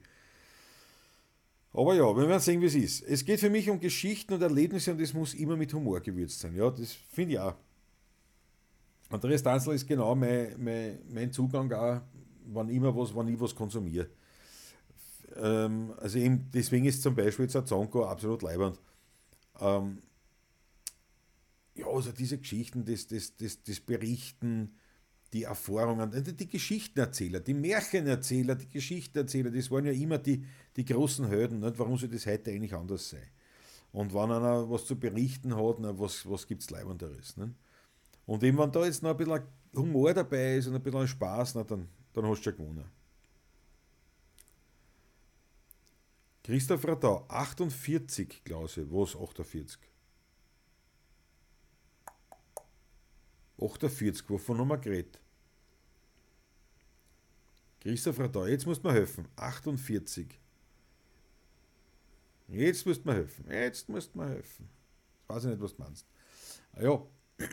Aber 1.73 1.95
ja, 1.95 2.03
wir 2.03 2.27
werden 2.27 2.39
sehen, 2.39 2.61
wie 2.61 2.67
es 2.67 2.75
ist. 2.75 3.01
Es 3.01 3.25
geht 3.25 3.39
für 3.39 3.49
mich 3.49 3.69
um 3.69 3.79
Geschichten 3.79 4.33
und 4.33 4.41
Erlebnisse 4.41 4.91
und 4.91 5.01
es 5.01 5.13
muss 5.13 5.33
immer 5.33 5.57
mit 5.57 5.73
Humor 5.73 5.99
gewürzt 6.01 6.39
sein. 6.39 6.55
Ja, 6.55 6.69
das 6.69 6.91
finde 6.91 7.33
ich 7.33 7.39
auch. 7.39 7.55
Andreas 9.09 9.41
Danzler 9.41 9.73
ist 9.73 9.87
genau 9.87 10.13
mein, 10.15 10.55
mein, 10.63 10.99
mein 11.09 11.31
Zugang 11.31 11.71
auch, 11.73 12.01
wann 12.45 12.69
immer 12.69 12.95
was, 12.95 13.13
wann 13.15 13.27
ich 13.27 13.39
was 13.39 13.55
konsumiere. 13.55 14.07
Ähm, 15.35 15.93
also 15.97 16.19
eben, 16.19 16.49
deswegen 16.53 16.85
ist 16.85 17.01
zum 17.01 17.15
Beispiel 17.15 17.45
jetzt 17.45 17.55
ein 17.55 17.65
Zonko 17.65 18.05
absolut 18.05 18.43
leibend. 18.43 18.79
Ähm, 19.59 20.01
ja, 21.75 21.87
also 21.87 22.11
diese 22.11 22.37
Geschichten, 22.37 22.85
das, 22.85 23.07
das, 23.07 23.35
das, 23.35 23.63
das 23.63 23.79
Berichten, 23.79 24.75
die 25.33 25.43
Erfahrungen, 25.43 26.11
die 26.37 26.49
Geschichtenerzähler, 26.49 27.39
die 27.39 27.55
Märchenerzähler, 27.55 28.55
die 28.55 28.69
Geschichtenerzähler, 28.69 29.49
das 29.49 29.71
waren 29.71 29.85
ja 29.85 29.91
immer 29.91 30.19
die, 30.19 30.45
die 30.75 30.85
großen 30.85 31.27
Helden. 31.27 31.59
Nicht? 31.59 31.79
Warum 31.79 31.97
soll 31.97 32.09
das 32.09 32.27
heute 32.27 32.51
eigentlich 32.51 32.73
anders 32.73 33.09
sein? 33.09 33.27
Und 33.91 34.13
wenn 34.13 34.31
einer 34.31 34.69
was 34.69 34.85
zu 34.85 34.99
berichten 34.99 35.55
hat, 35.55 35.79
na, 35.79 35.97
was, 35.97 36.29
was 36.29 36.47
gibt 36.47 36.61
es 36.61 36.69
Leibenderes? 36.69 37.37
Nicht? 37.37 37.53
Und 38.25 38.43
eben, 38.43 38.57
wenn 38.57 38.71
da 38.71 38.85
jetzt 38.85 39.03
noch 39.03 39.11
ein 39.11 39.17
bisschen 39.17 39.41
Humor 39.75 40.13
dabei 40.13 40.57
ist 40.57 40.67
und 40.67 40.75
ein 40.75 40.83
bisschen 40.83 41.07
Spaß, 41.07 41.55
na, 41.55 41.63
dann, 41.63 41.87
dann 42.13 42.25
hast 42.25 42.39
du 42.39 42.43
schon 42.43 42.57
gewonnen. 42.57 42.85
Christoph 46.43 46.85
Radau, 46.85 47.25
48, 47.29 48.43
Klause, 48.43 48.85
was 48.91 49.15
48? 49.15 49.79
48, 53.57 54.29
wovon 54.29 54.57
haben 54.57 54.67
wir 54.67 54.77
geredet? 54.77 55.19
Christoph 57.79 58.19
Radau, 58.19 58.45
jetzt 58.45 58.65
musst 58.65 58.83
du 58.83 58.87
mir 58.89 58.93
helfen. 58.93 59.25
48. 59.37 60.39
Jetzt 62.49 62.85
musst 62.85 63.05
du 63.05 63.09
mir 63.09 63.15
helfen. 63.15 63.45
Jetzt 63.49 63.87
musst 63.89 64.13
du 64.13 64.19
mir 64.19 64.27
helfen. 64.29 64.69
Ich 65.23 65.29
weiß 65.29 65.45
nicht, 65.45 65.61
was 65.61 65.75
du 65.75 65.81
meinst. 65.81 66.05
Ja. 66.81 67.05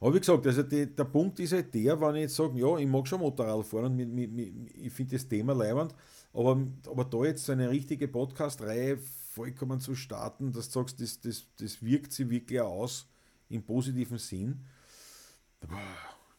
Aber 0.00 0.14
wie 0.14 0.18
gesagt, 0.18 0.46
also 0.46 0.62
die, 0.62 0.94
der 0.94 1.04
Punkt 1.04 1.40
ist 1.40 1.52
halt 1.52 1.72
der, 1.72 2.00
wenn 2.00 2.16
ich 2.16 2.22
jetzt 2.22 2.34
sage, 2.36 2.58
ja, 2.58 2.76
ich 2.76 2.86
mag 2.86 3.08
schon 3.08 3.20
Motorrad 3.20 3.64
fahren 3.64 3.86
und 3.86 3.96
mit, 3.96 4.08
mit, 4.08 4.30
mit, 4.30 4.76
ich 4.76 4.92
finde 4.92 5.16
das 5.16 5.26
Thema 5.26 5.54
leibend, 5.54 5.94
aber, 6.36 6.66
aber 6.86 7.04
da 7.04 7.24
jetzt 7.24 7.44
so 7.44 7.52
eine 7.52 7.70
richtige 7.70 8.08
Podcast-Reihe 8.08 8.98
vollkommen 8.98 9.80
zu 9.80 9.94
starten, 9.94 10.52
dass 10.52 10.68
du 10.68 10.80
sagst, 10.80 11.00
das, 11.00 11.20
das, 11.20 11.46
das 11.58 11.82
wirkt 11.82 12.12
sich 12.12 12.28
wirklich 12.28 12.60
aus 12.60 13.08
im 13.48 13.62
positiven 13.62 14.18
Sinn. 14.18 14.64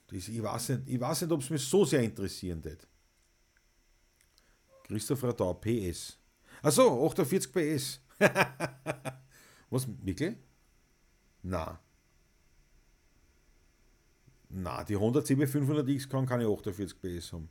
Das, 0.07 0.27
ich 0.27 0.41
weiß 0.41 0.69
nicht, 0.69 0.87
nicht 0.87 1.31
ob 1.31 1.41
es 1.41 1.49
mich 1.49 1.63
so 1.63 1.83
sehr 1.83 2.03
interessieren 2.03 2.63
wird. 2.63 2.87
Christoph 4.83 5.23
Radau, 5.23 5.55
PS. 5.55 6.17
Achso, 6.61 7.05
48 7.07 7.51
PS. 7.51 7.99
Was, 9.69 9.87
wirklich? 10.03 10.35
Na. 11.41 11.79
Na, 14.49 14.83
die 14.83 14.95
107 14.95 15.45
500X 15.45 16.07
kann 16.07 16.25
keine 16.25 16.45
48 16.45 17.01
PS 17.01 17.33
haben. 17.33 17.49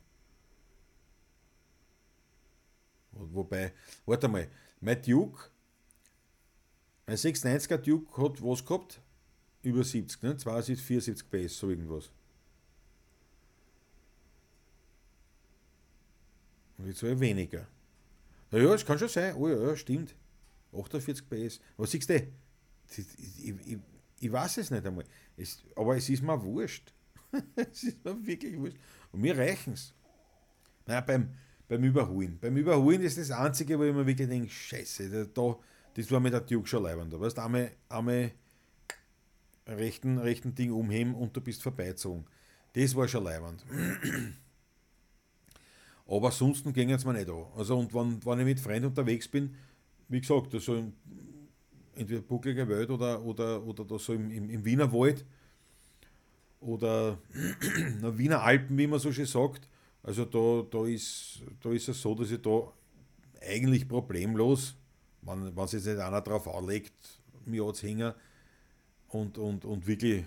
Wobei, 3.19 3.73
warte 4.05 4.27
mal, 4.27 4.47
mein 4.79 5.01
Duke, 5.01 5.49
mein 7.05 7.17
690er 7.17 7.77
Duke 7.77 8.21
hat 8.21 8.41
was 8.41 8.65
gehabt? 8.65 9.01
Über 9.63 9.83
70, 9.83 10.21
ne? 10.21 10.37
72, 10.37 10.85
74 10.85 11.29
PS, 11.29 11.57
so 11.57 11.69
irgendwas. 11.69 12.11
Und 16.77 16.87
jetzt 16.87 16.99
soll 16.99 17.19
weniger. 17.19 17.67
Naja, 18.51 18.73
es 18.73 18.85
kann 18.85 18.99
schon 18.99 19.09
sein. 19.09 19.35
Oh 19.35 19.47
ja, 19.47 19.75
stimmt. 19.75 20.15
48 20.73 21.27
PS. 21.29 21.59
Was 21.75 21.91
siehst 21.91 22.09
du? 22.09 22.15
Ich, 22.15 23.05
ich, 23.43 23.77
ich, 24.19 24.31
weiß 24.31 24.57
es 24.57 24.71
nicht 24.71 24.85
einmal. 24.85 25.05
Es, 25.35 25.63
aber 25.75 25.97
es 25.97 26.07
ist 26.07 26.21
mir 26.21 26.41
wurscht. 26.41 26.93
es 27.55 27.83
ist 27.83 28.05
mir 28.05 28.25
wirklich 28.25 28.57
wurscht. 28.57 28.77
Und 29.11 29.21
mir 29.21 29.37
reichen 29.37 29.73
es. 29.73 29.93
Naja, 30.85 31.01
beim, 31.01 31.33
beim 31.67 31.83
Überholen. 31.83 32.37
Beim 32.39 32.55
Überholen 32.57 33.01
ist 33.01 33.17
das 33.17 33.31
Einzige, 33.31 33.77
wo 33.77 33.83
ich 33.83 33.93
mir 33.93 34.05
wirklich 34.05 34.27
denke, 34.27 34.49
scheiße, 34.49 35.27
da, 35.33 35.55
das 35.93 36.11
war 36.11 36.19
mit 36.19 36.33
der 36.33 36.41
Duke 36.41 36.67
schon 36.67 36.83
leibend. 36.83 37.11
Da 37.13 37.19
weißt 37.19 37.37
du, 37.37 37.41
einmal, 37.41 37.71
einmal 37.89 38.31
rechten, 39.67 40.17
rechten 40.17 40.55
Ding 40.55 40.71
umheben 40.71 41.15
und 41.15 41.35
du 41.35 41.41
bist 41.41 41.61
vorbeizogen. 41.61 42.25
Das 42.73 42.95
war 42.95 43.07
schon 43.07 43.23
leibend. 43.23 43.65
Aber 46.07 46.31
sonst 46.31 46.63
ging 46.73 46.91
es 46.91 47.03
mir 47.03 47.13
nicht 47.13 47.29
an. 47.29 47.45
Also, 47.55 47.77
und 47.77 47.93
wenn, 47.93 48.23
wenn 48.23 48.39
ich 48.39 48.45
mit 48.45 48.59
Freunden 48.59 48.87
unterwegs 48.87 49.27
bin, 49.27 49.55
wie 50.07 50.21
gesagt, 50.21 50.53
so 50.61 50.75
in, 50.75 50.93
entweder 51.95 52.21
bucklige 52.21 52.67
Welt 52.69 52.89
oder, 52.89 53.21
oder, 53.23 53.61
oder 53.65 53.83
da 53.83 53.99
so 53.99 54.13
im, 54.13 54.31
im, 54.31 54.49
im 54.49 54.63
Wiener 54.63 54.91
Wald 54.93 55.25
oder 56.61 57.17
na, 58.01 58.17
Wiener 58.17 58.41
Alpen, 58.41 58.77
wie 58.77 58.87
man 58.87 58.99
so 58.99 59.11
schön 59.11 59.25
sagt. 59.25 59.67
Also 60.07 60.23
da, 60.25 60.65
da, 60.71 60.85
ist, 60.87 61.41
da 61.61 61.69
ist 61.71 61.89
es 61.89 62.01
so, 62.01 62.15
dass 62.15 62.31
ich 62.31 62.41
da 62.41 62.71
eigentlich 63.41 63.87
problemlos, 63.89 64.75
wenn, 65.21 65.55
wenn 65.55 65.67
sich 65.67 65.85
nicht 65.85 65.99
einer 65.99 66.21
drauf 66.21 66.47
anlegt, 66.47 66.93
mir 67.45 67.73
zu 67.73 67.87
hängen 67.87 68.13
und, 69.09 69.37
und, 69.37 69.65
und 69.65 69.87
wirklich, 69.87 70.25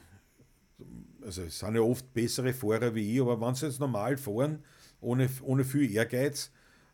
also 1.23 1.43
es 1.43 1.59
sind 1.59 1.75
ja 1.75 1.81
oft 1.83 2.13
bessere 2.13 2.53
Fahrer 2.53 2.95
wie 2.95 3.15
ich, 3.15 3.21
aber 3.21 3.41
wenn 3.41 3.55
sie 3.55 3.67
jetzt 3.67 3.81
normal 3.81 4.17
fahren, 4.17 4.65
ohne, 5.01 5.29
ohne 5.43 5.65
viel 5.65 5.91
Ehrgeiz, 5.91 6.51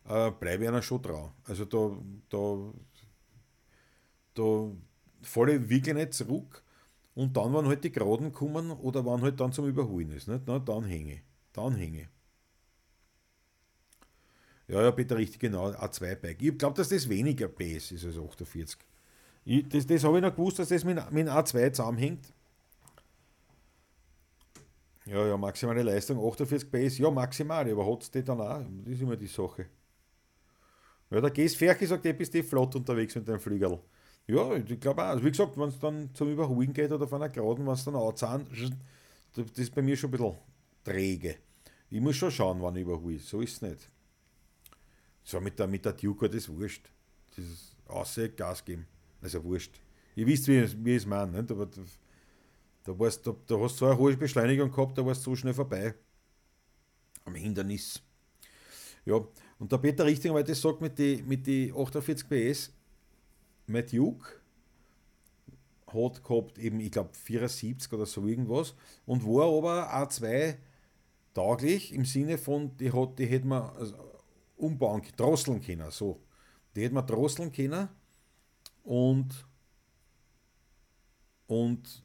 äh, 0.07 0.31
bleibe 0.31 0.63
ich 0.63 0.69
einer 0.69 0.81
schon 0.81 1.01
dran. 1.01 1.31
Also 1.45 1.65
da, 1.65 1.97
da, 2.29 2.73
da 4.35 4.71
falle 5.21 5.55
ich 5.55 5.69
wirklich 5.69 5.95
nicht 5.95 6.13
zurück. 6.13 6.63
Und 7.15 7.35
dann, 7.35 7.53
wenn 7.53 7.65
halt 7.67 7.83
die 7.83 7.91
Geraden 7.91 8.31
kommen 8.31 8.71
oder 8.71 9.05
wenn 9.05 9.21
halt 9.21 9.39
dann 9.39 9.51
zum 9.51 9.67
Überholen 9.67 10.11
ist, 10.11 10.27
nicht? 10.27 10.43
Na, 10.45 10.59
dann 10.59 10.83
hänge 10.85 11.21
Dann 11.53 11.75
hänge 11.75 12.09
Ja, 14.67 14.81
ja, 14.81 14.91
bitte 14.91 15.15
richtig, 15.17 15.39
genau, 15.39 15.69
A2-Bike. 15.71 16.41
Ich 16.41 16.57
glaube, 16.57 16.75
dass 16.75 16.89
das 16.89 17.07
weniger 17.07 17.47
PS 17.47 17.91
ist 17.91 18.05
als 18.05 18.17
48. 18.17 18.77
Ich, 19.45 19.67
das 19.69 19.87
das 19.87 20.03
habe 20.03 20.17
ich 20.17 20.23
noch 20.23 20.35
gewusst, 20.35 20.59
dass 20.59 20.69
das 20.69 20.83
mit, 20.83 21.11
mit 21.11 21.27
A2 21.29 21.71
zusammenhängt. 21.71 22.33
Ja, 25.05 25.25
ja, 25.25 25.37
maximale 25.37 25.81
Leistung 25.83 26.19
48 26.19 26.69
PS, 26.71 26.97
ja, 26.99 27.09
maximal, 27.09 27.67
aber 27.71 27.91
hat 27.91 28.03
es 28.03 28.11
die 28.11 28.23
dann 28.23 28.41
auch? 28.41 28.61
Das 28.83 28.93
ist 28.93 29.01
immer 29.01 29.15
die 29.17 29.27
Sache. 29.27 29.67
Ja, 31.09 31.21
der 31.21 31.31
Ges 31.31 31.55
Ferchi 31.55 31.85
sagt, 31.85 32.05
du 32.05 32.13
bist 32.13 32.35
eh 32.35 32.43
flott 32.43 32.75
unterwegs 32.75 33.15
mit 33.15 33.27
deinem 33.27 33.39
Flügel. 33.39 33.79
Ja, 34.27 34.53
ich 34.55 34.79
glaube 34.79 35.03
auch. 35.03 35.23
Wie 35.23 35.29
gesagt, 35.31 35.57
wenn 35.57 35.69
es 35.69 35.79
dann 35.79 36.13
zum 36.13 36.29
Überholen 36.31 36.73
geht 36.73 36.91
oder 36.91 37.07
von 37.07 37.21
einer 37.21 37.31
Geraden, 37.31 37.65
wenn 37.65 37.73
es 37.73 37.85
dann 37.85 37.95
anzahnt, 37.95 38.49
das 39.35 39.45
ist 39.57 39.73
bei 39.75 39.81
mir 39.81 39.95
schon 39.95 40.09
ein 40.09 40.11
bisschen 40.11 40.35
träge. 40.83 41.35
Ich 41.89 42.01
muss 42.01 42.17
schon 42.17 42.31
schauen, 42.31 42.61
wann 42.61 42.75
ich 42.75 42.81
überhole. 42.81 43.19
So 43.19 43.41
ist 43.41 43.53
es 43.53 43.61
nicht. 43.61 43.89
So 45.27 45.41
mit 45.41 45.59
der, 45.59 45.67
mit 45.67 45.83
der 45.83 45.91
Duke, 45.91 46.29
das 46.29 46.37
ist 46.43 46.49
wurscht. 46.49 46.89
Das 47.35 47.43
ist 47.43 47.75
außer 47.85 48.29
Gas 48.29 48.63
geben. 48.63 48.87
Also 49.21 49.43
wurscht. 49.43 49.77
Ihr 50.15 50.25
wisst, 50.25 50.47
wie, 50.47 50.85
wie 50.85 50.91
ich 50.91 51.03
es 51.03 51.05
meine. 51.05 51.33
Nicht? 51.33 51.51
Da, 51.51 51.55
da, 51.55 51.65
da, 51.65 52.93
da 52.93 52.97
hast 52.97 53.25
du 53.25 53.67
so 53.67 53.85
eine 53.87 53.97
hohe 53.97 54.15
Beschleunigung 54.15 54.71
gehabt, 54.71 54.97
da 54.97 55.05
warst 55.05 55.25
du 55.25 55.31
so 55.31 55.35
schnell 55.35 55.53
vorbei. 55.53 55.93
Am 57.25 57.35
Hindernis. 57.35 58.01
Ja, 59.03 59.19
und 59.59 59.69
der 59.69 59.77
Peter 59.79 60.05
Richtinger, 60.05 60.33
weil 60.33 60.45
das 60.45 60.61
sagt 60.61 60.79
mit 60.79 60.97
den 60.97 61.27
mit 61.27 61.45
die 61.45 61.73
48 61.75 62.29
PS, 62.29 62.71
mein 63.65 63.85
Duke 63.85 64.29
hat 65.87 66.23
gehabt 66.23 66.57
eben, 66.57 66.79
ich 66.79 66.91
glaube, 66.91 67.09
74 67.13 67.91
oder 67.91 68.05
so 68.05 68.25
irgendwas 68.25 68.75
und 69.05 69.25
war 69.25 69.57
aber 69.57 69.93
A2 69.93 70.55
tauglich 71.33 71.93
im 71.93 72.05
Sinne 72.05 72.37
von, 72.37 72.77
die, 72.77 72.93
hat, 72.93 73.19
die 73.19 73.25
hätte 73.25 73.47
man 73.47 73.75
also, 73.75 73.95
umbauen, 74.57 75.01
drosseln 75.15 75.61
können, 75.61 75.89
so. 75.91 76.21
Die 76.75 76.83
hätte 76.83 76.93
man 76.93 77.07
drosseln 77.07 77.51
können 77.51 77.87
und 78.83 79.45
und 81.47 82.03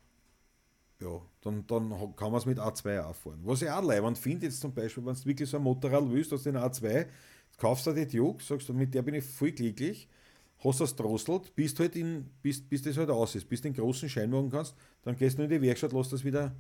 ja, 1.01 1.20
dann, 1.41 1.66
dann 1.66 1.91
kann 2.16 2.31
man 2.31 2.37
es 2.39 2.47
mit 2.47 2.59
A2 2.59 3.01
auch 3.01 3.15
fahren. 3.15 3.41
Was 3.43 3.62
ich 3.62 3.70
auch 3.70 3.83
leibend 3.83 4.16
finde, 4.16 4.47
jetzt 4.47 4.61
zum 4.61 4.73
Beispiel, 4.73 5.05
wenn 5.05 5.15
du 5.15 5.24
wirklich 5.24 5.51
so 5.51 5.57
ein 5.57 5.62
Motorrad 5.62 6.09
willst, 6.11 6.33
aus 6.33 6.45
den 6.45 6.57
A2, 6.57 7.09
kaufst 7.59 7.87
du 7.87 7.93
die 7.93 8.07
Duke, 8.07 8.43
sagst 8.43 8.69
du, 8.69 8.74
mit 8.74 8.95
der 8.95 9.03
bin 9.03 9.15
ich 9.15 9.24
voll 9.24 9.53
glücklich, 9.53 10.09
hast 10.62 10.81
das 10.81 10.95
drosselt, 10.95 11.55
bis 11.55 11.79
halt 11.79 11.97
bis, 12.41 12.61
bis 12.61 12.83
das 12.83 12.97
halt 12.97 13.11
aus 13.11 13.35
ist, 13.35 13.49
bis 13.49 13.61
du 13.61 13.69
den 13.69 13.74
großen 13.74 14.09
Schein 14.09 14.31
machen 14.31 14.51
kannst, 14.51 14.74
dann 15.03 15.16
gehst 15.16 15.39
du 15.39 15.43
in 15.43 15.51
die 15.51 15.61
Werkstatt, 15.61 15.93
lass 15.93 16.09
das 16.09 16.24
wieder, 16.24 16.55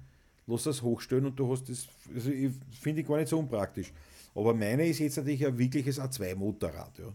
lass 0.46 0.64
das 0.64 0.82
hochstellen 0.82 1.26
und 1.26 1.38
du 1.38 1.50
hast 1.50 1.68
das, 1.68 1.86
also 2.12 2.30
ich 2.30 2.52
finde 2.72 3.02
ich 3.02 3.06
gar 3.06 3.18
nicht 3.18 3.28
so 3.28 3.38
unpraktisch. 3.38 3.92
Aber 4.34 4.54
meine 4.54 4.86
ist 4.86 4.98
jetzt 4.98 5.16
natürlich 5.16 5.46
ein 5.46 5.58
wirkliches 5.58 6.00
A2-Motorrad, 6.00 6.98
ja. 6.98 7.14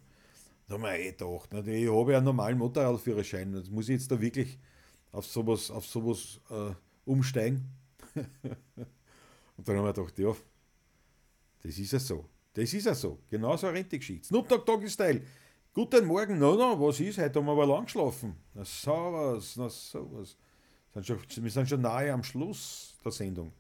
Da 0.67 0.75
habe 0.75 0.97
ich 0.97 1.05
eh 1.05 1.11
gedacht, 1.11 1.53
ne? 1.53 1.59
ich 1.77 1.89
habe 1.89 2.11
ja 2.11 2.17
einen 2.17 2.25
normalen 2.25 2.57
Motorradführerschein, 2.57 3.53
das 3.53 3.69
muss 3.69 3.85
ich 3.87 3.93
jetzt 3.93 4.11
da 4.11 4.19
wirklich 4.19 4.59
auf 5.13 5.25
sowas, 5.25 5.71
auf 5.71 5.85
sowas 5.85 6.41
äh, 6.49 6.73
umsteigen. 7.05 7.63
und 8.13 9.67
dann 9.67 9.77
haben 9.77 9.85
wir 9.85 9.93
gedacht, 9.93 10.19
ja, 10.19 10.35
das 11.63 11.77
ist 11.77 11.91
ja 11.93 11.99
so. 11.99 12.25
Das 12.53 12.73
ist 12.73 12.85
ja 12.85 12.93
so. 12.93 13.19
Genauso 13.29 13.67
eine 13.67 13.77
Rentegeschichte. 13.77 14.27
Snoop 14.27 14.49
Dogg 14.49 14.65
Doggy 14.65 14.89
Style. 14.89 15.21
Guten 15.73 16.05
Morgen, 16.05 16.39
no, 16.39 16.55
no, 16.55 16.79
was 16.79 16.99
ist? 16.99 17.17
Heute 17.17 17.39
haben 17.39 17.45
wir 17.45 17.51
aber 17.51 17.67
lang 17.67 17.85
geschlafen. 17.85 18.35
Na 18.53 18.65
sowas, 18.65 19.55
na 19.55 19.69
sowas. 19.69 20.35
Wir 20.93 21.51
sind 21.51 21.69
schon 21.69 21.81
nahe 21.81 22.11
am 22.11 22.23
Schluss 22.23 22.95
der 23.05 23.11
Sendung. 23.11 23.53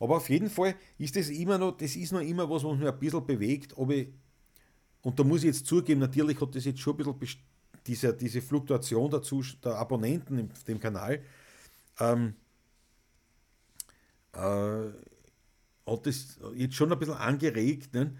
Aber 0.00 0.16
auf 0.16 0.28
jeden 0.28 0.50
Fall 0.50 0.74
ist 0.98 1.14
das 1.14 1.28
immer 1.28 1.58
noch, 1.58 1.76
das 1.76 1.94
ist 1.94 2.12
noch 2.12 2.22
immer 2.22 2.50
was, 2.50 2.64
was 2.64 2.76
mich 2.76 2.88
ein 2.88 2.98
bisschen 2.98 3.24
bewegt. 3.24 3.78
Aber 3.78 3.94
und 5.02 5.18
da 5.18 5.24
muss 5.24 5.40
ich 5.40 5.46
jetzt 5.46 5.66
zugeben, 5.66 6.00
natürlich 6.00 6.40
hat 6.40 6.54
das 6.54 6.64
jetzt 6.64 6.80
schon 6.80 7.00
ein 7.00 7.18
bisschen 7.18 7.40
diese, 7.86 8.14
diese 8.14 8.42
Fluktuation 8.42 9.10
dazu, 9.10 9.42
der 9.64 9.76
Abonnenten 9.76 10.50
auf 10.50 10.64
dem 10.64 10.80
Kanal, 10.80 11.22
ähm, 11.98 12.34
äh, 14.32 14.38
hat 15.86 16.06
das 16.06 16.38
jetzt 16.54 16.74
schon 16.74 16.92
ein 16.92 16.98
bisschen 16.98 17.14
angeregt, 17.14 17.94
ne? 17.94 18.16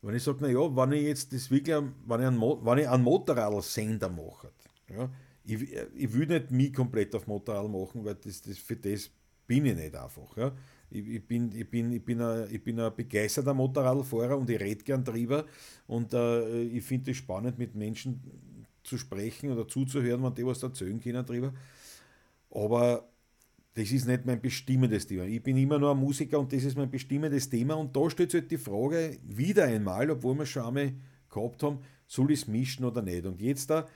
wenn 0.00 0.16
ich 0.16 0.22
sage, 0.22 0.42
naja, 0.42 0.74
wenn 0.74 0.92
ich 0.92 1.04
jetzt 1.04 1.32
das 1.32 1.50
wirklich, 1.50 1.76
wenn 2.06 2.20
ich 2.20 2.26
einen, 2.26 2.40
wenn 2.40 2.78
ich 2.78 2.88
einen 2.88 3.04
Motorrad-Sender 3.04 4.08
mache, 4.08 4.50
ja, 4.88 5.10
ich, 5.44 5.62
ich 5.62 6.12
will 6.12 6.26
nicht 6.26 6.50
mich 6.50 6.72
komplett 6.72 7.14
auf 7.14 7.26
Motorrad 7.26 7.70
machen, 7.70 8.04
weil 8.04 8.14
das, 8.16 8.42
das, 8.42 8.58
für 8.58 8.76
das 8.76 9.10
bin 9.52 9.66
ich 9.66 9.76
nicht 9.76 9.94
einfach. 9.94 10.34
Ja. 10.36 10.52
Ich, 10.90 11.06
ich, 11.06 11.26
bin, 11.26 11.52
ich, 11.54 11.68
bin, 11.68 11.92
ich, 11.92 12.02
bin 12.02 12.22
ein, 12.22 12.48
ich 12.50 12.62
bin 12.64 12.80
ein 12.80 12.94
begeisterter 12.94 13.52
Motorradfahrer 13.52 14.38
und 14.38 14.48
ich 14.48 14.58
rede 14.58 14.82
gern 14.82 15.04
drüber 15.04 15.44
und 15.86 16.14
äh, 16.14 16.62
ich 16.62 16.82
finde 16.82 17.10
es 17.10 17.18
spannend, 17.18 17.58
mit 17.58 17.74
Menschen 17.74 18.22
zu 18.82 18.96
sprechen 18.96 19.50
oder 19.52 19.68
zuzuhören, 19.68 20.22
wenn 20.22 20.34
die 20.34 20.46
was 20.46 20.62
erzählen 20.62 20.98
können 20.98 21.24
drüber. 21.26 21.52
Aber 22.50 23.08
das 23.74 23.90
ist 23.90 24.06
nicht 24.06 24.24
mein 24.24 24.40
bestimmendes 24.40 25.06
Thema. 25.06 25.24
Ich 25.24 25.42
bin 25.42 25.58
immer 25.58 25.78
nur 25.78 25.90
ein 25.90 25.98
Musiker 25.98 26.38
und 26.38 26.50
das 26.50 26.64
ist 26.64 26.76
mein 26.76 26.90
bestimmendes 26.90 27.48
Thema. 27.48 27.74
Und 27.74 27.94
da 27.94 28.08
steht 28.08 28.32
halt 28.32 28.50
die 28.50 28.58
Frage 28.58 29.18
wieder 29.22 29.64
einmal, 29.64 30.10
obwohl 30.10 30.38
wir 30.38 30.46
schon 30.46 30.64
einmal 30.64 30.92
gehabt 31.30 31.62
haben, 31.62 31.78
soll 32.06 32.30
ich 32.30 32.40
es 32.40 32.48
mischen 32.48 32.84
oder 32.84 33.02
nicht? 33.02 33.24
Und 33.26 33.40
jetzt 33.40 33.68
da 33.68 33.86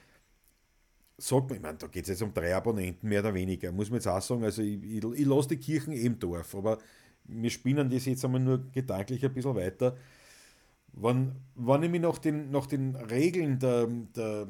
sagt 1.18 1.48
man, 1.48 1.56
ich 1.56 1.62
meine, 1.62 1.78
da 1.78 1.86
geht 1.86 2.04
es 2.04 2.10
jetzt 2.10 2.22
um 2.22 2.32
drei 2.32 2.54
Abonnenten, 2.54 3.08
mehr 3.08 3.20
oder 3.20 3.34
weniger, 3.34 3.72
muss 3.72 3.90
man 3.90 3.98
jetzt 3.98 4.06
auch 4.06 4.20
sagen. 4.20 4.44
Also 4.44 4.62
ich, 4.62 4.82
ich, 4.82 5.02
ich 5.02 5.26
lasse 5.26 5.48
die 5.48 5.56
Kirchen 5.56 5.92
im 5.92 6.18
Dorf, 6.18 6.54
aber 6.54 6.78
wir 7.24 7.50
spinnen 7.50 7.90
das 7.90 8.04
jetzt 8.04 8.24
einmal 8.24 8.40
nur 8.40 8.70
gedanklich 8.70 9.24
ein 9.24 9.32
bisschen 9.32 9.54
weiter. 9.54 9.96
Wenn, 10.92 11.32
wenn 11.54 11.82
ich 11.82 11.90
mich 11.90 12.00
nach 12.00 12.18
den, 12.18 12.50
nach 12.50 12.66
den 12.66 12.96
Regeln 12.96 13.58
der, 13.58 13.86
der 13.86 14.46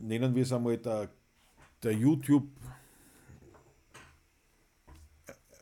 nennen 0.00 0.34
wir 0.34 0.42
es 0.42 0.52
einmal, 0.52 0.78
der, 0.78 1.10
der 1.82 1.92
YouTube 1.92 2.48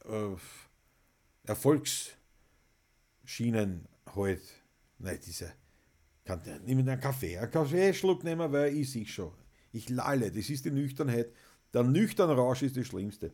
äh, 0.09 0.37
Erfolgsschienen 1.45 3.87
halt, 4.15 4.43
nein, 4.99 5.19
diese, 5.25 5.53
kann 6.25 6.43
der, 6.45 6.59
nimm 6.61 6.79
einen 6.79 7.01
Kaffee, 7.01 7.39
einen 7.39 7.51
Kaffeeschluck 7.51 8.25
nehmen, 8.25 8.53
weil 8.53 8.75
ich 8.75 8.91
sehe 8.91 9.07
schon. 9.07 9.33
Ich 9.73 9.89
lalle, 9.89 10.31
das 10.31 10.51
ist 10.51 10.65
die 10.65 10.71
Nüchternheit. 10.71 11.33
Der 11.73 11.83
nüchterne 11.83 12.35
Rausch 12.35 12.63
ist 12.63 12.77
das 12.77 12.87
Schlimmste. 12.87 13.33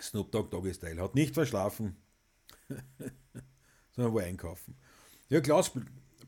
Snoop 0.00 0.30
Dogg 0.30 0.50
Doggy 0.50 0.74
Style 0.74 1.02
hat 1.02 1.14
nicht 1.14 1.34
verschlafen, 1.34 1.96
sondern 3.92 4.12
wo 4.12 4.18
einkaufen. 4.18 4.76
Ja, 5.28 5.40
Klaus, 5.40 5.72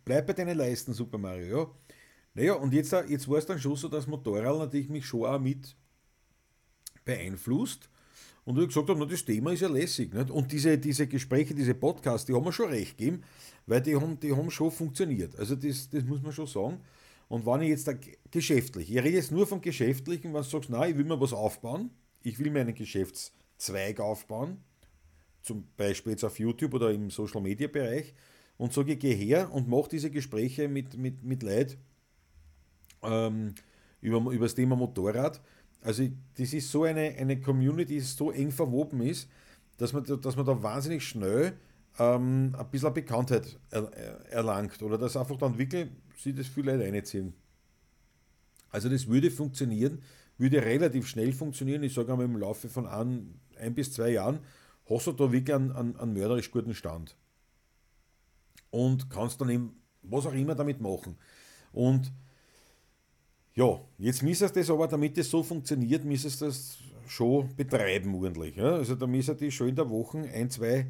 bleib 0.04 0.26
bei 0.26 0.32
deinen 0.32 0.56
Leisten, 0.56 0.94
Super 0.94 1.18
Mario. 1.18 1.58
Ja. 1.58 1.70
Naja, 2.34 2.52
und 2.54 2.72
jetzt, 2.72 2.92
jetzt 2.92 3.28
war 3.28 3.38
es 3.38 3.46
dann 3.46 3.58
schon 3.58 3.76
so, 3.76 3.88
dass 3.88 4.06
Motorrad 4.06 4.58
natürlich 4.58 4.88
mich 4.88 5.06
schon 5.06 5.26
auch 5.26 5.40
mit 5.40 5.76
beeinflusst. 7.04 7.88
Und 8.48 8.58
ich 8.58 8.68
gesagt 8.68 8.88
habe, 8.88 9.06
das 9.06 9.26
Thema 9.26 9.52
ist 9.52 9.60
ja 9.60 9.68
lässig. 9.68 10.14
Nicht? 10.14 10.30
Und 10.30 10.50
diese, 10.50 10.78
diese 10.78 11.06
Gespräche, 11.06 11.54
diese 11.54 11.74
Podcasts, 11.74 12.24
die 12.24 12.32
haben 12.32 12.44
mir 12.44 12.52
schon 12.52 12.70
recht 12.70 12.96
gegeben, 12.96 13.22
weil 13.66 13.82
die 13.82 13.94
haben, 13.94 14.18
die 14.18 14.34
haben 14.34 14.50
schon 14.50 14.70
funktioniert. 14.70 15.38
Also 15.38 15.54
das, 15.54 15.90
das 15.90 16.02
muss 16.04 16.22
man 16.22 16.32
schon 16.32 16.46
sagen. 16.46 16.80
Und 17.28 17.44
wenn 17.44 17.60
ich 17.60 17.68
jetzt 17.68 17.86
da 17.86 17.92
geschäftlich, 18.30 18.90
ich 18.90 18.96
rede 18.96 19.10
jetzt 19.10 19.32
nur 19.32 19.46
vom 19.46 19.60
Geschäftlichen, 19.60 20.32
wenn 20.32 20.40
du 20.40 20.48
sagst, 20.48 20.70
nein, 20.70 20.92
ich 20.92 20.96
will 20.96 21.04
mir 21.04 21.20
was 21.20 21.34
aufbauen, 21.34 21.90
ich 22.22 22.38
will 22.38 22.50
mir 22.50 22.62
einen 22.62 22.74
Geschäftszweig 22.74 24.00
aufbauen, 24.00 24.56
zum 25.42 25.68
Beispiel 25.76 26.12
jetzt 26.12 26.24
auf 26.24 26.38
YouTube 26.38 26.72
oder 26.72 26.90
im 26.90 27.10
Social 27.10 27.42
Media 27.42 27.68
Bereich, 27.68 28.14
und 28.56 28.72
sage, 28.72 28.94
ich 28.94 28.98
gehe 28.98 29.14
her 29.14 29.52
und 29.52 29.68
mache 29.68 29.90
diese 29.90 30.10
Gespräche 30.10 30.68
mit, 30.68 30.96
mit, 30.96 31.22
mit 31.22 31.42
Leuten 31.42 31.76
ähm, 33.02 33.54
über, 34.00 34.32
über 34.32 34.46
das 34.46 34.54
Thema 34.54 34.74
Motorrad, 34.74 35.42
also 35.82 36.08
das 36.36 36.52
ist 36.52 36.70
so 36.70 36.84
eine, 36.84 37.14
eine 37.18 37.40
Community, 37.40 37.94
die 37.94 38.00
so 38.00 38.30
eng 38.30 38.50
verwoben 38.50 39.00
ist, 39.00 39.28
dass 39.76 39.92
man, 39.92 40.04
dass 40.04 40.36
man 40.36 40.44
da 40.44 40.62
wahnsinnig 40.62 41.06
schnell 41.06 41.56
ähm, 41.98 42.54
ein 42.56 42.70
bisschen 42.70 42.92
Bekanntheit 42.92 43.58
er, 43.70 43.92
erlangt 44.30 44.82
oder 44.82 44.98
dass 44.98 45.16
einfach 45.16 45.36
dann 45.36 45.56
wirklich 45.56 45.88
sich 46.16 46.34
das 46.34 46.46
viele 46.46 46.76
Leute 46.76 46.92
reinziehen. 46.92 47.32
Also 48.70 48.88
das 48.88 49.06
würde 49.06 49.30
funktionieren, 49.30 50.02
würde 50.36 50.62
relativ 50.62 51.06
schnell 51.06 51.32
funktionieren. 51.32 51.82
Ich 51.82 51.94
sage 51.94 52.12
einmal 52.12 52.26
im 52.26 52.36
Laufe 52.36 52.68
von 52.68 52.86
ein, 52.86 53.40
ein 53.56 53.74
bis 53.74 53.92
zwei 53.92 54.10
Jahren 54.10 54.40
hast 54.88 55.06
du 55.06 55.12
da 55.12 55.32
wirklich 55.32 55.54
einen, 55.54 55.72
einen, 55.72 55.96
einen 55.96 56.12
mörderisch 56.12 56.50
guten 56.50 56.74
Stand. 56.74 57.16
Und 58.70 59.10
kannst 59.10 59.40
dann 59.40 59.48
eben 59.48 59.76
was 60.02 60.26
auch 60.26 60.34
immer 60.34 60.54
damit 60.54 60.80
machen. 60.80 61.16
Und 61.72 62.12
ja, 63.58 63.80
jetzt 63.98 64.22
müsstest 64.22 64.54
das 64.54 64.70
aber, 64.70 64.86
damit 64.86 65.18
das 65.18 65.28
so 65.28 65.42
funktioniert, 65.42 66.04
müsstest 66.04 66.40
das 66.42 66.78
schon 67.08 67.52
betreiben 67.56 68.14
ordentlich. 68.14 68.54
Ja? 68.54 68.74
Also 68.74 68.94
da 68.94 69.04
müssen 69.04 69.36
die 69.36 69.50
schon 69.50 69.70
in 69.70 69.74
der 69.74 69.90
Woche 69.90 70.18
ein, 70.32 70.48
zwei 70.48 70.86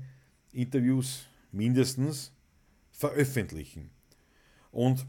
Interviews 0.52 1.22
mindestens 1.50 2.30
veröffentlichen. 2.90 3.88
Und 4.70 5.06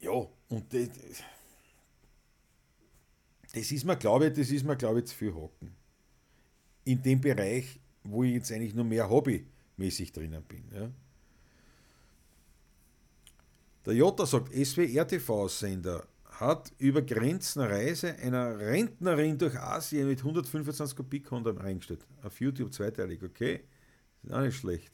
ja, 0.00 0.26
und 0.48 0.74
das, 0.74 0.88
das 3.54 3.70
ist 3.70 3.84
mir, 3.84 3.96
glaube 3.96 4.26
ich, 4.26 4.32
das 4.32 4.50
ist 4.50 4.64
mir, 4.64 4.74
glaube 4.74 4.98
ich, 4.98 5.04
zu 5.04 5.14
viel 5.14 5.32
Hocken. 5.32 5.72
In 6.84 7.00
dem 7.00 7.20
Bereich, 7.20 7.78
wo 8.02 8.24
ich 8.24 8.32
jetzt 8.32 8.50
eigentlich 8.50 8.74
nur 8.74 8.86
mehr 8.86 9.08
hobbymäßig 9.08 10.10
drinnen 10.10 10.42
bin. 10.42 10.64
Ja. 10.74 10.90
Der 13.90 13.96
Jota 13.96 14.24
sagt, 14.24 14.54
SWR-TV-Sender 14.54 16.06
hat 16.24 16.72
über 16.78 17.02
Grenzen 17.02 17.60
Reise 17.60 18.14
einer 18.18 18.56
Rentnerin 18.56 19.36
durch 19.36 19.58
Asien 19.58 20.06
mit 20.06 20.20
125 20.20 20.96
Kubik 20.96 21.32
eingestellt. 21.32 22.06
Auf 22.22 22.40
YouTube 22.40 22.72
zweiteilig, 22.72 23.20
okay. 23.20 23.64
Ist 24.22 24.32
auch 24.32 24.42
nicht 24.42 24.56
schlecht. 24.56 24.92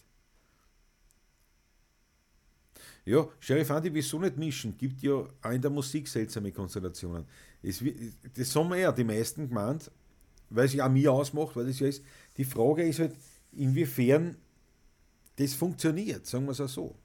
Ja, 3.05 3.29
Sheriff 3.39 3.69
Andy, 3.69 3.93
wieso 3.93 4.19
nicht 4.19 4.39
mischen? 4.39 4.79
Gibt 4.79 5.03
ja 5.03 5.13
auch 5.13 5.51
in 5.51 5.61
der 5.61 5.71
Musik 5.71 6.09
seltsame 6.09 6.51
Konstellationen. 6.51 7.27
Es, 7.63 7.85
das 8.35 8.57
haben 8.57 8.71
wir 8.71 8.79
ja 8.79 8.93
die 8.93 9.05
meisten 9.05 9.47
gemeint, 9.47 9.91
weil 10.49 10.65
es 10.65 10.73
ja 10.73 10.87
auch 10.87 10.91
mir 10.91 11.13
ausmacht, 11.13 11.55
weil 11.55 11.67
das 11.67 11.81
ja 11.81 11.89
ist. 11.89 12.03
Die 12.39 12.45
Frage 12.47 12.83
ist 12.89 13.01
halt, 13.01 13.15
inwiefern 13.53 14.39
das 15.37 15.53
funktioniert, 15.53 16.25
sagen 16.25 16.47
wir 16.47 16.53
es 16.53 16.63
auch 16.63 16.69
so. 16.71 16.97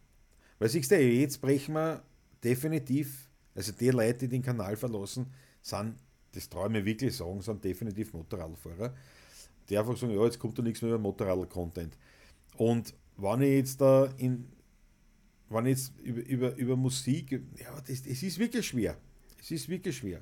Weil 0.61 0.69
siehst 0.69 0.91
du, 0.91 1.01
jetzt 1.01 1.41
brechen 1.41 1.73
wir 1.73 2.03
definitiv, 2.43 3.27
also 3.55 3.71
die 3.71 3.89
Leute, 3.89 4.19
die 4.19 4.27
den 4.27 4.43
Kanal 4.43 4.75
verlassen, 4.75 5.25
sind, 5.59 5.95
das 6.31 6.43
ich 6.43 6.69
mir 6.69 6.85
wirklich 6.85 7.17
sagen, 7.17 7.41
sind 7.41 7.63
definitiv 7.63 8.13
Motorradfahrer, 8.13 8.93
die 9.67 9.75
einfach 9.75 9.97
sagen, 9.97 10.13
ja, 10.13 10.23
jetzt 10.23 10.37
kommt 10.37 10.59
da 10.59 10.61
nichts 10.61 10.83
mehr 10.83 10.91
über 10.91 10.99
Motorrad-Content. 10.99 11.97
Und 12.57 12.93
wenn 13.17 13.41
ich 13.41 13.55
jetzt 13.55 13.81
da 13.81 14.05
in 14.17 14.45
wenn 15.49 15.65
jetzt 15.65 15.99
über, 15.99 16.21
über, 16.27 16.55
über 16.55 16.75
Musik, 16.75 17.31
ja, 17.31 17.81
das, 17.81 18.05
es 18.05 18.21
ist 18.21 18.37
wirklich 18.37 18.67
schwer. 18.67 18.95
Es 19.39 19.49
ist 19.49 19.67
wirklich 19.67 19.97
schwer. 19.97 20.21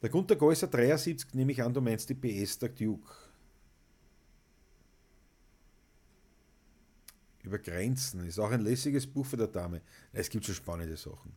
Der 0.00 0.08
Gunter 0.08 0.36
Geusser 0.36 0.68
73, 0.68 1.34
nehme 1.34 1.50
ich 1.50 1.60
an, 1.60 1.74
du 1.74 1.80
meinst 1.80 2.08
die 2.08 2.14
PS 2.14 2.60
der 2.60 2.68
Duke. 2.68 3.12
Über 7.52 7.58
Grenzen, 7.58 8.26
ist 8.26 8.38
auch 8.38 8.50
ein 8.50 8.62
lässiges 8.62 9.06
Buch 9.06 9.26
für 9.26 9.36
der 9.36 9.46
Dame. 9.46 9.82
Es 10.10 10.30
gibt 10.30 10.46
schon 10.46 10.54
spannende 10.54 10.96
Sachen. 10.96 11.34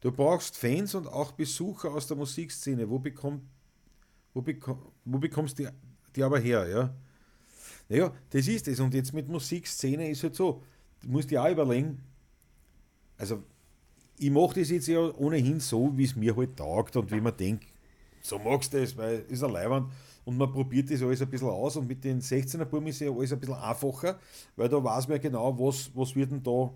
Du 0.00 0.12
brauchst 0.12 0.56
Fans 0.56 0.94
und 0.94 1.08
auch 1.08 1.32
Besucher 1.32 1.90
aus 1.90 2.06
der 2.06 2.16
Musikszene. 2.16 2.88
Wo, 2.88 3.00
bekomm, 3.00 3.42
wo, 4.34 4.40
bekomm, 4.40 4.78
wo 5.04 5.18
bekommst 5.18 5.58
du 5.58 5.64
die, 5.64 5.70
die 6.14 6.22
aber 6.22 6.38
her? 6.38 6.68
Ja? 6.68 6.94
Naja, 7.88 8.14
das 8.30 8.46
ist 8.46 8.68
es. 8.68 8.78
Und 8.78 8.94
jetzt 8.94 9.12
mit 9.12 9.26
Musikszene 9.26 10.08
ist 10.08 10.22
halt 10.22 10.36
so, 10.36 10.62
du 11.00 11.08
musst 11.08 11.28
dir 11.28 11.42
auch 11.42 11.50
überlegen, 11.50 12.04
also 13.16 13.42
ich 14.16 14.30
mache 14.30 14.60
das 14.60 14.70
jetzt 14.70 14.86
ja 14.86 15.12
ohnehin 15.16 15.58
so, 15.58 15.92
wie 15.98 16.04
es 16.04 16.14
mir 16.14 16.36
halt 16.36 16.56
taugt 16.56 16.94
und 16.94 17.10
wie 17.10 17.20
man 17.20 17.36
denkt, 17.36 17.66
so 18.22 18.38
magst 18.38 18.72
du 18.72 18.80
es, 18.80 18.96
weil 18.96 19.24
es 19.26 19.32
ist 19.32 19.42
ein 19.42 19.50
Leihwand 19.50 19.90
und 20.28 20.36
man 20.36 20.52
probiert 20.52 20.90
das 20.90 21.00
alles 21.00 21.22
ein 21.22 21.30
bisschen 21.30 21.48
aus 21.48 21.76
und 21.76 21.88
mit 21.88 22.04
den 22.04 22.20
16er 22.20 22.66
Buben 22.66 22.88
ist 22.88 23.00
ja 23.00 23.10
alles 23.10 23.32
ein 23.32 23.40
bisschen 23.40 23.54
einfacher, 23.54 24.18
weil 24.56 24.68
da 24.68 24.84
weiß 24.84 25.08
man 25.08 25.16
ja 25.16 25.22
genau, 25.22 25.58
was, 25.58 25.90
was 25.94 26.14
wird 26.14 26.30
denn 26.30 26.42
da 26.42 26.70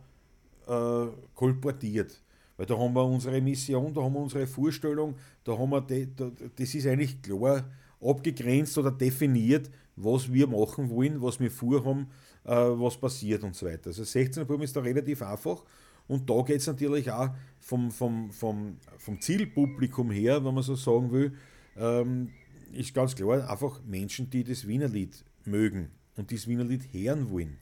äh, 0.69 1.11
kolportiert. 1.35 2.19
Weil 2.57 2.65
da 2.65 2.79
haben 2.79 2.95
wir 2.95 3.05
unsere 3.05 3.43
Mission, 3.43 3.93
da 3.93 4.01
haben 4.01 4.15
wir 4.15 4.20
unsere 4.20 4.47
Vorstellung, 4.47 5.16
da 5.45 5.59
haben 5.59 5.69
wir, 5.69 5.83
de, 5.83 6.09
da, 6.16 6.31
das 6.57 6.74
ist 6.74 6.87
eigentlich 6.87 7.20
klar 7.20 7.65
abgegrenzt 8.01 8.79
oder 8.79 8.91
definiert, 8.91 9.70
was 9.97 10.33
wir 10.33 10.47
machen 10.47 10.89
wollen, 10.89 11.20
was 11.20 11.39
wir 11.39 11.51
vorhaben, 11.51 12.07
äh, 12.45 12.55
was 12.55 12.97
passiert 12.97 13.45
und 13.45 13.55
so 13.55 13.66
weiter. 13.66 13.89
Also 13.89 14.03
16er 14.03 14.45
Buben 14.45 14.62
ist 14.62 14.74
da 14.74 14.81
relativ 14.81 15.20
einfach 15.20 15.62
und 16.09 16.31
da 16.31 16.41
geht 16.41 16.61
es 16.61 16.66
natürlich 16.69 17.11
auch 17.12 17.29
vom, 17.59 17.91
vom, 17.91 18.31
vom, 18.31 18.79
vom 18.97 19.20
Zielpublikum 19.20 20.11
her, 20.11 20.43
wenn 20.43 20.55
man 20.55 20.62
so 20.62 20.74
sagen 20.74 21.12
will, 21.12 21.35
ähm, 21.77 22.31
ist 22.73 22.94
ganz 22.94 23.15
klar 23.15 23.49
einfach 23.49 23.82
Menschen, 23.85 24.31
die 24.31 24.44
das 24.44 24.66
Wienerlied 24.66 25.24
mögen 25.44 25.90
und 26.16 26.32
das 26.32 26.47
Wienerlied 26.47 26.93
hören 26.93 27.31
wollen. 27.31 27.59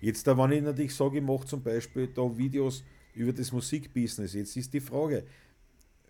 Jetzt, 0.00 0.26
wenn 0.26 0.52
ich 0.52 0.62
natürlich 0.62 0.94
sage, 0.94 1.18
ich 1.18 1.24
mache 1.24 1.46
zum 1.46 1.62
Beispiel 1.62 2.08
da 2.08 2.36
Videos 2.36 2.84
über 3.14 3.32
das 3.32 3.52
Musikbusiness, 3.52 4.34
jetzt 4.34 4.56
ist 4.56 4.72
die 4.72 4.80
Frage, 4.80 5.24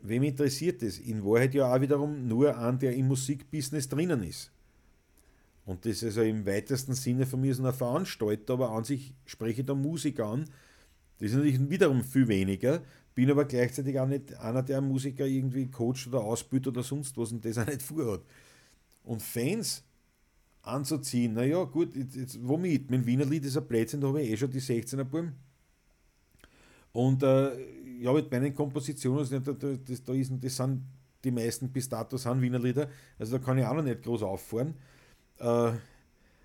wem 0.02 0.23
interessiert 0.23 0.82
das? 0.82 0.98
In 0.98 1.24
Wahrheit 1.24 1.55
ja 1.55 1.73
auch 1.73 1.81
wiederum 1.81 2.27
nur 2.27 2.56
an, 2.56 2.78
der 2.78 2.94
im 2.94 3.09
Musikbusiness 3.09 3.89
drinnen 3.89 4.23
ist. 4.23 4.51
Und 5.66 5.85
das 5.86 6.02
ist 6.02 6.05
also 6.05 6.23
im 6.23 6.44
weitesten 6.44 6.94
Sinne 6.94 7.24
von 7.24 7.40
mir 7.40 7.55
so 7.55 7.65
ein 7.65 7.73
Veranstalter, 7.73 8.55
aber 8.55 8.70
an 8.70 8.85
sich 8.85 9.15
spreche 9.24 9.62
ich 9.62 9.66
da 9.66 9.74
Musik 9.74 10.20
an, 10.20 10.44
das 11.19 11.31
ist 11.31 11.36
natürlich 11.36 11.70
wiederum 11.70 12.02
viel 12.02 12.28
weniger, 12.28 12.82
bin 13.15 13.31
aber 13.31 13.45
gleichzeitig 13.45 13.99
auch 13.99 14.07
nicht 14.07 14.35
einer, 14.35 14.62
der 14.62 14.81
Musiker 14.81 15.27
irgendwie 15.27 15.70
coacht 15.70 16.07
oder 16.09 16.20
ausbildet 16.20 16.69
oder 16.69 16.82
sonst 16.82 17.16
was 17.16 17.32
und 17.32 17.45
das 17.45 17.59
auch 17.59 17.66
nicht 17.66 17.82
vorhat. 17.82 18.23
Und 19.05 19.23
Fans 19.23 19.85
anzuziehen, 20.62 21.35
naja, 21.35 21.62
gut, 21.65 21.95
jetzt, 21.95 22.16
jetzt, 22.16 22.39
womit? 22.43 22.91
Mein 22.91 23.07
Wiener 23.07 23.27
Lied 23.27 23.45
ist 23.45 23.57
ein 23.57 23.66
Plätzchen, 23.66 24.01
da 24.01 24.09
habe 24.09 24.23
ich 24.23 24.31
eh 24.31 24.36
schon 24.36 24.51
die 24.51 24.61
16er 24.61 25.05
Buben. 25.05 25.35
Und 26.93 27.23
äh, 27.23 28.01
ja, 28.01 28.12
mit 28.12 28.31
meinen 28.31 28.55
Kompositionen, 28.55 29.19
also 29.19 29.39
das, 29.39 29.59
das, 29.59 30.05
das, 30.05 30.41
das 30.41 30.57
sind 30.57 30.82
die 31.24 31.31
meisten 31.31 31.70
bis 31.70 31.89
dato 31.89 32.16
sind 32.16 32.41
Wiener 32.41 32.59
Lieder, 32.59 32.89
also 33.19 33.39
da 33.39 33.45
kann 33.45 33.59
ich 33.59 33.65
auch 33.65 33.74
noch 33.74 33.82
nicht 33.82 34.03
groß 34.03 34.23
auffahren. 34.23 34.74
Äh, 35.39 35.73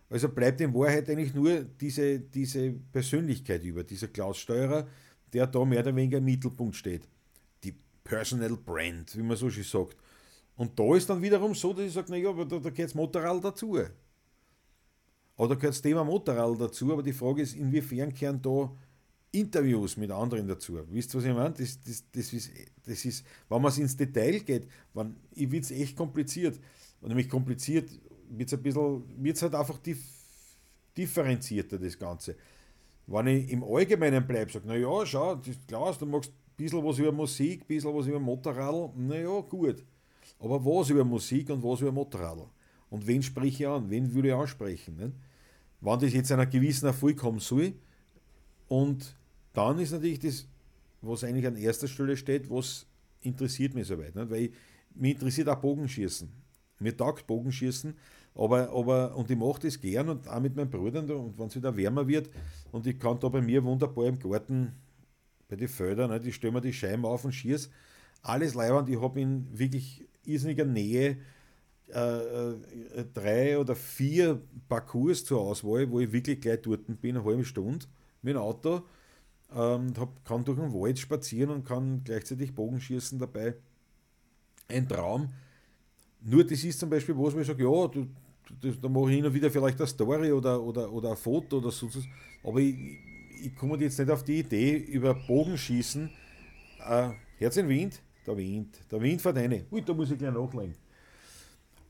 also 0.10 0.30
bleibt 0.30 0.60
in 0.62 0.74
Wahrheit 0.74 1.10
eigentlich 1.10 1.36
nur 1.36 1.62
diese, 1.62 2.20
diese 2.20 2.72
Persönlichkeit 2.72 3.64
über, 3.64 3.84
dieser 3.84 4.08
Klaus 4.08 4.40
Steurer, 4.40 4.88
der 5.34 5.48
da 5.48 5.64
mehr 5.66 5.80
oder 5.80 5.96
weniger 5.96 6.18
im 6.18 6.26
Mittelpunkt 6.26 6.76
steht. 6.76 7.08
Die 7.64 7.76
Personal 8.04 8.56
Brand, 8.58 9.16
wie 9.18 9.24
man 9.24 9.38
so 9.38 9.50
schön 9.50 9.64
sagt. 9.64 9.98
Und 10.56 10.78
da 10.78 10.96
ist 10.96 11.10
dann 11.10 11.22
wiederum 11.22 11.56
so, 11.56 11.74
dass 11.74 11.86
ich 11.86 11.94
sage, 11.94 12.12
naja, 12.12 12.30
aber 12.30 12.46
da, 12.46 12.60
da 12.60 12.70
gehört 12.70 12.90
das 12.90 12.96
Motorrad 12.96 13.44
dazu. 13.44 13.80
Oder 15.38 15.56
gehört 15.56 15.74
das 15.74 15.82
Thema 15.82 16.04
Motorrad 16.04 16.60
dazu, 16.60 16.92
aber 16.92 17.02
die 17.02 17.14
Frage 17.14 17.44
ist, 17.44 17.56
inwiefern 17.56 18.14
gehören 18.14 18.42
da 18.42 18.70
Interviews 19.32 19.96
mit 19.96 20.12
anderen 20.12 20.48
dazu. 20.48 20.80
Wisst 20.90 21.14
ihr, 21.14 21.20
was 21.20 21.26
ich 21.26 21.34
meine? 21.34 21.54
Das, 21.54 21.80
das, 21.82 22.04
das, 22.12 22.34
ist, 22.34 22.52
das 22.84 23.06
ist, 23.06 23.26
wenn 23.48 23.62
man 23.62 23.72
es 23.72 23.78
ins 23.78 23.96
Detail 23.96 24.40
geht, 24.40 24.68
wenn, 24.94 25.16
ich 25.32 25.50
wird 25.50 25.64
es 25.64 25.72
echt 25.72 25.96
kompliziert. 25.96 26.60
Und 27.00 27.10
nämlich 27.10 27.30
kompliziert 27.30 27.90
wird 28.30 28.52
es 28.52 28.54
ein 28.58 28.64
bisschen, 28.64 29.04
wird's 29.24 29.42
halt 29.42 29.56
einfach 29.56 29.78
dif 29.80 30.00
differenzierter, 30.98 31.80
das 31.80 31.98
Ganze. 31.98 32.36
Wenn 33.12 33.26
ich 33.26 33.52
im 33.52 33.64
Allgemeinen 33.64 34.26
bleibe, 34.26 34.52
sage, 34.52 34.68
naja, 34.68 35.04
schau, 35.04 35.36
das 35.36 35.48
ist 35.48 35.68
klar, 35.68 35.96
du 35.98 36.06
magst 36.06 36.30
ein 36.30 36.56
bisschen 36.56 36.86
was 36.86 37.00
über 37.00 37.12
Musik, 37.12 37.62
ein 37.62 37.68
bisschen 37.68 37.96
was 37.96 38.06
über 38.06 38.20
Motorradl, 38.20 38.92
naja, 38.96 39.40
gut. 39.42 39.84
Aber 40.38 40.64
was 40.64 40.92
über 40.92 41.04
Musik 41.04 41.50
und 41.50 41.64
was 41.64 41.82
über 41.82 41.92
Motorradl? 41.92 42.46
Und 42.92 43.08
wen 43.08 43.24
spreche 43.24 43.64
ich 43.64 43.68
an? 43.68 43.90
Wen 43.90 44.14
würde 44.14 44.28
ich 44.28 44.34
ansprechen? 44.36 44.96
Nicht? 44.96 45.14
Wenn 45.82 46.00
das 46.00 46.14
jetzt 46.14 46.32
einer 46.32 46.46
gewissen 46.46 46.86
Erfolg 46.86 47.24
haben 47.24 47.40
soll, 47.40 47.74
und 48.68 49.16
dann 49.54 49.80
ist 49.80 49.92
natürlich 49.92 50.20
das, 50.20 50.48
was 51.02 51.24
eigentlich 51.24 51.48
an 51.48 51.56
erster 51.56 51.88
Stelle 51.88 52.16
steht, 52.16 52.48
was 52.52 52.86
interessiert 53.22 53.74
mich 53.74 53.88
soweit. 53.88 54.16
Nicht? 54.16 54.30
Weil 54.30 54.42
ich, 54.44 54.52
mich 54.94 55.14
interessiert 55.14 55.50
auch 55.50 55.60
Bogenschießen. 55.60 56.30
Mir 56.78 56.96
taugt 56.96 57.26
Bogenschießen, 57.26 57.96
aber, 58.36 58.70
aber, 58.70 59.16
und 59.16 59.30
ich 59.30 59.38
mache 59.38 59.62
das 59.62 59.80
gern 59.80 60.10
und 60.10 60.28
auch 60.28 60.40
mit 60.40 60.56
meinen 60.56 60.70
Brüdern, 60.70 61.10
und 61.12 61.38
wenn 61.38 61.48
es 61.48 61.56
wieder 61.56 61.76
wärmer 61.76 62.08
wird, 62.08 62.30
und 62.72 62.88
ich 62.88 63.00
kann 63.00 63.20
da 63.20 63.30
bei 63.30 63.42
mir 63.42 63.64
wunderbar 63.64 64.06
im 64.06 64.20
Garten, 64.20 64.74
bei 65.48 65.56
den 65.56 65.68
Feldern, 65.68 66.12
ne, 66.12 66.22
ich 66.24 66.36
stelle 66.36 66.54
mir 66.54 66.62
die 66.62 66.74
Scheiben 66.74 67.06
auf 67.06 67.26
und 67.26 67.34
schieße, 67.34 67.70
alles 68.22 68.54
leibend, 68.54 68.90
ich 68.90 69.02
habe 69.02 69.20
in 69.20 69.48
wirklich 69.58 70.06
irrsinniger 70.26 70.66
Nähe 70.66 71.18
äh, 71.94 72.52
äh, 72.52 73.06
drei 73.14 73.58
oder 73.58 73.76
vier 73.76 74.40
Parcours 74.68 75.26
zur 75.26 75.42
Auswahl, 75.42 75.90
wo 75.90 76.00
ich 76.00 76.12
wirklich 76.12 76.40
gleich 76.40 76.62
dort 76.62 76.86
bin, 77.02 77.18
eine 77.18 77.26
halbe 77.26 77.44
Stunde 77.44 77.88
mit 78.22 78.36
dem 78.36 78.42
Auto, 78.42 78.84
ähm, 79.56 79.94
hab, 79.98 80.24
kann 80.24 80.46
durch 80.46 80.60
den 80.60 80.72
Wald 80.72 81.00
spazieren 81.00 81.50
und 81.50 81.66
kann 81.66 82.04
gleichzeitig 82.04 82.54
Bogenschießen 82.54 83.18
dabei. 83.18 83.56
Ein 84.68 84.88
Traum. 84.88 85.30
Nur 86.22 86.44
das 86.44 86.64
ist 86.64 86.80
zum 86.80 86.90
Beispiel, 86.90 87.16
wo 87.16 87.30
ich 87.30 87.48
sage, 87.48 87.64
ja, 87.64 87.88
du, 87.88 88.08
das, 88.62 88.80
da 88.82 88.90
mache 88.90 89.10
ich 89.10 89.16
hin 89.18 89.26
und 89.26 89.34
wieder 89.34 89.50
vielleicht 89.50 89.80
eine 89.80 89.88
Story 89.88 90.32
oder, 90.32 90.62
oder, 90.62 90.92
oder 90.92 91.12
ein 91.12 91.18
Foto 91.18 91.58
oder 91.58 91.72
so. 91.72 91.90
Aber 92.44 92.60
ich, 92.60 92.76
ich 93.44 93.56
komme 93.56 93.78
jetzt 93.78 94.00
nicht 94.00 94.10
auf 94.10 94.24
die 94.24 94.40
Idee, 94.40 94.76
über 94.76 95.14
Bogenschießen, 95.14 96.10
äh, 96.88 97.10
Herz 97.38 97.58
in 97.58 97.70
Wind, 97.70 98.02
der 98.26 98.38
Wind, 98.38 98.80
der 98.92 99.02
Wind 99.02 99.22
fährt 99.22 99.38
rein. 99.38 99.66
Ui, 99.72 99.82
da 99.82 99.94
muss 99.94 100.12
ich 100.12 100.18
gleich 100.18 100.34
nachlegen. 100.34 100.76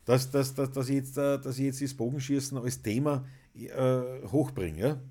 Dass, 0.06 0.30
dass, 0.30 0.54
dass, 0.54 0.72
dass, 0.72 0.90
ich 0.90 0.96
jetzt, 0.96 1.18
äh, 1.18 1.40
dass 1.40 1.58
ich 1.58 1.66
jetzt 1.66 1.82
das 1.82 1.94
Bogenschießen 1.94 2.58
als 2.58 2.82
Thema 2.82 3.26
äh, 3.56 4.28
hochbringe. 4.28 4.80
Ja? 4.80 5.02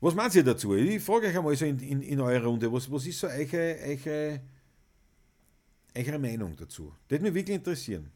Was 0.00 0.14
meint 0.14 0.34
ihr 0.34 0.44
dazu? 0.44 0.74
Ich 0.74 1.02
frage 1.02 1.28
euch 1.28 1.36
einmal 1.36 1.56
so 1.56 1.64
in, 1.64 1.78
in, 1.78 2.02
in 2.02 2.20
eurer 2.20 2.44
Runde, 2.44 2.72
was, 2.72 2.90
was 2.90 3.06
ist 3.06 3.18
so 3.18 3.26
eure, 3.26 3.76
eure, 3.82 4.40
eure 5.96 6.18
Meinung 6.18 6.54
dazu? 6.56 6.92
Das 7.08 7.18
würde 7.18 7.24
mich 7.24 7.34
wirklich 7.34 7.56
interessieren. 7.56 8.12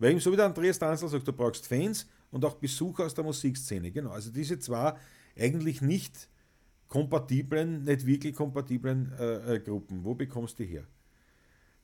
Weil 0.00 0.12
eben 0.12 0.20
so 0.20 0.32
wie 0.32 0.36
der 0.36 0.46
Andreas 0.46 0.78
Danzler 0.78 1.08
sagt, 1.08 1.28
du 1.28 1.32
brauchst 1.32 1.66
Fans 1.66 2.06
und 2.30 2.44
auch 2.44 2.54
Besucher 2.54 3.04
aus 3.04 3.14
der 3.14 3.22
Musikszene. 3.22 3.92
Genau, 3.92 4.10
also 4.10 4.30
diese 4.30 4.58
zwei 4.58 4.94
eigentlich 5.38 5.82
nicht 5.82 6.28
kompatiblen, 6.88 7.84
nicht 7.84 8.06
wirklich 8.06 8.34
kompatiblen 8.34 9.12
äh, 9.18 9.56
äh, 9.56 9.60
Gruppen. 9.60 10.02
Wo 10.02 10.14
bekommst 10.14 10.58
du 10.58 10.64
die 10.64 10.70
her? 10.70 10.84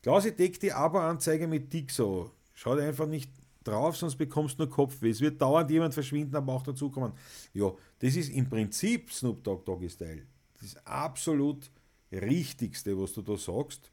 Klausi 0.02 0.34
deckt 0.34 0.62
die 0.62 0.72
Abo-Anzeige 0.72 1.47
mit 1.47 1.72
Dixo. 1.72 2.32
Schaut 2.55 2.80
einfach 2.80 3.06
nicht 3.06 3.30
drauf, 3.62 3.97
sonst 3.97 4.16
bekommst 4.16 4.59
du 4.59 4.64
nur 4.64 4.72
Kopfweh. 4.72 5.10
Es 5.10 5.20
wird 5.20 5.40
dauernd 5.40 5.70
jemand 5.70 5.93
verschwinden, 5.93 6.36
aber 6.36 6.55
auch 6.55 6.62
dazukommen. 6.62 7.12
Ja, 7.52 7.72
das 7.98 8.16
ist 8.16 8.30
im 8.30 8.48
Prinzip 8.48 9.12
Snoop 9.12 9.44
Dogg 9.44 9.64
Doggy 9.64 9.90
Style. 9.90 10.22
Das 10.60 10.76
absolut 10.86 11.70
Richtigste, 12.10 12.98
was 12.98 13.12
du 13.12 13.20
da 13.20 13.36
sagst. 13.36 13.90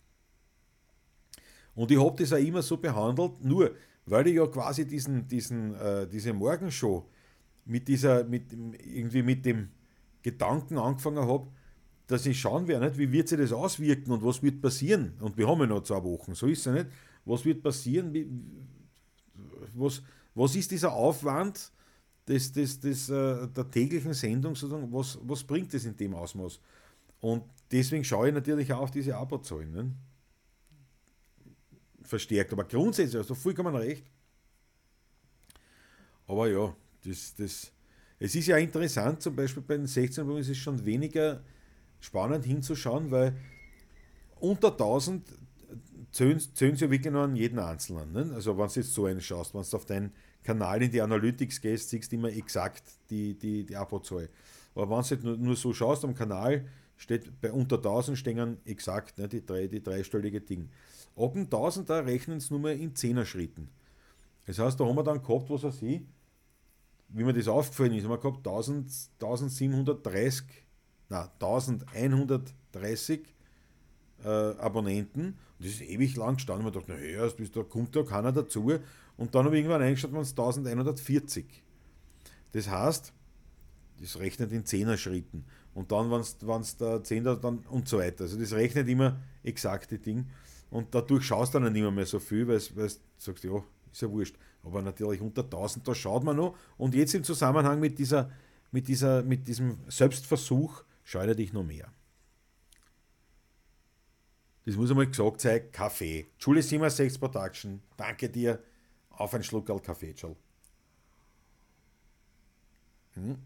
Und 1.76 1.92
ich 1.92 2.00
habe 2.00 2.16
das 2.18 2.32
auch 2.32 2.38
immer 2.38 2.62
so 2.62 2.78
behandelt, 2.78 3.44
nur 3.44 3.76
weil 4.06 4.28
ich 4.28 4.36
ja 4.36 4.48
quasi 4.48 4.86
diesen, 4.86 5.28
diesen, 5.28 5.76
äh, 5.76 6.08
diese 6.08 6.34
Morgenshow 6.34 7.08
mit 7.66 7.88
dieser, 7.88 8.24
mit, 8.24 8.52
irgendwie 8.52 9.24
mit 9.24 9.46
dem 9.46 9.70
Gedanken 10.22 10.78
angefangen 10.78 11.26
habe, 11.26 11.48
dass 12.08 12.26
ich 12.26 12.40
schauen 12.40 12.68
werde, 12.68 12.86
nicht, 12.86 12.98
wie 12.98 13.12
wird 13.12 13.30
sich 13.30 13.38
das 13.38 13.54
auswirken 13.54 14.12
und 14.12 14.24
was 14.24 14.44
wird 14.44 14.62
passieren. 14.62 15.14
Und 15.20 15.38
wir 15.38 15.48
haben 15.48 15.60
ja 15.62 15.68
noch 15.68 15.84
zwei 15.84 16.04
Wochen, 16.04 16.36
so 16.36 16.48
ist 16.48 16.60
es 16.60 16.66
ja 16.66 16.74
nicht. 16.74 16.88
Was 17.26 17.46
wird 17.46 17.64
passieren? 17.64 18.14
Wie, 18.14 18.28
was, 19.74 20.02
was 20.36 20.56
ist 20.56 20.72
dieser 20.72 20.92
Aufwand 20.92 21.72
des, 22.28 22.52
des, 22.52 22.80
des, 22.80 23.10
äh, 23.10 23.48
der 23.48 23.70
täglichen 23.72 24.14
Sendung 24.14 24.56
sozusagen? 24.56 24.92
Was, 24.92 25.18
was 25.24 25.44
bringt 25.44 25.74
es 25.74 25.86
in 25.86 25.96
dem 25.96 26.14
Ausmaß? 26.14 26.60
Und 27.22 27.44
deswegen 27.72 28.04
schaue 28.04 28.28
ich 28.28 28.34
natürlich 28.34 28.72
auch 28.74 28.82
auf 28.82 28.92
diese 28.92 29.16
Abozahlen. 29.16 29.72
Ne? 29.72 29.92
Verstärkt. 32.14 32.54
Aber 32.54 32.66
grundsätzlich 32.66 33.20
hast 33.20 33.32
du 33.32 33.34
vollkommen 33.34 33.76
recht. 33.76 34.06
Aber 36.28 36.48
ja, 36.48 36.76
das, 37.04 37.34
das, 37.34 37.72
es 38.20 38.36
ist 38.36 38.46
ja 38.46 38.58
interessant, 38.58 39.24
zum 39.24 39.36
Beispiel 39.36 39.64
bei 39.64 39.78
den 39.78 39.88
16 39.88 40.30
ist 40.38 40.48
es 40.48 40.58
schon 40.58 40.86
weniger 40.86 41.44
spannend 42.00 42.46
hinzuschauen, 42.46 43.10
weil 43.10 43.36
unter 44.40 44.74
1000 44.74 45.28
zählen, 46.12 46.40
sie 46.40 46.66
ja 46.68 46.92
wirklich 46.92 47.12
nur 47.12 47.24
an 47.24 47.36
jeden 47.36 47.58
Einzelnen. 47.58 48.12
Ne? 48.12 48.32
Also 48.36 48.56
wenn 48.60 48.68
du 48.68 48.74
jetzt 48.76 48.94
so 48.94 49.08
einen 49.08 49.20
schaust, 49.20 49.56
wenn 49.56 49.64
du 49.64 49.76
auf 49.76 49.86
deinen 49.86 50.12
Kanal 50.44 50.84
in 50.84 50.92
die 50.92 51.02
Analytics 51.02 51.62
gehst, 51.62 51.90
siehst 51.90 52.12
du 52.12 52.18
immer 52.18 52.32
exakt 52.32 52.84
die, 53.10 53.34
die, 53.34 53.66
die 53.66 53.76
Abozahl. 53.76 54.30
Aber 54.76 54.88
wenn 54.88 55.02
du 55.02 55.16
jetzt 55.16 55.24
nur, 55.24 55.38
nur, 55.38 55.56
so 55.56 55.74
schaust 55.74 56.06
am 56.06 56.14
Kanal, 56.14 56.68
steht 56.96 57.42
bei 57.42 57.52
unter 57.52 57.78
1000 57.78 58.20
stehen 58.20 58.58
exakt 58.66 59.18
ne, 59.18 59.28
die, 59.28 59.44
drei, 59.44 59.66
die 59.66 59.82
dreistellige 59.82 60.42
Ding. 60.42 60.70
Ab 61.16 61.34
dem 61.34 61.48
1000er 61.48 62.06
rechnen 62.06 62.40
sie 62.40 62.54
nur 62.54 62.62
mehr 62.62 62.76
in 62.76 62.94
10er 62.94 63.26
Schritten. 63.26 63.70
Das 64.46 64.60
heißt, 64.60 64.80
da 64.80 64.86
haben 64.86 64.96
wir 64.96 65.04
dann 65.04 65.22
gehabt, 65.22 65.50
was 65.50 65.64
er 65.64 65.72
sieht, 65.72 66.08
wie 67.10 67.24
mir 67.24 67.34
das 67.34 67.48
aufgefallen 67.48 67.94
ist, 67.94 68.04
haben 68.04 68.12
wir 68.12 68.18
gehabt 68.18 68.40
1000, 68.40 68.92
1730, 69.22 70.46
na 71.10 71.32
1130 71.40 73.22
äh, 74.24 74.28
Abonnenten. 74.28 75.26
Und 75.26 75.38
das 75.60 75.68
ist 75.68 75.82
ewig 75.82 76.16
lang 76.16 76.36
gestanden. 76.36 76.68
Ich 76.68 76.74
dachte, 76.74 76.92
naja, 76.92 77.28
da 77.28 77.64
kommt 77.64 77.96
da 77.96 78.04
keiner 78.04 78.32
dazu. 78.32 78.72
Und 79.18 79.36
dann 79.36 79.46
habe 79.46 79.56
ich 79.56 79.64
irgendwann 79.64 79.84
eingeschaut, 79.84 80.12
waren 80.12 80.22
es 80.22 80.32
1140. 80.32 81.46
Das 82.52 82.70
heißt, 82.70 83.14
das 84.00 84.20
rechnet 84.20 84.52
in 84.52 84.64
10er 84.64 84.98
Schritten. 84.98 85.46
Und 85.74 85.92
dann, 85.92 86.12
wenn 86.12 86.22
es 86.22 86.38
der 86.78 87.04
10er 87.04 87.36
dann 87.36 87.60
und 87.70 87.88
so 87.88 88.00
weiter. 88.00 88.24
Also 88.24 88.40
das 88.40 88.54
rechnet 88.54 88.88
immer 88.88 89.20
exakte 89.44 90.00
Ding. 90.00 90.28
Und 90.74 90.96
dadurch 90.96 91.24
schaust 91.24 91.54
du 91.54 91.60
dann 91.60 91.72
nicht 91.72 91.92
mehr 91.92 92.06
so 92.08 92.18
viel, 92.18 92.48
weil 92.48 92.58
du 92.58 92.90
sagst, 93.20 93.44
ja, 93.44 93.64
ist 93.92 94.02
ja 94.02 94.10
wurscht. 94.10 94.36
Aber 94.64 94.82
natürlich 94.82 95.22
unter 95.22 95.44
1000, 95.44 95.88
da 95.88 95.94
schaut 95.94 96.24
man 96.24 96.36
noch. 96.36 96.58
Und 96.78 96.96
jetzt 96.96 97.14
im 97.14 97.24
Zusammenhang 97.24 97.80
mit, 97.80 98.00
dieser, 98.00 98.32
mit, 98.72 98.88
dieser, 98.88 99.22
mit 99.22 99.48
diesem 99.48 99.78
Selbstversuch 99.88 100.84
scheue 101.04 101.36
dich 101.36 101.54
noch 101.54 101.64
mehr. 101.64 101.94
Das 104.66 104.76
muss 104.76 104.90
einmal 104.90 105.06
gesagt 105.06 105.42
sein, 105.42 105.72
Kaffee. 105.72 106.26
Julie 106.40 106.64
76 106.64 107.20
Production, 107.20 107.84
danke 107.96 108.28
dir. 108.28 108.58
Auf 109.12 109.36
ein 109.36 109.44
Schluckerl 109.44 109.80
Kaffee, 109.80 110.16
Joel. 110.18 110.36
Hm. 113.14 113.38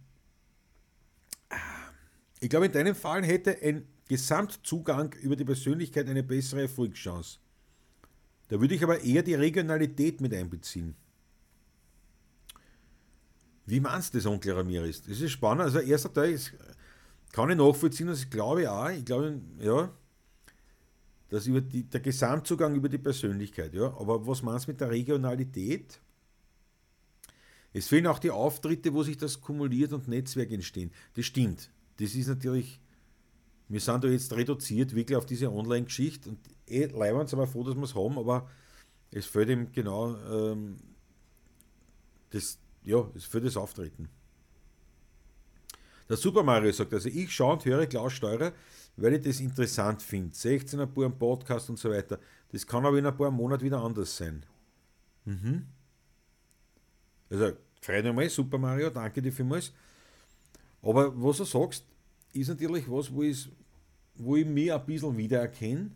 Ich 2.39 2.49
glaube, 2.49 2.67
in 2.67 2.71
deinem 2.71 2.95
Fall 2.95 3.25
hätte 3.25 3.61
ein 3.61 3.85
Gesamtzugang 4.07 5.13
über 5.21 5.35
die 5.35 5.45
Persönlichkeit 5.45 6.07
eine 6.07 6.23
bessere 6.23 6.61
Erfolgschance. 6.61 7.39
Da 8.47 8.59
würde 8.59 8.75
ich 8.75 8.84
aber 8.84 9.01
eher 9.01 9.23
die 9.23 9.35
Regionalität 9.35 10.21
mit 10.21 10.34
einbeziehen. 10.34 10.95
Wie 13.65 13.81
meinst 13.81 14.13
du 14.13 14.17
das, 14.17 14.25
Onkel 14.25 14.53
Ramirez? 14.53 15.01
Das 15.01 15.19
ist 15.19 15.31
spannend. 15.31 15.63
Also, 15.63 15.79
erster 15.79 16.13
Teil 16.13 16.31
ist, 16.31 16.53
kann 17.34 17.49
ich 17.49 17.57
nachvollziehen, 17.57 18.07
das 18.07 18.29
glaube 18.29 18.61
ich 18.61 18.67
auch. 18.67 18.89
Ich 18.89 19.03
glaube, 19.03 19.41
ja, 19.59 19.91
dass 21.29 21.47
über 21.47 21.59
die, 21.59 21.84
der 21.84 21.99
Gesamtzugang 21.99 22.75
über 22.75 22.88
die 22.88 22.97
Persönlichkeit, 22.97 23.73
ja. 23.73 23.88
Aber 23.99 24.25
was 24.25 24.41
meinst 24.41 24.67
du 24.67 24.71
mit 24.71 24.79
der 24.79 24.89
Regionalität? 24.89 25.99
Es 27.73 27.88
fehlen 27.88 28.07
auch 28.07 28.19
die 28.19 28.31
Auftritte, 28.31 28.93
wo 28.93 29.03
sich 29.03 29.17
das 29.17 29.41
kumuliert 29.41 29.91
und 29.91 30.07
Netzwerk 30.07 30.51
entstehen. 30.51 30.91
Das 31.15 31.25
stimmt. 31.25 31.69
Das 31.97 32.15
ist 32.15 32.27
natürlich, 32.27 32.79
wir 33.69 33.80
sind 33.80 34.03
da 34.03 34.07
jetzt 34.07 34.34
reduziert 34.34 34.95
wirklich 34.95 35.18
auf 35.18 35.26
diese 35.26 35.52
Online-Geschichte 35.52 36.30
und 36.30 36.39
eh 36.68 36.85
leibend 36.85 37.30
sind 37.30 37.39
wir 37.39 37.48
froh, 37.48 37.64
dass 37.64 37.76
wir 37.76 37.84
es 37.84 37.95
haben, 37.95 38.18
aber 38.18 38.49
es 39.11 39.26
fehlt 39.26 39.49
ihm 39.49 39.72
genau 39.72 40.15
ähm, 40.15 40.77
das, 42.30 42.60
ja, 42.84 43.06
es 43.15 43.26
fehlt 43.26 43.45
das 43.45 43.57
Auftreten. 43.57 44.10
Der 46.10 46.18
Super 46.18 46.44
Mario 46.44 46.72
sagt 46.72 46.94
also, 46.94 47.10
ich 47.10 47.31
schaue 47.31 47.53
und 47.53 47.65
höre 47.65 47.85
Klaus 47.85 48.14
Steurer, 48.14 48.53
weil 48.95 49.14
ich 49.14 49.23
das 49.23 49.39
interessant 49.39 50.02
finde. 50.02 50.34
16 50.34 50.80
ein 50.80 50.94
paar 50.94 51.10
Podcast 51.10 51.69
und 51.69 51.77
so 51.77 51.89
weiter. 51.89 52.19
Das 52.52 52.65
kann 52.65 52.85
aber 52.85 52.98
in 52.98 53.06
ein 53.06 53.15
paar 53.15 53.31
Monaten 53.31 53.64
wieder 53.64 53.81
anders 53.81 54.15
sein. 54.15 54.45
Mhm. 55.26 55.65
Also, 57.30 57.52
mich 57.88 58.14
mal, 58.14 58.30
Super 58.30 58.57
Mario, 58.57 58.89
danke 58.89 59.22
dir 59.22 59.34
vielmals. 59.34 59.73
Aber 60.81 61.11
was 61.22 61.38
du 61.38 61.44
sagst, 61.44 61.85
ist 62.33 62.49
natürlich 62.49 62.89
was, 62.89 63.13
wo 63.13 63.23
ich, 63.23 63.49
wo 64.15 64.35
ich 64.35 64.45
mich 64.45 64.71
ein 64.71 64.85
bisschen 64.85 65.17
wiedererkenne, 65.17 65.91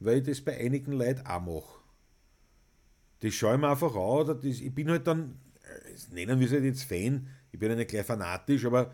weil 0.00 0.18
ich 0.18 0.24
das 0.24 0.40
bei 0.40 0.56
einigen 0.58 0.92
Leuten 0.92 1.26
auch 1.26 1.40
mache. 1.40 1.78
Das 3.20 3.34
schaue 3.34 3.54
ich 3.54 3.60
mir 3.60 3.68
einfach 3.68 3.94
an, 3.94 4.00
oder 4.00 4.34
das, 4.34 4.60
ich 4.60 4.74
bin 4.74 4.90
halt 4.90 5.06
dann, 5.06 5.38
nennen 6.12 6.38
wir 6.38 6.46
es 6.46 6.52
halt 6.52 6.64
jetzt 6.64 6.84
Fan, 6.84 7.28
ich 7.50 7.58
bin 7.58 7.70
ja 7.70 7.76
nicht 7.76 7.90
gleich 7.90 8.06
fanatisch, 8.06 8.64
aber 8.64 8.92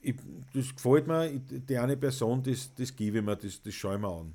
ich, 0.00 0.14
das 0.52 0.74
gefällt 0.74 1.06
mir, 1.06 1.30
die 1.38 1.78
eine 1.78 1.96
Person, 1.96 2.42
das, 2.42 2.72
das 2.74 2.94
gebe 2.94 3.18
ich 3.18 3.24
mir, 3.24 3.36
das, 3.36 3.60
das 3.62 3.74
schaue 3.74 3.94
ich 3.94 4.00
mir 4.00 4.08
an. 4.08 4.34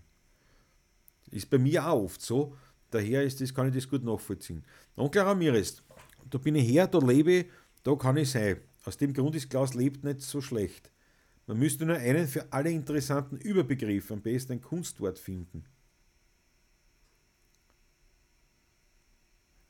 Ist 1.32 1.50
bei 1.50 1.58
mir 1.58 1.88
auch 1.88 2.04
oft 2.04 2.22
so, 2.22 2.56
daher 2.90 3.24
ist 3.24 3.40
das, 3.40 3.54
kann 3.54 3.68
ich 3.68 3.76
das 3.76 3.88
gut 3.88 4.04
nachvollziehen. 4.04 4.64
Onkel 4.96 5.22
Ramirez, 5.22 5.82
da 6.30 6.38
bin 6.38 6.56
ich 6.56 6.68
her, 6.68 6.88
da 6.88 6.98
lebe 6.98 7.32
ich, 7.32 7.46
da 7.84 7.96
kann 7.96 8.18
ich 8.18 8.32
sein. 8.32 8.58
Aus 8.84 8.98
dem 8.98 9.14
Grund 9.14 9.36
ist 9.36 9.50
Klaus 9.50 9.74
lebt 9.74 10.04
nicht 10.04 10.22
so 10.22 10.42
schlecht. 10.42 10.92
Man 11.50 11.58
müsste 11.58 11.84
nur 11.84 11.96
einen 11.96 12.28
für 12.28 12.54
alle 12.54 12.70
interessanten 12.70 13.36
Überbegriff, 13.38 14.12
am 14.12 14.22
besten 14.22 14.52
ein 14.52 14.62
Kunstwort 14.62 15.18
finden. 15.18 15.66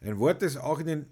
Ein 0.01 0.19
Wort, 0.19 0.41
das 0.41 0.57
auch 0.57 0.79
in 0.79 0.87
den 0.87 1.05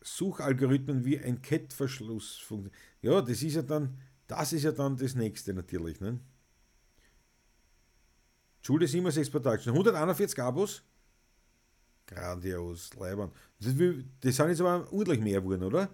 Suchalgorithmen 0.00 1.04
wie 1.04 1.18
ein 1.18 1.42
Kettverschluss 1.42 2.38
funktioniert. 2.38 2.82
Ja, 3.02 3.20
das 3.20 3.42
ist 3.42 3.56
ja 3.56 3.60
dann 3.60 3.98
das 4.26 4.54
ist 4.54 4.62
ja 4.62 4.72
dann 4.72 4.96
das 4.96 5.14
nächste 5.14 5.52
natürlich. 5.52 6.00
Ne? 6.00 6.18
Schule 8.62 8.88
67 8.88 9.30
Production. 9.30 9.74
141 9.74 10.38
Abos. 10.42 10.82
Grandios, 12.06 12.94
Leibern. 12.94 13.30
Das 13.60 13.74
sind 13.74 14.10
jetzt 14.22 14.40
aber 14.62 14.90
ordentlich 14.90 15.20
mehr 15.20 15.42
geworden, 15.42 15.64
oder? 15.64 15.90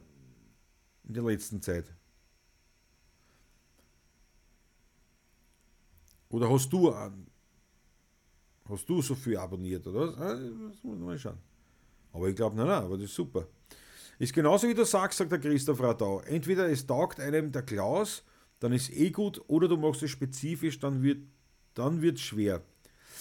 In 1.02 1.14
der 1.14 1.24
letzten 1.24 1.60
Zeit. 1.60 1.92
Oder 6.34 6.50
hast 6.50 6.68
du 6.72 6.92
hast 8.68 8.88
du 8.88 9.00
so 9.00 9.14
viel 9.14 9.36
abonniert, 9.36 9.86
oder? 9.86 10.18
Ah, 10.18 10.34
das 10.34 10.82
muss 10.82 10.82
man 10.82 11.04
mal 11.04 11.18
schauen. 11.18 11.38
Aber 12.12 12.28
ich 12.28 12.34
glaube, 12.34 12.56
nein, 12.56 12.66
nein, 12.66 12.82
aber 12.82 12.96
das 12.96 13.06
ist 13.06 13.14
super. 13.14 13.46
Ist 14.18 14.32
genauso 14.32 14.68
wie 14.68 14.74
du 14.74 14.84
sagst, 14.84 15.18
sagt 15.18 15.30
der 15.30 15.38
Christoph 15.38 15.80
Radau. 15.80 16.22
Entweder 16.22 16.68
es 16.68 16.84
taugt 16.84 17.20
einem 17.20 17.52
der 17.52 17.62
Klaus, 17.62 18.24
dann 18.58 18.72
ist 18.72 18.92
eh 18.92 19.10
gut, 19.10 19.40
oder 19.46 19.68
du 19.68 19.76
machst 19.76 20.02
es 20.02 20.10
spezifisch, 20.10 20.80
dann 20.80 21.04
wird 21.04 21.22
dann 21.74 22.16
schwer. 22.16 22.62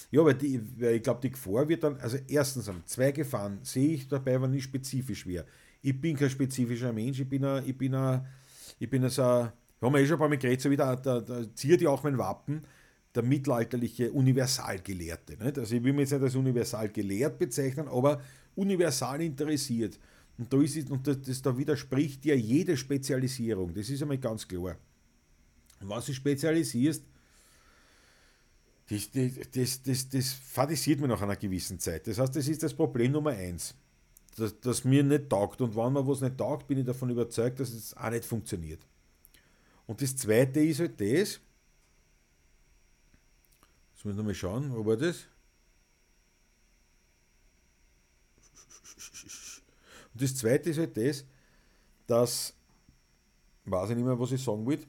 Ja, 0.09 0.25
weil, 0.25 0.33
die, 0.33 0.59
weil 0.81 0.95
ich 0.95 1.03
glaube, 1.03 1.21
die 1.21 1.31
Gefahr 1.31 1.69
wird 1.69 1.83
dann, 1.83 1.97
also 1.97 2.17
erstens 2.27 2.67
zwei 2.85 3.11
Gefahren 3.11 3.59
sehe 3.61 3.93
ich 3.93 4.07
dabei, 4.07 4.41
wenn 4.41 4.53
ich 4.53 4.63
spezifisch 4.63 5.27
wäre. 5.27 5.45
Ich 5.83 5.99
bin 6.01 6.17
kein 6.17 6.31
spezifischer 6.31 6.91
Mensch, 6.91 7.19
ich 7.19 7.29
bin 7.29 7.45
ein, 7.45 7.63
ich 7.63 7.77
bin 7.77 7.93
ein, 7.93 8.25
ich 8.79 8.89
bin 8.89 9.03
ein 9.03 9.11
Wir 9.11 9.53
haben 9.81 9.95
ja 9.95 9.99
eh 9.99 10.07
schon 10.07 10.15
ein 10.15 10.19
paar 10.19 10.29
Mal 10.29 10.37
geredet, 10.39 10.61
so 10.61 10.71
wieder, 10.71 10.95
da, 10.95 11.19
da 11.21 11.55
ziert 11.55 11.81
ja 11.81 11.91
auch 11.91 12.01
mein 12.01 12.17
Wappen, 12.17 12.63
der 13.15 13.23
mittelalterliche 13.23 14.11
Universalgelehrte. 14.11 15.37
Nicht? 15.37 15.59
Also 15.59 15.75
ich 15.75 15.83
will 15.83 15.93
mich 15.93 16.09
jetzt 16.09 16.13
nicht 16.13 16.23
als 16.23 16.35
universal 16.35 16.89
gelehrt 16.89 17.37
bezeichnen, 17.37 17.87
aber 17.87 18.21
universal 18.55 19.21
interessiert. 19.21 19.99
Und 20.37 20.51
da, 20.51 20.61
ist 20.61 20.89
und 20.89 21.05
das, 21.05 21.21
das, 21.21 21.41
da 21.41 21.55
widerspricht 21.55 22.25
ja 22.25 22.33
jede 22.33 22.75
Spezialisierung. 22.75 23.73
Das 23.73 23.89
ist 23.89 24.01
einmal 24.01 24.17
ganz 24.17 24.47
klar. 24.47 24.77
Und 25.79 25.89
was 25.89 26.07
du 26.07 26.13
spezialisierst, 26.13 27.03
das, 28.89 29.09
das, 29.51 29.81
das, 29.83 30.09
das 30.09 30.33
fadisiert 30.33 30.99
mir 30.99 31.07
nach 31.07 31.21
einer 31.21 31.35
gewissen 31.35 31.79
Zeit. 31.79 32.07
Das 32.07 32.17
heißt, 32.17 32.35
das 32.35 32.47
ist 32.47 32.63
das 32.63 32.73
Problem 32.73 33.11
Nummer 33.11 33.31
eins, 33.31 33.75
dass, 34.35 34.59
dass 34.59 34.83
mir 34.83 35.03
nicht 35.03 35.29
taugt. 35.29 35.61
Und 35.61 35.75
wenn 35.75 35.93
mir 35.93 36.05
was 36.05 36.21
nicht 36.21 36.37
taugt, 36.37 36.67
bin 36.67 36.79
ich 36.79 36.85
davon 36.85 37.09
überzeugt, 37.09 37.59
dass 37.59 37.71
es 37.71 37.95
auch 37.95 38.09
nicht 38.09 38.25
funktioniert. 38.25 38.79
Und 39.85 40.01
das 40.01 40.15
zweite 40.15 40.59
ist 40.59 40.79
halt 40.79 40.99
das, 40.99 41.39
jetzt 44.03 44.05
müssen 44.05 44.17
wir 44.17 44.23
nochmal 44.23 44.35
schauen, 44.35 44.75
wo 44.75 44.85
war 44.85 44.97
das? 44.97 45.27
Und 50.13 50.21
das 50.21 50.35
zweite 50.35 50.69
ist 50.69 50.77
halt 50.77 50.97
das, 50.97 51.25
dass, 52.05 52.53
weiß 53.65 53.91
ich 53.91 53.95
nicht 53.95 54.05
mehr, 54.05 54.19
was 54.19 54.33
ich 54.33 54.43
sagen 54.43 54.65
wollte, 54.65 54.85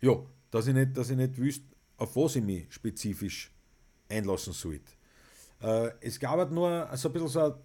ja, 0.00 0.14
dass 0.50 0.68
ich 0.68 0.74
nicht, 0.74 0.96
dass 0.96 1.10
ich 1.10 1.16
nicht 1.16 1.36
wüsste, 1.36 1.66
auf 1.96 2.14
was 2.14 2.36
ich 2.36 2.44
mich 2.44 2.72
spezifisch 2.72 3.50
einlassen 4.08 4.52
sollte. 4.52 4.92
Äh, 5.60 5.90
es 6.00 6.20
gab 6.20 6.38
halt 6.38 6.52
nur 6.52 6.88
so 6.94 7.08
ein 7.08 7.12
bisschen 7.12 7.28
so 7.28 7.40
eine, 7.40 7.58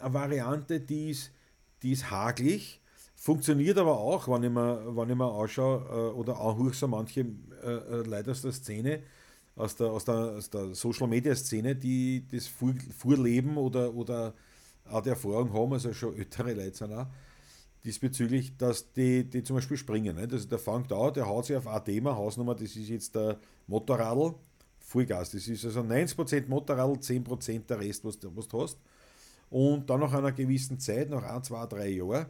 eine 0.00 0.12
Variante, 0.14 0.80
die 0.80 1.10
ist, 1.10 1.30
die 1.82 1.92
ist 1.92 2.10
haglich, 2.10 2.80
funktioniert 3.16 3.78
aber 3.78 3.98
auch, 3.98 4.28
wenn 4.28 4.44
ich 4.44 4.50
mir, 4.50 4.94
wenn 4.94 5.10
ich 5.10 5.16
mir 5.16 5.32
anschaue 5.32 5.84
äh, 5.88 6.14
oder 6.14 6.38
anhöre 6.38 6.74
so 6.74 6.86
manche 6.86 7.20
äh, 7.20 7.70
äh, 7.70 8.02
Leute 8.02 8.30
aus 8.30 8.42
der 8.42 8.52
Szene, 8.52 9.02
aus 9.56 9.74
der, 9.74 9.88
aus 9.88 10.04
der, 10.04 10.14
aus 10.14 10.50
der 10.50 10.74
Social 10.74 11.08
Media 11.08 11.34
Szene, 11.34 11.74
die 11.74 12.24
das 12.30 12.46
Vorleben 12.46 13.56
oder, 13.56 13.92
oder 13.94 14.34
auch 14.90 15.00
die 15.00 15.08
Erfahrung 15.08 15.52
haben, 15.52 15.72
also 15.72 15.92
schon 15.92 16.16
ältere 16.16 16.52
Leute 16.52 16.76
sind 16.76 16.92
auch, 16.92 17.06
diesbezüglich, 17.84 18.56
dass 18.56 18.92
die, 18.92 19.24
die 19.24 19.42
zum 19.42 19.56
Beispiel 19.56 19.76
springen. 19.76 20.16
Nicht? 20.16 20.32
Also 20.32 20.46
der 20.48 20.58
fängt 20.58 20.92
an, 20.92 21.12
der 21.14 21.26
haut 21.26 21.46
sich 21.46 21.56
auf 21.56 21.66
ein 21.66 21.84
Thema, 21.84 22.14
Hausnummer, 22.14 22.54
das 22.54 22.76
ist 22.76 22.88
jetzt 22.88 23.14
der 23.14 23.38
Motorradl, 23.66 24.34
Vollgas. 24.80 25.30
Das 25.32 25.48
ist 25.48 25.64
also 25.64 25.80
90% 25.80 26.48
Motorradl, 26.48 26.98
10% 26.98 27.66
der 27.66 27.80
Rest, 27.80 28.04
was, 28.04 28.18
was 28.22 28.46
du 28.46 28.62
hast. 28.62 28.78
Und 29.50 29.88
dann 29.88 30.00
nach 30.00 30.12
einer 30.12 30.32
gewissen 30.32 30.78
Zeit, 30.78 31.10
nach 31.10 31.22
ein, 31.22 31.42
zwei, 31.42 31.66
drei 31.66 31.88
Jahren, 31.88 32.26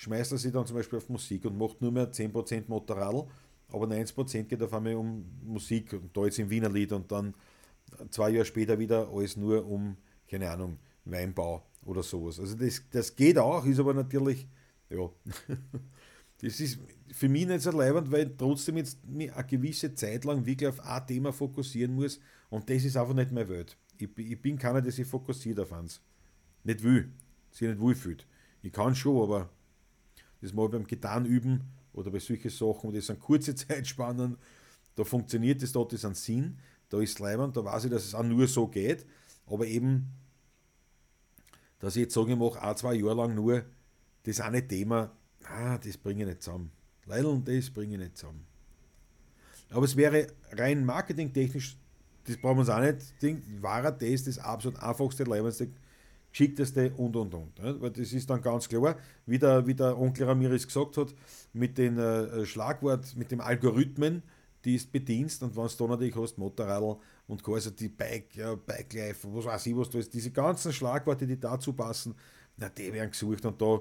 schmeißt 0.00 0.32
er 0.32 0.38
sich 0.38 0.50
dann 0.50 0.66
zum 0.66 0.76
Beispiel 0.76 0.98
auf 0.98 1.10
Musik 1.10 1.44
und 1.44 1.58
macht 1.58 1.82
nur 1.82 1.92
mehr 1.92 2.10
10% 2.10 2.64
Motorradl, 2.68 3.26
aber 3.68 3.86
90% 3.86 4.44
geht 4.44 4.62
auf 4.62 4.72
einmal 4.72 4.94
um 4.94 5.26
Musik 5.44 5.92
und 5.92 6.16
da 6.16 6.24
jetzt 6.24 6.38
im 6.38 6.48
Wiener 6.48 6.70
Lied 6.70 6.92
und 6.92 7.12
dann 7.12 7.34
zwei 8.08 8.30
Jahre 8.30 8.46
später 8.46 8.78
wieder 8.78 9.08
alles 9.12 9.36
nur 9.36 9.66
um, 9.66 9.98
keine 10.26 10.50
Ahnung, 10.50 10.78
Weinbau 11.04 11.62
oder 11.84 12.02
sowas. 12.02 12.40
Also 12.40 12.56
das, 12.56 12.82
das 12.90 13.14
geht 13.14 13.36
auch, 13.36 13.66
ist 13.66 13.78
aber 13.78 13.92
natürlich 13.92 14.48
ja, 14.88 15.10
das 16.40 16.60
ist 16.60 16.78
für 17.12 17.28
mich 17.28 17.46
nicht 17.46 17.60
so 17.60 17.70
leibend, 17.70 18.10
weil 18.10 18.28
ich 18.28 18.36
trotzdem 18.38 18.78
jetzt 18.78 19.06
mich 19.06 19.30
eine 19.34 19.46
gewisse 19.46 19.94
Zeit 19.94 20.24
lang 20.24 20.46
wirklich 20.46 20.68
auf 20.70 20.80
ein 20.80 21.06
Thema 21.06 21.30
fokussieren 21.30 21.94
muss 21.94 22.18
und 22.48 22.70
das 22.70 22.84
ist 22.84 22.96
einfach 22.96 23.14
nicht 23.14 23.32
meine 23.32 23.50
Welt. 23.50 23.76
Ich, 23.98 24.08
ich 24.16 24.40
bin 24.40 24.58
keiner, 24.58 24.80
der 24.80 24.92
sich 24.92 25.06
fokussiert 25.06 25.60
auf 25.60 25.74
eins. 25.74 26.00
Nicht 26.64 26.82
will, 26.82 27.12
sich 27.50 27.68
nicht 27.68 27.80
wohlfühlt. 27.80 28.26
Ich 28.62 28.72
kann 28.72 28.94
schon, 28.94 29.22
aber 29.22 29.50
das 30.40 30.52
mal 30.52 30.68
beim 30.68 30.86
Gitarren 30.86 31.26
üben 31.26 31.62
oder 31.92 32.10
bei 32.10 32.18
solchen 32.18 32.50
Sachen, 32.50 32.92
das 32.92 33.06
sind 33.06 33.20
kurze 33.20 33.54
Zeitspannen, 33.54 34.36
da 34.96 35.04
funktioniert 35.04 35.62
das, 35.62 35.72
da 35.72 35.80
hat 35.80 35.92
das 35.92 36.04
einen 36.04 36.14
Sinn, 36.14 36.58
da 36.88 37.00
ist 37.00 37.12
es 37.12 37.18
leibend, 37.18 37.56
da 37.56 37.64
weiß 37.64 37.84
ich, 37.84 37.90
dass 37.90 38.04
es 38.04 38.14
auch 38.14 38.22
nur 38.22 38.46
so 38.46 38.66
geht, 38.66 39.06
aber 39.46 39.66
eben, 39.66 40.10
dass 41.78 41.96
ich 41.96 42.02
jetzt 42.02 42.14
sage, 42.14 42.32
ich 42.32 42.38
mache 42.38 42.60
ein, 42.62 42.76
zwei 42.76 42.94
Jahre 42.94 43.14
lang 43.14 43.34
nur 43.34 43.64
das 44.24 44.40
eine 44.40 44.66
Thema, 44.66 45.12
ah, 45.44 45.78
das 45.78 45.96
bringe 45.96 46.22
ich 46.22 46.28
nicht 46.28 46.42
zusammen. 46.42 46.70
Leider 47.06 47.28
und 47.28 47.48
das 47.48 47.70
bringe 47.70 47.94
ich 47.94 48.00
nicht 48.00 48.18
zusammen. 48.18 48.46
Aber 49.70 49.84
es 49.84 49.96
wäre 49.96 50.26
rein 50.52 50.84
marketingtechnisch, 50.84 51.76
das 52.24 52.36
brauchen 52.36 52.56
wir 52.56 52.60
uns 52.60 52.68
auch 52.68 52.80
nicht 52.80 53.62
war 53.62 53.90
das 53.92 54.24
das 54.24 54.38
absolut 54.38 54.80
einfachste, 54.80 55.24
leibendste, 55.24 55.70
geschickteste 56.30 56.92
und 56.96 57.16
und 57.16 57.34
und. 57.34 57.80
Weil 57.80 57.90
das 57.90 58.12
ist 58.12 58.30
dann 58.30 58.40
ganz 58.40 58.68
klar, 58.68 58.96
wie 59.26 59.38
der, 59.38 59.66
wie 59.66 59.74
der 59.74 59.98
Onkel 59.98 60.26
Ramirez 60.26 60.66
gesagt 60.66 60.96
hat, 60.96 61.14
mit 61.52 61.78
dem 61.78 61.98
äh, 61.98 62.44
Schlagwort, 62.46 63.16
mit 63.16 63.30
dem 63.30 63.40
Algorithmen, 63.40 64.22
die 64.64 64.74
es 64.74 64.86
bedienst 64.86 65.42
und 65.42 65.56
wenn 65.56 65.66
du 65.66 65.74
da 65.78 65.86
natürlich 65.86 66.16
hast, 66.16 66.38
Motorradl 66.38 66.96
und 67.26 67.42
quasi 67.42 67.74
die 67.74 67.88
Bike, 67.88 68.36
ja, 68.36 68.54
Bike 68.54 68.92
Life, 68.92 69.26
was 69.32 69.44
weiß 69.46 69.66
ich, 69.66 69.76
was 69.76 69.90
da 69.90 69.98
ist, 69.98 70.12
diese 70.12 70.30
ganzen 70.30 70.72
Schlagworte, 70.72 71.26
die 71.26 71.40
dazu 71.40 71.72
passen, 71.72 72.14
na, 72.56 72.68
die 72.68 72.92
werden 72.92 73.10
gesucht 73.10 73.44
und 73.46 73.60
da 73.60 73.80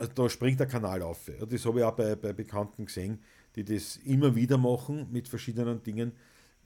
also 0.00 0.12
da 0.14 0.28
springt 0.30 0.58
der 0.58 0.66
Kanal 0.66 1.02
auf. 1.02 1.30
Das 1.48 1.64
habe 1.66 1.80
ich 1.80 1.84
auch 1.84 1.94
bei, 1.94 2.16
bei 2.16 2.32
Bekannten 2.32 2.86
gesehen, 2.86 3.18
die 3.54 3.64
das 3.64 3.96
immer 3.98 4.34
wieder 4.34 4.56
machen 4.56 5.06
mit 5.10 5.28
verschiedenen 5.28 5.82
Dingen, 5.82 6.12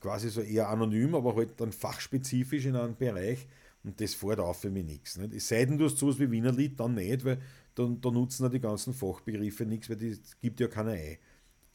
quasi 0.01 0.29
so 0.29 0.41
eher 0.41 0.69
anonym, 0.69 1.15
aber 1.15 1.35
halt 1.35 1.61
dann 1.61 1.73
fachspezifisch 1.73 2.67
in 2.67 2.77
einem 2.77 2.97
Bereich 2.97 3.49
und 3.85 4.01
das 4.01 4.15
fährt 4.15 4.41
auf 4.41 4.61
für 4.61 4.71
mich 4.71 4.85
nichts. 4.85 5.19
Nicht? 5.19 5.35
Es 5.35 5.49
sei 5.49 5.65
denn, 5.65 5.79
du 5.79 5.85
hast 5.85 5.99
sowas 5.99 6.19
wie 6.19 6.31
Wiener 6.31 6.53
Lied, 6.53 6.81
dann 6.81 6.95
nicht, 6.95 7.25
weil 7.25 7.41
dann, 7.75 8.01
da 8.01 8.11
nutzen 8.11 8.45
ja 8.45 8.49
die 8.49 8.61
ganzen 8.61 8.95
Fachbegriffe 8.95 9.67
nichts, 9.67 9.91
weil 9.91 10.03
es 10.03 10.39
gibt 10.41 10.59
ja 10.61 10.69
keine 10.69 10.93
ein. 10.93 11.19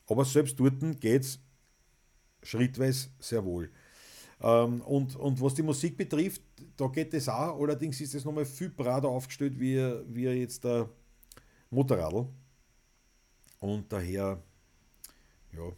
Aber 0.08 0.26
selbst 0.26 0.60
dort 0.60 0.80
geht 1.00 1.22
es 1.22 1.40
schrittweise 2.42 3.10
sehr 3.20 3.46
wohl. 3.46 3.70
Ähm, 4.42 4.82
und, 4.82 5.16
und 5.18 5.40
was 5.42 5.54
die 5.54 5.62
Musik 5.64 5.98
betrifft, 5.98 6.42
da 6.78 6.88
geht 6.88 7.14
es 7.14 7.30
auch, 7.30 7.62
allerdings 7.62 8.02
ist 8.02 8.16
es 8.16 8.26
nochmal 8.26 8.46
viel 8.46 8.70
breiter 8.70 9.10
aufgestellt, 9.10 9.60
wie, 9.60 9.78
wie 10.08 10.24
jetzt 10.24 10.64
der 10.64 10.90
Motorradl. 11.70 12.28
Und 13.60 13.92
daher, 13.92 14.42
ja, 15.52 15.72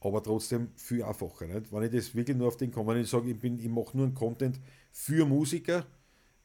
aber 0.00 0.22
trotzdem 0.22 0.68
viel 0.76 1.02
einfacher. 1.02 1.46
Nicht? 1.46 1.72
Wenn 1.72 1.82
ich 1.82 1.90
das 1.90 2.14
wirklich 2.14 2.36
nur 2.36 2.48
auf 2.48 2.56
den 2.56 2.70
komme, 2.70 2.94
wenn 2.94 3.02
ich 3.02 3.10
sage, 3.10 3.30
ich, 3.30 3.44
ich 3.44 3.68
mache 3.68 3.96
nur 3.96 4.06
einen 4.06 4.14
Content 4.14 4.58
für 4.90 5.26
Musiker, 5.26 5.86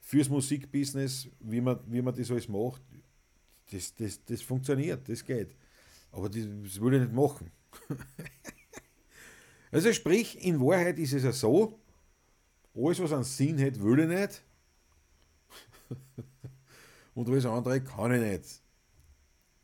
fürs 0.01 0.29
Musikbusiness, 0.29 1.27
wie 1.39 1.61
man, 1.61 1.79
wie 1.87 2.01
man 2.01 2.13
das 2.13 2.29
alles 2.29 2.47
macht, 2.47 2.81
das, 3.71 3.95
das, 3.95 4.23
das 4.25 4.41
funktioniert, 4.41 5.07
das 5.09 5.23
geht. 5.23 5.55
Aber 6.11 6.29
das, 6.29 6.43
das 6.63 6.79
würde 6.79 6.97
ich 6.97 7.03
nicht 7.03 7.13
machen. 7.13 7.49
also 9.71 9.91
sprich, 9.93 10.43
in 10.45 10.59
Wahrheit 10.59 10.99
ist 10.99 11.13
es 11.13 11.23
ja 11.23 11.31
so, 11.31 11.79
alles 12.75 12.99
was 12.99 13.13
einen 13.13 13.23
Sinn 13.23 13.59
hat, 13.59 13.81
will 13.81 13.99
ich 13.99 14.07
nicht 14.07 14.43
und 17.15 17.29
alles 17.29 17.45
andere 17.45 17.81
kann 17.81 18.13
ich 18.13 18.21
nicht. 18.21 18.61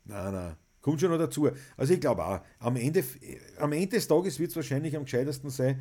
Nein, 0.04 0.32
nein. 0.32 0.56
Kommt 0.82 1.00
schon 1.00 1.10
noch 1.10 1.18
dazu. 1.18 1.48
Also 1.76 1.94
ich 1.94 2.00
glaube 2.00 2.24
auch, 2.24 2.40
am 2.58 2.76
Ende, 2.76 3.02
am 3.58 3.72
Ende 3.72 3.96
des 3.96 4.06
Tages 4.06 4.38
wird 4.38 4.50
es 4.50 4.56
wahrscheinlich 4.56 4.96
am 4.96 5.04
gescheitesten 5.04 5.48
sein, 5.48 5.80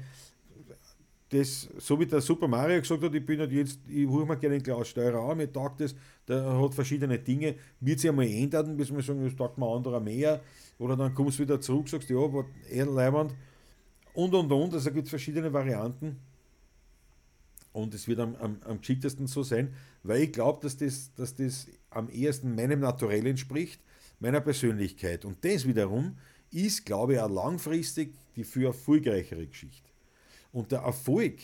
das, 1.30 1.70
so 1.78 2.00
wie 2.00 2.06
der 2.06 2.22
Super 2.22 2.48
Mario 2.48 2.80
gesagt 2.82 3.02
hat, 3.02 3.14
ich 3.16 3.26
bin 3.26 3.40
halt 3.40 3.52
jetzt, 3.52 3.80
ich 3.88 4.06
hole 4.06 4.26
mir 4.26 4.38
gerne 4.38 4.58
den 4.58 4.64
Klaus 4.64 4.90
Steurer 4.90 5.30
an, 5.30 5.38
mir 5.38 5.52
taugt 5.52 5.80
das, 5.80 5.96
der 6.28 6.44
hat 6.44 6.74
verschiedene 6.74 7.18
Dinge, 7.18 7.56
wird 7.80 8.00
sich 8.00 8.10
einmal 8.10 8.28
ändern, 8.28 8.76
bis 8.76 8.94
wir 8.94 9.02
sagen, 9.02 9.24
das 9.24 9.36
taugt 9.36 9.58
mir 9.58 9.66
anderer 9.66 10.02
mehr, 10.02 10.42
oder 10.78 10.98
dann 10.98 11.16
kommst 11.16 11.40
du 11.40 11.44
wieder 11.44 11.62
zurück, 11.62 11.88
sagst, 11.88 12.10
ja, 12.10 12.18
war 12.18 12.46
eher 12.70 12.86
leibend, 12.86 13.34
und 14.14 14.34
und 14.34 14.52
und, 14.52 14.74
also 14.74 14.92
gibt 14.92 15.06
es 15.06 15.10
verschiedene 15.10 15.52
Varianten. 15.54 16.20
Und 17.74 17.94
es 17.94 18.08
wird 18.08 18.20
am, 18.20 18.36
am, 18.36 18.58
am 18.66 18.80
geschicktesten 18.80 19.28
so 19.28 19.44
sein, 19.44 19.74
weil 20.04 20.24
ich 20.24 20.34
glaube, 20.34 20.60
dass 20.62 20.76
das, 20.76 21.14
dass 21.16 21.34
das 21.36 21.68
am 21.90 22.10
ehesten 22.10 22.54
meinem 22.54 22.82
Naturell 22.82 23.26
entspricht, 23.26 23.80
meiner 24.22 24.40
Persönlichkeit. 24.42 25.26
Und 25.26 25.44
das 25.44 25.68
wiederum 25.68 26.18
ist, 26.52 26.86
glaube 26.86 27.14
ich, 27.14 27.20
auch 27.20 27.30
langfristig 27.30 28.14
die 28.36 28.44
für 28.44 28.68
erfolgreichere 28.68 29.46
Geschichte. 29.46 29.90
Und 30.54 30.72
der 30.72 30.80
Erfolg 30.80 31.40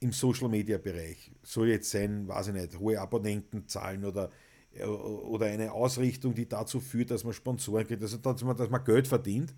im 0.00 0.12
Social 0.12 0.48
Media 0.48 0.78
Bereich 0.78 1.30
soll 1.42 1.68
jetzt 1.68 1.90
sein, 1.90 2.26
weiß 2.28 2.48
ich 2.48 2.54
nicht, 2.54 2.78
hohe 2.78 3.00
Abonnentenzahlen 3.00 4.04
oder, 4.04 4.30
oder 4.86 5.46
eine 5.46 5.72
Ausrichtung, 5.72 6.34
die 6.34 6.48
dazu 6.48 6.80
führt, 6.80 7.10
dass 7.10 7.24
man 7.24 7.32
Sponsoren 7.32 7.86
kriegt, 7.86 8.02
also 8.02 8.16
dass 8.18 8.42
man, 8.42 8.56
dass 8.56 8.70
man 8.70 8.84
Geld 8.84 9.08
verdient. 9.08 9.54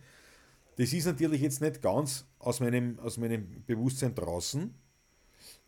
Das 0.77 0.93
ist 0.93 1.07
natürlich 1.07 1.41
jetzt 1.41 1.61
nicht 1.61 1.83
ganz 1.83 2.25
aus 2.39 2.61
meinem, 2.61 2.99
aus 3.01 3.19
meinem 3.19 3.65
Bewusstsein 3.67 4.15
draußen 4.15 4.73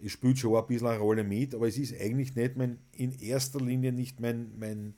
es 0.03 0.13
spielt 0.13 0.39
schon 0.39 0.57
ein 0.57 0.67
bisschen 0.67 0.87
eine 0.87 0.99
Rolle 0.99 1.25
mit, 1.25 1.55
aber 1.55 1.69
es 1.69 1.79
ist 1.79 1.95
eigentlich 1.99 2.35
nicht 2.35 2.57
mein, 2.57 2.79
in 2.93 3.13
erster 3.13 3.61
Linie 3.61 3.93
nicht 3.93 4.21
mein, 4.21 4.59
mein, 4.59 4.95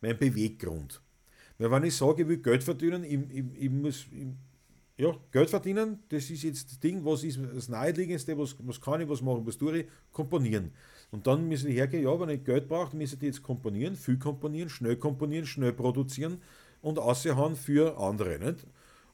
mein 0.00 0.18
Beweggrund. 0.18 1.00
Weil 1.58 1.70
wenn 1.70 1.84
ich 1.84 1.96
sage, 1.96 2.22
ich 2.22 2.28
will 2.28 2.38
Geld 2.38 2.64
verdienen, 2.64 3.04
ich, 3.04 3.18
ich, 3.30 3.44
ich 3.64 3.70
muss, 3.70 4.06
ich, 4.12 4.28
ja, 4.96 5.14
Geld 5.30 5.50
verdienen, 5.50 5.98
das 6.08 6.30
ist 6.30 6.42
jetzt 6.42 6.70
das 6.70 6.80
Ding, 6.80 7.04
was 7.04 7.24
ist 7.24 7.38
das 7.54 7.68
Naheliegendste, 7.68 8.36
was, 8.38 8.56
was 8.60 8.80
kann 8.80 9.00
ich, 9.00 9.08
was 9.08 9.22
machen, 9.22 9.46
was 9.46 9.56
tue 9.58 9.78
ich, 9.78 9.86
komponieren. 10.12 10.72
Und 11.10 11.26
dann 11.26 11.48
müssen 11.48 11.68
die 11.68 11.74
hergehen, 11.74 12.04
ja, 12.04 12.20
wenn 12.20 12.28
ich 12.28 12.44
Geld 12.44 12.68
brauche, 12.68 12.96
müssen 12.96 13.18
die 13.18 13.26
jetzt 13.26 13.42
komponieren, 13.42 13.96
viel 13.96 14.18
komponieren, 14.18 14.68
schnell 14.68 14.96
komponieren, 14.96 15.46
schnell 15.46 15.72
produzieren 15.72 16.40
und 16.82 16.98
aussehen 16.98 17.56
für 17.56 17.98
andere. 17.98 18.38
Nicht? 18.38 18.66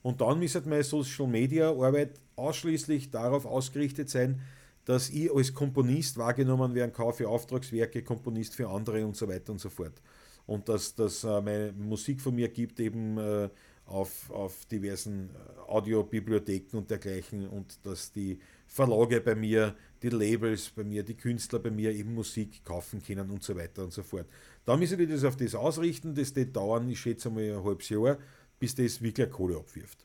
Und 0.03 0.21
dann 0.21 0.39
müsste 0.39 0.63
meine 0.69 0.85
Social 0.85 1.27
Media 1.27 1.71
Arbeit 1.71 2.21
ausschließlich 2.37 3.11
darauf 3.11 3.47
ausgerichtet 3.47 4.11
sein, 4.11 4.41
dass 4.85 5.11
ich 5.11 5.35
als 5.35 5.53
Komponist 5.53 6.17
wahrgenommen 6.17 6.75
werden 6.75 6.93
kann 6.93 7.13
für 7.13 7.29
Auftragswerke, 7.29 8.03
Komponist 8.03 8.55
für 8.55 8.69
andere 8.69 9.05
und 9.05 9.17
so 9.17 9.27
weiter 9.27 9.53
und 9.53 9.61
so 9.61 9.69
fort. 9.69 10.01
Und 10.47 10.69
dass 10.69 10.95
das 10.95 11.25
äh, 11.25 11.41
meine 11.41 11.73
Musik 11.73 12.21
von 12.21 12.35
mir 12.35 12.49
gibt 12.49 12.79
eben 12.81 13.19
äh, 13.19 13.49
auf, 13.87 14.31
auf 14.31 14.65
diversen 14.67 15.31
äh, 15.31 15.71
Audiobibliotheken 15.71 16.77
und 16.77 16.91
dergleichen 16.91 17.49
und 17.49 17.85
dass 17.85 18.13
die 18.13 18.39
Verlage 18.67 19.21
bei 19.21 19.35
mir, 19.35 19.75
die 20.03 20.09
Labels 20.09 20.71
bei 20.71 20.85
mir, 20.85 21.03
die 21.03 21.17
Künstler 21.17 21.59
bei 21.59 21.71
mir 21.71 21.93
eben 21.93 22.15
Musik 22.15 22.65
kaufen 22.65 23.03
können 23.03 23.31
und 23.31 23.43
so 23.43 23.57
weiter 23.57 23.85
und 23.85 23.93
so 23.93 24.03
fort. 24.03 24.27
Da 24.65 24.77
müssen 24.77 24.99
die 24.99 25.07
das 25.07 25.25
auf 25.25 25.37
das 25.37 25.55
ausrichten, 25.55 26.15
das 26.15 26.35
wird 26.35 26.55
dauern, 26.55 26.89
ich 26.89 27.01
schätze 27.01 27.31
mal 27.31 27.43
ein 27.43 27.65
halbes 27.65 27.89
Jahr, 27.89 28.19
bis 28.59 28.75
das 28.75 29.01
wirklich 29.01 29.31
Kohle 29.31 29.57
abwirft. 29.57 30.05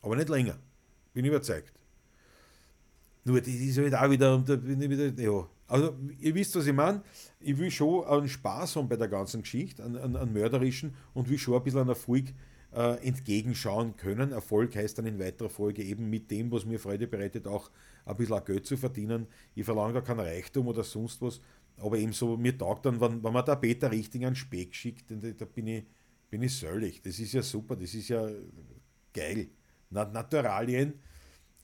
Aber 0.00 0.16
nicht 0.16 0.28
länger, 0.28 0.58
bin 1.12 1.24
überzeugt. 1.24 1.72
Nur 3.24 3.40
das 3.40 3.48
ist 3.48 3.78
halt 3.78 3.94
auch 3.94 4.10
wieder, 4.10 4.38
bin 4.38 4.80
ich 4.80 4.90
wieder, 4.90 5.22
ja. 5.22 5.46
Also, 5.68 5.94
ihr 6.18 6.34
wisst, 6.34 6.56
was 6.56 6.66
ich 6.66 6.72
meine. 6.72 7.02
Ich 7.40 7.56
will 7.58 7.70
schon 7.70 8.04
einen 8.06 8.28
Spaß 8.28 8.76
haben 8.76 8.88
bei 8.88 8.96
der 8.96 9.08
ganzen 9.08 9.42
Geschichte, 9.42 9.84
einen, 9.84 9.96
einen, 9.96 10.16
einen 10.16 10.32
mörderischen 10.32 10.94
und 11.14 11.28
will 11.28 11.38
schon 11.38 11.54
ein 11.54 11.62
bisschen 11.62 11.80
einen 11.80 11.90
Erfolg 11.90 12.32
äh, 12.72 13.06
entgegenschauen 13.06 13.96
können. 13.96 14.32
Erfolg 14.32 14.74
heißt 14.74 14.98
dann 14.98 15.06
in 15.06 15.18
weiterer 15.18 15.50
Folge 15.50 15.82
eben 15.82 16.08
mit 16.08 16.30
dem, 16.30 16.50
was 16.50 16.64
mir 16.64 16.78
Freude 16.78 17.06
bereitet, 17.06 17.46
auch 17.46 17.70
ein 18.06 18.16
bisschen 18.16 18.44
Geld 18.44 18.66
zu 18.66 18.76
verdienen. 18.76 19.26
Ich 19.54 19.64
verlange 19.64 19.92
da 19.92 20.00
keinen 20.00 20.20
Reichtum 20.20 20.68
oder 20.68 20.82
sonst 20.84 21.20
was, 21.20 21.40
aber 21.76 21.98
eben 21.98 22.12
so, 22.12 22.36
mir 22.36 22.56
taugt 22.56 22.86
dann, 22.86 23.00
wenn, 23.00 23.22
wenn 23.22 23.32
man 23.32 23.44
da 23.44 23.54
Peter 23.54 23.90
richtig 23.90 24.24
einen 24.24 24.36
Speck 24.36 24.74
schickt, 24.74 25.10
da, 25.10 25.16
da 25.16 25.44
bin 25.44 25.66
ich, 25.66 25.84
bin 26.30 26.42
ich 26.42 26.56
söllig. 26.56 27.02
Das 27.02 27.18
ist 27.18 27.32
ja 27.32 27.42
super, 27.42 27.76
das 27.76 27.92
ist 27.92 28.08
ja 28.08 28.26
geil. 29.12 29.48
Naturalien 29.90 30.94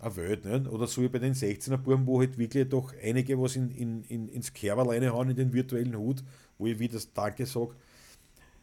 eine 0.05 0.17
Welt. 0.17 0.45
Nicht? 0.45 0.69
Oder 0.69 0.87
so 0.87 1.03
wie 1.03 1.09
bei 1.09 1.19
den 1.19 1.35
16er 1.35 1.77
Buben, 1.77 2.07
wo 2.07 2.21
halt 2.21 2.39
wirklich 2.39 2.69
doch 2.69 2.93
einige 3.03 3.41
was 3.41 3.57
in, 3.57 3.71
in, 3.71 4.03
in, 4.05 4.29
ins 4.29 4.53
Kerberleine 4.53 5.13
hauen, 5.13 5.31
in 5.31 5.37
den 5.37 5.53
virtuellen 5.53 5.97
Hut, 5.97 6.23
wo 6.59 6.67
ich 6.67 6.79
wieder 6.79 6.95
das 6.95 7.13
Danke 7.13 7.47
sage. 7.47 7.75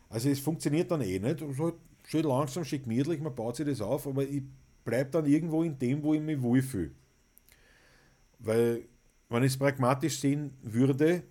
Also 0.09 0.29
es 0.29 0.39
funktioniert 0.39 0.91
dann 0.91 1.01
eh 1.01 1.19
nicht. 1.19 1.41
Also 1.41 1.73
schön 2.03 2.23
langsam, 2.23 2.65
schön 2.65 2.83
gemütlich, 2.83 3.21
man 3.21 3.35
baut 3.35 3.55
sich 3.55 3.65
das 3.65 3.81
auf, 3.81 4.07
aber 4.07 4.23
ich 4.23 4.43
bleibe 4.83 5.11
dann 5.11 5.25
irgendwo 5.25 5.63
in 5.63 5.77
dem, 5.77 6.03
wo 6.03 6.13
ich 6.13 6.21
mich 6.21 6.41
wohlfühle. 6.41 6.91
Weil, 8.39 8.83
wenn 9.29 9.43
ich 9.43 9.53
es 9.53 9.57
pragmatisch 9.57 10.19
sehen 10.19 10.51
würde, 10.61 11.23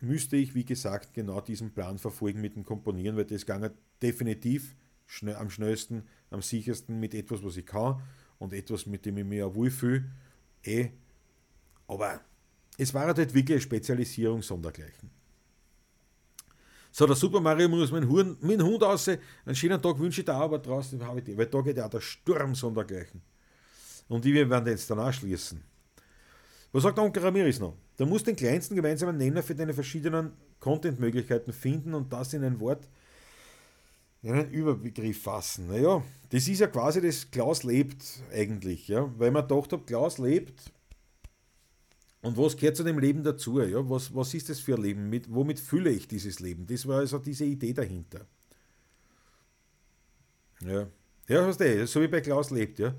müsste 0.00 0.36
ich, 0.36 0.54
wie 0.54 0.64
gesagt, 0.64 1.14
genau 1.14 1.40
diesen 1.40 1.72
Plan 1.72 1.98
verfolgen 1.98 2.40
mit 2.40 2.56
dem 2.56 2.64
Komponieren, 2.64 3.16
weil 3.16 3.24
das 3.24 3.44
ging 3.46 3.68
definitiv 4.00 4.76
schnell, 5.06 5.36
am 5.36 5.50
schnellsten, 5.50 6.04
am 6.30 6.42
sichersten 6.42 7.00
mit 7.00 7.14
etwas, 7.14 7.42
was 7.42 7.56
ich 7.56 7.66
kann 7.66 8.00
und 8.38 8.52
etwas, 8.52 8.86
mit 8.86 9.04
dem 9.06 9.18
ich 9.18 9.24
mich 9.24 9.42
auch 9.42 9.54
wohlfühle. 9.54 10.04
Eh. 10.62 10.88
Aber 11.86 12.20
es 12.76 12.92
war 12.92 13.06
halt 13.06 13.18
wirklich 13.18 13.56
eine 13.56 13.60
Spezialisierung 13.60 14.42
sondergleichen. 14.42 15.10
So, 16.90 17.06
der 17.06 17.16
Super 17.16 17.40
Mario 17.40 17.68
muss 17.68 17.90
meinen 17.90 18.08
Hund, 18.08 18.40
meinen 18.42 18.62
Hund 18.62 18.82
raus. 18.82 19.08
Einen 19.08 19.54
schönen 19.54 19.82
Tag 19.82 19.98
wünsche 19.98 20.20
ich 20.20 20.24
da, 20.24 20.38
aber 20.38 20.60
draußen 20.60 21.04
habe 21.04 21.18
ich 21.18 21.24
die, 21.24 21.36
weil 21.36 21.46
da 21.46 21.60
geht 21.60 21.76
ja 21.76 21.88
der 21.88 22.00
Sturm 22.00 22.54
sondergleichen. 22.54 23.20
Und 24.08 24.24
wir 24.24 24.48
werden 24.48 24.64
den 24.64 24.74
jetzt 24.74 24.88
dann 24.88 25.00
anschließen. 25.00 25.60
Was 26.70 26.82
sagt 26.82 26.96
der 26.96 27.04
Onkel 27.04 27.22
Ramirez 27.22 27.58
noch? 27.58 27.76
Du 27.96 28.06
musst 28.06 28.26
den 28.26 28.36
kleinsten 28.36 28.76
gemeinsamen 28.76 29.16
Nenner 29.16 29.42
für 29.42 29.54
deine 29.54 29.72
verschiedenen 29.72 30.32
Content-Möglichkeiten 30.60 31.52
finden 31.52 31.94
und 31.94 32.12
das 32.12 32.32
in 32.32 32.44
ein 32.44 32.60
Wort, 32.60 32.88
einen 34.24 34.50
Überbegriff 34.50 35.22
fassen. 35.22 35.68
Naja, 35.68 36.02
das 36.30 36.48
ist 36.48 36.60
ja 36.60 36.66
quasi 36.66 37.00
das 37.00 37.30
Klaus 37.30 37.62
lebt 37.62 38.04
eigentlich, 38.32 38.88
ja, 38.88 39.12
weil 39.18 39.30
man 39.30 39.46
gedacht 39.46 39.72
hat, 39.72 39.86
Klaus 39.86 40.18
lebt 40.18 40.72
und 42.24 42.38
was 42.38 42.56
gehört 42.56 42.76
zu 42.76 42.84
dem 42.84 42.98
Leben 42.98 43.22
dazu? 43.22 43.60
Ja? 43.60 43.88
Was, 43.88 44.14
was 44.14 44.32
ist 44.32 44.48
das 44.48 44.58
für 44.58 44.76
ein 44.76 44.82
Leben? 44.82 45.10
Mit, 45.10 45.32
womit 45.32 45.60
fülle 45.60 45.90
ich 45.90 46.08
dieses 46.08 46.40
Leben? 46.40 46.66
Das 46.66 46.86
war 46.86 47.00
also 47.00 47.18
diese 47.18 47.44
Idee 47.44 47.74
dahinter. 47.74 48.26
Ja, 50.62 50.88
ja 51.28 51.44
hast 51.44 51.60
du, 51.60 51.86
so 51.86 52.00
wie 52.00 52.08
bei 52.08 52.22
Klaus 52.22 52.50
lebt, 52.50 52.78
ja. 52.78 52.94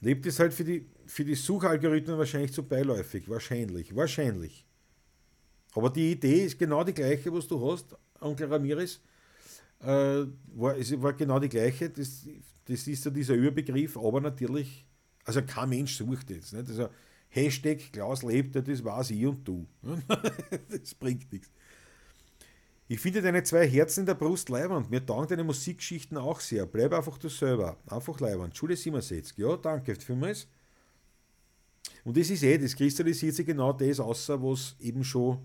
Lebt 0.00 0.24
es 0.24 0.38
halt 0.38 0.54
für 0.54 0.62
die, 0.62 0.86
für 1.04 1.24
die 1.24 1.34
Suchalgorithmen 1.34 2.16
wahrscheinlich 2.16 2.52
zu 2.52 2.62
beiläufig. 2.62 3.28
Wahrscheinlich, 3.28 3.96
wahrscheinlich. 3.96 4.64
Aber 5.74 5.90
die 5.90 6.12
Idee 6.12 6.44
ist 6.44 6.60
genau 6.60 6.84
die 6.84 6.94
gleiche, 6.94 7.32
was 7.32 7.48
du 7.48 7.68
hast, 7.68 7.96
Onkel 8.20 8.46
Ramirez 8.46 9.00
äh, 9.80 10.26
war, 10.54 10.76
es 10.76 11.00
war 11.00 11.12
genau 11.12 11.38
die 11.38 11.48
gleiche. 11.48 11.90
Das, 11.90 12.26
das 12.64 12.86
ist 12.86 13.04
ja 13.04 13.10
dieser 13.10 13.34
Überbegriff, 13.34 13.96
aber 13.96 14.20
natürlich, 14.20 14.86
also 15.24 15.42
kein 15.42 15.68
Mensch 15.68 15.96
sucht 15.96 16.30
jetzt. 16.30 16.52
Nicht? 16.52 16.68
Also 16.68 16.88
Hashtag 17.28 17.92
Klaus 17.92 18.22
lebt, 18.22 18.56
das 18.56 18.84
war's 18.84 19.10
ich 19.10 19.26
und 19.26 19.46
du. 19.46 19.66
das 20.68 20.94
bringt 20.94 21.30
nichts. 21.32 21.50
Ich 22.88 23.00
finde 23.00 23.20
deine 23.20 23.42
zwei 23.42 23.68
Herzen 23.68 24.00
in 24.00 24.06
der 24.06 24.14
Brust 24.14 24.48
leibend. 24.48 24.90
Mir 24.90 25.04
taugen 25.04 25.28
deine 25.28 25.42
Musikgeschichten 25.42 26.16
auch 26.16 26.38
sehr. 26.38 26.66
Bleib 26.66 26.92
einfach 26.92 27.18
du 27.18 27.28
selber. 27.28 27.76
Einfach 27.86 28.20
leibend. 28.20 28.56
Schule 28.56 28.76
67. 28.76 29.36
Ja, 29.38 29.56
danke 29.56 29.96
vielmals. 29.96 30.46
Und 32.04 32.16
das 32.16 32.30
ist 32.30 32.44
eh, 32.44 32.56
das 32.56 32.76
kristallisiert 32.76 33.34
sich 33.34 33.44
genau 33.44 33.72
das 33.72 33.98
außer, 33.98 34.40
was 34.40 34.76
eben 34.78 35.02
schon 35.02 35.38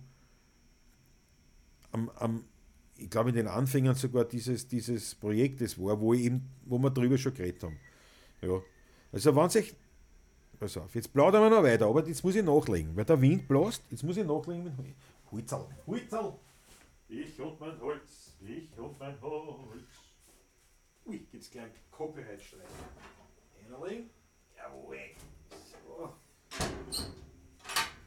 am, 1.91 2.09
am 2.09 2.45
ich 3.01 3.09
glaube 3.09 3.29
in 3.29 3.35
den 3.35 3.47
Anfängen 3.47 3.95
sogar 3.95 4.25
dieses, 4.25 4.67
dieses 4.67 5.15
Projektes 5.15 5.77
war, 5.79 5.99
wo, 5.99 6.13
ich 6.13 6.21
eben, 6.21 6.49
wo 6.65 6.77
wir 6.77 6.91
drüber 6.91 7.17
schon 7.17 7.33
geredet 7.33 7.63
haben. 7.63 7.79
Ja. 8.41 8.61
Also 9.11 9.35
wenn 9.35 9.49
sich, 9.49 9.75
pass 10.59 10.77
auf, 10.77 10.93
jetzt 10.95 11.11
plaudern 11.11 11.43
wir 11.43 11.49
noch 11.49 11.63
weiter, 11.63 11.87
aber 11.87 12.07
jetzt 12.07 12.23
muss 12.23 12.35
ich 12.35 12.43
nachlegen, 12.43 12.95
weil 12.95 13.05
der 13.05 13.19
Wind 13.19 13.47
bläst, 13.47 13.83
jetzt 13.89 14.03
muss 14.03 14.17
ich 14.17 14.25
nachlegen 14.25 14.63
mit 14.63 14.73
Holzal. 15.31 15.67
Holzal! 15.87 16.33
Ich 17.07 17.39
und 17.41 17.59
mein 17.59 17.79
Holz, 17.81 18.35
ich 18.39 18.77
und 18.79 18.97
mein 18.97 19.19
Holz. 19.21 19.83
Ui, 21.05 21.17
gibt's 21.31 21.49
gleich 21.49 21.71
Copyright-Streit. 21.91 22.61
Einerling, 23.65 24.09
jawohl. 24.55 24.97
So. 25.49 26.13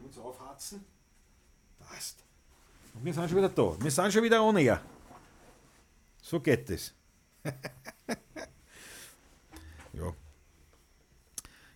Kurz 0.00 0.18
aufhatzen. 0.18 0.84
Passt. 1.78 2.23
Und 2.94 3.04
wir 3.04 3.12
sind 3.12 3.28
schon 3.28 3.38
wieder 3.38 3.48
da. 3.48 3.76
Wir 3.80 3.90
sind 3.90 4.12
schon 4.12 4.22
wieder 4.22 4.42
ohne 4.42 4.62
er. 4.62 4.80
So 6.22 6.40
geht 6.40 6.70
es. 6.70 6.94
ja. 9.92 10.14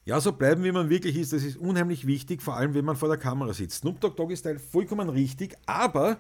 Ja, 0.04 0.20
so 0.22 0.32
bleiben, 0.32 0.64
wie 0.64 0.72
man 0.72 0.88
wirklich 0.88 1.16
ist, 1.16 1.34
das 1.34 1.42
ist 1.42 1.58
unheimlich 1.58 2.06
wichtig, 2.06 2.40
vor 2.40 2.56
allem 2.56 2.72
wenn 2.72 2.84
man 2.84 2.96
vor 2.96 3.10
der 3.10 3.18
Kamera 3.18 3.52
sitzt. 3.52 3.80
Snoop 3.80 4.00
Dogg 4.00 4.16
Dogg 4.16 4.32
ist 4.32 4.40
Style 4.40 4.58
vollkommen 4.58 5.10
richtig, 5.10 5.54
aber, 5.66 6.16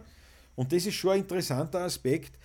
und 0.56 0.70
das 0.72 0.84
ist 0.84 0.94
schon 0.96 1.12
ein 1.12 1.20
interessanter 1.20 1.80
Aspekt, 1.80 2.38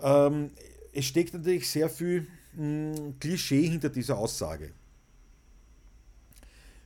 ähm, 0.00 0.50
es 0.92 1.04
steckt 1.04 1.34
natürlich 1.34 1.70
sehr 1.70 1.88
viel 1.88 2.26
mh, 2.54 2.96
hm, 2.96 3.18
Klischee 3.20 3.68
hinter 3.68 3.90
dieser 3.90 4.18
Aussage. 4.18 4.72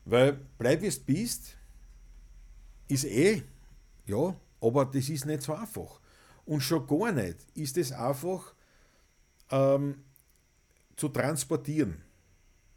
Weil 0.04 0.38
bleib 0.58 0.82
wie 0.82 0.86
es 0.86 0.98
bist, 0.98 1.56
ist 2.88 3.04
eh, 3.04 3.42
ja, 4.04 4.36
aber 4.60 4.84
das 4.86 5.08
ist 5.08 5.26
nicht 5.26 5.42
so 5.42 5.54
einfach. 5.54 6.00
Und 6.44 6.60
schon 6.60 6.86
gar 6.86 7.12
nicht 7.12 7.38
ist 7.54 7.76
es 7.76 7.92
einfach 7.92 8.54
ähm, 9.50 10.04
zu 10.96 11.08
transportieren. 11.08 12.02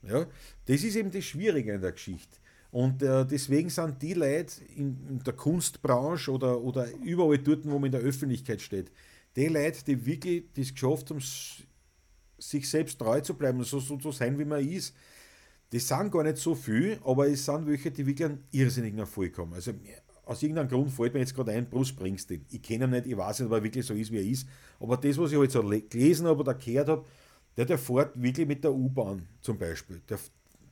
Ja? 0.01 0.26
Das 0.65 0.84
ist 0.84 0.95
eben 0.95 1.11
das 1.11 1.26
Schwierige 1.26 1.73
in 1.73 1.81
der 1.81 1.91
Geschichte. 1.91 2.38
Und 2.72 3.01
äh, 3.01 3.26
deswegen 3.26 3.69
sind 3.69 4.01
die 4.01 4.14
Leute 4.14 4.64
in, 4.76 5.07
in, 5.10 5.19
der 5.23 5.34
Kunstbranche 5.34 6.31
oder, 6.31 6.61
oder 6.61 6.88
überall 7.03 7.39
dort, 7.39 7.65
wo 7.65 7.80
man 7.80 7.85
in 7.85 7.91
der 7.93 8.01
Öffentlichkeit 8.01 8.61
steht, 8.61 8.91
die 9.35 9.47
Leute, 9.47 9.84
die 9.85 10.06
wirklich 10.06 10.43
das 10.53 10.73
geschafft 10.73 11.10
haben, 11.10 11.22
sich 12.38 12.69
selbst 12.69 12.99
treu 12.99 13.22
zu 13.22 13.34
bleiben, 13.34 13.64
so, 13.64 13.80
so 13.80 13.97
zu 13.97 14.11
sein, 14.11 14.38
wie 14.38 14.45
man 14.45 14.68
ist, 14.68 14.95
das 15.72 15.88
sind 15.88 16.11
gar 16.11 16.23
nicht 16.23 16.38
so 16.38 16.56
viel, 16.56 16.99
aber 17.03 17.27
es 17.27 17.45
sind 17.45 17.68
welche, 17.68 17.91
die 17.91 18.06
wirklich 18.06 18.26
einen 18.26 18.43
irrsinnigen 18.51 18.99
Erfolg 18.99 19.38
haben. 19.38 19.53
Also 19.53 19.73
aus 20.30 20.43
irgendeinem 20.43 20.69
Grund 20.69 20.91
fällt 20.91 21.14
mir 21.14 21.22
jetzt 21.22 21.35
gerade 21.35 21.51
ein, 21.51 21.69
Bruce 21.69 21.89
Springsteen. 21.89 22.45
Ich 22.51 22.61
kenne 22.61 22.85
ihn 22.85 22.91
nicht, 22.91 23.07
ich 23.07 23.18
weiß 23.18 23.39
nicht, 23.39 23.47
ob 23.47 23.53
er 23.53 23.64
wirklich 23.64 23.85
so 23.85 23.93
ist, 23.93 24.11
wie 24.11 24.18
er 24.18 24.26
ist. 24.26 24.47
Aber 24.80 24.97
das, 24.97 25.18
was 25.18 25.31
ich 25.31 25.38
halt 25.38 25.51
so 25.51 25.61
gelesen 25.64 26.27
habe 26.27 26.39
oder 26.39 26.53
gehört 26.53 26.89
habe, 26.89 27.06
der, 27.57 27.65
der 27.65 27.77
fährt 27.77 28.11
wirklich 28.22 28.47
mit 28.47 28.64
der 28.64 28.73
U-Bahn 28.73 29.27
zum 29.41 29.57
Beispiel. 29.57 30.01
Der, 30.07 30.19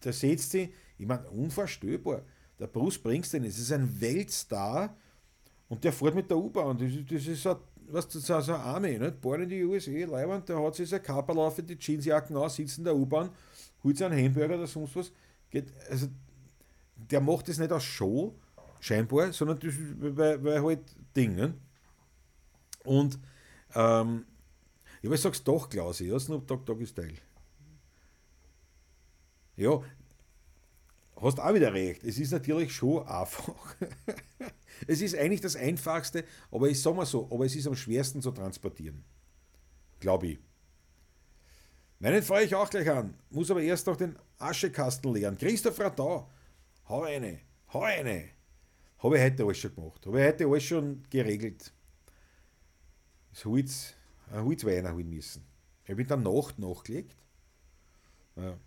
der 0.03 0.13
setzt 0.13 0.51
sich, 0.51 0.69
ich 0.97 1.07
meine, 1.07 1.27
unvorstellbar. 1.29 2.21
Der 2.59 2.67
Bruce 2.67 2.95
Springsteen, 2.95 3.43
es 3.43 3.57
ist 3.57 3.71
ein 3.71 3.99
Weltstar 3.99 4.95
und 5.69 5.83
der 5.83 5.91
fährt 5.91 6.15
mit 6.15 6.29
der 6.29 6.37
U-Bahn. 6.37 6.77
Das, 6.77 6.91
das 7.09 7.27
ist 7.27 7.43
so, 7.43 7.57
was, 7.89 8.07
das 8.07 8.15
ist 8.17 8.27
so 8.27 8.33
eine 8.33 8.59
Army, 8.59 8.99
nicht? 8.99 9.21
Born 9.21 9.41
in 9.41 9.49
die 9.49 9.63
USA, 9.63 9.91
Leiband, 9.91 10.47
der 10.49 10.61
hat 10.61 10.75
sich 10.75 10.89
sein 10.89 11.01
Kapperl 11.01 11.39
auf, 11.39 11.55
die 11.55 11.77
Jeansjacken 11.79 12.35
aus, 12.35 12.55
sitzt 12.55 12.77
in 12.77 12.83
der 12.83 12.95
U-Bahn 12.95 13.31
holt 13.83 13.97
sich 13.97 14.05
einen 14.05 14.23
Hamburger 14.23 14.55
oder 14.55 14.67
sonst 14.67 14.95
was. 14.95 15.11
Geht, 15.49 15.71
also, 15.89 16.07
der 16.95 17.21
macht 17.21 17.47
das 17.47 17.57
nicht 17.57 17.71
aus 17.71 17.83
Show, 17.83 18.35
scheinbar, 18.79 19.33
sondern 19.33 19.59
das, 19.59 19.73
weil, 19.99 20.43
weil 20.43 20.63
halt 20.63 20.95
Ding. 21.15 21.53
Und, 22.83 23.19
ähm, 23.75 24.25
ja, 25.01 25.09
aber 25.09 25.15
ich 25.15 25.21
sag's 25.21 25.43
doch, 25.43 25.69
Klausi, 25.69 26.05
ja, 26.05 26.19
Snoop 26.19 26.47
Dogg 26.47 26.65
Doggy 26.65 26.87
Style. 26.87 27.15
Ja, 29.55 29.81
hast 31.21 31.39
auch 31.39 31.53
wieder 31.53 31.73
recht. 31.73 32.03
Es 32.03 32.17
ist 32.17 32.31
natürlich 32.31 32.73
schon 32.73 33.05
einfach. 33.07 33.75
es 34.87 35.01
ist 35.01 35.15
eigentlich 35.15 35.41
das 35.41 35.55
Einfachste, 35.55 36.23
aber 36.51 36.69
ich 36.69 36.81
sag 36.81 36.95
mal 36.95 37.05
so, 37.05 37.27
aber 37.31 37.45
es 37.45 37.55
ist 37.55 37.67
am 37.67 37.75
schwersten 37.75 38.21
zu 38.21 38.31
transportieren. 38.31 39.03
Glaube 39.99 40.27
ich. 40.27 40.39
Meinen 41.99 42.21
fahre 42.21 42.43
ich 42.43 42.53
auch 42.53 42.69
gleich 42.69 42.89
an, 42.89 43.15
muss 43.31 43.49
aber 43.49 43.61
erst 43.61 43.87
noch 43.87 43.97
den 43.97 44.15
Aschekasten 44.37 45.11
leeren. 45.13 45.37
Christoph 45.37 45.79
Radau, 45.79 46.29
hau 46.87 47.01
eine, 47.03 47.39
hau 47.73 47.81
eine. 47.81 48.36
Habe 48.99 49.17
ich 49.17 49.23
heute 49.23 49.43
alles 49.43 49.57
schon 49.57 49.75
gemacht. 49.75 50.05
Habe 50.05 50.19
ich 50.19 50.27
heute 50.27 50.45
alles 50.45 50.63
schon 50.63 51.03
geregelt. 51.09 51.73
Das 53.31 53.45
Holz, 53.45 53.93
ein 54.31 54.43
Holzwein 54.43 54.91
holen 54.91 55.09
müssen. 55.09 55.45
Ich 55.83 55.91
habe 55.91 56.01
in 56.01 56.07
der 56.07 56.17
Nacht 56.17 56.59
nachgelegt. 56.59 57.15
Ja. 58.35 58.57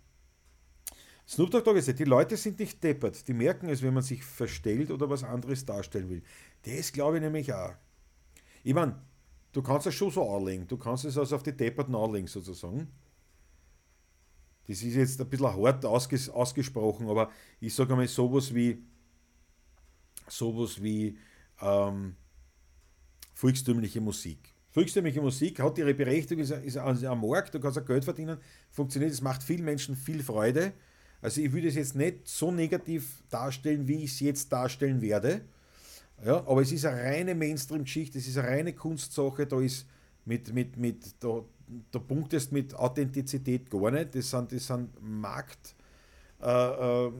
Snoop 1.27 1.51
Dogg 1.51 1.73
gesagt, 1.73 1.99
die 1.99 2.03
Leute 2.03 2.35
sind 2.35 2.59
nicht 2.59 2.83
deppert, 2.83 3.25
die 3.27 3.33
merken 3.33 3.69
es, 3.69 3.81
wenn 3.81 3.93
man 3.93 4.03
sich 4.03 4.23
verstellt 4.23 4.91
oder 4.91 5.09
was 5.09 5.23
anderes 5.23 5.65
darstellen 5.65 6.09
will. 6.09 6.23
Das 6.63 6.91
glaube 6.91 7.17
ich 7.17 7.23
nämlich 7.23 7.53
auch. 7.53 7.73
Ich 8.63 8.73
meine, 8.73 9.01
du 9.53 9.61
kannst 9.61 9.87
es 9.87 9.95
schon 9.95 10.11
so 10.11 10.29
anlegen, 10.29 10.67
du 10.67 10.77
kannst 10.77 11.05
es 11.05 11.17
also 11.17 11.37
auf 11.37 11.43
die 11.43 11.55
Depperten 11.55 11.95
anlegen 11.95 12.27
sozusagen. 12.27 12.89
Das 14.67 14.81
ist 14.83 14.95
jetzt 14.95 15.21
ein 15.21 15.29
bisschen 15.29 15.55
hart 15.55 15.85
ausges 15.85 16.29
ausgesprochen, 16.29 17.07
aber 17.07 17.31
ich 17.59 17.73
sage 17.73 17.93
einmal 17.93 18.07
sowas 18.07 18.53
wie 18.53 18.83
sowas 20.31 20.81
wie 20.81 21.17
ähm, 21.61 22.15
volkstümliche 23.33 24.01
Musik. 24.01 24.53
Volkstümliche 24.69 25.21
Musik 25.21 25.59
hat 25.59 25.77
ihre 25.77 25.93
Berechtigung, 25.93 26.43
ist, 26.43 26.51
ist 26.51 26.77
am 26.77 27.21
Markt, 27.21 27.53
du 27.53 27.59
kannst 27.59 27.77
auch 27.77 27.85
Geld 27.85 28.05
verdienen, 28.05 28.37
funktioniert, 28.69 29.11
es 29.11 29.21
macht 29.21 29.43
vielen 29.43 29.65
Menschen 29.65 29.95
viel 29.95 30.23
Freude 30.23 30.73
also 31.21 31.41
ich 31.41 31.51
würde 31.53 31.67
es 31.67 31.75
jetzt 31.75 31.95
nicht 31.95 32.27
so 32.27 32.51
negativ 32.51 33.23
darstellen, 33.29 33.87
wie 33.87 34.03
ich 34.03 34.11
es 34.11 34.19
jetzt 34.19 34.51
darstellen 34.51 35.01
werde. 35.01 35.41
Ja, 36.25 36.37
aber 36.47 36.61
es 36.61 36.71
ist 36.71 36.85
eine 36.85 37.01
reine 37.01 37.35
Mainstream-Geschichte, 37.35 38.17
es 38.17 38.27
ist 38.27 38.37
eine 38.37 38.47
reine 38.47 38.73
Kunstsache, 38.73 39.45
da 39.47 39.59
ist 39.61 39.87
mit, 40.25 40.53
mit, 40.53 40.77
mit, 40.77 41.15
da, 41.19 41.43
der 41.93 41.99
Punkt 41.99 42.33
ist 42.33 42.51
mit 42.51 42.75
Authentizität 42.75 43.69
gar 43.69 43.91
nicht. 43.91 44.15
Das 44.15 44.29
sind, 44.29 44.51
das 44.51 44.67
sind 44.67 44.89
Marktanalysen, 45.01 45.77
äh, 46.41 47.07
äh, 47.07 47.11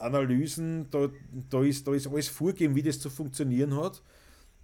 da, 0.00 1.08
da, 1.50 1.62
ist, 1.62 1.86
da 1.86 1.94
ist 1.94 2.06
alles 2.06 2.28
vorgegeben, 2.28 2.74
wie 2.74 2.82
das 2.82 2.98
zu 2.98 3.10
funktionieren 3.10 3.76
hat. 3.76 4.02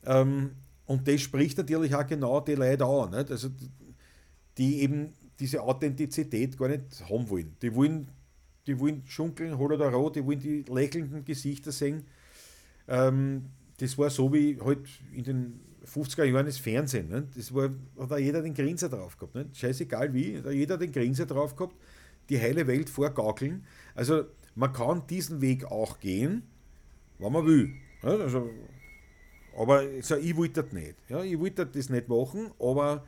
Ähm, 0.04 0.52
und 0.86 1.06
das 1.08 1.20
spricht 1.20 1.58
natürlich 1.58 1.94
auch 1.94 2.06
genau 2.06 2.40
die 2.40 2.54
Leute 2.54 2.84
an. 2.84 3.10
Nicht? 3.10 3.30
Also 3.30 3.50
die 4.56 4.80
eben 4.80 5.12
diese 5.38 5.62
Authentizität 5.62 6.56
gar 6.56 6.68
nicht 6.68 7.04
haben 7.10 7.28
wollen. 7.28 7.56
Die 7.60 7.74
wollen, 7.74 8.08
die 8.66 8.78
wollen 8.78 9.02
schunkeln, 9.06 9.58
hol 9.58 9.72
oder 9.72 9.90
rot, 9.90 10.16
die 10.16 10.24
wollen 10.24 10.40
die 10.40 10.62
lächelnden 10.62 11.24
Gesichter 11.24 11.72
sehen. 11.72 12.04
Ähm, 12.88 13.46
das 13.78 13.98
war 13.98 14.08
so 14.10 14.32
wie 14.32 14.58
halt 14.60 14.88
in 15.12 15.24
den 15.24 15.60
50er 15.84 16.24
Jahren 16.24 16.46
das 16.46 16.58
Fernsehen. 16.58 17.08
Ne? 17.08 17.28
Das 17.36 17.54
war, 17.54 17.70
hat 17.98 18.10
da 18.10 18.18
jeder 18.18 18.42
den 18.42 18.54
Grinser 18.54 18.88
drauf 18.88 19.16
gehabt. 19.16 19.34
Ne? 19.34 19.46
Scheißegal 19.52 20.12
wie, 20.14 20.38
hat 20.38 20.52
jeder 20.52 20.78
den 20.78 20.92
Grinser 20.92 21.26
drauf 21.26 21.54
gehabt, 21.54 21.76
die 22.28 22.40
heile 22.40 22.66
Welt 22.66 22.88
vorgaukeln. 22.88 23.64
Also 23.94 24.24
man 24.56 24.72
kann 24.72 25.06
diesen 25.06 25.40
Weg 25.40 25.64
auch 25.66 26.00
gehen, 26.00 26.42
wenn 27.18 27.32
man 27.32 27.46
will. 27.46 27.74
Also, 28.02 28.50
aber 29.56 29.78
also, 29.78 30.16
ich 30.16 30.36
wollte 30.36 30.62
das 30.62 30.72
nicht. 30.72 30.96
Ja? 31.08 31.22
Ich 31.22 31.38
wollte 31.38 31.66
das 31.66 31.88
nicht 31.88 32.08
machen, 32.08 32.50
aber 32.58 33.04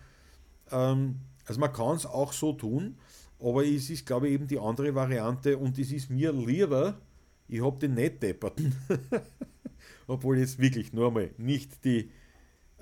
ähm, 0.71 1.17
also 1.47 1.61
man 1.61 1.73
kann 1.73 1.97
es 1.97 2.07
auch 2.07 2.33
so 2.33 2.53
tun, 2.53 2.97
aber 3.41 3.65
es 3.65 3.91
ist, 3.91 4.07
glaube 4.07 4.29
ich, 4.29 4.35
eben 4.35 4.47
die 4.47 4.59
andere 4.59 4.95
Variante 4.95 5.57
und 5.57 5.79
es 5.79 5.91
ist 5.91 6.11
mir 6.11 6.33
lieber, 6.33 7.01
ich 7.49 7.63
habe 7.63 7.79
den 7.79 7.95
nicht 7.95 8.23
depperten, 8.23 8.75
obwohl 10.07 10.39
jetzt 10.39 10.59
wirklich 10.59 10.93
nur 10.93 11.11
mal 11.11 11.31
nicht 11.39 11.85
die 11.85 12.11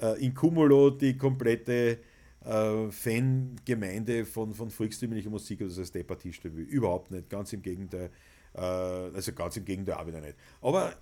äh, 0.00 0.24
in 0.24 0.34
Cumulo 0.34 0.90
die 0.90 1.16
komplette 1.16 1.98
äh, 2.44 2.90
Fangemeinde 2.90 4.24
von, 4.24 4.54
von 4.54 4.70
volkstümlicher 4.70 5.30
Musik 5.30 5.60
oder 5.60 5.74
das 5.74 5.92
Departiste 5.92 6.54
will. 6.54 6.64
Überhaupt 6.64 7.10
nicht, 7.10 7.30
ganz 7.30 7.52
im 7.52 7.62
Gegenteil. 7.62 8.10
Äh, 8.56 8.60
also 8.60 9.32
ganz 9.32 9.56
im 9.56 9.64
Gegenteil 9.64 9.94
auch 9.94 10.06
wieder 10.06 10.20
nicht. 10.20 10.36
Aber 10.60 10.94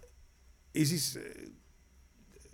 es 0.73 0.93
ist 0.93 1.17
äh, 1.17 1.21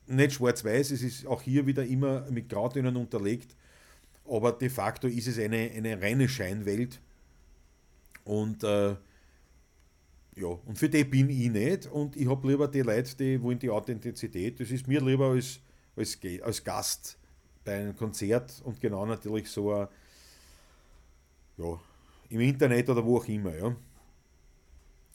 nicht 0.06 0.32
schwarz-weiß, 0.32 0.90
es 0.90 1.02
ist 1.02 1.26
auch 1.26 1.42
hier 1.42 1.66
wieder 1.66 1.84
immer 1.84 2.30
mit 2.30 2.48
Grautönen 2.48 2.96
unterlegt 2.96 3.56
aber 4.30 4.52
de 4.52 4.68
facto 4.68 5.08
ist 5.08 5.26
es 5.26 5.38
eine, 5.38 5.70
eine 5.74 6.00
reine 6.00 6.28
Scheinwelt. 6.28 7.00
Und 8.24 8.62
äh, 8.62 8.90
ja, 10.36 10.46
und 10.64 10.78
für 10.78 10.88
die 10.88 11.04
bin 11.04 11.28
ich 11.28 11.50
nicht. 11.50 11.86
Und 11.86 12.16
ich 12.16 12.28
habe 12.28 12.46
lieber 12.48 12.68
die 12.68 12.82
Leute, 12.82 13.16
die 13.16 13.42
wollen 13.42 13.58
die 13.58 13.70
Authentizität. 13.70 14.60
Das 14.60 14.70
ist 14.70 14.86
mir 14.86 15.00
lieber 15.00 15.30
als, 15.30 15.60
als, 15.96 16.18
als 16.42 16.62
Gast 16.62 17.18
bei 17.64 17.80
einem 17.80 17.96
Konzert 17.96 18.62
und 18.64 18.80
genau 18.80 19.04
natürlich 19.04 19.50
so 19.50 19.74
ein, 19.74 19.88
ja, 21.56 21.80
im 22.28 22.40
Internet 22.40 22.88
oder 22.88 23.04
wo 23.04 23.18
auch 23.18 23.28
immer. 23.28 23.54
Ja. 23.56 23.74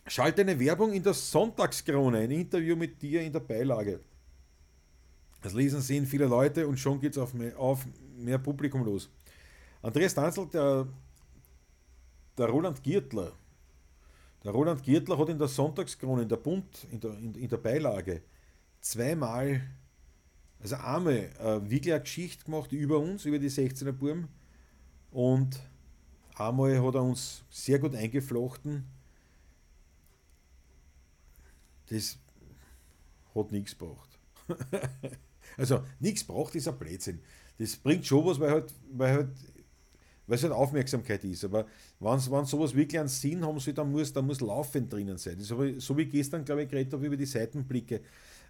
Schalte 0.08 0.42
eine 0.42 0.60
Werbung 0.60 0.94
in 0.94 1.02
der 1.02 1.16
Sonntagskrone, 1.16 2.20
ein 2.20 2.32
Interview 2.32 2.76
mit 2.76 3.02
dir 3.02 3.22
in 3.22 3.34
der 3.34 3.40
Beilage. 3.40 4.02
Das 5.42 5.54
lesen 5.54 5.82
sehen 5.82 6.06
viele 6.06 6.26
Leute 6.26 6.68
und 6.68 6.80
schon 6.80 7.00
geht 7.00 7.14
es 7.14 7.18
auf, 7.18 7.34
auf 7.58 7.86
mehr 8.16 8.38
Publikum 8.38 8.84
los. 8.86 9.10
Andreas 9.82 10.14
Danzel, 10.14 10.48
der, 10.48 10.88
der 12.38 12.46
Roland 12.48 12.84
Giertler, 12.84 13.34
der 14.44 14.52
Roland 14.52 14.84
Giertler 14.84 15.18
hat 15.18 15.30
in 15.30 15.40
der 15.40 15.48
Sonntagskrone, 15.48 16.22
in 16.22 16.30
der 16.30 16.38
Bund, 16.38 16.88
in 16.92 17.00
der, 17.00 17.12
in, 17.18 17.34
in 17.34 17.50
der 17.50 17.58
Beilage, 17.58 18.22
zweimal, 18.82 19.62
also 20.60 20.76
einmal 20.76 21.32
äh, 21.40 21.70
wirklich 21.70 21.94
eine 21.94 22.02
Geschichte 22.02 22.46
gemacht 22.46 22.72
über 22.72 23.00
uns, 23.00 23.26
über 23.26 23.40
die 23.40 23.50
16er 23.50 23.92
Burm 23.92 24.28
und 25.12 25.60
einmal 26.36 26.80
hat 26.84 26.94
er 26.94 27.02
uns 27.02 27.44
sehr 27.50 27.80
gut 27.80 27.96
eingeflochten. 27.96 28.86
Das 31.90 32.18
hat 33.34 33.52
nichts 33.52 33.78
gebracht. 33.78 34.20
also 35.58 35.84
nichts 36.00 36.24
braucht, 36.24 36.56
ist 36.56 36.68
ein 36.68 36.78
Blödsinn 36.78 37.20
das 37.58 37.76
bringt 37.78 38.06
schon 38.06 38.26
was, 38.26 38.40
weil 38.40 38.52
halt, 38.52 38.74
weil 38.92 39.14
halt, 39.14 39.30
weil 40.28 40.36
es 40.36 40.44
halt 40.44 40.54
Aufmerksamkeit 40.54 41.24
ist. 41.24 41.46
Aber 41.46 41.66
wenn, 42.00 42.32
wenn 42.32 42.46
sowas 42.46 42.76
wirklich 42.76 43.00
einen 43.00 43.10
Sinn 43.10 43.46
haben 43.46 43.60
soll, 43.60 43.74
dann 43.74 43.92
muss, 43.92 44.12
dann 44.12 44.26
muss 44.26 44.42
laufend 44.42 44.92
drinnen 44.92 45.18
sein. 45.18 45.38
Das 45.38 45.52
habe 45.52 45.80
so 45.80 45.98
wie 45.98 46.06
gestern, 46.06 46.44
glaube 46.44 46.64
ich, 46.64 46.70
geredet 46.70 46.94
habe 46.94 47.06
über 47.06 47.18
die 47.18 47.26
Seitenblicke. 47.26 48.02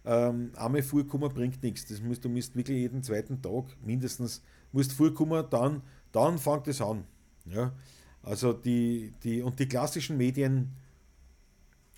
Ähm, 0.05 0.51
einmal 0.55 0.83
vorkommen 0.83 1.33
bringt 1.33 1.61
nichts. 1.63 1.85
Das 1.87 1.99
musst, 2.01 2.23
du 2.23 2.29
musst 2.29 2.55
wirklich 2.55 2.77
jeden 2.77 3.03
zweiten 3.03 3.41
Tag 3.41 3.65
mindestens 3.83 4.41
musst 4.71 4.93
vorkommen, 4.93 5.45
dann, 5.49 5.81
dann 6.11 6.37
fängt 6.37 6.67
es 6.67 6.81
an. 6.81 7.05
Ja? 7.45 7.73
Also 8.21 8.53
die, 8.53 9.13
die, 9.23 9.41
und 9.41 9.59
die 9.59 9.67
klassischen 9.67 10.17
Medien 10.17 10.71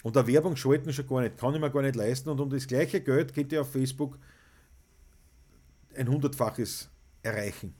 und 0.04 0.16
der 0.16 0.28
Werbung 0.28 0.56
schalten 0.56 0.94
schon 0.94 1.08
gar 1.08 1.22
nicht, 1.22 1.38
kann 1.38 1.54
ich 1.56 1.62
mir 1.62 1.72
gar 1.72 1.82
nicht 1.82 1.96
leisten. 1.96 2.30
Und 2.30 2.40
um 2.40 2.50
das 2.50 2.68
gleiche 2.68 3.02
Geld 3.02 3.34
geht 3.34 3.52
ja 3.52 3.62
auf 3.62 3.72
Facebook 3.72 4.18
ein 5.96 6.08
hundertfaches 6.08 6.90
erreichen. 7.24 7.74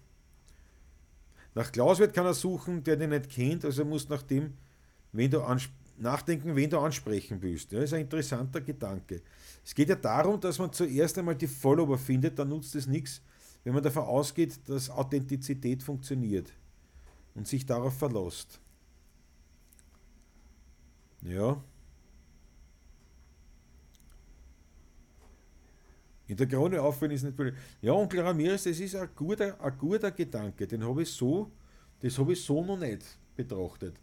Nach 1.54 1.72
Klauswirt 1.72 2.14
kann 2.14 2.26
er 2.26 2.34
suchen, 2.34 2.84
der 2.84 2.98
den 2.98 3.12
nicht 3.12 3.30
kennt, 3.30 3.66
also 3.66 3.86
muss 3.86 4.10
nach 4.10 4.24
dem, 4.24 4.54
wen 5.12 5.32
du 5.32 5.42
nachdenken, 5.98 6.56
wen 6.56 6.70
du 6.70 6.80
ansprechen 6.80 7.42
willst. 7.42 7.74
Das 7.74 7.86
ist 7.86 7.94
ein 7.94 8.02
interessanter 8.02 8.62
Gedanke. 8.62 9.22
Es 9.64 9.74
geht 9.74 9.90
ja 9.90 9.96
darum, 9.96 10.40
dass 10.40 10.60
man 10.60 10.72
zuerst 10.72 11.18
einmal 11.18 11.36
die 11.36 11.48
Follower 11.48 11.98
findet, 11.98 12.38
dann 12.38 12.50
nutzt 12.50 12.76
es 12.76 12.88
nichts, 12.88 13.22
wenn 13.64 13.74
man 13.74 13.84
davon 13.84 14.04
ausgeht, 14.04 14.60
dass 14.68 14.90
Authentizität 14.90 15.82
funktioniert 15.82 16.52
und 17.36 17.48
sich 17.48 17.66
darauf 17.66 17.98
verlässt. 17.98 18.60
Ja. 21.22 21.62
In 26.28 26.36
der 26.36 26.48
Krone 26.48 26.82
aufhören 26.82 27.12
ist 27.12 27.24
nicht 27.24 27.38
wirklich. 27.38 27.58
Ja, 27.82 27.94
Onkel 27.94 28.20
Ramirez, 28.20 28.64
das 28.64 28.80
ist 28.80 28.96
ein 28.96 29.10
guter, 29.16 29.60
ein 29.62 29.78
guter 29.78 30.12
Gedanke. 30.12 30.68
Den 30.68 30.86
habe 30.86 31.04
ich 31.04 31.10
so, 31.10 31.52
das 32.02 32.18
habe 32.18 32.34
ich 32.34 32.44
so 32.44 32.64
noch 32.64 32.78
nicht 32.78 33.04
betrachtet. 33.36 33.96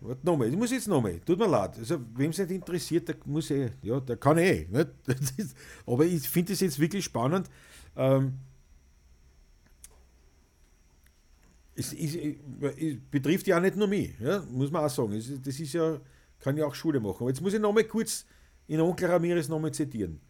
Warte 0.00 0.26
nochmal, 0.26 0.48
ich 0.48 0.56
muss 0.56 0.70
jetzt 0.70 0.86
nochmal, 0.86 1.18
tut 1.20 1.38
mir 1.38 1.48
leid. 1.48 1.78
Also, 1.78 1.98
wem 2.14 2.30
es 2.30 2.38
nicht 2.38 2.50
interessiert, 2.50 3.08
der 3.08 3.16
muss 3.24 3.50
eh, 3.50 3.70
ja, 3.80 3.98
der 4.00 4.18
kann 4.18 4.36
eh. 4.36 4.66
Nicht? 4.70 4.90
aber 5.86 6.04
ich 6.04 6.28
finde 6.28 6.52
es 6.52 6.60
jetzt 6.60 6.78
wirklich 6.78 7.04
spannend. 7.04 7.48
Ähm, 7.96 8.34
es, 11.74 11.94
es, 11.94 12.14
es, 12.14 12.96
betrifft 13.10 13.46
ja 13.46 13.58
nicht 13.58 13.76
nur 13.76 13.88
mich, 13.88 14.12
ja, 14.20 14.42
muss 14.50 14.70
man 14.70 14.84
auch 14.84 14.90
sagen. 14.90 15.14
Es, 15.14 15.32
das 15.40 15.58
ist 15.58 15.72
ja, 15.72 15.98
kann 16.38 16.58
ja 16.58 16.66
auch 16.66 16.74
Schule 16.74 17.00
machen. 17.00 17.16
Aber 17.20 17.30
jetzt 17.30 17.40
muss 17.40 17.54
ich 17.54 17.60
nochmal 17.60 17.84
kurz 17.84 18.26
in 18.66 18.80
Onkel 18.80 19.08
Ramirez 19.08 19.48
nochmal 19.48 19.72
zitieren. 19.72 20.20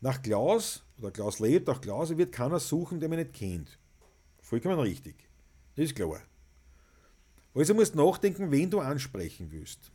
Nach 0.00 0.22
Klaus, 0.22 0.84
oder 0.98 1.10
Klaus 1.10 1.40
lebt, 1.40 1.66
nach 1.66 1.80
Klaus 1.80 2.16
wird 2.16 2.32
keiner 2.32 2.60
suchen, 2.60 3.00
der 3.00 3.08
mich 3.08 3.18
nicht 3.18 3.32
kennt. 3.32 3.78
Vollkommen 4.40 4.78
richtig. 4.78 5.28
Das 5.76 5.86
ist 5.86 5.94
klar. 5.94 6.20
Also 7.54 7.74
musst 7.74 7.94
du 7.94 8.04
nachdenken, 8.04 8.50
wen 8.50 8.70
du 8.70 8.80
ansprechen 8.80 9.48
willst. 9.50 9.90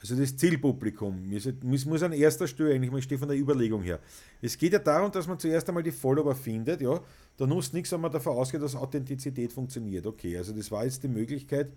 Also 0.00 0.14
das 0.14 0.36
Zielpublikum 0.36 1.30
muss, 1.30 1.84
muss 1.84 2.02
an 2.02 2.12
erster 2.12 2.46
Stelle 2.46 2.74
eigentlich 2.74 2.92
mal 2.92 3.02
stehen 3.02 3.18
von 3.18 3.28
der 3.28 3.38
Überlegung 3.38 3.82
her. 3.82 3.98
Es 4.42 4.56
geht 4.56 4.72
ja 4.72 4.78
darum, 4.78 5.10
dass 5.10 5.26
man 5.26 5.38
zuerst 5.38 5.68
einmal 5.68 5.82
die 5.82 5.90
Follower 5.90 6.34
findet, 6.34 6.80
ja. 6.80 7.00
Da 7.36 7.46
nutzt 7.46 7.72
nichts, 7.74 7.92
wenn 7.92 8.00
man 8.00 8.12
davon 8.12 8.36
ausgeht, 8.36 8.62
dass 8.62 8.76
Authentizität 8.76 9.52
funktioniert. 9.52 10.06
Okay, 10.06 10.36
also 10.36 10.52
das 10.52 10.70
war 10.70 10.84
jetzt 10.84 11.02
die 11.02 11.08
Möglichkeit, 11.08 11.72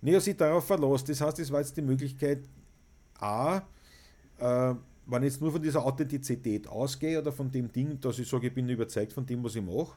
Neo 0.00 0.20
sich 0.20 0.36
darauf 0.36 0.66
verlässt. 0.66 1.08
Das 1.08 1.20
heißt, 1.20 1.38
das 1.38 1.50
war 1.50 1.60
jetzt 1.60 1.76
die 1.76 1.82
Möglichkeit, 1.82 2.48
A, 3.18 3.62
äh, 4.38 4.74
wenn 5.08 5.22
ich 5.22 5.32
jetzt 5.32 5.40
nur 5.40 5.52
von 5.52 5.62
dieser 5.62 5.84
Authentizität 5.84 6.68
ausgehe 6.68 7.18
oder 7.18 7.32
von 7.32 7.50
dem 7.50 7.72
Ding, 7.72 7.98
dass 8.00 8.18
ich 8.18 8.28
sage, 8.28 8.48
ich 8.48 8.54
bin 8.54 8.68
überzeugt 8.68 9.12
von 9.12 9.24
dem, 9.24 9.42
was 9.42 9.56
ich 9.56 9.62
mache. 9.62 9.96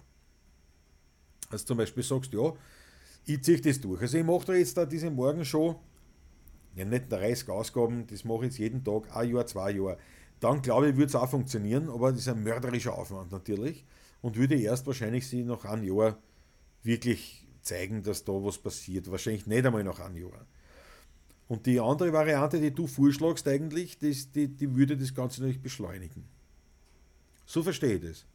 Also 1.49 1.65
zum 1.65 1.77
Beispiel 1.77 2.01
sagst, 2.01 2.31
ja, 2.33 2.53
ich 3.25 3.43
ziehe 3.43 3.59
das 3.59 3.81
durch. 3.81 4.01
Also 4.01 4.17
ich 4.17 4.23
mache 4.23 4.45
da 4.45 4.53
jetzt 4.53 4.77
da 4.77 4.85
diese 4.85 5.11
Morgenshow, 5.11 5.79
ja 6.75 6.85
nicht 6.85 7.11
30 7.11 7.49
Ausgaben, 7.49 8.07
das 8.07 8.23
mache 8.23 8.39
ich 8.39 8.43
jetzt 8.51 8.57
jeden 8.59 8.83
Tag, 8.83 9.13
ein 9.13 9.29
Jahr, 9.29 9.45
zwei 9.45 9.71
Jahre. 9.71 9.97
Dann 10.39 10.61
glaube 10.61 10.89
ich, 10.89 10.95
würde 10.95 11.07
es 11.07 11.15
auch 11.15 11.29
funktionieren, 11.29 11.89
aber 11.89 12.11
das 12.11 12.21
ist 12.21 12.29
ein 12.29 12.41
mörderischer 12.41 12.97
Aufwand 12.97 13.31
natürlich 13.31 13.85
und 14.21 14.37
würde 14.37 14.55
erst 14.55 14.87
wahrscheinlich 14.87 15.27
sie 15.27 15.43
nach 15.43 15.65
einem 15.65 15.83
Jahr 15.83 16.17
wirklich 16.83 17.45
zeigen, 17.61 18.01
dass 18.01 18.23
da 18.23 18.31
was 18.31 18.57
passiert. 18.57 19.11
Wahrscheinlich 19.11 19.45
nicht 19.45 19.65
einmal 19.65 19.83
nach 19.83 19.99
einem 19.99 20.15
Jahr. 20.15 20.45
Und 21.51 21.65
die 21.65 21.81
andere 21.81 22.13
Variante, 22.13 22.61
die 22.61 22.71
du 22.71 22.87
vorschlagst 22.87 23.45
eigentlich, 23.45 23.97
das, 23.99 24.31
die, 24.31 24.47
die 24.47 24.73
würde 24.73 24.95
das 24.95 25.13
Ganze 25.13 25.41
natürlich 25.41 25.61
beschleunigen. 25.61 26.23
So 27.45 27.61
verstehe 27.61 27.95
ich 27.95 28.01
das. 28.01 28.25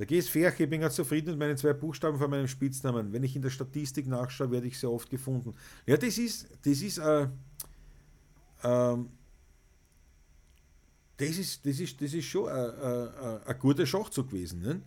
Der 0.00 0.06
GS 0.06 0.28
Ferche, 0.28 0.64
ich 0.64 0.68
bin 0.68 0.80
ganz 0.80 0.96
zufrieden 0.96 1.30
mit 1.30 1.38
meinen 1.38 1.56
zwei 1.56 1.74
Buchstaben 1.74 2.18
von 2.18 2.28
meinem 2.28 2.48
Spitznamen. 2.48 3.12
Wenn 3.12 3.22
ich 3.22 3.36
in 3.36 3.42
der 3.42 3.50
Statistik 3.50 4.08
nachschaue, 4.08 4.50
werde 4.50 4.66
ich 4.66 4.76
sehr 4.76 4.90
oft 4.90 5.08
gefunden. 5.08 5.54
Ja, 5.86 5.96
das 5.96 6.18
ist, 6.18 6.48
das 6.64 6.82
ist, 6.82 6.98
äh, 6.98 7.28
äh, 8.64 8.96
das 11.18 11.38
ist, 11.38 11.64
das 11.64 11.78
ist, 11.78 12.00
das 12.00 12.12
ist 12.12 12.24
schon 12.24 12.48
ein, 12.48 12.70
ein, 12.80 13.42
ein 13.44 13.58
guter 13.60 13.86
Schachzug 13.86 14.30
gewesen. 14.30 14.60
Ne? 14.60 14.82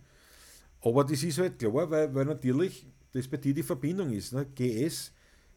Aber 0.82 1.02
das 1.02 1.22
ist 1.22 1.38
halt 1.38 1.58
klar, 1.58 1.90
weil, 1.90 2.14
weil 2.14 2.26
natürlich 2.26 2.86
das 3.16 3.28
bei 3.28 3.38
dir 3.38 3.54
die 3.54 3.62
Verbindung 3.62 4.12
ist. 4.12 4.32
Ne? 4.32 4.46
GS, 4.54 5.12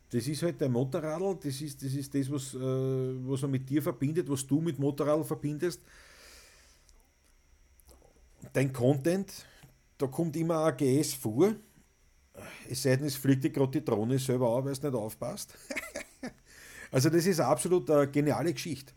das 0.09 0.27
ist 0.27 0.41
halt 0.41 0.59
der 0.59 0.69
Motorradl, 0.69 1.37
das 1.43 1.61
ist 1.61 1.83
das, 1.83 1.93
ist 1.93 2.13
das 2.13 2.31
was, 2.31 2.53
äh, 2.55 2.57
was 2.57 3.41
man 3.41 3.51
mit 3.51 3.69
dir 3.69 3.81
verbindet, 3.81 4.29
was 4.29 4.45
du 4.47 4.59
mit 4.61 4.79
Motorradl 4.79 5.23
verbindest. 5.23 5.81
Dein 8.53 8.71
Content, 8.71 9.45
da 9.97 10.07
kommt 10.07 10.35
immer 10.37 10.65
ein 10.65 10.77
GS 10.77 11.13
vor. 11.13 11.53
Es 12.69 12.83
sei 12.83 12.95
denn, 12.95 13.05
es 13.05 13.15
fliegt 13.15 13.43
dir 13.43 13.49
gerade 13.49 13.71
die 13.71 13.85
Drohne 13.85 14.17
selber 14.17 14.49
auf, 14.49 14.63
weil 14.63 14.71
es 14.71 14.81
nicht 14.81 14.95
aufpasst. 14.95 15.53
also 16.91 17.09
das 17.09 17.25
ist 17.25 17.41
absolut 17.41 17.89
eine 17.91 18.09
geniale 18.09 18.53
Geschichte. 18.53 18.93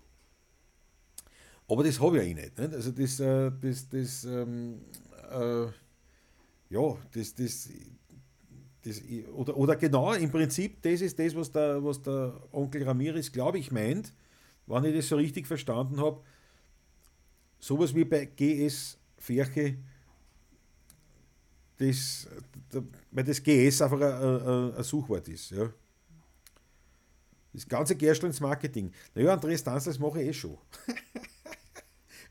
Aber 1.69 1.83
das 1.83 2.01
habe 2.01 2.19
ich 2.19 2.23
ja 2.23 2.29
eh 2.31 2.35
nicht. 2.35 2.59
nicht? 2.59 2.73
Also 2.73 2.93
das, 2.93 3.19
äh, 3.19 3.51
das, 3.61 3.89
das, 3.89 4.25
ähm, 4.25 4.83
äh, 5.31 5.67
ja, 6.71 6.97
das, 7.13 7.35
das, 7.35 7.69
das, 8.85 9.01
oder, 9.35 9.57
oder 9.57 9.77
genau, 9.77 10.13
im 10.13 10.31
Prinzip, 10.31 10.83
das 10.83 11.01
ist 11.01 11.19
das, 11.19 11.35
was 11.35 11.53
der, 11.53 11.83
was 11.85 12.03
der 12.03 12.35
Onkel 12.53 12.83
Ramirez, 12.83 13.31
glaube 13.31 13.59
ich, 13.59 13.71
meint, 13.71 14.13
wenn 14.67 14.85
ich 14.85 14.97
das 14.97 15.09
so 15.09 15.17
richtig 15.17 15.47
verstanden 15.47 16.01
habe. 16.01 16.21
Sowas 17.61 17.95
wie 17.95 18.05
bei 18.05 18.25
GS 18.25 18.99
Ferche, 19.17 19.77
das, 21.77 22.29
weil 23.11 23.25
das 23.25 23.43
GS 23.43 23.83
einfach 23.83 24.01
ein, 24.01 24.75
ein, 24.77 24.83
Suchwort 24.83 25.29
ist. 25.29 25.51
Ja. 25.51 25.73
Das 27.53 27.69
ganze 27.69 27.95
Gerstl 27.97 28.27
ins 28.27 28.41
Marketing. 28.41 28.93
Naja, 29.15 29.35
Andreas 29.35 29.63
Tanz, 29.63 29.85
das 29.85 29.99
mache 29.99 30.23
ich 30.23 30.29
eh 30.29 30.33
schon. 30.33 30.59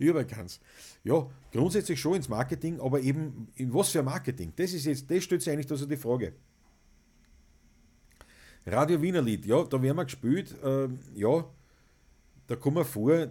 Übrigens. 0.01 0.59
Ja, 1.03 1.29
grundsätzlich 1.51 1.99
schon 1.99 2.15
ins 2.15 2.27
Marketing, 2.27 2.79
aber 2.79 3.01
eben 3.01 3.47
in 3.55 3.71
was 3.71 3.89
für 3.89 4.01
Marketing? 4.01 4.51
Das 4.55 4.73
ist 4.73 4.85
jetzt, 4.85 5.09
das 5.11 5.23
stellt 5.23 5.43
sich 5.43 5.53
eigentlich 5.53 5.69
also 5.69 5.85
die 5.85 5.95
Frage. 5.95 6.33
Radio 8.65 8.99
Wiener 8.99 9.21
Lied, 9.21 9.45
ja, 9.45 9.63
da 9.63 9.79
werden 9.79 9.97
wir 9.97 10.05
gespielt, 10.05 10.55
äh, 10.63 10.87
ja, 11.13 11.45
da 12.47 12.55
kommen 12.55 12.77
wir 12.77 12.85
vor, 12.85 13.27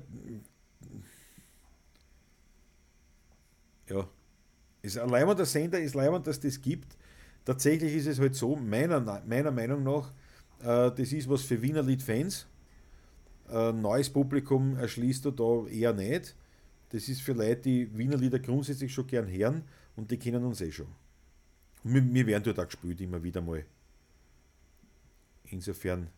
ja, 3.88 4.08
ist 4.82 4.96
ein 4.96 5.08
leibender 5.08 5.46
Sender, 5.46 5.80
ist 5.80 5.94
leibend, 5.96 6.26
dass 6.26 6.38
das 6.38 6.60
gibt. 6.60 6.96
Tatsächlich 7.44 7.94
ist 7.94 8.06
es 8.06 8.20
halt 8.20 8.36
so, 8.36 8.54
meiner, 8.54 9.00
meiner 9.26 9.50
Meinung 9.50 9.82
nach, 9.82 10.12
äh, 10.60 10.94
das 10.94 11.12
ist 11.12 11.28
was 11.28 11.42
für 11.42 11.60
Wiener 11.62 11.82
Lied-Fans. 11.82 12.46
Äh, 13.50 13.72
neues 13.72 14.08
Publikum 14.08 14.76
erschließt 14.76 15.24
du 15.24 15.30
da 15.32 15.66
eher 15.68 15.92
nicht. 15.92 16.36
Das 16.90 17.08
ist 17.08 17.22
für 17.22 17.32
Leute, 17.32 17.62
die 17.62 17.96
Wiener 17.96 18.16
Lieder 18.16 18.38
grundsätzlich 18.38 18.92
schon 18.92 19.06
gern 19.06 19.28
hören 19.28 19.62
und 19.96 20.10
die 20.10 20.18
kennen 20.18 20.44
uns 20.44 20.60
eh 20.60 20.70
schon. 20.70 20.88
Wir, 21.82 22.02
wir 22.12 22.26
werden 22.26 22.44
dort 22.44 22.60
auch 22.60 22.66
gespielt, 22.66 23.00
immer 23.00 23.22
wieder 23.22 23.40
mal. 23.40 23.64
Insofern. 25.44 26.08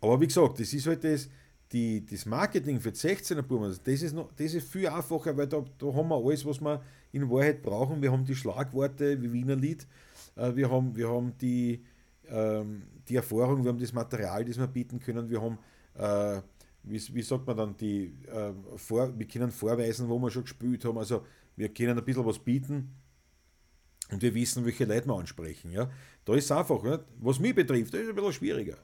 Aber 0.00 0.20
wie 0.20 0.26
gesagt, 0.26 0.60
das 0.60 0.72
ist 0.72 0.86
halt 0.86 1.04
das, 1.04 1.28
die, 1.72 2.04
das 2.04 2.26
Marketing 2.26 2.80
für 2.80 2.92
die 2.92 2.98
16er 2.98 3.42
Buben, 3.42 3.76
das 3.84 4.02
ist, 4.02 4.14
das 4.14 4.54
ist 4.54 4.68
viel 4.68 4.88
einfacher, 4.88 5.36
weil 5.36 5.46
da, 5.46 5.64
da 5.78 5.86
haben 5.86 6.08
wir 6.08 6.16
alles, 6.16 6.44
was 6.44 6.60
wir 6.60 6.82
in 7.12 7.28
Wahrheit 7.30 7.62
brauchen. 7.62 8.00
Wir 8.00 8.12
haben 8.12 8.24
die 8.24 8.34
Schlagworte 8.34 9.20
wie 9.20 9.32
Wiener 9.32 9.56
Lied, 9.56 9.86
äh, 10.36 10.54
wir 10.54 10.70
haben, 10.70 10.94
wir 10.94 11.08
haben 11.08 11.36
die, 11.38 11.84
ähm, 12.28 12.82
die 13.08 13.16
Erfahrung, 13.16 13.64
wir 13.64 13.70
haben 13.70 13.80
das 13.80 13.92
Material, 13.92 14.44
das 14.44 14.58
wir 14.58 14.66
bieten 14.66 15.00
können, 15.00 15.28
wir 15.28 15.42
haben 15.42 15.58
äh, 15.94 16.42
wie, 16.86 17.14
wie 17.14 17.22
sagt 17.22 17.46
man 17.46 17.56
dann, 17.56 17.76
die, 17.76 18.14
äh, 18.26 18.52
vor, 18.76 19.16
wir 19.18 19.26
können 19.26 19.50
vorweisen, 19.50 20.08
wo 20.08 20.18
wir 20.18 20.30
schon 20.30 20.44
gespielt 20.44 20.84
haben. 20.84 20.98
Also 20.98 21.24
wir 21.56 21.68
können 21.68 21.98
ein 21.98 22.04
bisschen 22.04 22.24
was 22.24 22.38
bieten 22.38 22.94
und 24.10 24.22
wir 24.22 24.34
wissen, 24.34 24.64
welche 24.64 24.84
Leute 24.84 25.06
wir 25.06 25.14
ansprechen. 25.14 25.72
Ja? 25.72 25.90
Da 26.24 26.34
ist 26.34 26.44
es 26.44 26.52
einfach, 26.52 26.82
nicht? 26.82 27.00
was 27.18 27.38
mich 27.38 27.54
betrifft, 27.54 27.92
das 27.92 28.02
ist 28.02 28.08
ein 28.08 28.14
bisschen 28.14 28.32
schwieriger. 28.32 28.78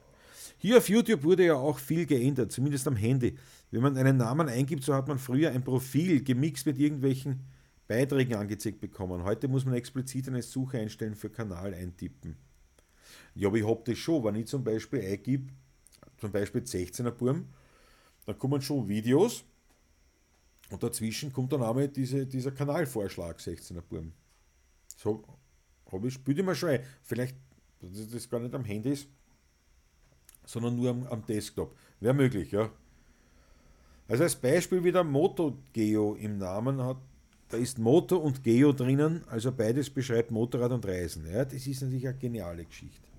Hier 0.57 0.77
auf 0.77 0.87
YouTube 0.87 1.23
wurde 1.23 1.45
ja 1.45 1.55
auch 1.55 1.79
viel 1.79 2.05
geändert, 2.05 2.51
zumindest 2.51 2.87
am 2.87 2.95
Handy. 2.95 3.37
Wenn 3.71 3.81
man 3.81 3.97
einen 3.97 4.17
Namen 4.17 4.47
eingibt, 4.47 4.83
so 4.83 4.93
hat 4.93 5.07
man 5.07 5.17
früher 5.17 5.51
ein 5.51 5.63
Profil 5.63 6.23
gemixt 6.23 6.65
mit 6.65 6.77
irgendwelchen 6.77 7.41
Beiträgen 7.87 8.35
angezeigt 8.35 8.79
bekommen. 8.79 9.23
Heute 9.23 9.47
muss 9.47 9.65
man 9.65 9.73
explizit 9.73 10.27
eine 10.27 10.41
Suche 10.41 10.79
einstellen 10.79 11.15
für 11.15 11.29
Kanal 11.29 11.73
eintippen. 11.73 12.37
Ja, 13.35 13.47
aber 13.47 13.57
ich 13.57 13.67
habe 13.67 13.81
das 13.85 13.97
schon, 13.97 14.23
wenn 14.23 14.35
ich 14.35 14.47
zum 14.47 14.63
Beispiel 14.63 15.01
eingib, 15.01 15.49
zum 16.17 16.31
Beispiel 16.31 16.61
16er 16.61 17.11
Burm, 17.11 17.47
dann 18.25 18.37
kommen 18.37 18.61
schon 18.61 18.87
Videos 18.87 19.43
und 20.69 20.81
dazwischen 20.81 21.31
kommt 21.31 21.51
dann 21.53 21.63
einmal 21.63 21.87
diese, 21.87 22.25
dieser 22.25 22.51
Kanalvorschlag 22.51 23.37
16er 23.37 23.81
Burm. 23.81 24.11
So 24.97 25.23
habe 25.91 26.07
ich, 26.07 26.13
spüre 26.13 26.39
ich 26.39 26.45
mir 26.45 26.55
schon. 26.55 26.79
Vielleicht, 27.01 27.35
dass 27.81 28.09
das 28.09 28.29
gar 28.29 28.39
nicht 28.39 28.55
am 28.55 28.63
Handy 28.63 28.91
ist, 28.91 29.07
sondern 30.45 30.75
nur 30.75 30.89
am, 30.89 31.07
am 31.07 31.25
Desktop. 31.25 31.75
Wäre 31.99 32.13
möglich, 32.13 32.51
ja. 32.51 32.71
Also 34.07 34.23
als 34.23 34.35
Beispiel 34.35 34.83
wieder 34.83 35.03
MotoGeo 35.03 36.15
im 36.15 36.37
Namen 36.37 36.81
hat, 36.83 36.97
da 37.49 37.57
ist 37.57 37.77
Moto 37.77 38.17
und 38.17 38.43
Geo 38.43 38.73
drinnen, 38.73 39.23
also 39.27 39.51
beides 39.51 39.89
beschreibt 39.89 40.31
Motorrad 40.31 40.71
und 40.71 40.85
Reisen. 40.85 41.25
Ja, 41.31 41.45
das 41.45 41.67
ist 41.67 41.81
natürlich 41.81 42.07
eine 42.07 42.17
geniale 42.17 42.65
Geschichte. 42.65 43.12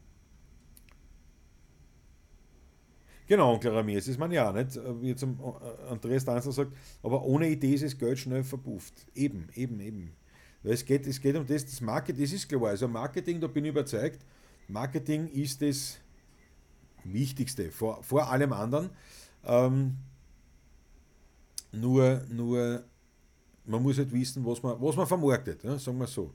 Genau, 3.26 3.54
Onkel 3.54 3.72
Ramirez, 3.72 4.18
meine 4.18 4.34
ich 4.34 4.40
auch 4.40 4.52
nicht, 4.52 4.78
wie 5.00 5.08
jetzt 5.08 5.26
Andreas 5.88 6.24
Danzler 6.24 6.52
sagt, 6.52 6.72
aber 7.02 7.22
ohne 7.22 7.48
Idee 7.48 7.74
ist 7.74 7.84
das 7.84 7.96
Geld 7.96 8.18
schnell 8.18 8.44
verpufft. 8.44 8.94
Eben, 9.14 9.48
eben, 9.54 9.80
eben. 9.80 10.12
Weil 10.62 10.72
es 10.72 10.84
geht, 10.84 11.06
es 11.06 11.20
geht 11.20 11.34
um 11.36 11.46
das, 11.46 11.64
das 11.64 11.80
Marketing, 11.80 12.22
das 12.22 12.32
ist 12.32 12.48
klar. 12.48 12.66
Also 12.66 12.86
Marketing, 12.86 13.40
da 13.40 13.46
bin 13.46 13.64
ich 13.64 13.70
überzeugt, 13.70 14.24
Marketing 14.68 15.28
ist 15.28 15.62
das 15.62 15.98
Wichtigste, 17.04 17.70
vor, 17.70 18.02
vor 18.02 18.30
allem 18.30 18.52
anderen. 18.52 18.90
Ähm, 19.44 19.96
nur, 21.72 22.22
nur, 22.30 22.84
man 23.64 23.82
muss 23.82 23.98
halt 23.98 24.12
wissen, 24.12 24.44
was 24.44 24.62
man, 24.62 24.80
was 24.80 24.96
man 24.96 25.06
vermarktet, 25.06 25.64
ja, 25.64 25.78
sagen 25.78 25.98
wir 25.98 26.06
so. 26.06 26.32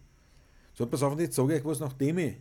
So, 0.74 0.86
pass 0.86 1.04
auf, 1.04 1.14
und 1.14 1.20
jetzt 1.20 1.36
sage 1.36 1.56
ich 1.56 1.60
euch 1.60 1.66
was, 1.66 1.80
nachdem 1.80 2.18
ich, 2.20 2.36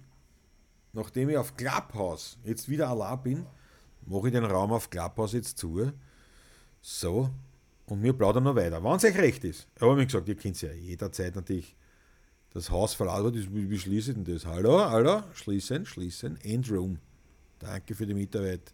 nachdem 0.93 1.31
ich 1.31 1.37
auf 1.37 1.57
Clubhouse 1.57 2.39
jetzt 2.45 2.69
wieder 2.69 2.89
allein 2.89 3.23
bin, 3.23 3.47
mache 4.09 4.29
ich 4.29 4.33
den 4.33 4.45
Raum 4.45 4.73
auf 4.73 4.91
Clubhouse 4.91 5.33
jetzt 5.33 5.59
zu. 5.59 5.93
So, 6.81 7.31
Und 7.87 8.03
wir 8.03 8.13
plaudern 8.13 8.45
noch 8.45 8.57
weiter, 8.57 8.83
wenn 8.83 8.93
es 8.93 9.05
euch 9.05 9.17
recht 9.17 9.45
ist. 9.45 9.67
Aber 9.81 9.97
wie 9.99 10.07
gesagt, 10.07 10.29
ihr 10.29 10.37
könnt 10.37 10.61
ja 10.61 10.73
jederzeit 10.73 11.35
natürlich 11.35 11.75
das 12.51 12.71
Haus 12.71 12.95
verlassen. 12.95 13.35
Wie, 13.55 13.71
wie 13.71 13.79
schließe 13.79 14.11
ich 14.11 14.17
denn 14.17 14.25
das? 14.25 14.47
Hallo, 14.47 14.79
hallo, 14.79 15.23
schließen, 15.35 15.87
schließen, 15.87 16.41
End 16.43 16.71
Room. 16.71 16.99
Danke 17.59 17.95
für 17.95 18.07
die 18.07 18.15
Mitarbeit. 18.15 18.73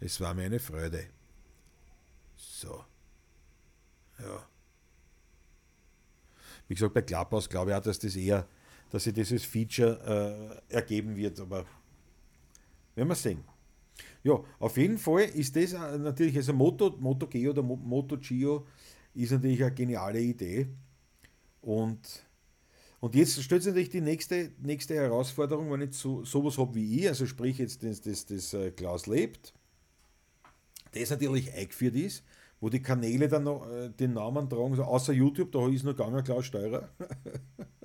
Es 0.00 0.20
war 0.20 0.34
mir 0.34 0.44
eine 0.44 0.58
Freude. 0.58 1.04
So. 2.36 2.84
Ja. 4.18 4.46
Wie 6.68 6.74
gesagt, 6.74 6.94
bei 6.94 7.02
Clubhouse 7.02 7.48
glaube 7.48 7.70
ich 7.70 7.76
auch, 7.76 7.82
dass 7.82 7.98
das 7.98 8.16
eher, 8.16 8.46
dass 8.90 9.04
sich 9.04 9.12
dieses 9.12 9.44
Feature 9.44 10.60
äh, 10.70 10.74
ergeben 10.74 11.14
wird, 11.16 11.38
aber 11.40 11.64
werden 12.94 13.08
wir 13.08 13.14
sehen. 13.14 13.44
Ja, 14.24 14.42
auf 14.58 14.78
jeden 14.78 14.96
Fall 14.96 15.24
ist 15.34 15.54
das 15.54 15.72
natürlich, 15.72 16.34
also 16.36 16.54
Moto, 16.54 16.96
Moto 16.98 17.26
G 17.26 17.46
oder 17.46 17.62
Moto 17.62 18.16
Geo 18.16 18.66
ist 19.12 19.32
natürlich 19.32 19.62
eine 19.62 19.74
geniale 19.74 20.18
Idee. 20.18 20.66
Und, 21.60 22.24
und 23.00 23.14
jetzt 23.14 23.42
stellt 23.42 23.62
sich 23.62 23.70
natürlich 23.70 23.90
die 23.90 24.00
nächste, 24.00 24.52
nächste 24.62 24.94
Herausforderung, 24.94 25.70
wenn 25.70 25.82
ich 25.82 25.94
so, 25.94 26.24
sowas 26.24 26.56
habe 26.56 26.74
wie 26.74 27.00
ich, 27.00 27.08
also 27.08 27.26
sprich 27.26 27.58
jetzt 27.58 27.82
das, 27.82 28.00
das, 28.00 28.24
das 28.24 28.54
äh, 28.54 28.70
Glas 28.70 29.06
lebt, 29.06 29.52
das 30.92 31.10
natürlich 31.10 31.52
eingeführt 31.52 31.94
ist, 31.94 32.24
wo 32.60 32.70
die 32.70 32.80
Kanäle 32.80 33.28
dann 33.28 33.44
noch 33.44 33.70
äh, 33.70 33.90
den 33.90 34.14
Namen 34.14 34.48
tragen, 34.48 34.80
außer 34.80 35.12
YouTube, 35.12 35.52
da 35.52 35.68
ist 35.68 35.84
noch 35.84 35.94
gegangen 35.94 36.24
Klaus 36.24 36.46
Steurer. 36.46 36.88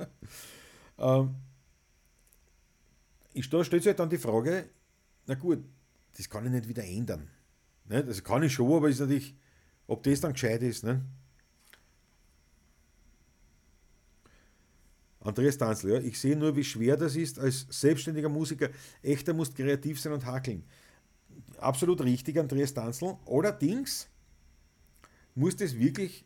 ähm, 0.97 1.35
ich, 3.33 3.49
da 3.49 3.61
stellt 3.61 3.83
sich 3.83 3.89
halt 3.89 3.99
dann 3.99 4.09
die 4.09 4.17
Frage, 4.17 4.69
na 5.27 5.35
gut, 5.35 5.63
das 6.17 6.29
kann 6.29 6.45
ich 6.45 6.51
nicht 6.51 6.67
wieder 6.67 6.83
ändern. 6.83 7.29
Nicht? 7.85 8.07
Also 8.07 8.21
kann 8.21 8.43
ich 8.43 8.53
schon, 8.53 8.71
aber 8.71 8.89
ist 8.89 8.99
natürlich, 8.99 9.35
ob 9.87 10.03
das 10.03 10.21
dann 10.21 10.33
gescheit 10.33 10.61
ist. 10.61 10.83
Nicht? 10.83 11.01
Andreas 15.21 15.57
Tanzler, 15.57 15.95
ja, 15.95 16.01
ich 16.01 16.19
sehe 16.19 16.35
nur, 16.35 16.55
wie 16.55 16.63
schwer 16.63 16.95
das 16.95 17.15
ist, 17.15 17.39
als 17.39 17.67
selbstständiger 17.69 18.29
Musiker. 18.29 18.69
Echter 19.01 19.33
muss 19.33 19.53
kreativ 19.53 19.99
sein 19.99 20.13
und 20.13 20.25
hakeln. 20.25 20.63
Absolut 21.57 22.01
richtig, 22.01 22.37
Andreas 22.37 22.73
Tanzl. 22.73 23.17
Allerdings 23.25 24.07
muss 25.35 25.55
das 25.57 25.77
wirklich 25.77 26.25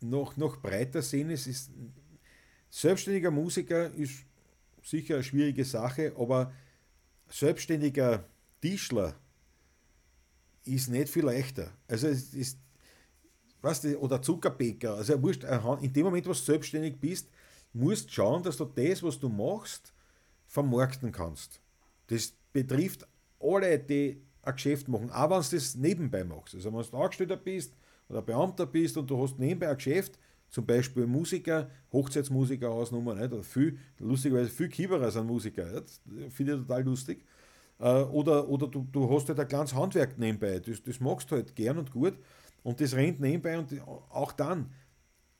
noch, 0.00 0.36
noch 0.36 0.58
breiter 0.58 1.00
sehen. 1.00 1.30
Es 1.30 1.46
ist, 1.46 1.70
selbstständiger 2.68 3.30
Musiker 3.30 3.90
ist 3.94 4.24
sicher 4.82 5.14
eine 5.14 5.24
schwierige 5.24 5.64
Sache, 5.64 6.12
aber 6.18 6.52
selbstständiger 7.32 8.24
Tischler 8.60 9.14
ist 10.64 10.88
nicht 10.88 11.08
viel 11.08 11.24
leichter. 11.24 11.70
Also 11.88 12.08
es 12.08 12.34
ist, 12.34 12.58
du, 13.62 13.98
oder 13.98 14.22
Zuckerbäcker, 14.22 14.94
also 14.94 15.18
musst, 15.18 15.44
in 15.44 15.92
dem 15.92 16.04
Moment, 16.04 16.26
wo 16.26 16.30
du 16.30 16.34
selbstständig 16.34 17.00
bist, 17.00 17.28
musst 17.72 18.12
schauen, 18.12 18.42
dass 18.42 18.56
du 18.56 18.64
das, 18.64 19.02
was 19.02 19.18
du 19.18 19.28
machst, 19.28 19.92
vermarkten 20.46 21.10
kannst. 21.10 21.60
Das 22.08 22.34
betrifft 22.52 23.06
alle, 23.40 23.78
die 23.78 24.22
ein 24.42 24.54
Geschäft 24.54 24.88
machen, 24.88 25.10
auch 25.10 25.30
wenn 25.30 25.42
du 25.42 25.56
das 25.56 25.74
nebenbei 25.74 26.24
machst. 26.24 26.54
Also 26.54 26.72
wenn 26.72 26.82
du 26.82 26.96
Angestellter 26.96 27.36
bist 27.36 27.74
oder 28.08 28.22
Beamter 28.22 28.66
bist 28.66 28.96
und 28.96 29.08
du 29.08 29.22
hast 29.22 29.38
nebenbei 29.38 29.68
ein 29.68 29.76
Geschäft, 29.76 30.18
zum 30.52 30.66
Beispiel 30.66 31.06
Musiker, 31.06 31.70
Hochzeitsmusiker 31.92 32.68
Hausnummer, 32.68 33.14
nicht? 33.14 33.32
Lustigerweise 33.98 34.50
viel 34.50 34.68
Kieberer 34.68 35.10
sind 35.10 35.26
Musiker, 35.26 35.82
finde 36.28 36.52
ich 36.52 36.58
total 36.60 36.84
lustig. 36.84 37.24
Äh, 37.78 38.02
oder 38.02 38.48
oder 38.48 38.68
du, 38.68 38.86
du 38.92 39.10
hast 39.10 39.28
halt 39.28 39.40
ein 39.40 39.48
kleines 39.48 39.74
Handwerk 39.74 40.18
nebenbei, 40.18 40.60
das, 40.60 40.82
das 40.82 41.00
magst 41.00 41.30
du 41.30 41.36
halt 41.36 41.56
gern 41.56 41.78
und 41.78 41.90
gut 41.90 42.14
und 42.62 42.80
das 42.82 42.94
rennt 42.94 43.18
nebenbei 43.18 43.58
und 43.58 43.72
auch 44.10 44.32
dann, 44.32 44.70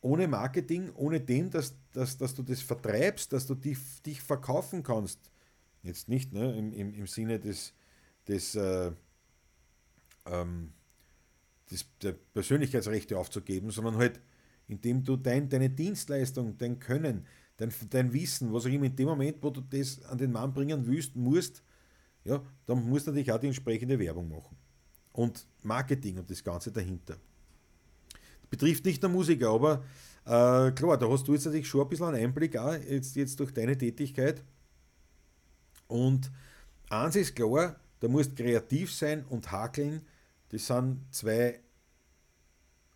ohne 0.01 0.27
Marketing, 0.27 0.91
ohne 0.95 1.21
dem, 1.21 1.51
dass, 1.51 1.77
dass, 1.93 2.17
dass 2.17 2.35
du 2.35 2.43
das 2.43 2.63
vertreibst, 2.63 3.33
dass 3.35 3.47
du 3.47 3.55
dich, 3.55 3.79
dich 4.05 4.23
verkaufen 4.23 4.83
kannst. 4.83 5.21
Jetzt 5.83 6.09
nicht 6.09 6.33
ne, 6.33 6.57
im, 6.57 6.73
im, 6.73 6.95
im 6.95 7.07
Sinne 7.07 7.39
des, 7.39 7.75
des, 8.27 8.55
äh, 8.55 8.93
ähm, 10.25 10.73
des 11.71 11.87
der 12.01 12.13
Persönlichkeitsrechte 12.13 13.19
aufzugeben, 13.19 13.71
sondern 13.71 13.97
halt 13.97 14.21
indem 14.69 15.03
du 15.05 15.17
dein, 15.17 15.49
deine 15.49 15.71
Dienstleistung, 15.71 16.57
dein 16.59 16.79
Können, 16.79 17.27
dein, 17.57 17.73
dein 17.91 18.13
Wissen, 18.13 18.53
was 18.53 18.65
auch 18.65 18.71
immer 18.71 18.87
in 18.87 18.97
dem 18.97 19.09
Moment, 19.09 19.43
wo 19.43 19.51
du 19.51 19.61
das 19.61 20.03
an 20.05 20.19
den 20.19 20.33
Mann 20.33 20.53
bringen 20.53 20.87
willst, 20.87 21.17
musst, 21.17 21.63
ja, 22.25 22.43
dann 22.67 22.89
musst 22.89 23.07
du 23.07 23.11
natürlich 23.11 23.33
auch 23.33 23.39
die 23.39 23.49
entsprechende 23.49 23.99
Werbung 23.99 24.29
machen. 24.29 24.57
Und 25.13 25.47
Marketing 25.63 26.19
und 26.19 26.31
das 26.31 26.43
Ganze 26.43 26.73
dahinter. 26.73 27.17
Das 28.41 28.51
betrifft 28.51 28.85
nicht 28.85 29.03
nur 29.03 29.11
Musiker, 29.11 29.51
aber 29.51 29.85
äh, 30.25 30.73
klar, 30.73 30.97
da 30.97 31.09
hast 31.09 31.27
du 31.27 31.35
jetzt 31.35 31.45
natürlich 31.45 31.69
schon 31.69 31.83
ein 31.83 31.89
bisschen 31.89 32.07
einen 32.07 32.25
Einblick, 32.25 32.57
auch 32.57 32.75
jetzt, 32.75 33.17
jetzt 33.17 33.39
durch 33.41 33.53
deine 33.53 33.77
Tätigkeit. 33.77 34.43
Und 35.89 36.31
eins 36.89 37.17
ist 37.17 37.35
klar, 37.35 37.77
da 38.01 38.09
musst 38.09 38.37
kreativ 38.37 38.93
sein 38.93 39.25
und 39.29 39.53
hakeln. 39.53 40.03
Das 40.49 40.67
sind 40.67 41.01
zwei 41.11 41.61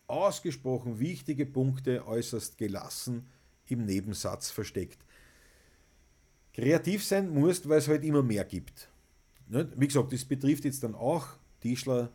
ausgesprochen 0.06 0.98
wichtige 0.98 1.46
Punkte 1.46 2.06
äußerst 2.06 2.58
gelassen 2.58 3.26
im 3.68 3.84
Nebensatz 3.84 4.50
versteckt. 4.50 4.98
Kreativ 6.54 7.04
sein 7.04 7.28
musst, 7.28 7.68
weil 7.68 7.78
es 7.78 7.88
halt 7.88 8.04
immer 8.04 8.22
mehr 8.22 8.44
gibt. 8.44 8.88
Wie 9.48 9.86
gesagt, 9.86 10.12
das 10.12 10.24
betrifft 10.24 10.64
jetzt 10.64 10.82
dann 10.82 10.94
auch 10.94 11.26
Tischler, 11.60 12.10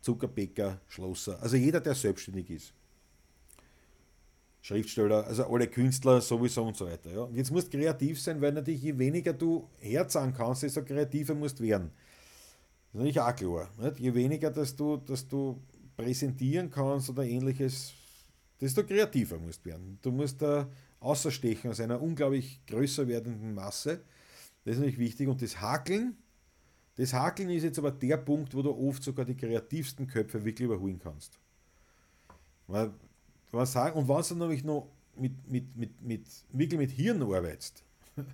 Zuckerbäcker, 0.00 0.80
Schlosser, 0.88 1.40
also 1.42 1.56
jeder, 1.56 1.80
der 1.80 1.94
selbstständig 1.94 2.50
ist. 2.50 2.72
Schriftsteller, 4.60 5.26
also 5.26 5.46
alle 5.46 5.66
Künstler 5.66 6.20
sowieso 6.20 6.64
und 6.64 6.76
so 6.76 6.86
weiter. 6.86 7.10
Ja. 7.10 7.20
Und 7.22 7.34
jetzt 7.36 7.50
musst 7.50 7.72
du 7.72 7.78
kreativ 7.78 8.20
sein, 8.20 8.40
weil 8.40 8.52
natürlich 8.52 8.82
je 8.82 8.98
weniger 8.98 9.32
du 9.32 9.68
herzahlen 9.78 10.34
kannst, 10.34 10.62
desto 10.62 10.84
kreativer 10.84 11.34
musst 11.34 11.58
du 11.58 11.64
werden. 11.64 11.90
Das 12.92 13.00
ist 13.02 13.16
natürlich 13.16 13.20
auch 13.20 13.36
klar. 13.36 13.70
Nicht? 13.78 14.00
Je 14.00 14.14
weniger, 14.14 14.50
dass 14.50 14.74
du, 14.74 14.96
dass 14.96 15.26
du 15.26 15.58
präsentieren 15.98 16.70
kannst 16.70 17.10
oder 17.10 17.24
ähnliches, 17.24 17.92
desto 18.60 18.84
kreativer 18.84 19.36
musst 19.38 19.66
du 19.66 19.70
werden. 19.70 19.98
Du 20.00 20.12
musst 20.12 20.40
da 20.40 20.70
außerstechen 21.00 21.70
aus 21.70 21.80
einer 21.80 22.00
unglaublich 22.00 22.64
größer 22.66 23.06
werdenden 23.08 23.52
Masse. 23.52 24.04
Das 24.64 24.74
ist 24.74 24.78
natürlich 24.78 24.98
wichtig. 24.98 25.28
Und 25.28 25.42
das 25.42 25.60
Hakeln, 25.60 26.16
das 26.96 27.12
Hakeln 27.12 27.50
ist 27.50 27.64
jetzt 27.64 27.80
aber 27.80 27.90
der 27.90 28.16
Punkt, 28.16 28.54
wo 28.54 28.62
du 28.62 28.70
oft 28.70 29.02
sogar 29.02 29.24
die 29.24 29.36
kreativsten 29.36 30.06
Köpfe 30.06 30.44
wirklich 30.44 30.66
überholen 30.66 31.00
kannst. 31.00 31.38
Weil, 32.68 32.92
was 33.50 33.72
sagen, 33.72 33.98
und 33.98 34.08
wenn 34.08 34.22
du 34.22 34.34
nämlich 34.36 34.62
noch 34.62 34.88
mit, 35.16 35.50
mit, 35.50 35.76
mit, 35.76 36.00
mit, 36.00 36.26
wirklich 36.52 36.78
mit 36.78 36.90
Hirn 36.92 37.22
arbeitest, 37.22 37.82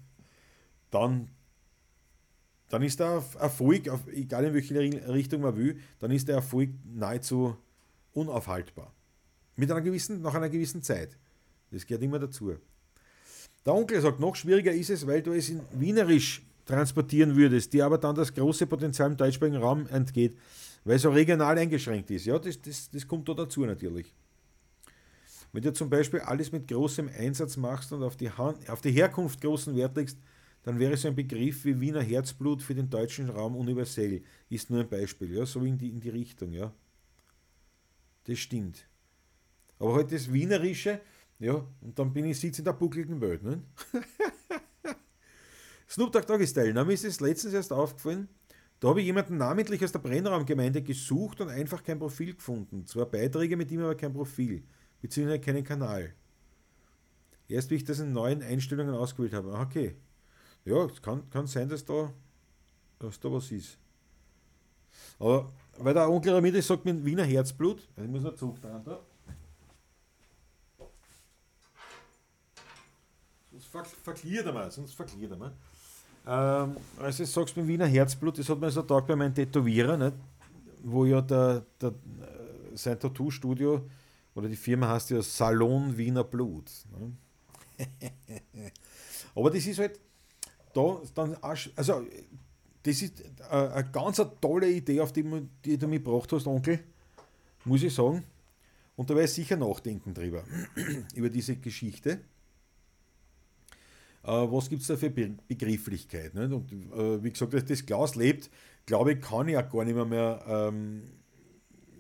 dann, 0.90 1.30
dann 2.74 2.82
ist 2.82 2.98
der 2.98 3.22
Erfolg, 3.38 3.88
egal 4.12 4.46
in 4.46 4.52
welche 4.52 4.74
Richtung 5.08 5.42
man 5.42 5.56
will, 5.56 5.78
dann 6.00 6.10
ist 6.10 6.26
der 6.26 6.34
Erfolg 6.34 6.70
nahezu 6.84 7.56
unaufhaltbar. 8.14 8.92
Mit 9.54 9.70
einer 9.70 9.80
gewissen, 9.80 10.20
nach 10.20 10.34
einer 10.34 10.48
gewissen 10.48 10.82
Zeit. 10.82 11.16
Das 11.70 11.86
gehört 11.86 12.02
immer 12.02 12.18
dazu. 12.18 12.52
Der 13.64 13.72
Onkel 13.72 14.00
sagt, 14.00 14.18
noch 14.18 14.34
schwieriger 14.34 14.72
ist 14.72 14.90
es, 14.90 15.06
weil 15.06 15.22
du 15.22 15.34
es 15.34 15.50
in 15.50 15.60
Wienerisch 15.74 16.42
transportieren 16.66 17.36
würdest, 17.36 17.72
dir 17.72 17.86
aber 17.86 17.96
dann 17.96 18.16
das 18.16 18.34
große 18.34 18.66
Potenzial 18.66 19.08
im 19.08 19.16
deutschsprachigen 19.16 19.58
Raum 19.58 19.86
entgeht, 19.86 20.36
weil 20.82 20.96
es 20.96 21.02
so 21.02 21.10
regional 21.10 21.56
eingeschränkt 21.56 22.10
ist. 22.10 22.26
Ja, 22.26 22.40
das, 22.40 22.60
das, 22.60 22.90
das 22.90 23.06
kommt 23.06 23.28
da 23.28 23.34
dazu 23.34 23.64
natürlich. 23.64 24.12
Wenn 25.52 25.62
du 25.62 25.72
zum 25.72 25.88
Beispiel 25.88 26.18
alles 26.18 26.50
mit 26.50 26.66
großem 26.66 27.08
Einsatz 27.16 27.56
machst 27.56 27.92
und 27.92 28.02
auf 28.02 28.16
die, 28.16 28.30
Hand, 28.30 28.68
auf 28.68 28.80
die 28.80 28.90
Herkunft 28.90 29.40
großen 29.40 29.76
Wert 29.76 29.96
legst, 29.96 30.18
dann 30.64 30.78
wäre 30.78 30.96
so 30.96 31.08
ein 31.08 31.14
Begriff 31.14 31.64
wie 31.66 31.78
Wiener 31.78 32.02
Herzblut 32.02 32.62
für 32.62 32.74
den 32.74 32.88
deutschen 32.88 33.28
Raum 33.28 33.54
universell. 33.54 34.22
Ist 34.48 34.70
nur 34.70 34.80
ein 34.80 34.88
Beispiel, 34.88 35.30
ja, 35.34 35.44
so 35.44 35.62
in 35.62 35.76
die, 35.76 35.90
in 35.90 36.00
die 36.00 36.08
Richtung, 36.08 36.52
ja. 36.52 36.74
Das 38.24 38.38
stimmt. 38.38 38.88
Aber 39.78 39.94
halt 39.96 40.10
das 40.10 40.32
Wienerische, 40.32 41.02
ja, 41.38 41.66
und 41.82 41.98
dann 41.98 42.14
bin 42.14 42.24
ich 42.24 42.40
sitz 42.40 42.58
in 42.58 42.64
der 42.64 42.72
buckligen 42.72 43.20
Welt. 43.20 43.42
Ne? 43.42 43.62
Snoop 45.88 46.12
Dogg 46.12 46.26
Doggy 46.26 46.46
Style, 46.46 46.72
na, 46.72 46.82
mir 46.82 46.94
ist 46.94 47.04
es 47.04 47.20
letztens 47.20 47.52
erst 47.52 47.72
aufgefallen, 47.72 48.28
da 48.80 48.88
habe 48.88 49.00
ich 49.00 49.06
jemanden 49.06 49.36
namentlich 49.36 49.84
aus 49.84 49.92
der 49.92 49.98
Brennraumgemeinde 49.98 50.82
gesucht 50.82 51.42
und 51.42 51.48
einfach 51.50 51.82
kein 51.82 51.98
Profil 51.98 52.34
gefunden. 52.34 52.86
Zwar 52.86 53.06
Beiträge 53.06 53.56
mit 53.58 53.70
ihm, 53.70 53.80
aber 53.80 53.94
kein 53.94 54.14
Profil, 54.14 54.62
beziehungsweise 55.02 55.40
keinen 55.40 55.64
Kanal. 55.64 56.14
Erst 57.48 57.70
wie 57.70 57.74
ich 57.74 57.84
das 57.84 58.00
in 58.00 58.12
neuen 58.12 58.42
Einstellungen 58.42 58.94
ausgewählt 58.94 59.34
habe. 59.34 59.52
okay. 59.52 59.94
Ja, 60.64 60.84
es 60.86 61.00
kann, 61.02 61.28
kann 61.30 61.46
sein, 61.46 61.68
dass 61.68 61.84
da, 61.84 62.10
dass 62.98 63.20
da 63.20 63.32
was 63.32 63.50
ist. 63.52 63.78
Aber 65.18 65.50
weil 65.78 65.94
der 65.94 66.08
Onkel 66.08 66.32
Ramide 66.32 66.62
sagt 66.62 66.84
mit 66.84 67.04
Wiener 67.04 67.24
Herzblut, 67.24 67.86
ich 67.96 68.08
muss 68.08 68.22
noch 68.22 68.34
zurückdrehen 68.34 68.82
da. 68.84 69.00
Sonst 73.50 73.66
ver 73.66 73.84
verkliert 73.84 74.46
er 74.46 74.52
mal, 74.52 74.70
sonst 74.70 74.94
verkliert 74.94 75.32
er 75.32 75.36
mal. 75.36 75.52
Ähm, 76.26 76.76
also 76.98 77.24
du 77.24 77.28
sagst 77.28 77.56
mit 77.56 77.66
Wiener 77.66 77.86
Herzblut, 77.86 78.38
das 78.38 78.48
hat 78.48 78.58
man 78.58 78.70
so 78.70 78.82
Tag 78.82 79.06
bei 79.06 79.16
meinem 79.16 79.34
Tätowierer, 79.34 79.96
nicht? 79.96 80.16
wo 80.82 81.04
ja 81.04 81.20
der, 81.20 81.64
der, 81.80 81.94
sein 82.74 82.98
Tattoo-Studio 82.98 83.88
oder 84.34 84.48
die 84.48 84.56
Firma 84.56 84.88
heißt 84.88 85.10
ja 85.10 85.22
Salon 85.22 85.96
Wiener 85.96 86.24
Blut. 86.24 86.70
Ne? 86.90 87.12
Aber 89.34 89.50
das 89.50 89.66
ist 89.66 89.78
halt 89.78 89.98
da 90.74 91.00
dann, 91.14 91.36
also 91.40 92.04
das 92.84 93.02
ist 93.02 93.20
äh, 93.50 93.54
eine 93.54 93.90
ganz 93.90 94.20
eine 94.20 94.30
tolle 94.40 94.70
Idee, 94.70 95.00
auf 95.00 95.12
die, 95.12 95.24
die 95.64 95.78
du 95.78 95.88
mich 95.88 96.04
gebracht 96.04 96.30
hast, 96.32 96.46
Onkel, 96.46 96.80
muss 97.64 97.82
ich 97.82 97.94
sagen. 97.94 98.22
Und 98.96 99.10
da 99.10 99.14
werde 99.14 99.24
ich 99.24 99.32
sicher 99.32 99.56
nachdenken 99.56 100.14
drüber, 100.14 100.44
über 101.14 101.30
diese 101.30 101.56
Geschichte. 101.56 102.20
Äh, 104.22 104.28
was 104.28 104.68
gibt 104.68 104.82
es 104.82 104.88
da 104.88 104.96
für 104.96 105.10
Be 105.10 105.34
Begrifflichkeit? 105.48 106.34
Nicht? 106.34 106.52
Und 106.52 106.72
äh, 106.72 107.22
wie 107.22 107.30
gesagt, 107.30 107.54
dass 107.54 107.64
das 107.64 107.84
Glas 107.84 108.16
lebt, 108.16 108.50
glaube 108.86 109.14
ich, 109.14 109.20
kann 109.20 109.48
ich 109.48 109.56
auch 109.56 109.68
gar 109.68 109.84
nicht 109.84 109.94
mehr, 109.94 110.04
mehr 110.04 110.44
ähm, 110.46 111.02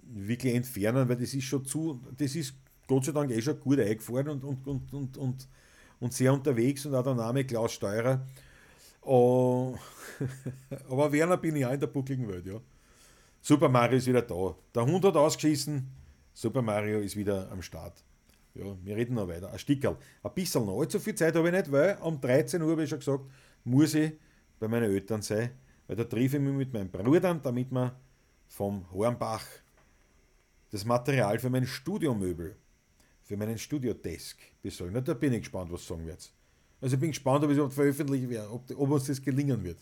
wirklich 0.02 0.54
entfernen, 0.54 1.08
weil 1.08 1.16
das 1.16 1.34
ist 1.34 1.44
schon 1.44 1.64
zu, 1.64 2.00
das 2.16 2.36
ist 2.36 2.54
Gott 2.86 3.06
sei 3.06 3.12
Dank 3.12 3.30
eh 3.30 3.40
schon 3.40 3.58
gut 3.58 3.80
eingefahren 3.80 4.28
und, 4.28 4.44
und, 4.44 4.66
und, 4.66 4.92
und, 4.92 5.16
und, 5.16 5.48
und 6.00 6.12
sehr 6.12 6.32
unterwegs 6.32 6.84
und 6.84 6.94
auch 6.94 7.02
der 7.02 7.14
Name 7.14 7.44
Klaus 7.44 7.72
Steurer. 7.72 8.26
Oh, 9.04 9.76
aber 10.88 11.12
Werner 11.12 11.36
bin 11.36 11.56
ich 11.56 11.66
auch 11.66 11.72
in 11.72 11.80
der 11.80 11.86
buckligen 11.86 12.28
Welt, 12.28 12.46
ja. 12.46 12.60
Super 13.40 13.68
Mario 13.68 13.98
ist 13.98 14.06
wieder 14.06 14.22
da. 14.22 14.54
Der 14.74 14.86
Hund 14.86 15.04
hat 15.04 15.16
ausgeschissen, 15.16 15.90
Super 16.32 16.62
Mario 16.62 17.00
ist 17.00 17.14
wieder 17.14 17.50
am 17.50 17.60
Start. 17.60 18.02
Ja, 18.54 18.64
wir 18.82 18.96
reden 18.96 19.14
noch 19.14 19.28
weiter. 19.28 19.50
Ein 19.52 19.58
Stickerl. 19.58 19.98
Ein 20.22 20.32
bisschen 20.32 20.64
noch. 20.64 20.80
Allzu 20.80 20.98
viel 21.00 21.14
Zeit 21.14 21.34
habe 21.34 21.48
ich 21.48 21.54
nicht, 21.54 21.70
weil 21.70 21.98
um 22.00 22.20
13 22.20 22.62
Uhr, 22.62 22.78
ich 22.78 22.88
schon 22.88 23.00
gesagt, 23.00 23.24
muss 23.64 23.94
ich 23.94 24.12
bei 24.58 24.68
meinen 24.68 24.90
Eltern 24.90 25.22
sein. 25.22 25.50
Weil 25.86 25.96
da 25.96 26.04
treffe 26.04 26.36
ich 26.36 26.42
mich 26.42 26.54
mit 26.54 26.72
meinen 26.72 26.90
Brüdern, 26.90 27.42
damit 27.42 27.70
wir 27.70 27.98
vom 28.46 28.90
Hornbach 28.92 29.44
das 30.70 30.84
Material 30.84 31.38
für 31.38 31.50
mein 31.50 31.66
Studiomöbel, 31.66 32.56
für 33.22 33.36
meinen 33.36 33.58
Studiodesk 33.58 34.38
besorgen. 34.62 34.94
Na, 34.94 35.00
da 35.00 35.14
bin 35.14 35.32
ich 35.32 35.40
gespannt, 35.40 35.70
was 35.70 35.86
sagen 35.86 36.06
wird. 36.06 36.32
Also 36.84 36.94
ich 36.96 37.00
bin 37.00 37.12
gespannt, 37.12 37.42
ob 37.42 37.50
es 37.50 37.74
veröffentlichen 37.74 38.28
werde, 38.28 38.52
ob, 38.52 38.70
ob, 38.76 38.90
uns 38.90 39.06
das 39.06 39.22
gelingen 39.22 39.64
wird. 39.64 39.78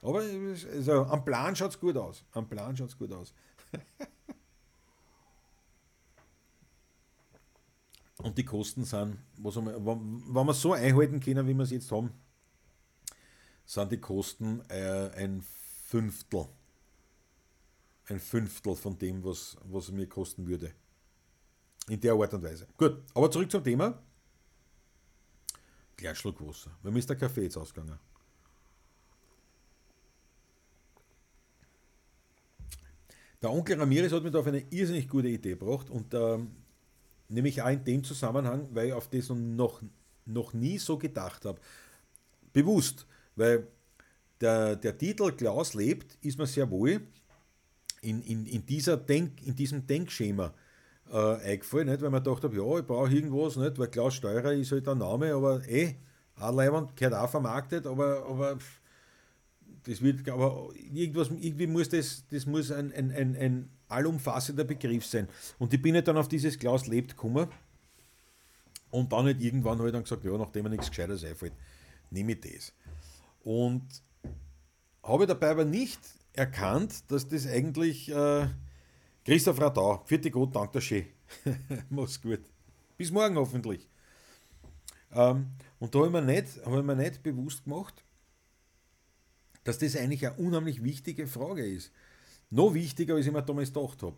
Aber 0.00 0.20
also, 0.20 1.04
am 1.04 1.22
Plan 1.26 1.54
schaut 1.54 1.72
es 1.72 1.78
gut 1.78 1.94
aus. 1.94 2.24
Am 2.32 2.48
Plan 2.48 2.74
schaut 2.74 2.88
es 2.88 2.96
gut 2.96 3.12
aus. 3.12 3.34
Und 8.22 8.38
die 8.38 8.46
Kosten 8.46 8.86
sind, 8.86 9.18
was 9.36 9.56
wir, 9.56 9.84
wenn 9.84 10.46
wir 10.46 10.54
so 10.54 10.72
einhalten 10.72 11.20
können, 11.20 11.46
wie 11.46 11.52
wir 11.52 11.64
es 11.64 11.70
jetzt 11.70 11.92
haben, 11.92 12.10
sind 13.66 13.92
die 13.92 14.00
Kosten 14.00 14.62
äh, 14.70 15.10
ein 15.14 15.44
Fünftel. 15.84 16.46
Ein 18.06 18.18
Fünftel 18.18 18.74
von 18.74 18.98
dem, 18.98 19.22
was, 19.22 19.58
was 19.64 19.84
es 19.84 19.92
mir 19.92 20.08
kosten 20.08 20.46
würde. 20.46 20.72
In 21.88 22.00
der 22.00 22.14
Art 22.14 22.32
und 22.32 22.42
Weise. 22.42 22.66
Gut, 22.78 23.02
aber 23.12 23.30
zurück 23.30 23.50
zum 23.50 23.62
Thema. 23.62 24.02
Gleich 26.02 26.18
Schluck 26.18 26.46
Wasser. 26.46 26.70
Mir 26.82 26.98
ist 26.98 27.08
der 27.08 27.16
Kaffee 27.16 27.44
jetzt 27.44 27.56
ausgegangen. 27.56 27.98
Der 33.40 33.50
Onkel 33.50 33.78
Ramirez 33.78 34.12
hat 34.12 34.22
mir 34.22 34.30
da 34.30 34.40
auf 34.40 34.46
eine 34.46 34.64
irrsinnig 34.70 35.08
gute 35.08 35.28
Idee 35.28 35.50
gebracht 35.50 35.90
und 35.90 36.12
ähm, 36.14 36.50
Nämlich 37.32 37.62
auch 37.62 37.70
in 37.70 37.82
dem 37.82 38.04
Zusammenhang, 38.04 38.68
weil 38.72 38.88
ich 38.88 38.92
auf 38.92 39.08
das 39.08 39.30
noch, 39.30 39.80
noch 40.26 40.52
nie 40.52 40.76
so 40.76 40.98
gedacht 40.98 41.46
habe. 41.46 41.58
Bewusst, 42.52 43.06
weil 43.36 43.66
der, 44.38 44.76
der 44.76 44.98
Titel 44.98 45.32
Klaus 45.32 45.72
lebt, 45.72 46.18
ist 46.20 46.36
mir 46.36 46.46
sehr 46.46 46.70
wohl 46.70 47.00
in, 48.02 48.20
in, 48.22 48.44
in, 48.44 48.66
dieser 48.66 48.98
Denk, 48.98 49.42
in 49.46 49.56
diesem 49.56 49.86
Denkschema 49.86 50.52
äh, 51.12 51.36
eingefallen, 51.52 51.88
nicht? 51.88 52.02
weil 52.02 52.10
man 52.10 52.22
gedacht 52.22 52.42
habe, 52.42 52.56
ja, 52.56 52.78
ich 52.78 52.86
brauche 52.86 53.12
irgendwas, 53.12 53.56
nicht? 53.56 53.78
weil 53.78 53.88
Klaus 53.88 54.14
Steurer 54.14 54.52
ist 54.52 54.72
halt 54.72 54.88
ein 54.88 54.98
Name, 54.98 55.34
aber 55.34 55.66
eh, 55.68 55.96
Leiband 56.36 56.96
gehört 56.96 57.14
auch 57.14 57.30
vermarktet, 57.30 57.86
aber, 57.86 58.26
aber 58.26 58.58
das 59.84 60.00
wird, 60.00 60.28
aber 60.28 60.70
irgendwas, 60.74 61.30
irgendwie 61.30 61.66
muss 61.66 61.88
das, 61.88 62.24
das 62.30 62.46
muss 62.46 62.72
ein, 62.72 62.92
ein, 62.92 63.10
ein, 63.12 63.36
ein 63.36 63.70
allumfassender 63.88 64.64
Begriff 64.64 65.04
sein. 65.04 65.28
Und 65.58 65.72
ich 65.74 65.82
bin 65.82 65.94
halt 65.94 66.08
dann 66.08 66.16
auf 66.16 66.28
dieses 66.28 66.58
Klaus 66.58 66.86
lebt 66.86 67.10
gekommen 67.10 67.48
und 68.90 69.12
dann 69.12 69.26
halt 69.26 69.40
irgendwann 69.40 69.84
ich 69.84 69.92
dann 69.92 70.02
gesagt, 70.02 70.24
ja, 70.24 70.36
nachdem 70.36 70.64
mir 70.64 70.70
nichts 70.70 70.88
Gescheites 70.88 71.24
einfällt, 71.24 71.52
nehme 72.10 72.32
ich 72.32 72.40
das. 72.40 72.72
Und 73.44 73.86
habe 75.02 75.26
dabei 75.26 75.50
aber 75.50 75.64
nicht 75.64 76.00
erkannt, 76.32 77.10
dass 77.10 77.28
das 77.28 77.46
eigentlich 77.46 78.08
äh, 78.10 78.46
Christoph 79.24 79.60
Radau, 79.60 80.02
vierte 80.04 80.30
Gott, 80.32 80.54
danke 80.54 80.80
schön. 80.80 81.06
Mach's 81.90 82.20
gut. 82.20 82.40
Bis 82.96 83.12
morgen 83.12 83.36
hoffentlich. 83.36 83.88
Ähm, 85.12 85.46
und 85.78 85.94
da 85.94 86.00
habe 86.00 86.08
ich, 86.08 86.12
mir 86.12 86.22
nicht, 86.22 86.64
hab 86.64 86.76
ich 86.76 86.82
mir 86.82 86.96
nicht 86.96 87.22
bewusst 87.22 87.62
gemacht, 87.62 88.02
dass 89.62 89.78
das 89.78 89.94
eigentlich 89.94 90.26
eine 90.26 90.36
unheimlich 90.38 90.82
wichtige 90.82 91.28
Frage 91.28 91.64
ist. 91.64 91.92
Noch 92.50 92.74
wichtiger, 92.74 93.14
als 93.14 93.26
ich 93.26 93.32
mir 93.32 93.42
damals 93.42 93.72
gedacht 93.72 94.02
habe. 94.02 94.16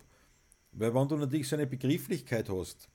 Weil 0.72 0.94
wenn 0.94 1.08
du 1.08 1.16
natürlich 1.16 1.48
so 1.48 1.56
eine 1.56 1.66
Begrifflichkeit 1.66 2.48
hast, 2.48 2.88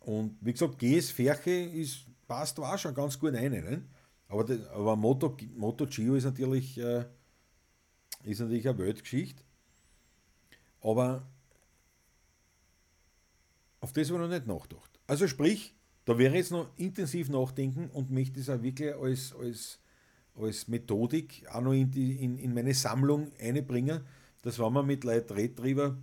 und 0.00 0.38
wie 0.40 0.52
gesagt, 0.52 0.78
GS 0.78 1.10
Ferche 1.12 1.50
ist, 1.50 2.06
passt 2.26 2.58
auch 2.58 2.78
schon 2.78 2.94
ganz 2.94 3.18
gut 3.18 3.34
rein. 3.34 3.52
Ne? 3.52 3.84
Aber, 4.26 4.44
das, 4.44 4.66
aber 4.68 4.96
Moto, 4.96 5.36
Moto 5.56 5.86
Gio 5.86 6.16
ist 6.16 6.24
natürlich, 6.24 6.78
äh, 6.78 7.04
ist 8.24 8.40
natürlich 8.40 8.68
eine 8.68 8.78
Weltgeschichte. 8.78 9.42
Aber 10.80 11.26
auf 13.80 13.92
das 13.92 14.08
ich 14.08 14.12
noch 14.12 14.28
nicht 14.28 14.46
nachgedacht. 14.46 15.00
Also 15.06 15.26
sprich, 15.26 15.74
da 16.04 16.18
wäre 16.18 16.34
jetzt 16.34 16.50
noch 16.50 16.70
intensiv 16.76 17.28
nachdenken 17.28 17.90
und 17.90 18.10
möchte 18.10 18.40
es 18.40 18.48
auch 18.48 18.62
wirklich 18.62 18.94
als, 18.94 19.34
als 19.34 19.80
als 20.42 20.68
Methodik 20.68 21.46
auch 21.52 21.60
noch 21.60 21.72
in, 21.72 21.90
die, 21.90 22.22
in, 22.22 22.38
in 22.38 22.54
meine 22.54 22.74
Sammlung 22.74 23.30
einbringen, 23.38 24.00
dass 24.42 24.58
wenn 24.58 24.72
man 24.72 24.86
mit 24.86 25.04
Leuten 25.04 25.34
redet 25.34 25.58
drüber, 25.58 25.98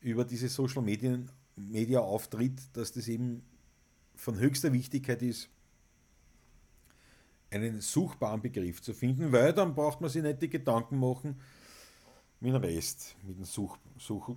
über 0.00 0.24
diese 0.24 0.48
Social 0.48 0.82
Media, 0.82 1.18
Media 1.56 2.00
auftritt, 2.00 2.60
dass 2.74 2.92
das 2.92 3.08
eben 3.08 3.42
von 4.14 4.38
höchster 4.38 4.72
Wichtigkeit 4.72 5.22
ist, 5.22 5.48
einen 7.50 7.80
suchbaren 7.80 8.42
Begriff 8.42 8.82
zu 8.82 8.92
finden, 8.92 9.32
weil 9.32 9.52
dann 9.52 9.74
braucht 9.74 10.00
man 10.00 10.10
sich 10.10 10.22
nicht 10.22 10.42
die 10.42 10.50
Gedanken 10.50 10.98
machen 10.98 11.40
mit 12.40 12.54
dem 12.54 12.62
Rest, 12.62 13.16
mit 13.22 13.36
dem 13.36 13.44
Such, 13.44 13.76
Such 13.98 14.36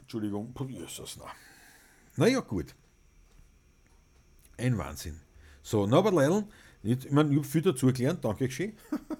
Entschuldigung, 0.00 0.54
Jesus, 0.68 1.16
na. 1.18 1.26
Naja, 2.16 2.40
gut. 2.40 2.74
Ein 4.58 4.76
Wahnsinn. 4.76 5.20
So, 5.62 5.86
na, 5.86 5.98
aber 5.98 6.12
Leil, 6.12 6.44
ich 6.82 7.10
meine, 7.10 7.30
ich 7.30 7.36
habe 7.36 7.46
viel 7.46 7.62
dazu 7.62 7.86
gelernt, 7.86 8.24
danke 8.24 8.50
schön. 8.50 8.76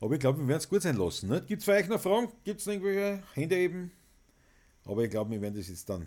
Aber 0.00 0.14
ich 0.14 0.20
glaube, 0.20 0.38
wir 0.38 0.48
werden 0.48 0.58
es 0.58 0.68
gut 0.68 0.80
sein 0.80 0.96
lassen. 0.96 1.28
Gibt 1.46 1.60
es 1.60 1.64
für 1.64 1.72
euch 1.72 1.86
noch 1.86 2.00
Fragen? 2.00 2.28
Gibt 2.42 2.60
es 2.60 2.66
noch 2.66 2.72
irgendwelche 2.72 3.22
Hände 3.34 3.56
eben? 3.58 3.92
Aber 4.86 5.04
ich 5.04 5.10
glaube, 5.10 5.30
wir 5.30 5.42
werden 5.42 5.56
das 5.56 5.68
jetzt 5.68 5.88
dann 5.90 6.06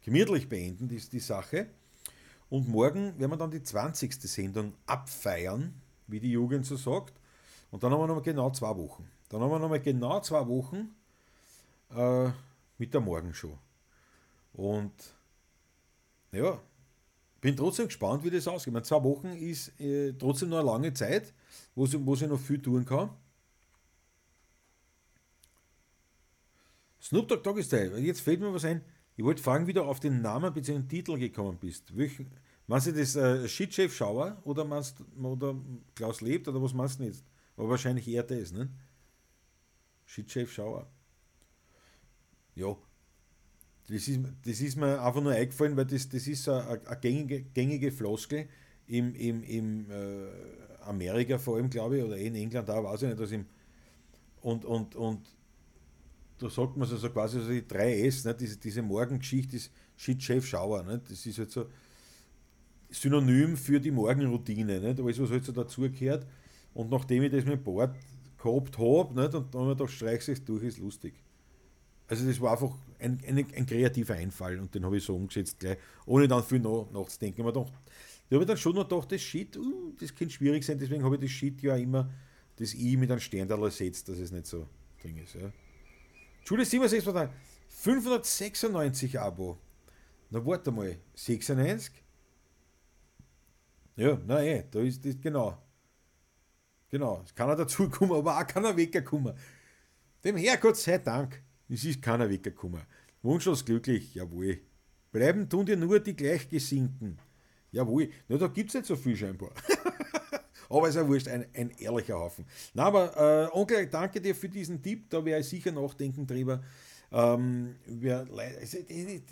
gemütlich 0.00 0.48
beenden, 0.48 0.86
die, 0.86 0.98
die 0.98 1.18
Sache. 1.18 1.66
Und 2.48 2.68
morgen 2.68 3.18
werden 3.18 3.32
wir 3.32 3.36
dann 3.36 3.50
die 3.50 3.62
20. 3.62 4.14
Sendung 4.22 4.74
abfeiern, 4.86 5.74
wie 6.06 6.20
die 6.20 6.30
Jugend 6.30 6.66
so 6.66 6.76
sagt. 6.76 7.14
Und 7.72 7.82
dann 7.82 7.92
haben 7.92 8.00
wir 8.00 8.06
noch 8.06 8.22
genau 8.22 8.50
zwei 8.50 8.76
Wochen. 8.76 9.10
Dann 9.34 9.42
haben 9.42 9.50
wir 9.50 9.58
noch 9.58 9.68
mal 9.68 9.80
genau 9.80 10.20
zwei 10.20 10.46
Wochen 10.46 10.94
äh, 11.90 12.30
mit 12.78 12.94
der 12.94 13.00
Morgenshow. 13.00 13.58
Und 14.52 14.92
ja, 16.30 16.62
bin 17.40 17.56
trotzdem 17.56 17.86
gespannt, 17.86 18.22
wie 18.22 18.30
das 18.30 18.46
ausgeht. 18.46 18.72
meine, 18.72 18.84
zwei 18.84 19.02
Wochen 19.02 19.26
ist 19.30 19.80
äh, 19.80 20.12
trotzdem 20.12 20.50
noch 20.50 20.58
eine 20.58 20.66
lange 20.66 20.94
Zeit, 20.94 21.34
wo 21.74 21.84
sie 21.84 22.28
noch 22.28 22.38
viel 22.38 22.62
tun 22.62 22.84
kann. 22.84 23.10
Snoop 27.02 27.26
Dogg 27.26 27.42
Dogg 27.42 27.58
ist 27.58 27.66
Style. 27.66 27.98
Jetzt 27.98 28.20
fällt 28.20 28.38
mir 28.38 28.54
was 28.54 28.64
ein. 28.64 28.82
Ich 29.16 29.24
wollte 29.24 29.42
fragen, 29.42 29.66
wie 29.66 29.72
du 29.72 29.82
auf 29.82 29.98
den 29.98 30.22
Namen 30.22 30.54
bzw. 30.54 30.74
den 30.74 30.88
Titel 30.88 31.18
gekommen 31.18 31.58
bist. 31.58 31.96
Welchen, 31.96 32.30
meinst 32.68 32.86
du 32.86 32.92
das 32.92 33.16
äh, 33.16 33.48
Shitchef 33.48 33.96
Schauer 33.96 34.40
oder 34.44 34.64
meinst 34.64 35.02
oder 35.20 35.56
Klaus 35.96 36.20
lebt 36.20 36.46
oder 36.46 36.62
was 36.62 36.72
meinst 36.72 37.00
du 37.00 37.04
jetzt? 37.06 37.24
Aber 37.56 37.70
wahrscheinlich 37.70 38.06
eher 38.06 38.22
das, 38.22 38.52
ne? 38.52 38.70
Shitchef 40.04 40.52
Schauer. 40.52 40.86
Ja, 42.54 42.76
das 43.88 44.08
ist, 44.08 44.20
das 44.44 44.60
ist 44.60 44.76
mir 44.76 45.00
einfach 45.02 45.20
nur 45.20 45.32
eingefallen, 45.32 45.76
weil 45.76 45.84
das, 45.84 46.08
das 46.08 46.26
ist 46.26 46.48
eine, 46.48 46.80
gängige, 47.00 47.42
gängige 47.42 47.92
Floskel 47.92 48.48
im, 48.86 49.14
im, 49.14 49.42
im 49.42 49.90
äh, 49.90 50.26
Amerika 50.82 51.38
vor 51.38 51.56
allem, 51.56 51.68
glaube 51.68 51.98
ich, 51.98 52.04
oder 52.04 52.16
in 52.16 52.34
England 52.34 52.70
auch, 52.70 52.84
weiß 52.84 53.02
ich 53.02 53.08
nicht, 53.08 53.20
dass 53.20 53.32
im 53.32 53.46
und, 54.40 54.66
und, 54.66 54.94
und 54.94 55.26
da 56.38 56.50
sagt 56.50 56.76
man 56.76 56.86
so, 56.86 56.96
so 56.98 57.08
quasi 57.08 57.40
so 57.40 57.48
die 57.48 57.62
3S, 57.62 58.26
ne, 58.26 58.34
diese, 58.34 58.58
diese 58.58 58.82
Morgengeschichte 58.82 59.56
ist 59.56 59.70
Shit 59.96 60.22
Chef 60.22 60.46
Schauer, 60.46 60.82
ne, 60.82 61.00
das 61.08 61.24
ist 61.24 61.38
halt 61.38 61.50
so 61.50 61.66
Synonym 62.90 63.56
für 63.56 63.80
die 63.80 63.90
Morgenroutine, 63.90 64.80
ne, 64.80 64.94
alles 64.98 65.18
was 65.18 65.30
halt 65.30 65.44
so 65.44 65.52
dazugehört. 65.52 66.26
Und 66.74 66.90
nachdem 66.90 67.22
ich 67.22 67.32
das 67.32 67.44
mit 67.44 67.64
Bord 67.64 67.94
gehabt 68.44 68.78
habe, 68.78 69.14
ne, 69.14 69.24
und 69.26 69.54
dann 69.54 69.62
habe 69.62 69.72
ich 69.72 69.78
gedacht, 69.78 69.92
streich 69.92 70.28
es 70.28 70.44
durch, 70.44 70.62
ist 70.62 70.78
lustig. 70.78 71.14
Also 72.06 72.26
das 72.26 72.40
war 72.40 72.52
einfach 72.52 72.76
ein, 72.98 73.20
ein, 73.26 73.38
ein 73.38 73.66
kreativer 73.66 74.14
Einfall 74.14 74.60
und 74.60 74.74
den 74.74 74.84
habe 74.84 74.98
ich 74.98 75.04
so 75.04 75.16
umgesetzt 75.16 75.58
gleich, 75.58 75.78
ohne 76.06 76.28
dann 76.28 76.44
viel 76.44 76.60
nach, 76.60 76.86
nachzudenken. 76.92 77.40
Ich 77.40 77.46
habe 77.46 77.66
hab 78.30 78.46
dann 78.46 78.56
schon 78.56 78.74
noch 78.74 78.88
gedacht, 78.88 79.10
das 79.10 79.22
Shit, 79.22 79.56
uh, 79.56 79.92
das 79.98 80.14
könnte 80.14 80.34
schwierig 80.34 80.64
sein, 80.64 80.78
deswegen 80.78 81.02
habe 81.02 81.16
ich 81.16 81.22
das 81.22 81.30
Shit 81.30 81.62
ja 81.62 81.76
immer 81.76 82.10
das 82.56 82.74
I 82.74 82.96
mit 82.96 83.10
einem 83.10 83.20
Sterntal 83.20 83.62
ersetzt, 83.62 84.08
dass 84.08 84.18
es 84.18 84.30
nicht 84.30 84.46
so 84.46 84.66
drin 85.00 85.16
ist. 85.16 85.34
Ja. 85.34 85.50
Schule 86.44 86.64
76, 86.64 87.30
596 87.68 89.18
Abo. 89.18 89.58
Na 90.30 90.44
warte 90.44 90.70
mal, 90.70 90.96
96? 91.14 91.92
Ja, 93.96 94.18
nein, 94.26 94.46
eh, 94.46 94.64
da 94.70 94.80
ist 94.80 95.04
das, 95.04 95.20
genau. 95.20 95.56
Genau, 96.94 97.20
es 97.24 97.34
kann 97.34 97.48
er 97.48 97.56
dazukommen, 97.56 98.16
aber 98.16 98.38
auch 98.38 98.46
keiner 98.46 98.76
wegkommen. 98.76 99.34
Dem 100.22 100.36
Herrgott 100.36 100.76
sei 100.76 100.98
Dank, 100.98 101.42
es 101.68 101.84
ist 101.84 102.00
keiner 102.00 102.30
weggekommen. 102.30 102.82
Wunschlos 103.20 103.64
glücklich, 103.64 104.14
jawohl. 104.14 104.60
Bleiben 105.10 105.48
tun 105.48 105.66
dir 105.66 105.76
nur 105.76 105.98
die 105.98 106.14
Gleichgesinnten. 106.14 107.18
Jawohl, 107.72 108.10
na, 108.28 108.36
da 108.36 108.46
gibt 108.46 108.68
es 108.68 108.74
nicht 108.74 108.86
so 108.86 108.94
viel 108.94 109.16
scheinbar. 109.16 109.50
aber 110.70 110.82
es 110.84 110.90
ist 110.90 111.02
ja 111.02 111.08
wurscht, 111.08 111.26
ein, 111.26 111.46
ein 111.52 111.70
ehrlicher 111.80 112.14
Haufen. 112.14 112.44
Na, 112.74 112.84
aber 112.84 113.50
äh, 113.52 113.58
Onkel, 113.58 113.88
danke 113.88 114.20
dir 114.20 114.36
für 114.36 114.48
diesen 114.48 114.80
Tipp, 114.80 115.10
da 115.10 115.24
werde 115.24 115.40
ich 115.40 115.48
sicher 115.48 115.72
nachdenken 115.72 116.28
drüber. 116.28 116.62
Ähm, 117.10 117.74
wer, 117.86 118.24
also, 118.60 118.78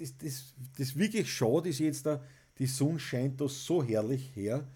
das, 0.00 0.18
das, 0.18 0.54
das 0.76 0.96
wirklich 0.96 1.32
schade 1.32 1.68
ist 1.68 1.78
jetzt 1.78 2.06
da, 2.06 2.24
die 2.58 2.66
Sonne 2.66 2.98
scheint 2.98 3.40
da 3.40 3.46
so 3.46 3.84
herrlich 3.84 4.34
her. 4.34 4.66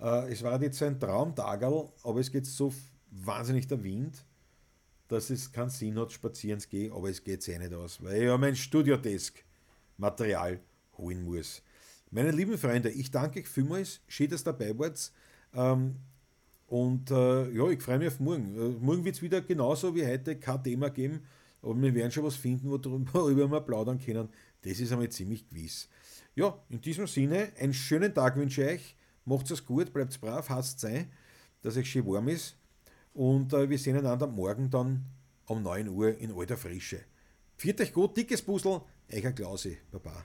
Äh, 0.00 0.32
es 0.32 0.42
war 0.42 0.60
jetzt 0.62 0.82
ein 0.82 0.98
Traumtagerl, 0.98 1.88
aber 2.02 2.20
es 2.20 2.30
geht 2.30 2.46
so 2.46 2.72
wahnsinnig 3.10 3.66
der 3.66 3.82
Wind, 3.82 4.24
dass 5.08 5.30
es 5.30 5.52
keinen 5.52 5.70
Sinn 5.70 5.98
hat, 5.98 6.12
spazieren 6.12 6.60
zu 6.60 6.68
gehen, 6.68 6.92
aber 6.92 7.08
es 7.08 7.22
geht 7.22 7.46
eh 7.48 7.58
nicht 7.58 7.72
aus, 7.72 8.02
weil 8.02 8.16
ich 8.16 8.24
ja 8.24 8.36
mein 8.36 8.56
Studiodesk-Material 8.56 10.60
holen 10.98 11.24
muss. 11.24 11.62
Meine 12.10 12.30
lieben 12.30 12.58
Freunde, 12.58 12.90
ich 12.90 13.10
danke 13.10 13.40
euch 13.40 13.48
vielmals, 13.48 14.00
schön, 14.08 14.30
dass 14.30 14.42
ihr 14.42 14.52
dabei 14.52 14.78
wart. 14.78 15.12
Ähm, 15.54 15.96
und 16.66 17.10
äh, 17.10 17.50
ja, 17.50 17.70
ich 17.70 17.82
freue 17.82 17.98
mich 17.98 18.08
auf 18.08 18.20
morgen. 18.20 18.56
Äh, 18.56 18.78
morgen 18.80 19.04
wird 19.04 19.16
es 19.16 19.22
wieder 19.22 19.40
genauso 19.40 19.94
wie 19.94 20.06
heute 20.06 20.36
kein 20.36 20.62
Thema 20.62 20.90
geben, 20.90 21.20
aber 21.62 21.80
wir 21.80 21.94
werden 21.94 22.10
schon 22.10 22.24
was 22.24 22.36
finden, 22.36 22.70
worüber 22.70 23.50
wir 23.50 23.60
plaudern 23.60 23.98
können. 23.98 24.28
Das 24.62 24.80
ist 24.80 24.92
einmal 24.92 25.08
ziemlich 25.10 25.48
gewiss. 25.48 25.88
Ja, 26.34 26.58
in 26.68 26.80
diesem 26.80 27.06
Sinne, 27.06 27.52
einen 27.58 27.72
schönen 27.72 28.12
Tag 28.12 28.36
wünsche 28.36 28.62
ich 28.62 28.68
euch. 28.68 28.95
Macht 29.26 29.50
es 29.50 29.66
gut, 29.66 29.92
bleibt 29.92 30.18
brav, 30.20 30.48
hasst 30.48 30.80
sein, 30.80 31.10
dass 31.60 31.76
es 31.76 31.86
schön 31.86 32.06
warm 32.06 32.28
ist. 32.28 32.56
Und 33.12 33.52
äh, 33.52 33.68
wir 33.68 33.78
sehen 33.78 33.96
einander 33.96 34.26
morgen 34.26 34.70
dann 34.70 35.04
um 35.46 35.62
9 35.62 35.88
Uhr 35.88 36.16
in 36.18 36.32
alter 36.32 36.56
Frische. 36.56 37.00
Viert 37.56 37.80
euch 37.80 37.92
gut, 37.92 38.16
dickes 38.16 38.40
Puzzle, 38.40 38.82
euer 39.12 39.32
Klausi, 39.32 39.78
Baba. 39.90 40.24